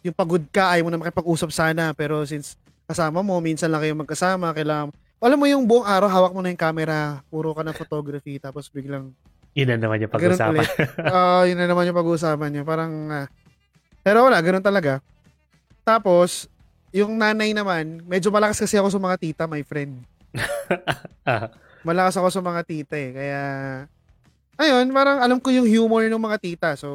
[0.04, 1.96] yung pagod ka, ayaw mo na makipag-usap sana.
[1.96, 6.36] Pero since kasama mo, minsan lang kayo magkasama, kailangan, alam mo yung buong araw, hawak
[6.36, 9.10] mo na yung camera, puro ka ng photography, tapos biglang,
[9.56, 10.60] yun na naman yung ganun pag-usapan.
[10.60, 10.70] ulit.
[11.00, 12.64] Ah, yun na naman yung pag-uusapan niya.
[12.64, 13.28] Parang, ah,
[14.02, 15.00] pero wala, ganun talaga.
[15.82, 16.52] Tapos,
[16.92, 20.04] yung nanay naman, medyo malakas kasi ako sa mga tita, my friend.
[21.26, 21.50] Ah,
[21.82, 23.10] malakas ako sa mga tita eh.
[23.10, 23.42] Kaya,
[24.56, 26.70] ayun, parang alam ko yung humor ng mga tita.
[26.76, 26.88] So,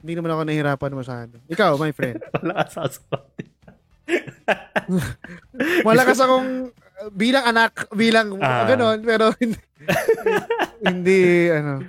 [0.00, 1.36] hindi naman ako nahihirapan masyado.
[1.50, 2.16] Ikaw, my friend.
[2.40, 3.28] wala ka sasagot.
[5.84, 8.64] Malakas akong uh, bilang anak, bilang Ah.
[8.66, 9.58] ganon, pero hindi,
[10.86, 11.20] hindi
[11.50, 11.84] ano.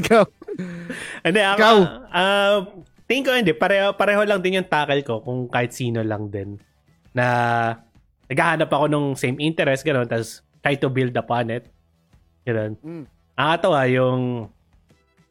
[0.00, 0.24] Ikaw.
[1.26, 1.68] Hindi, ako,
[2.10, 2.58] ah,
[3.10, 6.56] tingin ko hindi, pareho, pareho lang din yung tackle ko kung kahit sino lang din.
[7.12, 7.26] Na
[8.30, 11.66] naghahanap ako ng same interest, gano'n, tapos try to build upon it.
[12.46, 12.78] Gano'n.
[12.80, 13.04] Mm.
[13.36, 14.48] Ang katawa, yung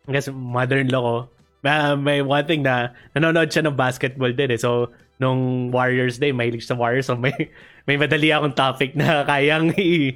[0.09, 1.15] I guess, mother-in-law ko,
[1.61, 4.59] may, may one thing na nanonood siya ng basketball din eh.
[4.59, 4.89] So,
[5.19, 7.11] nung Warriors Day, mahilig sa Warriors.
[7.11, 7.35] So, may,
[7.87, 10.15] may madali akong topic na kayang i,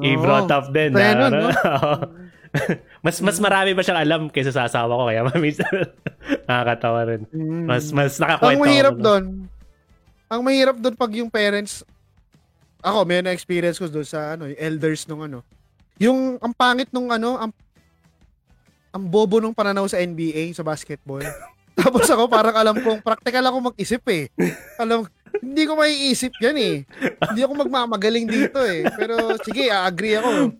[0.00, 0.94] i-brought up din.
[0.94, 1.50] Na, nun, no?
[3.04, 5.04] mas mas marami pa siyang alam kaysa sa asawa ko.
[5.10, 5.66] Kaya minsan
[6.46, 7.22] nakakatawa rin.
[7.34, 7.66] Mm.
[7.66, 9.02] Mas, mas Ang nakakwento mahirap ako.
[9.02, 9.24] doon,
[10.30, 11.82] ang mahirap doon pag yung parents,
[12.78, 15.42] ako, may na-experience ko doon sa ano, yung elders nung ano.
[15.98, 17.50] Yung, ang pangit nung ano, ang,
[18.94, 21.22] ang bobo nung pananaw sa NBA, sa basketball.
[21.80, 24.30] Tapos ako, parang alam kong, practical ako mag-isip eh.
[24.78, 25.10] Alam,
[25.42, 26.76] hindi ko maiisip yan eh.
[27.18, 28.86] Hindi ako magmamagaling dito eh.
[28.94, 30.54] Pero sige, agree ako.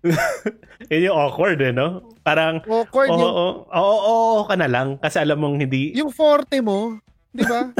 [0.90, 2.14] Yun yung awkward eh, no?
[2.22, 3.98] Parang, Awkward oo, yung, oo, oo,
[4.38, 4.96] oo, ka na lang.
[5.02, 6.96] Kasi alam mong hindi, yung forte mo,
[7.34, 7.68] di ba?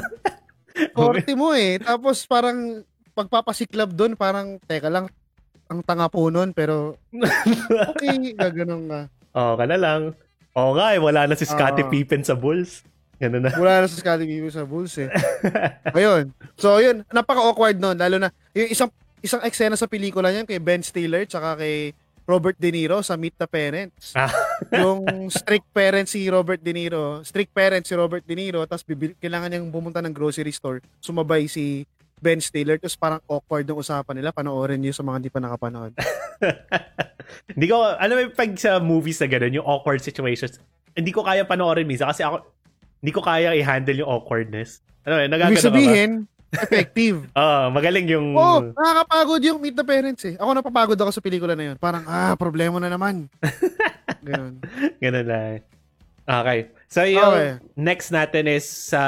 [0.96, 1.76] Forte mo eh.
[1.76, 2.80] Tapos parang
[3.12, 5.12] pagpapasiklab doon, parang, teka lang,
[5.68, 6.96] ang tanga po nun, pero
[7.94, 9.00] okay, gaganon ka.
[9.36, 10.00] oo ka na lang.
[10.52, 11.88] Oo nga eh, wala na si Scottie Ah.
[11.88, 12.82] Pippen sa Bulls.
[13.16, 13.52] Ganun na.
[13.52, 15.08] Wala na sa Scottie Pippen sa Bulls eh.
[15.92, 16.32] Ayun.
[16.56, 17.06] So, yun.
[17.06, 17.94] Napaka-awkward nun.
[17.94, 18.90] Lalo na, yung isang,
[19.20, 21.92] isang eksena sa pelikula niyan kay Ben Stiller tsaka kay
[22.24, 24.14] Robert De Niro sa Meet the Parents.
[24.14, 24.30] Ah.
[24.72, 29.16] yung strict parent si Robert De Niro, strict parent si Robert De Niro, tapos bibil-
[29.16, 31.82] kailangan niyang pumunta ng grocery store, sumabay si
[32.20, 35.92] Ben Stiller, tapos parang awkward yung usapan nila, panoorin niyo sa mga hindi pa nakapanood.
[37.56, 40.60] hindi ko, alam mo, pag sa movies na gano'n, yung awkward situations,
[40.92, 42.44] hindi ko kaya panoorin minsan kasi ako,
[43.00, 44.84] hindi ko kaya i-handle yung awkwardness.
[45.08, 47.24] Ano eh, nagagano sabihin, effective.
[47.40, 48.36] Oo, magaling yung...
[48.36, 50.36] Oh, nakakapagod yung Meet the Parents eh.
[50.36, 51.76] Ako napapagod ako sa pelikula na yun.
[51.80, 53.32] Parang, ah, problema na naman.
[54.28, 54.60] Ganun.
[55.00, 55.40] Ganun na.
[56.30, 56.58] Okay.
[56.90, 57.50] So, yung Okay.
[57.78, 59.02] next natin is sa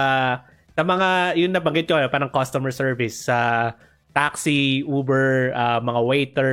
[0.83, 3.71] sa mga, yun nabanggit ko, parang customer service sa
[4.11, 6.53] taxi, Uber, ah, mga waiter,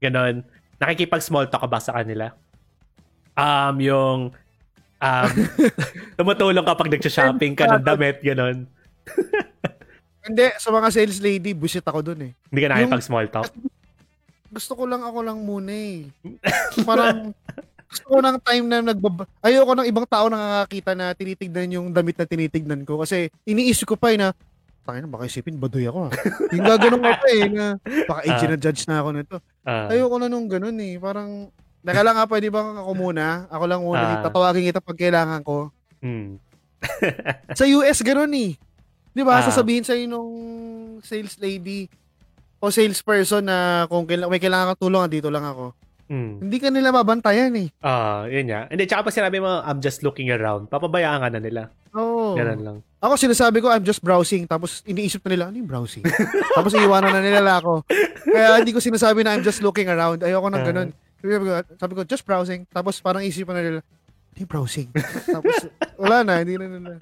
[0.00, 0.40] ganun.
[0.80, 2.32] Nakikipag-small talk ka ba sa kanila?
[3.36, 4.18] Um, yung
[5.04, 5.28] um,
[6.16, 8.64] tumutulong kapag nagsha-shopping ka ng damit, ganun.
[10.24, 12.32] Hindi, sa mga sales lady, bullshit ako dun eh.
[12.48, 13.52] Hindi ka Yung- nakikipag-small talk.
[14.48, 16.08] Gusto ko lang ako lang muna eh.
[16.88, 17.36] Parang,
[17.88, 19.24] gusto ko ng time na nagbaba...
[19.40, 23.00] Ayoko ng ibang tao nakakakita na tinitignan yung damit na tinitignan ko.
[23.00, 24.36] Kasi iniisip ko pa eh na,
[24.88, 26.12] Tangin na, baka isipin, baduy ako ah.
[26.52, 27.66] Yung gaganon ko pa eh, na
[28.08, 29.36] baka age na judge na ako nito.
[29.64, 30.96] Ah, Ayoko na nung ganun eh.
[30.96, 33.46] Parang, Naka lang nga, pwede ba ako muna?
[33.48, 34.06] Ako lang muna.
[34.18, 34.22] Ah.
[34.26, 35.70] tatawagin kita pag kailangan ko.
[36.02, 36.36] hmm.
[37.58, 38.54] Sa US, ganun eh.
[39.14, 39.40] Di ba?
[39.40, 39.44] Ah.
[39.46, 40.32] Sasabihin sa'yo nung
[41.00, 41.86] sales lady
[42.58, 45.72] o salesperson na kung kaila- may kailangan kang tulong, dito lang ako.
[46.08, 46.40] Hmm.
[46.40, 47.68] Hindi ka nila mabantayan eh.
[47.84, 48.64] Ah, yun nga.
[48.72, 50.72] Hindi, tsaka pa sinabi mo, I'm just looking around.
[50.72, 51.62] Papabayaan ka na nila.
[51.92, 52.32] Oo.
[52.32, 52.76] Ganun lang.
[53.04, 54.48] Ako sinasabi ko, I'm just browsing.
[54.48, 56.02] Tapos iniisip na nila, ano yung browsing?
[56.56, 57.84] Tapos iiwanan na nila ako.
[58.24, 60.24] Kaya hindi ko sinasabi na I'm just looking around.
[60.24, 60.88] Ayoko nang ganun.
[61.20, 62.64] Sabi ko, sabi ko, just browsing.
[62.72, 64.88] Tapos parang isipan na nila, ano yung browsing?
[65.28, 65.54] Tapos
[66.00, 66.96] wala na, hindi na nila.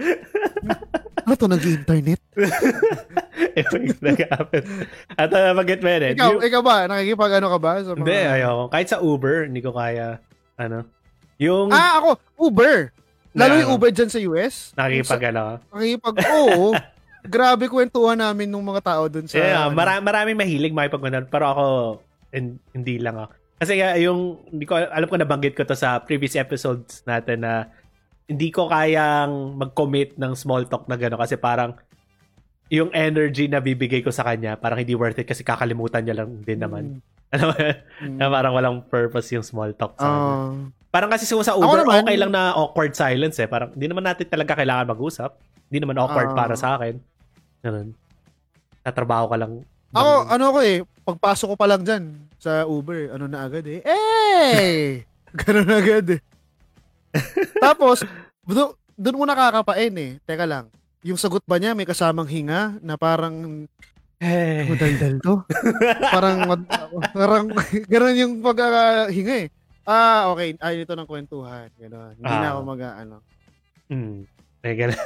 [1.27, 2.23] Ano to, nag-internet?
[3.98, 4.62] Nag-happen.
[5.11, 6.12] At uh, mag-get mo yan eh.
[6.15, 6.86] Ikaw, ikaw ba?
[6.86, 7.73] Nakikipag ano ka ba?
[7.82, 7.98] Sa mga...
[7.98, 8.65] Hindi, ayoko.
[8.70, 10.23] Kahit sa Uber, hindi ko kaya,
[10.55, 10.86] ano,
[11.43, 12.94] yung Ah, ako, Uber.
[13.35, 14.70] Lalo Na- yung Uber dyan sa US.
[14.73, 15.59] nakikipag, ano.
[15.74, 16.70] Nakikipag, oo.
[17.27, 19.35] Grabe kwentuhan namin ng mga tao dun sa...
[19.35, 19.74] Yeah, ano.
[19.74, 21.65] mara- maraming mahilig makipag Pero ako,
[22.31, 23.35] hin- hindi lang ako.
[23.57, 27.66] Kasi nga, yung, hindi ko, alam ko nabanggit ko to sa previous episodes natin na
[28.27, 31.78] hindi ko kayang mag-commit ng small talk na gano'n kasi parang
[32.66, 36.43] yung energy na bibigay ko sa kanya, parang hindi worth it kasi kakalimutan niya lang
[36.43, 36.98] din naman.
[37.35, 37.55] Alam mo?
[38.03, 38.16] Mm.
[38.19, 40.27] Na parang walang purpose yung small talk sa kanya.
[40.27, 40.51] Ah.
[40.90, 43.47] Parang kasi sa Uber, naman- okay lang na awkward silence eh.
[43.47, 45.31] Parang hindi naman natin talaga kailangan mag-usap.
[45.70, 46.36] Hindi naman awkward Ah.
[46.39, 46.98] para sa akin.
[47.62, 47.94] Ganun.
[48.82, 49.53] Tatrabaho ka lang.
[49.94, 50.77] ako, ano ko eh,
[51.07, 52.05] pagpasok ko pa lang dyan
[52.36, 55.03] sa Uber, ano na agad eh, eh!
[55.40, 56.20] Ganun agad eh.
[57.65, 58.03] Tapos,
[58.97, 60.13] doon, mo nakakapain eh.
[60.23, 60.69] Teka lang,
[61.03, 63.67] yung sagot ba niya may kasamang hinga na parang
[64.17, 64.65] Eh.
[64.65, 65.35] madaldal to?
[66.15, 66.39] parang,
[67.13, 67.45] parang,
[67.93, 69.49] ganun yung pagkakahinga eh.
[69.85, 70.57] Ah, okay.
[70.59, 71.69] Ayaw ito ng kwentuhan.
[71.79, 72.17] Gano'n.
[72.19, 72.53] Hindi na Ah.
[72.57, 73.17] ako mag, ano.
[73.87, 74.27] Hmm.
[74.65, 74.99] Eh, ganun.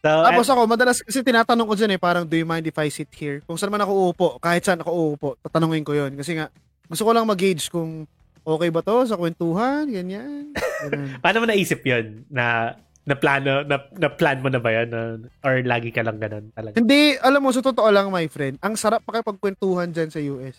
[0.00, 2.88] so, Tapos ako, madalas kasi tinatanong ko dyan eh, parang, do you mind if I
[2.88, 3.44] sit here?
[3.44, 6.48] Kung saan man ako uupo, kahit saan ako uupo, tatanungin ko yon Kasi nga,
[6.88, 8.06] gusto ko lang mag-gauge kung
[8.42, 10.54] okay ba to sa kwentuhan, ganyan.
[11.22, 12.26] Paano mo naisip yun?
[12.30, 14.88] Na, na plano, na, na plan mo na ba yan?
[14.90, 15.00] Na,
[15.42, 16.78] or lagi ka lang ganun talaga?
[16.78, 20.56] Hindi, alam mo, sa totoo lang, my friend, ang sarap pakipagkwentuhan dyan sa US.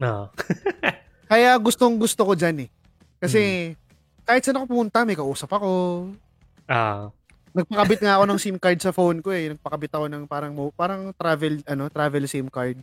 [0.00, 0.30] No.
[1.30, 2.68] Kaya gustong gusto ko dyan eh.
[3.22, 3.72] Kasi,
[4.24, 5.70] kahit saan ako pumunta, may kausap ako.
[6.70, 7.10] Ah.
[7.50, 9.50] Nagpakabit nga ako ng SIM card sa phone ko eh.
[9.50, 12.78] Nagpakabit ako ng parang parang travel ano, travel SIM card.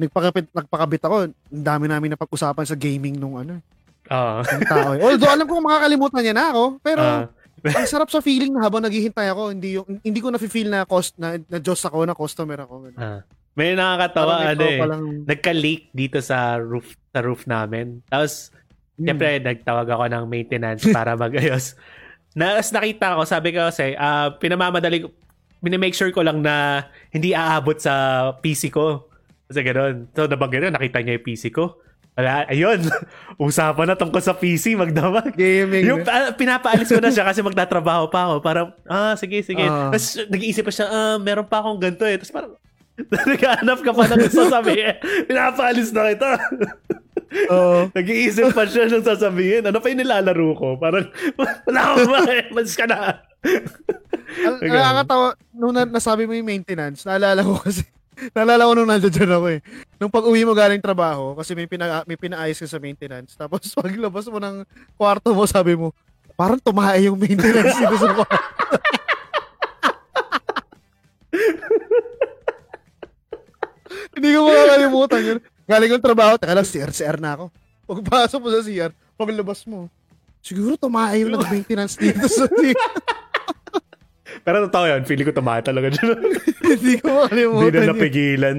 [0.00, 1.16] Nagpakabit nagpakabit ako.
[1.28, 3.60] Ang dami namin napag-usapan sa gaming nung ano,
[4.08, 4.40] Ah.
[4.40, 4.90] ng tao.
[4.90, 5.00] eh.
[5.04, 7.24] Although alam ko makakalimutan niya na ako, pero Ah.
[7.62, 10.82] ang sarap sa feeling na habang naghihintay ako, hindi yung hindi ko na feel na
[10.82, 12.96] cost na, na Diyos ako na customer ako.
[12.96, 13.20] Ah.
[13.52, 14.78] May nakakatawa, ano eh.
[14.78, 18.00] palang, Nagka-leak dito sa roof sa roof namin.
[18.06, 18.48] Tapos,
[18.94, 19.08] Hmm.
[19.08, 21.72] Siyempre, nagtawag ako ng maintenance para magayos.
[22.30, 25.08] Na, as nakita ko, sabi ko kasi, ah, pinamamadali ko,
[25.58, 27.92] minimake sure ko lang na hindi aabot sa
[28.38, 29.08] PC ko.
[29.50, 30.14] Kasi gano'n.
[30.14, 31.82] So, nabanggit yun, nakita niya yung PC ko.
[32.14, 32.86] Wala, ayun.
[33.42, 35.34] Usapan na tungkol sa PC, magdamag.
[35.34, 35.90] gaming.
[35.90, 38.34] Yung ah, pinapaalis ko na siya kasi magtatrabaho pa ako.
[38.46, 39.66] Parang, ah, sige, sige.
[39.66, 39.90] Ah.
[39.90, 42.14] Tapos nag-iisip pa siya, ah, meron pa akong ganito eh.
[42.14, 42.52] Tapos parang,
[43.34, 44.96] naghahanap ka pa ng sasabihin.
[45.28, 46.30] Pinapaalis na kita.
[47.50, 47.78] Oo.
[47.90, 49.62] Nag-iisip pa siya ng sasabihin.
[49.66, 50.68] Ano pa yung nilalaro ko?
[50.78, 51.10] Parang,
[51.66, 52.46] wala ko ba eh.
[52.54, 53.18] Mas ka na.
[54.36, 54.60] Ganun.
[54.62, 57.82] Nakakatawa, nung na, nasabi mo yung maintenance, naalala ko kasi,
[58.36, 59.60] naalala ko nung nandiyan ako eh.
[59.96, 63.72] Nung pag uwi mo galing trabaho, kasi may, pina, may pinaayos ka sa maintenance, tapos
[63.76, 64.64] paglabas mo ng
[64.96, 65.92] kwarto mo, sabi mo,
[66.36, 68.36] parang tumae yung maintenance dito sa kwarto.
[74.10, 75.38] Hindi ko makakalimutan yun.
[75.64, 77.44] Galing kong trabaho, teka lang, CR, CR na ako.
[77.86, 79.88] Pagpasok mo sa CR, paglabas mo,
[80.42, 82.76] siguro tumae yung nag-maintenance dito sa CR.
[84.42, 86.18] Pero totoo yun, feeling ko tumahan talaga dyan.
[86.70, 87.90] Hindi ko Hindi makalimutan na yun.
[87.90, 88.58] napigilan.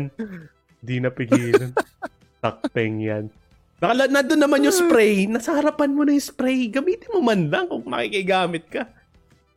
[0.82, 1.70] Hindi napigilan.
[2.42, 3.26] Takpeng yan.
[3.82, 5.26] Nakala, na doon naman yung spray.
[5.26, 6.70] Nasa harapan mo na yung spray.
[6.70, 8.86] Gamitin mo man lang kung makikigamit ka.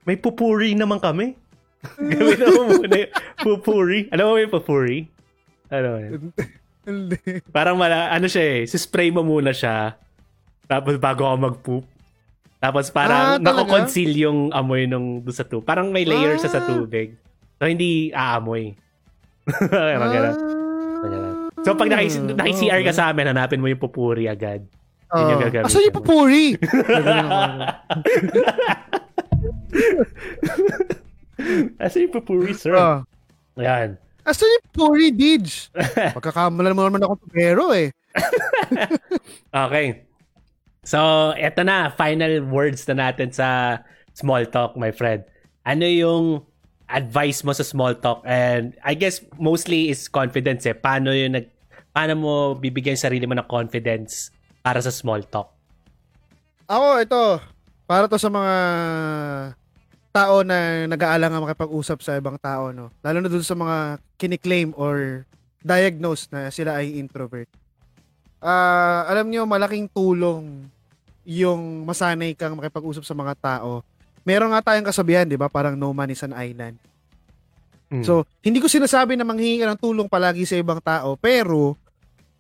[0.05, 1.37] May pupuri naman kami.
[2.13, 4.09] Gamitin mo muna yung pupuri.
[4.09, 4.99] Alam mo yung pupuri?
[5.69, 6.33] Ano yun?
[6.85, 7.17] Hindi.
[7.49, 9.97] Parang mala, ano siya eh, spray mo muna siya.
[10.69, 11.85] Tapos bago ako mag-poop.
[12.65, 13.45] Tapos Ah, parang talaga?
[13.45, 15.69] nako-conceal yung amoy nung doon sa tubig.
[15.69, 16.67] Parang may layer siya sa Ah.
[16.67, 17.13] tubig.
[17.55, 18.73] So hindi aamoy.
[20.01, 20.33] Parang.
[21.05, 21.53] Ganun.
[21.61, 22.97] So pag naki, Ah, naki-CR ka okay.
[22.97, 24.65] sa amin, hanapin mo yung pupuri agad.
[25.13, 25.45] Yun yung Oh.
[25.45, 26.01] gagamitin Asan yung mo.
[26.01, 26.47] papuri?
[31.77, 32.75] Asa yung pupuri, sir?
[32.75, 33.03] Ah.
[33.57, 33.99] Yan.
[34.25, 35.69] Asan yung papuri, Dij?
[36.17, 37.93] Pagkakamala mo naman ako pero eh.
[39.55, 40.03] Okay.
[40.85, 41.89] So, eto na.
[41.97, 43.81] Final words na natin sa
[44.13, 45.25] small talk, my friend.
[45.65, 46.45] Ano yung
[46.93, 48.21] advice mo sa small talk?
[48.29, 50.77] And I guess mostly is confidence eh.
[50.77, 51.49] Paano yung nag...
[51.95, 54.29] Paano mo bibigyan sarili mo ng confidence
[54.61, 55.49] para sa small talk?
[56.69, 57.23] Ako, ito.
[57.87, 58.55] Para to sa mga
[60.15, 62.91] tao na nag-aalangan makipag-usap sa ibang tao, no?
[63.03, 65.27] Lalo na dun sa mga kiniklaim or
[65.63, 67.49] diagnose na sila ay introvert.
[68.43, 70.69] Ah, alam niyo malaking tulong
[71.25, 73.81] yung masanay kang makipag-usap sa mga tao.
[74.25, 75.49] Meron nga tayong kasabihan, 'di ba?
[75.49, 76.77] Parang no man is an island.
[77.93, 78.05] Mm.
[78.05, 81.77] So, hindi ko sinasabi na manghingi ka ng tulong palagi sa ibang tao, pero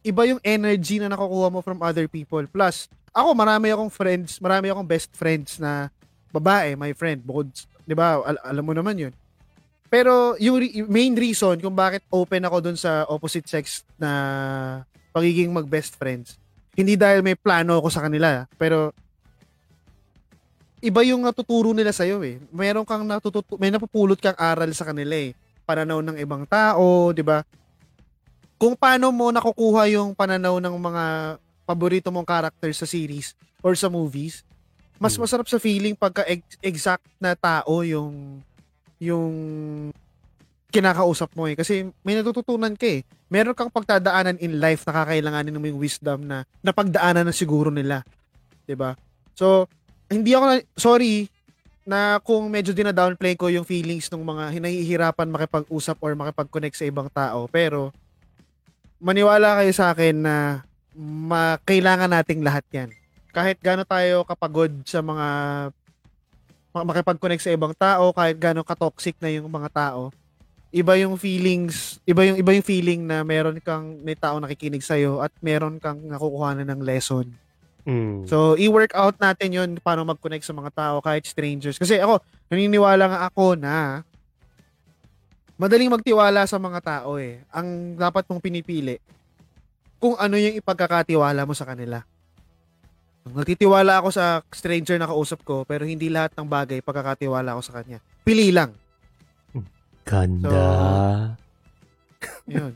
[0.05, 2.45] iba yung energy na nakukuha mo from other people.
[2.49, 5.89] Plus, ako marami akong friends, marami akong best friends na
[6.33, 7.49] babae, my friend, bukod,
[7.85, 8.21] 'di ba?
[8.21, 9.15] Al- alam mo naman 'yun.
[9.95, 14.83] Pero yung, re- main reason kung bakit open ako dun sa opposite sex na
[15.15, 16.35] pagiging mag-best friends,
[16.75, 18.91] hindi dahil may plano ako sa kanila, pero
[20.85, 22.37] iba yung natuturo nila sa'yo eh.
[22.53, 25.33] Meron kang natututo, may napupulot kang aral sa kanila eh.
[25.65, 27.41] Pananaw ng ibang tao, di ba?
[28.61, 31.05] Kung paano mo nakukuha yung pananaw ng mga
[31.65, 33.33] paborito mong characters sa series
[33.65, 34.45] or sa movies,
[35.01, 35.25] mas Hmm.
[35.25, 38.45] masarap sa feeling pagka ex- exact na tao yung
[39.01, 39.33] yung
[40.75, 41.55] kinakausap mo eh.
[41.55, 43.07] Kasi may natututunan ka eh.
[43.31, 48.03] Meron kang pagtadaanan in life na kakailanganin mo yung wisdom na napagdaanan na siguro nila.
[48.67, 48.99] 'Di ba?
[49.39, 49.71] So,
[50.11, 51.31] hindi ako na, sorry
[51.85, 57.13] na kung medyo dina-downplay ko yung feelings ng mga hinahihirapan makipag-usap or makipag-connect sa ibang
[57.13, 57.45] tao.
[57.53, 57.93] Pero,
[59.05, 60.65] maniwala kayo sa akin na
[60.97, 62.89] ma- kailangan nating lahat yan.
[63.37, 65.27] Kahit gaano tayo kapagod sa mga
[66.73, 70.09] ma- makipag-connect sa ibang tao, kahit gaano ka-toxic na yung mga tao,
[70.75, 74.99] iba yung feelings, iba yung iba yung feeling na meron kang may tao nakikinig sa
[75.23, 77.31] at meron kang nakukuha ng lesson.
[77.87, 78.27] Mm.
[78.27, 81.79] So, i-work out natin yun paano mag-connect sa mga tao, kahit strangers.
[81.79, 82.19] Kasi ako,
[82.51, 84.03] naniniwala nga ako na
[85.55, 87.45] madaling magtiwala sa mga tao eh.
[87.55, 88.99] Ang dapat mong pinipili,
[90.03, 92.03] kung ano yung ipagkakatiwala mo sa kanila.
[93.25, 97.75] Nagtitiwala ako sa stranger na kausap ko, pero hindi lahat ng bagay pagkakatiwala ako sa
[97.81, 98.03] kanya.
[98.21, 98.84] Pili lang.
[100.05, 100.69] Ganda.
[102.45, 102.73] Yun.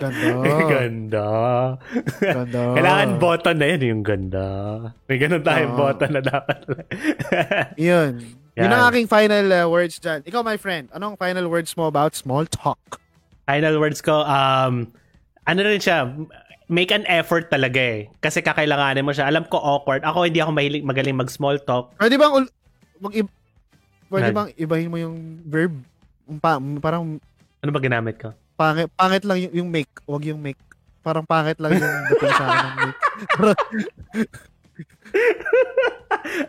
[0.00, 0.32] Ganda.
[0.72, 1.28] ganda.
[2.20, 2.62] Ganda.
[2.72, 4.46] Kailangan button na yan yung ganda.
[5.04, 5.80] May ganun tayong Oo.
[5.80, 6.58] button na dapat.
[7.76, 8.12] Yun.
[8.54, 8.72] Yun Yan.
[8.72, 10.24] ang aking final uh, words dyan.
[10.24, 13.02] Ikaw, my friend, anong final words mo about small talk?
[13.44, 14.88] Final words ko, um,
[15.44, 16.08] ano rin siya,
[16.72, 18.08] make an effort talaga eh.
[18.24, 19.28] Kasi kakailanganin mo siya.
[19.28, 20.00] Alam ko awkward.
[20.00, 21.92] Ako hindi ako mahilig, magaling mag-small talk.
[22.00, 22.48] Pwede bang
[23.04, 23.12] mag
[24.08, 25.74] Pwede bang ibahin mo yung verb?
[26.38, 27.20] Pa, parang
[27.58, 28.32] Ano ba ginamit ko?
[28.54, 30.60] pangit, pangit lang yung, yung make, wag yung make.
[31.00, 33.00] Parang pangit lang yung dating sa akin ng make.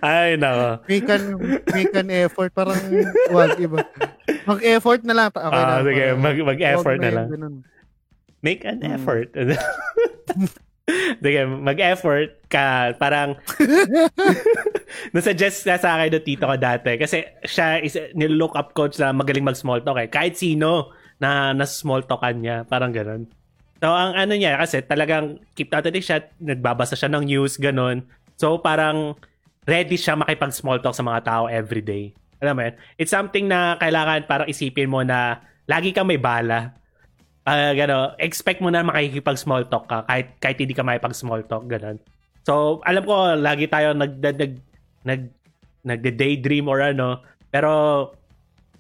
[0.02, 0.82] Ay, nako.
[0.88, 1.24] make an,
[1.70, 2.78] make an effort, parang
[3.30, 3.84] wag iba.
[4.46, 5.30] Mag-effort na lang.
[5.30, 5.84] Okay Ah, na.
[5.84, 7.28] sige, mag- mag-effort na lang.
[7.28, 7.56] ganun.
[8.40, 8.94] Make an Hmm.
[8.94, 9.30] effort.
[11.26, 12.94] Sige, mag-effort ka.
[13.02, 13.34] Parang,
[15.16, 16.94] nasuggest na sa akin ng tito ko dati.
[17.02, 20.10] Kasi siya is, nilook up ko sa magaling mag-small talk eh.
[20.10, 22.70] Kahit sino na na-small talkan niya.
[22.70, 23.26] Parang ganun.
[23.82, 28.06] So, ang ano niya, kasi talagang keep out of shot, nagbabasa siya ng news, ganun.
[28.38, 29.18] So, parang
[29.66, 32.14] ready siya makipag-small talk sa mga tao everyday.
[32.40, 32.76] Alam mo yun?
[33.02, 36.78] It's something na kailangan parang isipin mo na lagi kang may bala.
[37.46, 41.46] Ah, gano, expect mo na makikipag small talk ka kahit kahit hindi ka makipag small
[41.46, 42.02] talk ganun.
[42.42, 44.54] So, alam ko lagi tayo nag nag nag,
[45.06, 45.22] nag
[45.86, 47.22] nagde-daydream or ano,
[47.54, 47.70] pero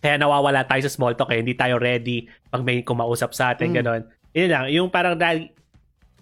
[0.01, 1.45] kaya nawawala tayo sa small talk eh.
[1.45, 3.75] Hindi tayo ready pag may kumausap sa atin, Mm.
[3.77, 4.01] ganun.
[4.33, 5.53] Yun lang, yung parang dahil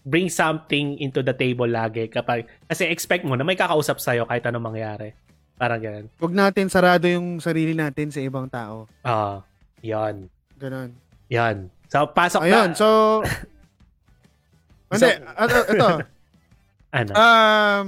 [0.04, 4.44] bring something into the table lagi kapag kasi expect mo na may kakausap sa'yo kahit
[4.44, 5.16] anong mangyari.
[5.56, 6.12] Parang ganun.
[6.20, 8.92] Wag natin sarado yung sarili natin sa ibang tao.
[9.00, 9.40] Ah,
[9.80, 10.28] yan.
[10.60, 10.92] Ganun.
[11.32, 11.72] Yan.
[11.94, 12.78] So, pasok Ayun, na.
[12.78, 13.22] so
[14.90, 15.88] Hindi, So- ano, ito.
[16.98, 17.12] ano?
[17.14, 17.88] Um,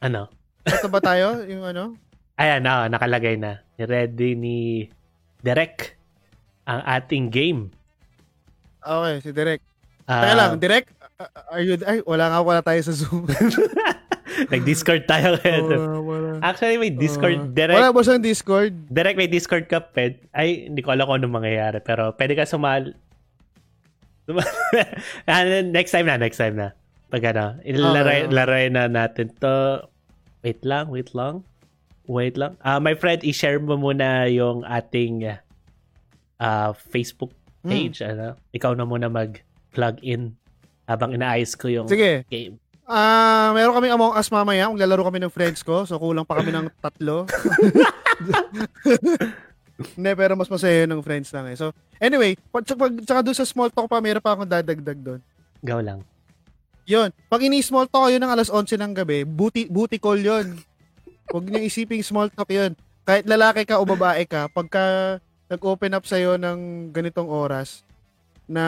[0.00, 0.22] ano?
[0.64, 1.40] ito ba tayo?
[1.48, 1.96] Yung ano?
[2.36, 3.64] Ayan, na nakalagay na.
[3.76, 4.58] Ready ni
[5.40, 5.96] Derek
[6.64, 7.72] ang ating game.
[8.84, 9.60] Okay, si Direk.
[10.04, 13.24] Ah, Teka lang, Direk, uh, are you, ay, wala nga wala tayo sa Zoom.
[14.52, 15.64] Nag-Discord tayo ngayon.
[15.64, 16.28] wala, wala.
[16.40, 17.38] Actually, may Discord.
[17.38, 18.72] Uh, Derek, Wala ba siyang Discord?
[18.88, 20.20] Derek, may Discord ka, ped.
[20.30, 21.78] Ay, hindi ko alam kung anong mangyayari.
[21.78, 22.94] Pero pwede ka sumal...
[24.24, 24.44] Suma-
[25.30, 26.72] Ah, next time na, next time na.
[27.08, 29.84] Pag ano, ilaray, laray na natin to.
[30.40, 31.44] Wait lang, wait lang.
[32.04, 32.58] Wait lang.
[32.60, 35.28] Ah, my friend, i-share mo muna yung ating
[36.38, 37.30] ah, Facebook
[37.64, 37.72] Hmm.
[37.72, 38.04] page.
[38.04, 38.36] Ano?
[38.52, 40.36] Ikaw na muna mag-plug in
[40.84, 42.28] habang inaayos ko yung Sige.
[42.28, 42.60] game.
[42.84, 44.68] Ah, meron kaming Among Us mamaya.
[44.68, 45.88] Maglalaro kami ng friends ko.
[45.88, 47.24] So, kulang pa kami ng tatlo.
[49.98, 51.56] Hindi, pero mas masaya yun ng friends lang eh.
[51.58, 55.20] So, anyway, pag, pag, tsaka doon sa small talk pa, meron pa akong dadagdag doon.
[55.64, 56.04] Go lang.
[56.84, 57.10] Yun.
[57.32, 60.60] Pag ini-small talk yun ng alas 11 ng gabi, booty, booty call yun.
[61.32, 62.76] Huwag niyo isiping small talk yun.
[63.08, 67.82] Kahit lalaki ka o babae ka, pagka nag-open up sa'yo ng ganitong oras,
[68.44, 68.64] na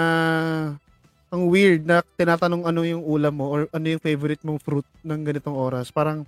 [1.36, 5.20] ang weird na tinatanong ano yung ulam mo or ano yung favorite mong fruit ng
[5.20, 5.92] ganitong oras.
[5.92, 6.24] Parang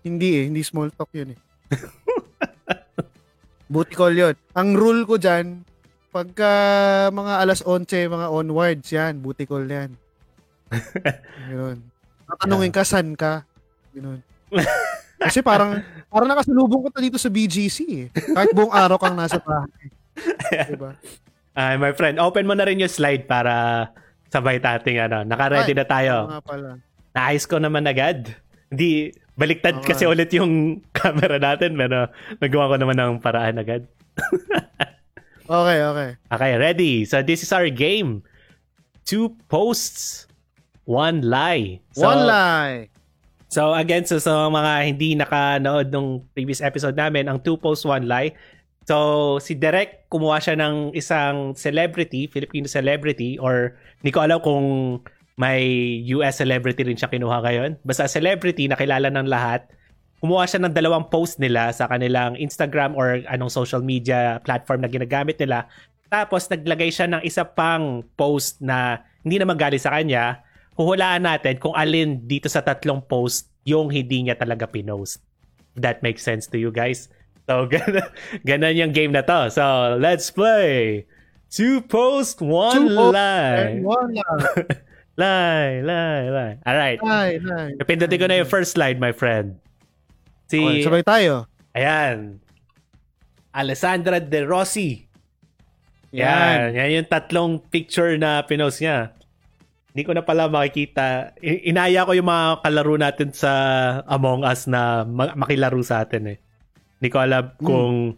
[0.00, 1.38] hindi eh, hindi small talk yun eh.
[3.72, 4.34] Booty call yun.
[4.56, 5.60] Ang rule ko dyan,
[6.08, 6.50] pagka
[7.12, 9.92] mga alas 11, mga onwards yan, booty call yan.
[11.52, 11.84] Ganun.
[12.24, 13.44] Tatanungin ka, saan ka?
[13.92, 14.24] Ganun.
[15.20, 18.06] Kasi parang, parang nakasalubong ko dito sa BGC eh.
[18.14, 19.92] Kahit buong araw kang nasa bahay.
[20.72, 20.96] Diba?
[21.56, 23.52] Ay, my friend, open mo na rin yung slide para
[24.28, 25.22] sabay tating ano.
[25.22, 26.14] Naka-ready Ay, na tayo.
[26.28, 26.68] Nga pala.
[27.12, 28.28] Naayos ko naman agad.
[28.68, 29.94] Hindi, baliktad Okay.
[29.94, 33.82] kasi ulit yung camera natin, pero nagawa ko naman ng paraan agad.
[35.46, 36.10] Okay, okay.
[36.26, 36.94] Okay, ready.
[37.06, 38.26] So this is our game.
[39.06, 40.26] Two posts,
[40.82, 41.78] one lie.
[41.94, 42.90] So, One lie.
[43.46, 48.10] So again, so sa mga hindi nakanood nung previous episode namin, ang two posts, one
[48.10, 48.34] lie.
[48.86, 48.96] So
[49.42, 54.64] si Derek, kumuha siya ng isang celebrity, Filipino celebrity, or hindi ko alam kung
[55.36, 57.82] may US celebrity rin siya kinuha ngayon.
[57.82, 59.66] Basta celebrity na kilala ng lahat.
[60.22, 64.88] Kumuha siya ng dalawang post nila sa kanilang Instagram or anong social media platform na
[64.88, 65.68] ginagamit nila.
[66.08, 70.46] Tapos naglagay siya ng isa pang post na hindi naman galing sa kanya.
[70.78, 75.20] Huhulaan natin kung alin dito sa tatlong post yung hindi niya talaga pinost.
[75.76, 77.12] That makes sense to you guys.
[77.46, 78.06] So, ganun,
[78.42, 79.48] ganun yung game na to.
[79.48, 79.62] So,
[79.96, 81.06] let's play.
[81.46, 83.54] Two post, one Two post lie.
[83.72, 84.66] And one lie.
[85.16, 86.54] Lie, lie, lie.
[86.60, 87.00] Alright.
[87.00, 87.72] Lie, lie.
[87.80, 89.56] Napindutin ko na yung first slide, my friend.
[90.44, 91.48] Si, Okay, sabay tayo.
[91.72, 92.36] ayan.
[93.48, 95.08] Alessandra De Rossi.
[96.12, 96.20] Yan.
[96.20, 96.68] Yan.
[96.76, 99.16] Yan yung tatlong picture na pinost niya.
[99.96, 101.32] Hindi ko na pala makikita.
[101.40, 103.52] Inaya ko yung mga kalaro natin sa
[104.04, 106.38] Among Us na ma- makilaro sa atin eh.
[106.98, 108.16] Hindi ko alam kung...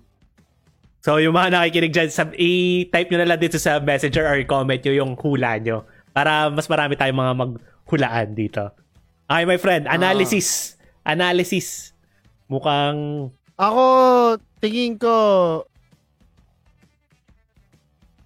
[0.99, 4.79] So yung mga nakikinig dyan, sab- i-type nyo na lang dito sa messenger or comment
[4.79, 5.87] nyo yung hula nyo.
[6.11, 8.71] Para mas marami tayong mga maghulaan dito.
[9.29, 9.87] Okay, my friend.
[9.87, 10.75] Analysis.
[11.03, 11.95] Analysis.
[12.51, 13.31] Mukhang...
[13.59, 13.85] Ako,
[14.63, 15.17] tingin ko,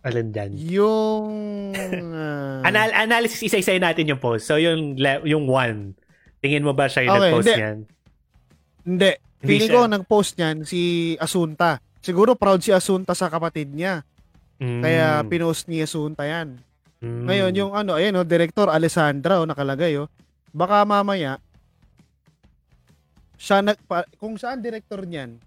[0.03, 0.51] Alin dyan?
[0.59, 1.31] yung...
[2.19, 4.51] ah, Anal- analysis, isa-isay natin yung post.
[4.51, 5.95] So, yung, le- yung one,
[6.43, 7.55] tingin mo ba siya yung Okay, hindi.
[7.55, 7.79] niyan?
[8.83, 9.11] hindi.
[9.43, 9.75] Siya.
[9.75, 11.83] ko, nag-post niyan si Asunta.
[11.99, 14.07] Siguro proud si Asunta sa kapatid niya.
[14.63, 14.83] Mm.
[14.83, 16.63] Kaya pinost ni Asunta yan.
[17.03, 17.27] Mm.
[17.27, 20.07] Ngayon, yung ano, ayan oh, Director Alessandra, oh, nakalagay oh.
[20.55, 21.43] Baka mamaya,
[23.35, 23.79] siya nag,
[24.23, 25.43] kung saan director niyan,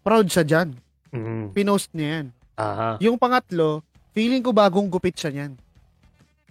[0.00, 0.68] proud siya dyan.
[1.12, 1.52] Mm.
[1.52, 2.26] Pinost niya yan.
[2.56, 2.96] Aha.
[3.04, 3.84] Yung pangatlo,
[4.16, 5.52] feeling ko bagong gupit siya niyan.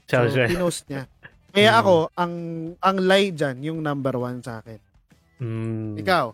[0.05, 1.09] So, pinost niya.
[1.49, 1.79] Kaya Mm.
[1.81, 2.33] ako, ang
[2.77, 4.77] ang lie dyan, yung number one sa akin.
[5.39, 5.99] Mm.
[5.99, 6.25] Ikaw?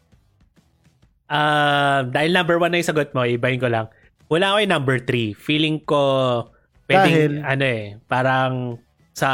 [1.25, 3.89] Ah, dahil number one na yung sagot mo, ibahin ko lang.
[4.25, 5.33] Wala ako yung number three.
[5.33, 6.01] Feeling ko,
[6.85, 7.45] pwedeng, Dahil?
[7.45, 8.51] ano eh, parang
[9.09, 9.29] sa,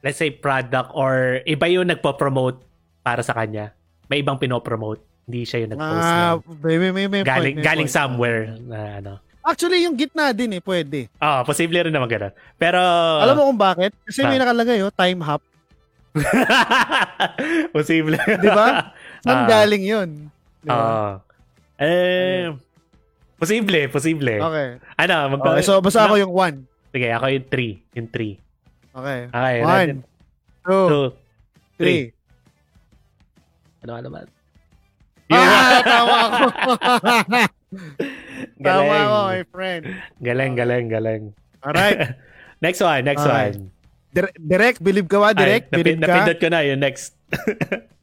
[0.00, 2.58] let's say, product or iba yung nagpo-promote
[3.02, 3.70] para sa kanya.
[4.06, 5.02] May ibang pinopromote.
[5.28, 6.34] Hindi siya yung nag-post Ah,
[6.64, 7.94] may, may, may, may Galing, point, may galing point.
[7.94, 9.12] somewhere na ano.
[9.44, 11.06] Actually, yung gitna din eh, pwede.
[11.16, 12.32] Ah, posible rin naman ganun.
[12.56, 12.80] Pero,
[13.22, 13.92] Alam mo kung bakit?
[14.02, 14.42] Kasi may Ah.
[14.42, 15.40] nakalagay oh, time hop.
[17.74, 18.16] posible.
[18.16, 18.92] Di ba?
[19.24, 19.48] Saan Ah.
[19.48, 20.08] galing yun?
[20.60, 20.78] Di ba?
[20.78, 21.12] Ah.
[21.78, 22.50] eh,
[23.36, 24.36] posible, posible.
[24.36, 24.68] Okay.
[24.96, 25.62] Ano, mag- okay.
[25.62, 26.56] So, basta ako yung one.
[26.90, 27.96] Sige, ako yung 3.
[27.96, 28.34] Yung 3.
[28.98, 29.20] Okay.
[29.28, 29.90] Okay, One,
[30.64, 31.12] two, 2,
[31.76, 31.78] 3.
[31.78, 32.02] three.
[33.80, 34.24] Ano ka naman?
[35.28, 36.40] Ah, tawa ako.
[38.58, 39.04] tawa Galing.
[39.04, 39.82] ako, my friend.
[40.18, 41.22] Galing, galing, galing.
[41.60, 42.16] Alright.
[42.58, 43.54] Next one, next Alright.
[43.54, 43.70] one.
[44.08, 45.30] Dire- direct, believe ka ba?
[45.32, 46.14] Direct, Ay, believe napi- ka?
[46.16, 47.12] napindot ko na yung next.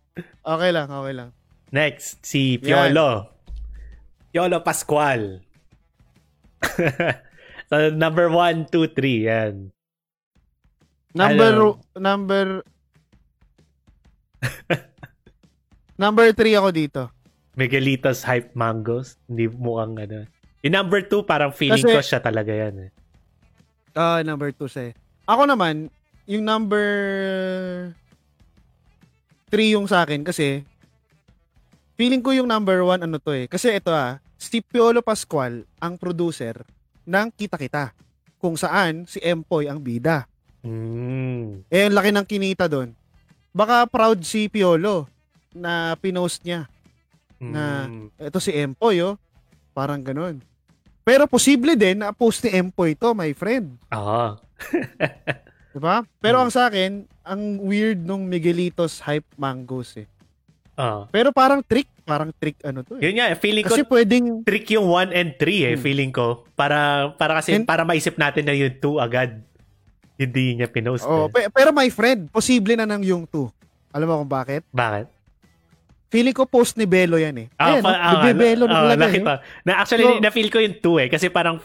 [0.45, 1.29] Okay lang, okay lang.
[1.73, 2.93] Next, si Yan.
[2.93, 3.33] Piolo.
[4.29, 5.41] Piolo Pascual.
[7.69, 9.25] so, number 1, 2, 3.
[9.25, 9.53] Yan.
[11.17, 11.81] Number, Alam.
[11.97, 12.45] number,
[15.97, 17.01] number three ako dito.
[17.57, 19.17] Miguelitos Hype Mangoes.
[19.25, 20.29] Hindi mukhang ano.
[20.61, 22.85] Yung number 2, parang feeling Kasi- ko siya talaga yan.
[22.85, 22.91] Eh.
[23.95, 24.91] Ah, number two siya.
[24.91, 24.93] eh.
[25.25, 25.89] Ako naman,
[26.25, 26.85] yung number
[29.49, 30.65] three yung sa akin kasi
[31.93, 33.45] feeling ko yung number one ano to eh.
[33.45, 36.61] Kasi ito ah, si Piolo Pascual ang producer
[37.05, 37.93] ng Kita Kita.
[38.37, 40.29] Kung saan si Empoy ang bida.
[40.61, 41.65] Mm.
[41.69, 42.93] Eh, ang laki ng kinita doon.
[43.49, 45.09] Baka proud si Piolo
[45.49, 46.69] na pinost niya.
[47.39, 48.13] Na- Mm.
[48.19, 49.17] Ito si Empoy oh.
[49.73, 50.41] Parang ganun.
[51.05, 53.77] Pero posible din na post ni Empoy to, my friend.
[53.87, 54.41] Ah.
[55.69, 56.01] Diba?
[56.17, 56.43] Pero Hmm.
[56.43, 60.07] ang sa akin, ang weird nung Miguelitos hype mangoes eh.
[60.73, 61.05] Ah.
[61.07, 63.05] Pero parang trick, parang trick ano to eh.
[63.05, 65.83] Yun nga, feeling Kasi ko pwedeng, trick yung 1 and 3 eh, Hmm.
[65.83, 66.43] feeling ko.
[66.53, 69.39] Para para kasi And- para maisip natin na yung 2 agad.
[70.15, 71.03] Hindi niya pinost.
[71.03, 71.29] oh, eh.
[71.29, 73.51] pe- pero my friend, posible na nang yung two.
[73.91, 74.63] Alam mo kung bakit?
[74.69, 75.11] Bakit?
[76.15, 77.47] Feeling ko post ni Belo yan eh.
[77.59, 77.99] Ah, Ayan, pa, no?
[77.99, 78.95] ah, Ni Belo ah, eh.
[78.95, 79.33] nakita.
[79.67, 81.59] Na actually So- na-feel ko yung 2 eh kasi parang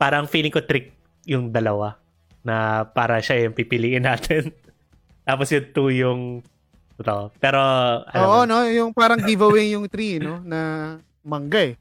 [0.00, 0.96] parang feeling ko trick
[1.28, 2.00] yung dalawa
[2.40, 4.48] na para siya yung pipiliin natin.
[5.28, 6.20] Tapos yung 2 yung
[6.94, 7.34] Totoo.
[7.42, 7.58] Pero,
[8.06, 8.62] Oo, no?
[8.70, 10.38] Yung parang giveaway yung tree, no?
[10.46, 10.94] Na
[11.26, 11.74] mangga eh.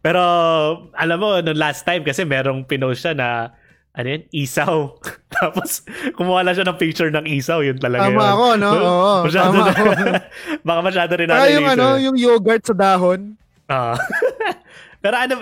[0.00, 0.20] Pero,
[0.96, 3.52] alam mo, no last time kasi merong pinost siya na,
[3.94, 4.98] ano yun, isaw.
[5.38, 5.86] Tapos,
[6.18, 7.62] kumuha lang siya ng picture ng isaw.
[7.62, 8.26] Yun talaga Tama yun.
[8.26, 8.70] ako, no?
[8.82, 9.92] Oo, masyado tama na, ako.
[10.68, 13.38] baka masyado rin natin yung ano, yung yogurt sa dahon.
[13.70, 13.94] Ah.
[14.98, 15.34] Pero ano,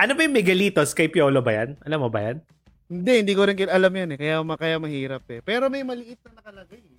[0.00, 0.96] ano ba yung Miguelitos?
[0.96, 1.76] Kay Piolo ba yan?
[1.84, 2.40] Alam mo ba yan?
[2.88, 4.18] Hindi, hindi ko rin alam yan eh.
[4.18, 5.44] Kaya, kaya mahirap eh.
[5.44, 6.96] Pero may maliit na nakalagay eh.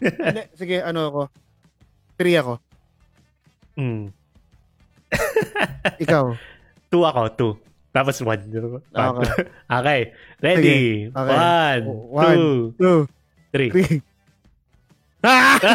[0.00, 1.22] Hindi, sige, ano ako?
[2.16, 2.56] Three ako.
[3.76, 4.08] Hmm.
[6.00, 6.24] Ikaw.
[6.88, 7.52] Two ako, two.
[7.90, 8.42] Tapos one.
[8.46, 8.82] One.
[8.92, 9.30] Okay.
[9.78, 10.00] okay.
[10.38, 10.62] Ready?
[10.62, 10.78] Sige.
[11.10, 11.34] Okay.
[11.34, 12.36] One, One.
[12.36, 13.00] two, Two,
[13.50, 13.70] three.
[13.70, 13.98] three.
[15.20, 15.58] Ah!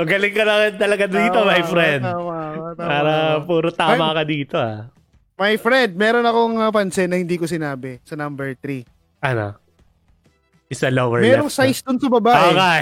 [0.00, 2.02] Ang galing ka lang talaga dito, Tama, my friend.
[2.02, 2.88] Tama, tama, tama.
[2.88, 3.12] Para
[3.44, 4.88] puro tama ka dito, ah.
[5.36, 8.82] My friend, meron akong uh, pansin na hindi ko sinabi sa number 3.
[9.22, 9.54] Ano?
[10.66, 11.60] Isa lower Merong left.
[11.60, 11.68] ah.
[11.68, 12.80] size dun sa baba Oo eh.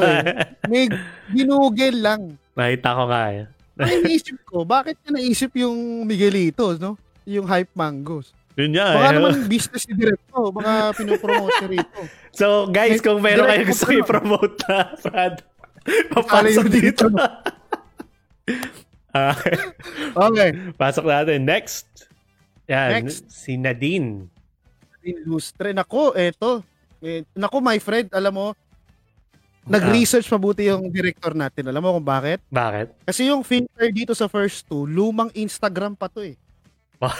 [0.00, 0.22] eh.
[0.66, 0.88] May
[1.30, 2.40] ginugel lang.
[2.56, 3.44] Nakita ko nga, eh.
[3.76, 6.96] Ay, naisip ko, bakit ka naisip yung Miguelitos, no?
[7.24, 8.32] Yung hype mangoes.
[8.56, 9.16] Yun nga, Baka eh.
[9.20, 10.48] naman business ni Directo.
[10.48, 12.00] Baka pinopromote niya rito.
[12.36, 15.40] So, guys, kung meron kayo gusto i-promote na, Brad,
[16.12, 17.08] papasok dito.
[17.08, 17.16] dito.
[19.16, 19.32] Ah,
[20.28, 20.52] Okay.
[20.76, 21.48] pasok natin.
[21.48, 21.88] Next.
[22.68, 23.24] Yan, Next.
[23.32, 24.28] si Nadine.
[25.00, 25.72] Ilustre.
[25.72, 26.60] Nako, eto.
[27.00, 28.46] Eh, nako, my friend, alam mo,
[29.66, 31.66] nag-research mabuti yung director natin.
[31.66, 32.38] Alam mo kung bakit?
[32.48, 33.02] Bakit?
[33.02, 36.38] Kasi yung filter dito sa first two, lumang Instagram pa to eh.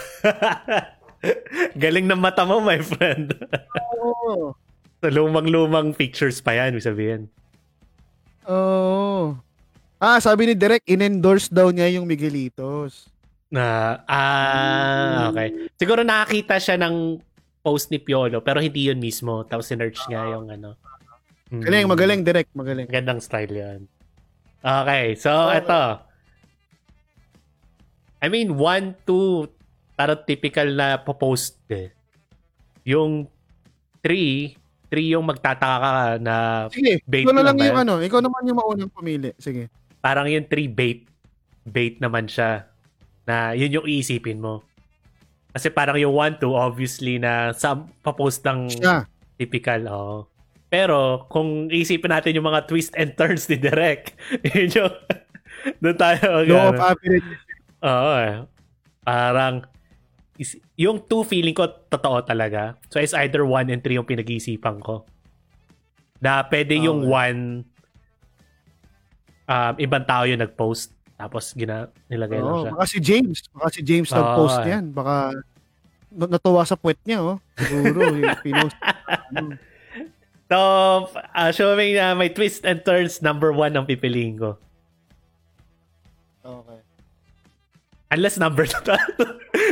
[1.83, 3.35] Galing ng mata mo, my friend.
[4.01, 4.55] Oo.
[5.03, 7.27] so, lumang-lumang pictures pa yan, sabihin.
[8.47, 9.35] Oo.
[9.99, 13.11] Ah, sabi ni Direk, in-endorse daw niya yung Miguelitos.
[13.51, 15.73] Na, ah, okay.
[15.81, 17.19] Siguro nakakita siya ng
[17.67, 19.43] post ni Piolo, pero hindi yun mismo.
[19.43, 20.79] Tapos sinerch niya yung ano.
[21.47, 21.63] Mm.
[21.63, 22.87] Galing, magaling, Direk, magaling.
[22.91, 23.81] Gandang style yan.
[24.61, 25.63] Okay, so Okay.
[25.63, 25.83] ito.
[28.19, 29.47] I mean, one, two,
[29.95, 31.95] parang typical na post eh.
[32.83, 33.31] Yung
[34.03, 34.59] three,
[34.91, 36.35] three yung magtataka ka na
[36.71, 39.31] Sige, Bait ikaw na lang yung ano, ikaw naman yung maunang pumili.
[39.39, 39.71] Sige.
[39.99, 41.03] parang yung three bait,
[41.67, 42.71] bait naman siya.
[43.27, 44.63] Na yun yung iisipin mo.
[45.51, 49.03] Kasi parang yung one, two, obviously na sa papost ng Siya.
[49.35, 50.19] typical, oo.
[50.67, 54.19] Pero kung isipin natin yung mga twist and turns ni Derek,
[54.55, 54.95] yun yung
[55.79, 56.43] doon tayo.
[56.45, 57.27] Law of average.
[57.81, 58.35] Oo eh.
[59.01, 59.63] Parang
[60.37, 62.75] is, yung two feeling ko totoo talaga.
[62.91, 65.07] So it's either one and three yung pinag-iisipan ko.
[66.19, 67.13] Na pwede yung Okay.
[67.15, 67.41] one
[69.47, 72.71] um, ibang tao yung nag-post tapos gina nilagay lang Oo, siya.
[72.77, 73.39] baka si James.
[73.49, 74.69] Baka si James Oo, nag-post eh.
[74.69, 74.85] yan.
[74.93, 75.15] Baka
[76.13, 77.39] na- natuwa sa puwet niya, oh.
[77.57, 78.77] Siguro, yung pinost.
[79.31, 79.55] Ano.
[80.47, 80.59] So,
[81.11, 84.55] uh, showing na may twist and turns number one ang pipiliin ko.
[86.41, 86.79] Okay.
[88.15, 88.95] Unless number two.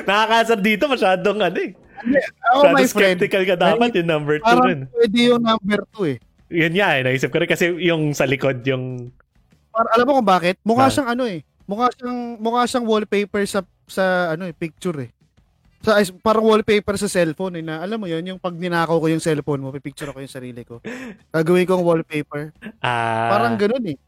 [0.02, 1.72] Nakakasar dito masyadong ano eh.
[2.50, 4.80] Ako, Masyado my friend, skeptical ka dapat yung number two parang rin.
[4.90, 6.18] pwede yung number 2 eh.
[6.50, 9.14] Yun nga eh, naisip ko rin kasi yung sa likod yung
[9.70, 10.58] Para, alam mo kung bakit?
[10.60, 10.92] Mukha Bakit?
[10.92, 11.40] siyang ano eh.
[11.64, 14.04] Mukha siyang, mukha siyang wallpaper sa, sa
[14.34, 15.10] ano eh, picture eh.
[15.84, 19.20] Sa, parang wallpaper sa cellphone eh, na alam mo yun, yung pag ninakaw ko yung
[19.20, 20.80] cellphone mo, pipicture ako yung sarili ko.
[21.28, 22.56] Gagawin kong wallpaper.
[22.80, 23.98] ah Parang ganun eh.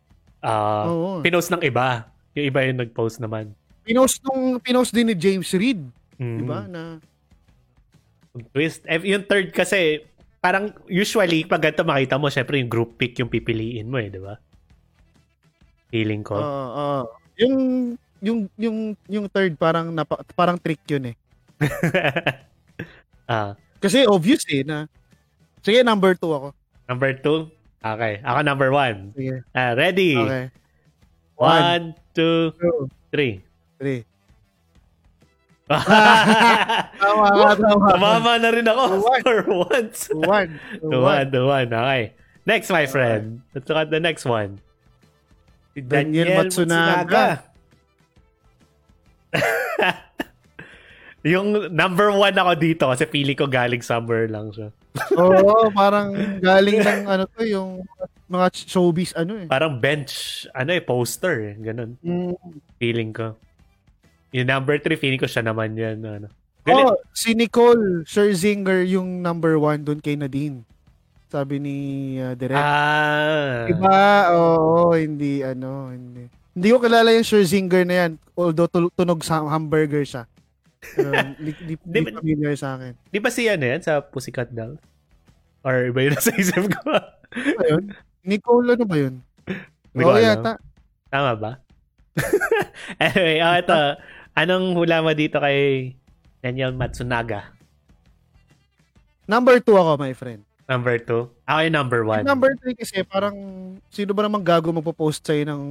[0.41, 1.21] Oo.
[1.21, 2.09] pinost ng iba.
[2.33, 3.53] Yung iba yung nag-post naman.
[3.85, 5.85] Pinost nung, pinost din ni James Reed.
[6.17, 6.39] Mm.
[6.41, 6.65] Di ba?
[6.65, 6.97] Na,
[8.53, 8.85] Twist.
[8.85, 10.05] Eh, yung third kasi,
[10.41, 14.21] parang usually, pag ganito makita mo, syempre yung group pick yung pipiliin mo eh, di
[14.21, 14.37] ba?
[15.89, 16.37] Feeling ko.
[16.37, 17.01] Oo, oo.
[17.37, 17.57] Yung
[18.25, 21.17] yung yung yung third parang napa, parang trick yun eh.
[23.29, 24.87] ah, Kasi obvious eh na
[25.61, 26.49] Sige, number two ako.
[26.87, 27.51] number two.
[27.83, 28.23] Okay.
[28.23, 29.11] Ako number one.
[29.19, 29.43] Sige.
[29.51, 30.15] Ah, ready?
[30.15, 30.47] Okay.
[31.37, 33.45] One, two, Two, three.
[33.77, 34.07] three.
[35.67, 37.87] Tama, tama, tama.
[37.91, 39.23] Tumama na rin ako One.
[39.27, 40.07] for once.
[40.09, 40.51] Two, one.
[40.79, 41.03] Two, The one.
[41.03, 41.69] one, the one.
[41.75, 42.03] Okay.
[42.47, 43.43] Next, my friend.
[43.51, 44.63] Let's look at the next one.
[45.75, 47.43] Si Daniel Matsunaga.
[51.27, 54.71] yung number one ako dito kasi pili ko galing somewhere lang siya.
[55.19, 57.83] Oo, parang galing ng ano to, yung
[58.31, 59.47] mga showbiz ano eh.
[59.51, 61.55] Parang bench, ano eh, poster eh.
[61.59, 61.99] Ganun.
[62.01, 62.35] Mm.
[62.79, 63.35] Feeling ko.
[64.31, 65.99] Yung number three, feeling ko siya naman yan.
[66.07, 66.31] Ano.
[66.63, 66.85] Galit.
[66.87, 70.63] Oh, si Nicole Scherzinger yung number one doon kay Nadine.
[71.27, 71.77] Sabi ni
[72.23, 72.55] uh, Direk.
[72.55, 73.67] Ah.
[73.67, 74.31] Diba?
[74.31, 76.31] Oo, hindi, ano, hindi.
[76.55, 78.13] Hindi ko kilala yung Scherzinger na yan.
[78.39, 80.25] Although tu- tunog sa hamburger siya.
[80.81, 82.93] Pero, di, di, di Di familiar sa akin.
[83.11, 84.81] Di ba si ano yan sa Pussycat Dolls?
[85.67, 86.95] Or iba yun sa isip ko?
[86.95, 87.85] Ano ba yun?
[88.27, 89.15] Nicole, ano ba yun?
[89.93, 90.23] Hindi ko alam.
[90.23, 90.53] yata.
[91.11, 91.53] Tama ba?
[93.03, 93.81] anyway, oh, ito.
[94.37, 95.93] Anong hula mo dito kay
[96.45, 97.57] Daniel Matsunaga?
[99.27, 100.47] Number two ako, my friend.
[100.67, 101.31] Number two?
[101.47, 102.23] Ako yung number one.
[102.27, 103.35] Number three kasi parang
[103.91, 105.63] sino ba namang gago magpo-post sa'yo ng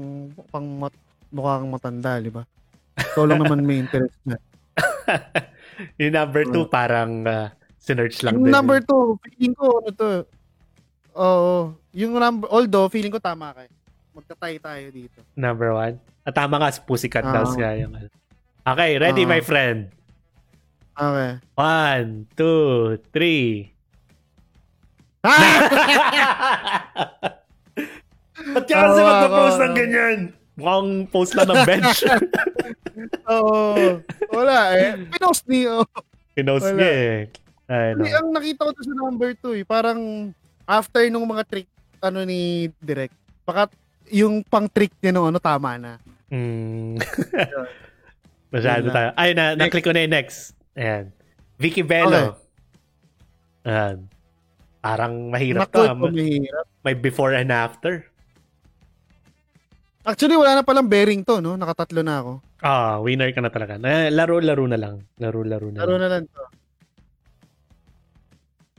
[0.51, 0.95] pang mat,
[1.31, 2.47] mukha kang matanda, di ba?
[2.95, 4.39] Ikaw lang naman may interest na.
[6.01, 7.47] yung number two, parang uh,
[7.77, 8.53] sinerch lang Yung din.
[8.53, 10.07] number two, feeling ko, ano to,
[11.15, 11.55] oo,
[11.93, 13.71] yung number, although, feeling ko tama kayo.
[14.15, 15.19] Magtatay tayo dito.
[15.35, 15.99] Number one?
[16.23, 17.33] At tama nga, Pussycat Ah.
[17.33, 17.93] Dolls nga yung.
[18.65, 19.29] Okay, ready Ah.
[19.29, 19.91] my friend?
[20.95, 21.31] Okay.
[21.53, 23.75] One, two, three.
[28.45, 29.57] Ba't ka kasi ako.
[29.59, 30.19] ng ganyan?
[30.55, 31.99] Mukhang post lang ng bench.
[33.35, 33.99] Oo.
[34.31, 34.95] wala eh.
[35.11, 35.83] Pinost ni, oh.
[36.31, 36.77] Pinost Wala.
[36.79, 37.19] niya eh.
[37.65, 38.03] Ay, no.
[38.05, 40.31] Ang nakita ko to sa number 2 eh, parang
[40.63, 41.69] after nung mga trick
[41.99, 43.67] ano ni Direct, baka
[44.13, 45.97] yung pang trick niya nung ano tama na.
[46.29, 47.01] Mm.
[48.53, 49.09] Masyado tayo.
[49.17, 50.53] Ay, na, na-click ko na yung next.
[50.77, 51.09] Ayan.
[51.57, 52.37] Vicky Bello.
[53.65, 54.05] Ayan.
[54.85, 55.83] Parang mahirap Naku, to.
[55.89, 56.65] ito mahirap.
[56.85, 58.05] May before and after.
[60.05, 61.57] Actually, wala na palang bearing to, no?
[61.57, 62.31] Nakatatlo na ako.
[62.61, 63.81] Ah, winner ka na talaga.
[63.81, 65.01] Na, laro-laro na lang.
[65.17, 66.01] Laro-laro na Laro lang.
[66.01, 66.41] na lang to.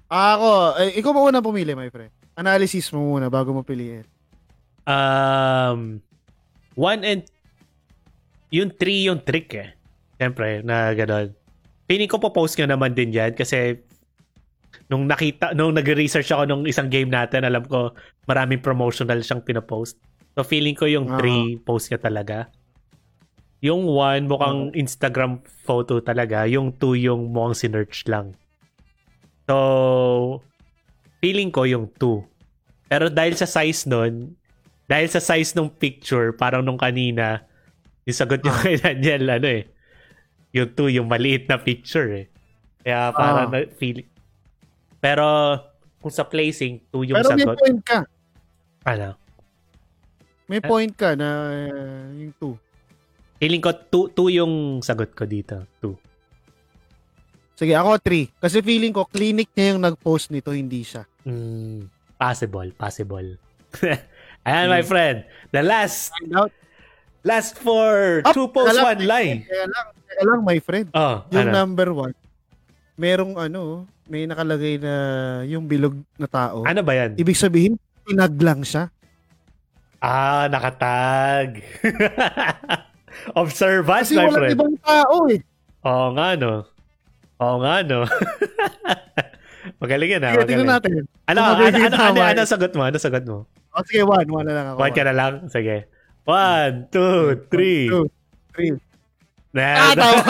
[0.06, 2.14] Ah, Ako, eh, ikaw ba unang pumili, my friend?
[2.38, 4.06] Analysis mo muna bago mo piliin.
[4.86, 5.98] Um,
[6.78, 7.22] one and
[8.54, 9.74] yung three yung trick eh.
[10.14, 11.34] Siyempre, na gano'n.
[11.90, 13.82] Piling ko po post nyo naman din yan kasi
[14.86, 17.90] nung nakita, nung nag-research ako nung isang game natin, alam ko
[18.30, 19.98] maraming promotional siyang pinapost.
[20.36, 21.16] So feeling ko yung Ah.
[21.16, 22.52] three post niya talaga.
[23.64, 26.44] Yung one mukhang Instagram photo talaga.
[26.44, 28.36] Yung two yung mukhang sinerch lang.
[29.48, 30.42] So,
[31.22, 32.20] feeling ko yung two.
[32.86, 34.36] Pero dahil sa size nun,
[34.84, 37.46] dahil sa size ng picture, parang nung kanina,
[38.04, 38.60] yung sagot niyo Ah.
[38.60, 39.64] kay Daniel, ano eh,
[40.52, 42.26] yung two, yung maliit na picture eh.
[42.82, 43.52] Kaya parang Ah.
[43.54, 44.06] na, feeling.
[44.98, 45.24] Pero,
[45.98, 47.56] kung sa placing, two yung Pero may sagot.
[47.56, 47.98] point ka.
[48.84, 49.14] Ano?
[50.46, 50.64] May Eh?
[50.64, 51.28] point ka na
[51.66, 52.54] uh, yung 2.
[53.36, 55.66] Feeling ko, two, two yung sagot ko dito.
[55.76, 55.98] Two.
[57.52, 58.30] Sige, ako 3.
[58.36, 61.04] Kasi feeling ko, clinic niya yung nag-post nito, hindi siya.
[61.24, 63.28] Mm, possible, possible.
[64.46, 64.88] Ayan, my Hmm.
[64.88, 65.16] friend.
[65.50, 66.14] The last,
[67.22, 69.42] last for Up, two posts, one lie.
[69.42, 70.86] Kaya lang, kaya lang, my friend.
[70.92, 71.56] Oh, Yung ano?
[71.56, 72.14] number 1,
[72.96, 73.60] merong ano,
[74.06, 74.92] may nakalagay na
[75.42, 76.62] yung bilog na tao.
[76.62, 77.18] ano ba yan?
[77.18, 77.74] Ibig sabihin,
[78.06, 78.88] tinag lang siya.
[79.98, 81.64] Ah, nakatag.
[83.40, 84.54] Observant, Kasi my walang friend.
[84.54, 85.40] ibang tao eh.
[85.82, 86.52] Oo nga, no.
[87.38, 88.04] Oo nga, no.
[89.82, 90.30] magaling yan, ah.
[90.30, 90.50] Sige, Magaling.
[90.52, 90.92] tingnan natin.
[91.26, 92.48] Ano, ano, ano, ano, tama ano, eh.
[92.48, 92.82] sagot mo?
[92.84, 93.38] Ano sagot mo?
[93.72, 94.28] O sige, 1.
[94.28, 94.78] 1 na lang ako.
[94.78, 95.32] One ka na lang?
[95.48, 95.76] Sige.
[96.24, 97.16] One, two,
[97.48, 97.86] three.
[97.86, 98.06] Two,
[98.52, 98.74] three.
[99.52, 100.20] Nah, Ah, tama.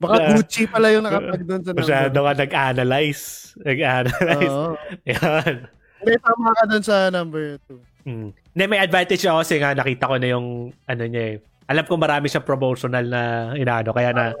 [0.00, 1.80] Baka Gucci pala yung nakatag doon sa number.
[1.84, 3.22] Masyado ka nag-analyze.
[3.60, 4.48] Nag-analyze.
[4.50, 4.72] Oo.
[5.04, 5.54] Yan.
[6.00, 8.08] Hindi, tama ka doon sa number 2.
[8.08, 8.28] Hmm.
[8.32, 11.36] Hindi, may advantage ako kasi nga nakita ko na yung ano niya eh.
[11.70, 13.22] Alam ko marami siyang promotional na
[13.54, 14.34] inaano kaya na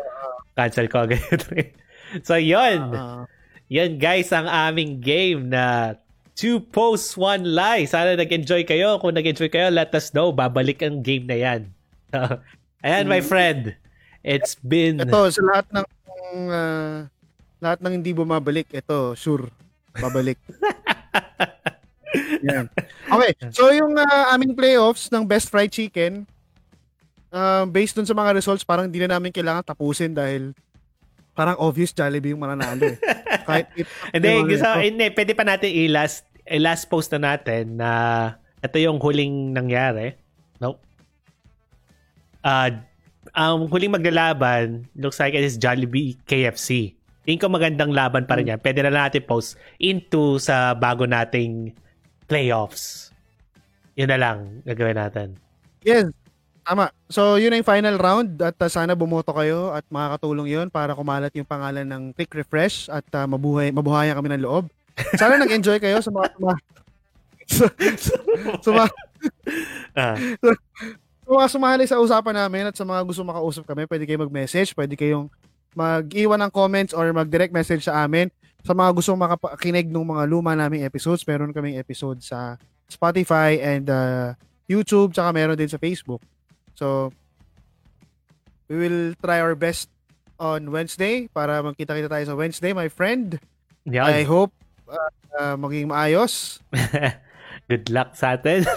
[0.56, 1.40] cancel ko agad.
[2.26, 2.90] so yun.
[2.90, 3.28] Ah.
[3.70, 5.94] Yun guys ang aming game na
[6.34, 7.86] two posts, one lie.
[7.86, 8.98] Sana nag-enjoy kayo.
[8.98, 10.34] Kung nag-enjoy kayo, let us know.
[10.34, 11.60] Babalik ang game na yan.
[12.84, 13.76] Ayan my friend.
[14.24, 14.98] It's been...
[15.04, 15.86] Ito, sa lahat ng
[16.50, 17.08] ah,
[17.60, 19.48] lahat ng hindi bumabalik, ito, sure,
[19.96, 20.40] babalik.
[22.46, 22.66] Yan.
[23.06, 26.26] Okay, so yung ah, aming playoffs ng Best Fried Chicken,
[27.30, 30.54] ah, based dun sa mga results, parang hindi na namin kailangan tapusin dahil
[31.34, 32.98] parang obvious Jollibee yung mananalo eh.
[33.48, 37.90] Kahit it, Hindi, gusto, hindi, pwede pa natin i-last, i-last post na natin na
[38.60, 40.18] ito yung huling nangyari.
[40.60, 40.76] No?
[42.44, 42.82] Uh,
[43.32, 46.98] ang huling maglalaban, looks like it is Jollibee KFC.
[47.30, 48.58] Tingin ko magandang laban pa rin yan.
[48.58, 51.70] Pwede na natin post into sa bago nating
[52.26, 53.14] playoffs.
[53.94, 55.38] Yun na lang gagawin natin.
[55.86, 56.10] Yes.
[56.66, 56.90] Tama.
[57.06, 60.90] So, yun na yung final round at uh, sana bumoto kayo at makakatulong yun para
[60.90, 64.66] kumalat yung pangalan ng Quick Refresh at uh, mabuhay, mabuhayan kami ng loob.
[65.14, 66.34] Sana nag-enjoy kayo sa mga
[68.58, 68.90] suma,
[69.94, 70.18] Ah,
[71.22, 74.74] sa mga sumali sa usapan namin at sa mga gusto makausap kami, pwede kayo mag-message,
[74.74, 75.30] pwede kayong
[75.74, 78.30] mag-iwan ng comments or mag-direct message sa amin.
[78.60, 83.88] Sa mga gusto makakinig ng mga luma naming episodes, meron kaming episode sa Spotify and
[83.88, 84.34] uh,
[84.68, 86.20] YouTube, tsaka meron din sa Facebook.
[86.74, 87.14] So,
[88.68, 89.88] we will try our best
[90.40, 93.36] on Wednesday para magkita-kita tayo sa Wednesday, my friend.
[93.88, 94.28] I Yan.
[94.28, 94.52] hope
[94.88, 96.60] uh, uh, maging maayos.
[97.70, 98.66] Good luck sa atin.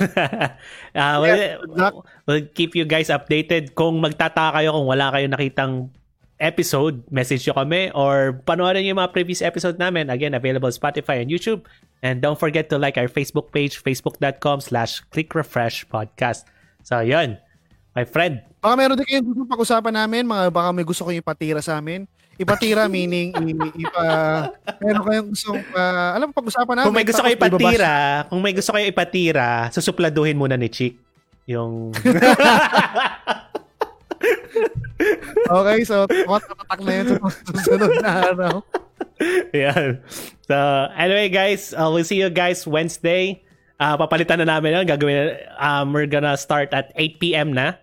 [0.93, 1.93] Ah, we'll, good luck.
[2.29, 3.73] we'll keep you guys updated.
[3.73, 5.89] Kung magtataka kayo kung wala kayong nakitang
[6.41, 10.09] episode, message nyo kami or panoorin nyo yung mga previous episode namin.
[10.09, 11.65] Again, available Spotify and YouTube.
[12.03, 16.43] And don't forget to like our Facebook page, facebook.com slash clickrefreshpodcast.
[16.83, 17.39] So, yun.
[17.93, 18.41] My friend.
[18.59, 22.09] Baka meron din kayong gusto pag-usapan namin, mga baka may gusto kayong ipatira sa amin.
[22.33, 23.29] Ipatira meaning
[23.77, 24.05] ipa
[24.81, 26.87] meron kayong gustong uh, alam mo pag-usapan namin.
[26.89, 27.93] Kung may gusto kayo ibabas- ipatira,
[28.33, 30.97] kung may gusto kayo ipatira, susupladuhin muna ni Chick.
[31.45, 31.93] Yung...
[35.49, 37.17] Okay, so tatak na yun sa
[37.51, 38.55] susunod na araw.
[39.55, 40.01] Yan.
[40.47, 40.57] So,
[40.97, 43.43] anyway guys, uh, we'll see you guys Wednesday.
[43.79, 44.85] Uh, papalitan na namin yun.
[44.87, 47.51] Gagawin, um, we're gonna start at 8 p.m.
[47.53, 47.77] na.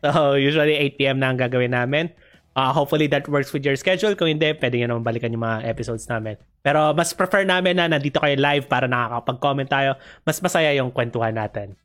[0.00, 1.16] So, usually 8 p.m.
[1.20, 2.08] na ang gagawin namin.
[2.56, 4.16] Uh, hopefully that works with your schedule.
[4.16, 6.40] Kung hindi, pwede nyo naman balikan yung mga episodes namin.
[6.64, 10.00] Pero mas prefer namin na nandito kayo live para nakakapag-comment tayo.
[10.24, 11.76] Mas masaya yung kwentuhan natin.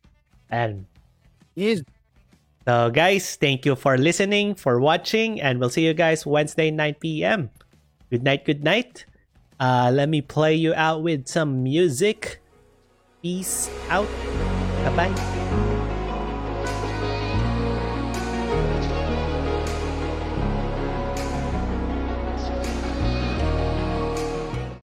[0.48, 0.88] And
[1.56, 1.88] Yes.
[2.66, 6.96] So, guys, thank you for listening, for watching, and we'll see you guys Wednesday, 9
[7.00, 7.52] p.m.
[8.10, 9.06] Good night, good night.
[9.60, 12.42] Uh, let me play you out with some music.
[13.22, 14.10] Peace out.
[14.84, 15.65] Bye bye.